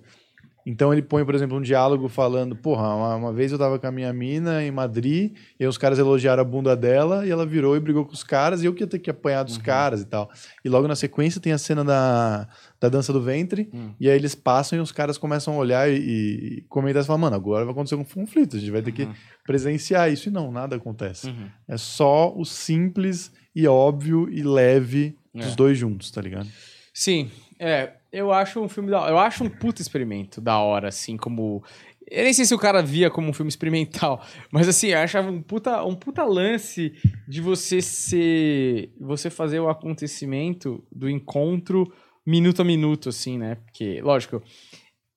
Então 0.65 0.93
ele 0.93 1.01
põe, 1.01 1.25
por 1.25 1.33
exemplo, 1.33 1.57
um 1.57 1.61
diálogo 1.61 2.07
falando: 2.07 2.55
Porra, 2.55 2.95
uma, 2.95 3.15
uma, 3.15 3.33
vez 3.33 3.51
eu 3.51 3.57
tava 3.57 3.79
com 3.79 3.87
a 3.87 3.91
minha 3.91 4.13
mina 4.13 4.63
em 4.63 4.71
Madrid, 4.71 5.33
e 5.59 5.65
os 5.65 5.77
caras 5.77 5.97
elogiaram 5.97 6.41
a 6.41 6.45
bunda 6.45 6.75
dela, 6.75 7.25
e 7.25 7.31
ela 7.31 7.45
virou 7.45 7.75
e 7.75 7.79
brigou 7.79 8.05
com 8.05 8.13
os 8.13 8.23
caras, 8.23 8.61
e 8.61 8.65
eu 8.65 8.73
que 8.73 8.83
ia 8.83 8.87
ter 8.87 8.99
que 8.99 9.09
apanhar 9.09 9.43
dos 9.43 9.57
uhum. 9.57 9.63
caras 9.63 10.01
e 10.01 10.05
tal. 10.05 10.29
E 10.63 10.69
logo 10.69 10.87
na 10.87 10.95
sequência 10.95 11.41
tem 11.41 11.51
a 11.51 11.57
cena 11.57 11.83
da, 11.83 12.47
da 12.79 12.89
dança 12.89 13.11
do 13.11 13.21
ventre, 13.21 13.69
uhum. 13.73 13.93
e 13.99 14.09
aí 14.09 14.15
eles 14.15 14.35
passam 14.35 14.77
e 14.77 14.81
os 14.81 14.91
caras 14.91 15.17
começam 15.17 15.55
a 15.55 15.57
olhar 15.57 15.89
e, 15.89 15.95
e 15.95 16.61
comentar 16.69 17.03
e 17.03 17.05
falar: 17.05 17.19
Mano, 17.19 17.35
agora 17.35 17.65
vai 17.65 17.73
acontecer 17.73 17.95
um 17.95 18.03
conflito, 18.03 18.57
a 18.57 18.59
gente 18.59 18.71
vai 18.71 18.81
ter 18.81 18.91
que 18.91 19.03
uhum. 19.03 19.13
presenciar 19.45 20.11
isso. 20.11 20.29
E 20.29 20.31
não, 20.31 20.51
nada 20.51 20.75
acontece. 20.75 21.27
Uhum. 21.27 21.47
É 21.67 21.77
só 21.77 22.33
o 22.35 22.45
simples 22.45 23.31
e 23.55 23.67
óbvio 23.67 24.29
e 24.29 24.43
leve 24.43 25.15
dos 25.33 25.53
é. 25.53 25.55
dois 25.55 25.77
juntos, 25.77 26.11
tá 26.11 26.21
ligado? 26.21 26.47
Sim, 26.93 27.31
é, 27.57 27.93
eu 28.11 28.31
acho 28.31 28.59
um 28.59 28.67
filme 28.67 28.91
da 28.91 29.09
Eu 29.09 29.17
acho 29.17 29.43
um 29.43 29.49
puta 29.49 29.81
experimento 29.81 30.41
da 30.41 30.59
hora, 30.59 30.89
assim, 30.89 31.15
como. 31.15 31.63
Eu 32.09 32.23
nem 32.23 32.33
sei 32.33 32.43
se 32.43 32.53
o 32.53 32.59
cara 32.59 32.81
via 32.81 33.09
como 33.09 33.29
um 33.29 33.33
filme 33.33 33.47
experimental, 33.49 34.25
mas 34.51 34.67
assim, 34.67 34.87
eu 34.87 34.97
achava 34.97 35.31
um 35.31 35.41
puta, 35.41 35.83
um 35.83 35.95
puta 35.95 36.23
lance 36.23 36.93
de 37.27 37.39
você 37.39 37.81
ser. 37.81 38.91
Você 38.99 39.29
fazer 39.29 39.59
o 39.59 39.69
acontecimento 39.69 40.83
do 40.91 41.09
encontro 41.09 41.91
minuto 42.25 42.61
a 42.61 42.65
minuto, 42.65 43.09
assim, 43.09 43.37
né? 43.37 43.55
Porque, 43.55 44.01
lógico, 44.01 44.43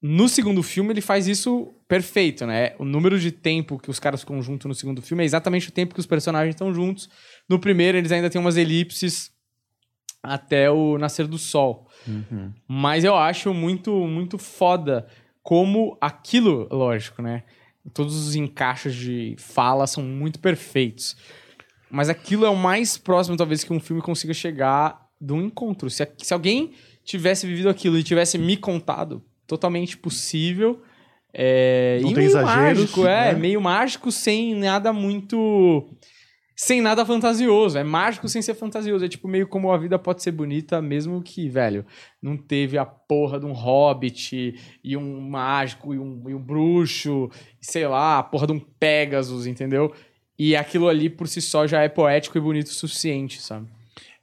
no 0.01 0.28
segundo 0.28 0.62
filme 0.62 0.92
ele 0.92 1.01
faz 1.01 1.26
isso 1.26 1.74
perfeito, 1.88 2.47
né? 2.47 2.74
O 2.78 2.84
número 2.84 3.18
de 3.18 3.32
tempo 3.32 3.78
que 3.78 3.90
os 3.90 3.99
caras 3.99 4.20
ficam 4.20 4.40
juntos 4.40 4.66
no 4.66 4.74
segundo 4.74 5.03
filme 5.03 5.22
é 5.22 5.26
exatamente 5.26 5.68
o 5.68 5.72
tempo 5.72 5.95
que 5.95 6.01
os 6.01 6.07
personagens 6.07 6.55
estão 6.55 6.72
juntos. 6.72 7.09
No 7.49 7.59
primeiro, 7.59 7.99
eles 7.99 8.12
ainda 8.12 8.30
têm 8.30 8.40
umas 8.40 8.57
elipses 8.57 9.34
até 10.25 10.70
o 10.70 10.99
nascer 10.99 11.27
do 11.27 11.39
sol. 11.39 11.87
Uhum. 12.07 12.53
Mas 12.66 13.05
eu 13.05 13.14
acho 13.14 13.53
muito, 13.53 13.93
muito 14.07 14.39
foda 14.39 15.07
como 15.43 15.97
aquilo, 16.01 16.66
lógico, 16.70 17.22
né? 17.22 17.43
Todos 17.93 18.16
os 18.16 18.35
encaixes 18.35 18.95
de 18.95 19.37
fala 19.39 19.87
são 19.87 20.03
muito 20.03 20.39
perfeitos. 20.39 21.16
Mas 21.91 22.09
aquilo 22.09 22.47
é 22.47 22.49
o 22.49 22.57
mais 22.57 22.97
próximo, 22.97 23.37
talvez, 23.37 23.62
que 23.62 23.72
um 23.72 23.79
filme 23.79 24.01
consiga 24.01 24.33
chegar 24.33 25.07
de 25.20 25.33
um 25.33 25.43
encontro. 25.43 25.91
Se, 25.91 26.07
se 26.18 26.33
alguém 26.33 26.72
tivesse 27.05 27.47
vivido 27.47 27.68
aquilo 27.68 27.99
e 27.99 28.03
tivesse 28.03 28.39
me 28.39 28.57
contado, 28.57 29.22
totalmente 29.47 29.97
possível. 29.97 30.83
É, 31.33 31.99
Não 32.01 32.11
e 32.11 32.14
tem 32.14 32.25
meio 32.25 32.29
exageros, 32.29 32.79
mágico, 32.81 33.07
é, 33.07 33.33
né? 33.33 33.39
meio 33.39 33.61
mágico 33.61 34.11
sem 34.11 34.55
nada 34.55 34.93
muito 34.93 35.89
sem 36.57 36.81
nada 36.81 37.05
fantasioso. 37.05 37.77
É 37.77 37.85
mágico 37.85 38.29
sem 38.29 38.41
ser 38.41 38.55
fantasioso. 38.55 39.05
É 39.05 39.09
tipo 39.09 39.27
meio 39.27 39.47
como 39.47 39.73
a 39.73 39.79
vida 39.79 39.99
pode 39.99 40.23
ser 40.23 40.33
bonita, 40.33 40.81
mesmo 40.81 41.23
que, 41.23 41.49
velho, 41.49 41.85
não 42.23 42.37
teve 42.37 42.79
a 42.79 42.85
porra 42.85 43.41
de 43.41 43.47
um 43.47 43.53
hobbit 43.53 44.55
e 44.83 44.97
um 44.97 45.21
mágico 45.21 45.95
e 45.95 45.99
um, 45.99 46.23
e 46.29 46.35
um 46.35 46.41
bruxo, 46.41 47.31
sei 47.61 47.87
lá, 47.87 48.19
a 48.19 48.23
porra 48.23 48.47
de 48.47 48.53
um 48.53 48.61
Pegasus, 48.61 49.47
entendeu? 49.47 49.93
E 50.39 50.57
aquilo 50.57 50.89
ali 50.89 51.09
por 51.09 51.29
si 51.29 51.41
só 51.41 51.67
já 51.67 51.83
é 51.83 51.89
poético 51.89 52.39
e 52.39 52.41
bonito 52.41 52.67
o 52.67 52.75
suficiente, 52.75 53.41
sabe? 53.41 53.67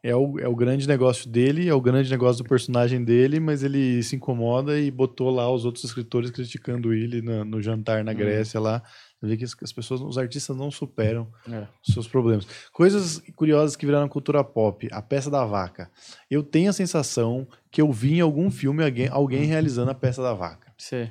É 0.04 0.16
o, 0.16 0.40
é 0.40 0.48
o 0.48 0.56
grande 0.56 0.88
negócio 0.88 1.30
dele, 1.30 1.70
é 1.70 1.74
o 1.76 1.80
grande 1.80 2.10
negócio 2.10 2.44
do 2.44 2.50
personagem 2.50 3.04
dele, 3.04 3.40
mas 3.40 3.62
ele 3.62 4.02
se 4.02 4.16
incomoda 4.16 4.80
e 4.80 4.90
botou 4.90 5.30
lá 5.30 5.50
os 5.52 5.64
outros 5.64 5.84
escritores 5.84 6.32
criticando 6.32 6.92
ele 6.92 7.22
no, 7.22 7.46
no 7.46 7.62
jantar 7.62 8.04
na 8.04 8.12
hum. 8.12 8.16
Grécia 8.16 8.60
lá 8.60 8.82
você 8.82 9.11
vê 9.22 9.38
que 9.38 9.44
as 9.44 9.54
pessoas, 9.72 10.02
os 10.02 10.18
artistas 10.18 10.56
não 10.58 10.72
superam 10.72 11.28
é. 11.48 11.68
os 11.86 11.94
seus 11.94 12.08
problemas. 12.08 12.48
Coisas 12.72 13.22
curiosas 13.36 13.76
que 13.76 13.86
viraram 13.86 14.08
cultura 14.08 14.44
pop. 14.44 14.88
A 14.92 15.02
peça 15.02 15.30
da 15.30 15.46
vaca. 15.46 15.92
Eu 16.30 16.42
tenho 16.42 16.70
a 16.70 16.74
sensação 16.74 17.48
que 17.70 17.82
eu 17.82 17.92
vi 17.92 18.16
em 18.16 18.22
algum 18.22 18.50
filme 18.50 18.84
alguém, 18.84 19.08
alguém 19.08 19.46
realizando 19.46 19.92
a 19.92 19.96
peça 19.96 20.22
da 20.24 20.34
vaca. 20.34 20.74
Sim. 20.78 21.10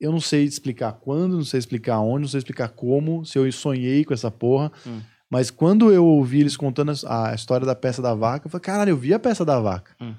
Eu 0.00 0.12
não 0.12 0.20
sei 0.20 0.44
explicar 0.44 0.92
quando, 0.92 1.36
não 1.36 1.44
sei 1.44 1.58
explicar 1.58 2.00
onde, 2.00 2.22
não 2.22 2.28
sei 2.28 2.38
explicar 2.38 2.68
como, 2.68 3.24
se 3.24 3.38
eu 3.38 3.50
sonhei 3.52 4.04
com 4.04 4.14
essa 4.14 4.30
porra. 4.30 4.72
Hum. 4.86 5.00
Mas 5.28 5.50
quando 5.50 5.92
eu 5.92 6.04
ouvi 6.04 6.40
eles 6.40 6.56
contando 6.56 6.92
a 7.06 7.34
história 7.34 7.66
da 7.66 7.74
peça 7.74 8.00
da 8.00 8.14
vaca, 8.14 8.46
eu 8.46 8.50
falei, 8.50 8.62
caralho, 8.62 8.90
eu 8.90 8.96
vi 8.96 9.12
a 9.12 9.18
peça 9.18 9.44
da 9.44 9.58
vaca. 9.60 9.94
Hum. 10.00 10.14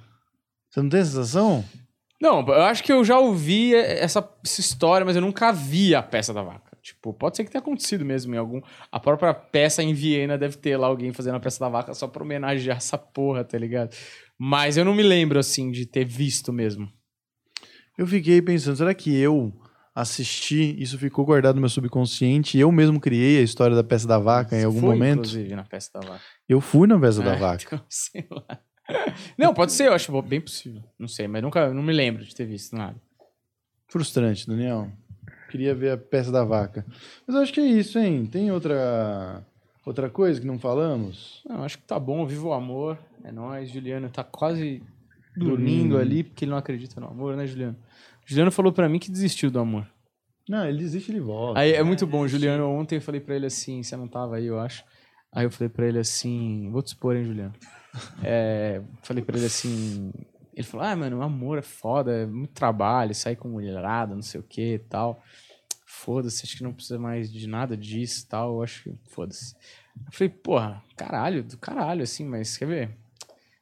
Você 0.70 0.82
não 0.82 0.90
tem 0.90 1.00
a 1.00 1.06
sensação? 1.06 1.66
Não, 2.22 2.46
eu 2.48 2.64
acho 2.64 2.84
que 2.84 2.92
eu 2.92 3.04
já 3.04 3.18
ouvi 3.18 3.76
essa, 3.76 4.28
essa 4.44 4.62
história, 4.62 5.06
mas 5.06 5.16
eu 5.16 5.22
nunca 5.22 5.52
vi 5.52 5.94
a 5.94 6.02
peça 6.02 6.34
da 6.34 6.42
vaca. 6.42 6.67
Tipo, 6.88 7.14
pode 7.14 7.36
ser 7.36 7.44
que 7.44 7.52
tenha 7.52 7.60
acontecido 7.62 8.06
mesmo 8.06 8.34
em 8.34 8.38
algum. 8.38 8.62
A 8.90 8.98
própria 8.98 9.34
peça 9.34 9.84
em 9.84 9.94
Viena 9.94 10.38
deve 10.38 10.56
ter 10.56 10.78
lá 10.78 10.88
alguém 10.88 11.12
fazendo 11.12 11.36
a 11.36 11.40
peça 11.40 11.60
da 11.60 11.68
vaca 11.68 11.94
só 11.94 12.08
pra 12.08 12.24
homenagear 12.24 12.78
essa 12.78 12.98
porra, 12.98 13.44
tá 13.44 13.58
ligado? 13.58 13.94
Mas 14.38 14.78
eu 14.78 14.86
não 14.86 14.96
me 14.96 15.04
lembro, 15.04 15.38
assim, 15.38 15.70
de 15.70 15.86
ter 15.86 16.06
visto 16.06 16.54
mesmo. 16.54 16.90
Eu 17.98 18.08
fiquei 18.08 18.42
pensando, 18.42 18.78
será 18.78 18.94
que 18.94 19.14
eu 19.14 19.52
assisti, 19.94 20.82
isso 20.82 20.98
ficou 20.98 21.26
guardado 21.26 21.56
no 21.56 21.62
meu 21.62 21.70
subconsciente, 21.70 22.58
e 22.58 22.62
eu 22.62 22.72
mesmo 22.72 23.02
criei 23.02 23.40
a 23.40 23.44
história 23.44 23.76
da 23.76 23.84
peça 23.84 24.08
da 24.08 24.18
vaca 24.18 24.52
Você 24.52 24.62
em 24.62 24.64
algum 24.64 24.80
foi, 24.80 24.90
momento? 24.92 25.18
inclusive, 25.18 25.56
na 25.58 25.66
peça 25.66 25.92
da 25.94 26.00
vaca. 26.00 26.24
Eu 26.48 26.62
fui 26.62 26.88
na 26.88 26.98
peça 26.98 27.22
é, 27.22 27.26
da 27.26 27.36
vaca. 27.36 27.64
Então, 27.66 27.84
sei 27.90 28.26
lá. 28.32 28.62
Não, 29.38 29.54
pode 29.54 29.74
ser, 29.74 29.88
eu 29.88 29.94
acho 29.94 30.22
bem 30.22 30.40
possível. 30.40 30.82
Não 30.98 31.10
sei, 31.10 31.28
mas 31.28 31.42
nunca, 31.42 31.74
não 31.74 31.84
me 31.84 31.92
lembro 31.92 32.24
de 32.24 32.34
ter 32.34 32.46
visto 32.46 32.78
nada. 32.78 32.96
Frustrante, 33.90 34.48
Daniel. 34.48 34.90
Queria 35.50 35.74
ver 35.74 35.92
a 35.92 35.98
peça 35.98 36.32
da 36.32 36.44
vaca. 36.44 36.86
Mas 37.26 37.36
eu 37.36 37.42
acho 37.42 37.54
que 37.54 37.60
é 37.60 37.66
isso, 37.66 37.98
hein? 37.98 38.26
Tem 38.26 38.52
outra 38.52 39.46
outra 39.86 40.10
coisa 40.10 40.40
que 40.42 40.48
não 40.48 40.60
falamos? 40.60 41.42
Não, 41.48 41.64
acho 41.64 41.78
que 41.78 41.86
tá 41.86 41.98
bom. 42.00 42.26
Viva 42.26 42.48
o 42.48 42.54
amor. 42.54 42.98
É 43.24 43.32
nóis. 43.32 43.70
Juliano 43.70 44.10
tá 44.10 44.24
quase 44.24 44.84
dormindo 45.36 45.98
ali 45.98 46.24
porque 46.24 46.46
ele 46.46 46.52
não 46.52 46.58
acredita 46.58 47.00
no 47.00 47.08
amor, 47.08 47.36
né, 47.36 47.48
Juliano? 47.48 47.78
Juliano 48.26 48.52
falou 48.52 48.74
para 48.74 48.90
mim 48.90 49.00
que 49.00 49.10
desistiu 49.10 49.50
do 49.50 49.60
amor. 49.60 49.88
Não, 50.50 50.66
ele 50.66 50.80
desiste, 50.80 51.12
ele 51.12 51.20
volta. 51.20 51.60
Aí 51.60 51.74
é 51.74 51.84
muito 51.84 52.08
bom. 52.08 52.28
Juliano, 52.28 52.68
ontem 52.70 52.96
eu 52.96 53.02
falei 53.02 53.20
para 53.20 53.36
ele 53.36 53.46
assim, 53.46 53.84
você 53.84 53.96
não 53.96 54.08
tava 54.08 54.38
aí, 54.38 54.46
eu 54.46 54.60
acho. 54.60 54.84
Aí 55.32 55.46
eu 55.46 55.52
falei 55.52 55.70
para 55.70 55.86
ele 55.86 56.00
assim, 56.00 56.70
vou 56.72 56.82
te 56.82 56.88
expor, 56.88 57.16
hein, 57.16 57.26
Juliano. 57.26 57.54
É, 58.24 58.82
falei 59.04 59.24
para 59.24 59.38
ele 59.38 59.46
assim, 59.46 60.12
ele 60.58 60.66
falou: 60.66 60.88
Ah, 60.88 60.96
mano, 60.96 61.20
o 61.20 61.22
amor 61.22 61.60
é 61.60 61.62
foda, 61.62 62.12
é 62.12 62.26
muito 62.26 62.52
trabalho, 62.52 63.14
sair 63.14 63.36
com 63.36 63.48
mulherada, 63.48 64.16
não 64.16 64.24
sei 64.24 64.40
o 64.40 64.44
que 64.44 64.74
e 64.74 64.80
tal. 64.80 65.22
Foda-se, 65.86 66.44
acho 66.44 66.58
que 66.58 66.64
não 66.64 66.74
precisa 66.74 66.98
mais 66.98 67.32
de 67.32 67.48
nada 67.48 67.78
disso 67.78 68.24
e 68.26 68.28
tal. 68.28 68.56
Eu 68.56 68.64
acho 68.64 68.84
que 68.84 68.96
foda-se. 69.12 69.56
Eu 70.04 70.12
falei, 70.12 70.30
porra, 70.30 70.84
caralho, 70.96 71.44
do 71.44 71.58
caralho, 71.58 72.02
assim, 72.02 72.26
mas 72.26 72.58
quer 72.58 72.66
ver? 72.66 72.90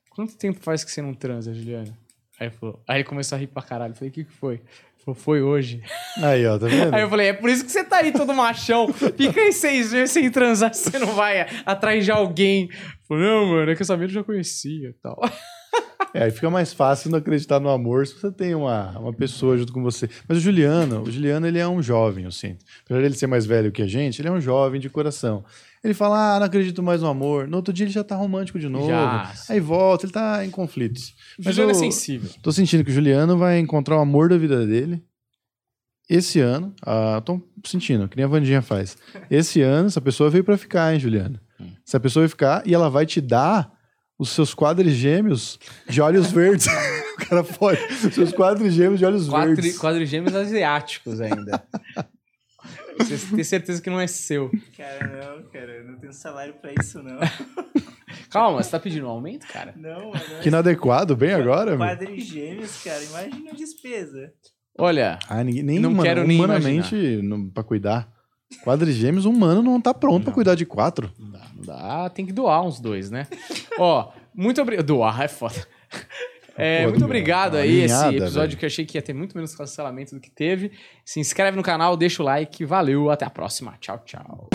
Quanto 0.10 0.38
tempo 0.38 0.62
faz 0.62 0.86
que 0.86 0.92
você 0.92 1.02
não 1.02 1.14
transa, 1.14 1.54
Juliana? 1.54 1.98
Aí, 2.40 2.50
falou, 2.50 2.82
aí 2.88 2.98
ele 2.98 3.04
começou 3.04 3.36
a 3.36 3.40
rir 3.40 3.48
pra 3.48 3.62
caralho. 3.62 3.92
Eu 3.92 3.96
falei, 3.96 4.10
o 4.10 4.14
que, 4.14 4.24
que 4.24 4.32
foi? 4.32 4.56
Ele 4.56 5.04
falou, 5.04 5.16
foi 5.16 5.42
hoje. 5.42 5.84
Aí, 6.24 6.46
ó, 6.48 6.58
tá 6.58 6.68
vendo? 6.68 6.94
Aí 6.94 7.02
eu 7.02 7.10
falei, 7.10 7.28
é 7.28 7.34
por 7.34 7.50
isso 7.50 7.66
que 7.66 7.72
você 7.72 7.84
tá 7.84 7.98
aí 7.98 8.14
todo 8.14 8.34
machão. 8.34 8.88
Fica 8.94 9.42
aí 9.42 9.52
seis 9.52 9.92
meses 9.92 10.12
sem 10.12 10.32
transar, 10.32 10.74
você 10.74 10.98
não 10.98 11.14
vai 11.14 11.46
atrás 11.66 12.06
de 12.06 12.12
alguém. 12.12 12.70
falei, 13.06 13.24
não, 13.26 13.48
mano, 13.48 13.70
é 13.70 13.76
que 13.76 13.82
essa 13.82 13.98
mina 13.98 14.10
eu 14.10 14.16
já 14.16 14.24
conhecia 14.24 14.90
e 14.90 14.94
tal. 14.94 15.20
É, 16.16 16.24
aí 16.24 16.32
fica 16.32 16.50
mais 16.50 16.72
fácil 16.72 17.12
não 17.12 17.20
acreditar 17.20 17.60
no 17.60 17.68
amor 17.68 18.08
se 18.08 18.14
você 18.18 18.32
tem 18.32 18.56
uma, 18.56 18.98
uma 18.98 19.12
pessoa 19.12 19.58
junto 19.58 19.74
com 19.74 19.84
você. 19.84 20.10
Mas 20.26 20.38
o 20.38 20.42
Juliano, 20.42 21.04
o 21.04 21.12
Juliano, 21.12 21.46
ele 21.46 21.60
é 21.60 21.68
um 21.68 21.84
jovem, 21.84 22.24
eu 22.24 22.32
sinto. 22.32 22.64
Apesar 22.86 23.04
ele 23.04 23.16
ser 23.16 23.28
mais 23.28 23.46
velho 23.46 23.70
que 23.70 23.82
a 23.82 23.86
gente, 23.86 24.22
ele 24.22 24.30
é 24.30 24.32
um 24.32 24.40
jovem 24.40 24.80
de 24.80 24.90
coração. 24.90 25.44
Ele 25.84 25.94
fala, 25.94 26.38
ah, 26.38 26.40
não 26.40 26.46
acredito 26.46 26.82
mais 26.82 27.02
no 27.02 27.10
amor. 27.10 27.50
No 27.50 27.58
outro 27.58 27.74
dia 27.74 27.84
ele 27.84 27.92
já 27.92 28.02
tá 28.02 28.16
romântico 28.16 28.58
de 28.58 28.70
novo. 28.70 28.88
Já. 28.88 29.30
Aí 29.50 29.60
volta, 29.60 30.06
ele 30.06 30.14
tá 30.14 30.46
em 30.46 30.50
conflitos. 30.50 31.10
O 31.38 31.44
Mas 31.44 31.54
Juliano 31.54 31.74
eu, 31.74 31.76
é 31.76 31.80
sensível. 31.80 32.30
Tô 32.42 32.50
sentindo 32.50 32.86
que 32.86 32.92
o 32.92 32.94
Juliano 32.94 33.38
vai 33.38 33.60
encontrar 33.60 33.98
o 33.98 34.00
amor 34.00 34.30
da 34.30 34.38
vida 34.38 34.66
dele. 34.66 35.04
Esse 36.10 36.40
ano, 36.40 36.74
ah, 36.82 37.22
tô 37.26 37.42
sentindo, 37.66 38.08
que 38.08 38.16
nem 38.16 38.24
a 38.24 38.30
Vandinha 38.30 38.62
faz. 38.62 38.98
Esse 39.30 39.62
ano, 39.62 39.88
essa 39.88 40.00
pessoa 40.00 40.30
veio 40.30 40.46
para 40.46 40.58
ficar, 40.58 40.94
hein, 40.94 41.00
Juliano? 41.00 41.38
Hum. 41.60 41.74
Essa 41.86 42.00
pessoa 42.00 42.22
vai 42.22 42.30
ficar 42.30 42.66
e 42.66 42.74
ela 42.74 42.90
vai 42.90 43.06
te 43.06 43.20
dar 43.20 43.75
os 44.18 44.30
seus 44.30 44.54
quadrigêmeos 44.54 45.60
de 45.90 46.02
olhos 46.02 46.32
verdes. 46.32 46.68
o 47.16 47.28
cara 47.28 47.44
pode. 47.44 47.80
Seus 48.14 48.32
quadrigêmeos 48.32 49.00
de 49.00 49.06
olhos 49.06 49.28
Quadri, 49.28 49.56
verdes. 49.56 49.78
Quadrigêmeos 49.78 50.36
asiáticos 50.36 51.20
ainda. 51.22 51.64
Você 52.98 53.36
tem 53.36 53.44
certeza 53.44 53.82
que 53.82 53.90
não 53.90 54.00
é 54.00 54.08
seu. 54.08 54.50
Cara, 54.76 55.08
não, 55.08 55.44
cara. 55.50 55.72
Eu 55.74 55.86
não 55.86 56.00
tenho 56.00 56.14
salário 56.14 56.54
pra 56.54 56.72
isso, 56.80 57.04
não. 57.04 57.20
Calma, 58.30 58.64
você 58.64 58.72
tá 58.72 58.80
pedindo 58.80 59.06
um 59.06 59.10
aumento, 59.10 59.46
cara? 59.48 59.74
Não, 59.76 60.12
mano. 60.12 60.42
Que 60.42 60.48
inadequado, 60.48 61.16
bem 61.16 61.34
agora, 61.34 61.78
Quadrigêmeos, 61.78 62.84
cara. 62.84 63.04
Imagina 63.04 63.52
a 63.52 63.56
despesa. 63.56 64.34
Olha, 64.78 65.20
ah, 65.30 65.44
ninguém, 65.44 65.64
nem 65.64 65.80
não 65.80 65.96
quero 65.98 66.26
nem 66.26 66.38
humanamente 66.38 67.22
pra 67.54 67.64
cuidar. 67.64 68.15
Quadrigêmeos, 68.64 69.26
um 69.26 69.32
humano 69.32 69.62
não 69.62 69.80
tá 69.82 69.94
pronto 69.94 70.24
para 70.26 70.34
cuidar 70.34 70.56
de 70.56 70.66
quatro. 70.66 71.12
Não 71.20 71.32
dá, 71.32 71.42
não 71.56 71.64
dá, 71.64 72.10
tem 72.10 72.26
que 72.26 72.32
doar 72.34 72.62
uns 72.64 72.80
dois, 72.80 73.10
né? 73.12 73.28
Ó, 73.80 74.12
muito 74.34 74.62
obrigado. 74.62 74.86
Doar 74.86 75.22
é 75.22 75.28
foda. 75.28 75.56
É, 76.58 76.84
muito 76.84 77.00
do- 77.00 77.04
obrigado 77.06 77.58
aí, 77.58 77.82
alinhada, 77.82 78.08
esse 78.08 78.24
episódio 78.24 78.48
velho. 78.52 78.58
que 78.60 78.64
eu 78.64 78.68
achei 78.68 78.86
que 78.86 78.98
ia 78.98 79.02
ter 79.02 79.14
muito 79.14 79.36
menos 79.36 79.54
cancelamento 79.54 80.16
do 80.16 80.22
que 80.22 80.32
teve. 80.32 80.72
Se 81.04 81.20
inscreve 81.20 81.58
no 81.58 81.62
canal, 81.62 81.98
deixa 81.98 82.24
o 82.24 82.26
like. 82.26 82.64
Valeu, 82.64 83.12
até 83.12 83.26
a 83.26 83.30
próxima. 83.30 83.74
Tchau, 83.82 84.02
tchau. 84.06 84.48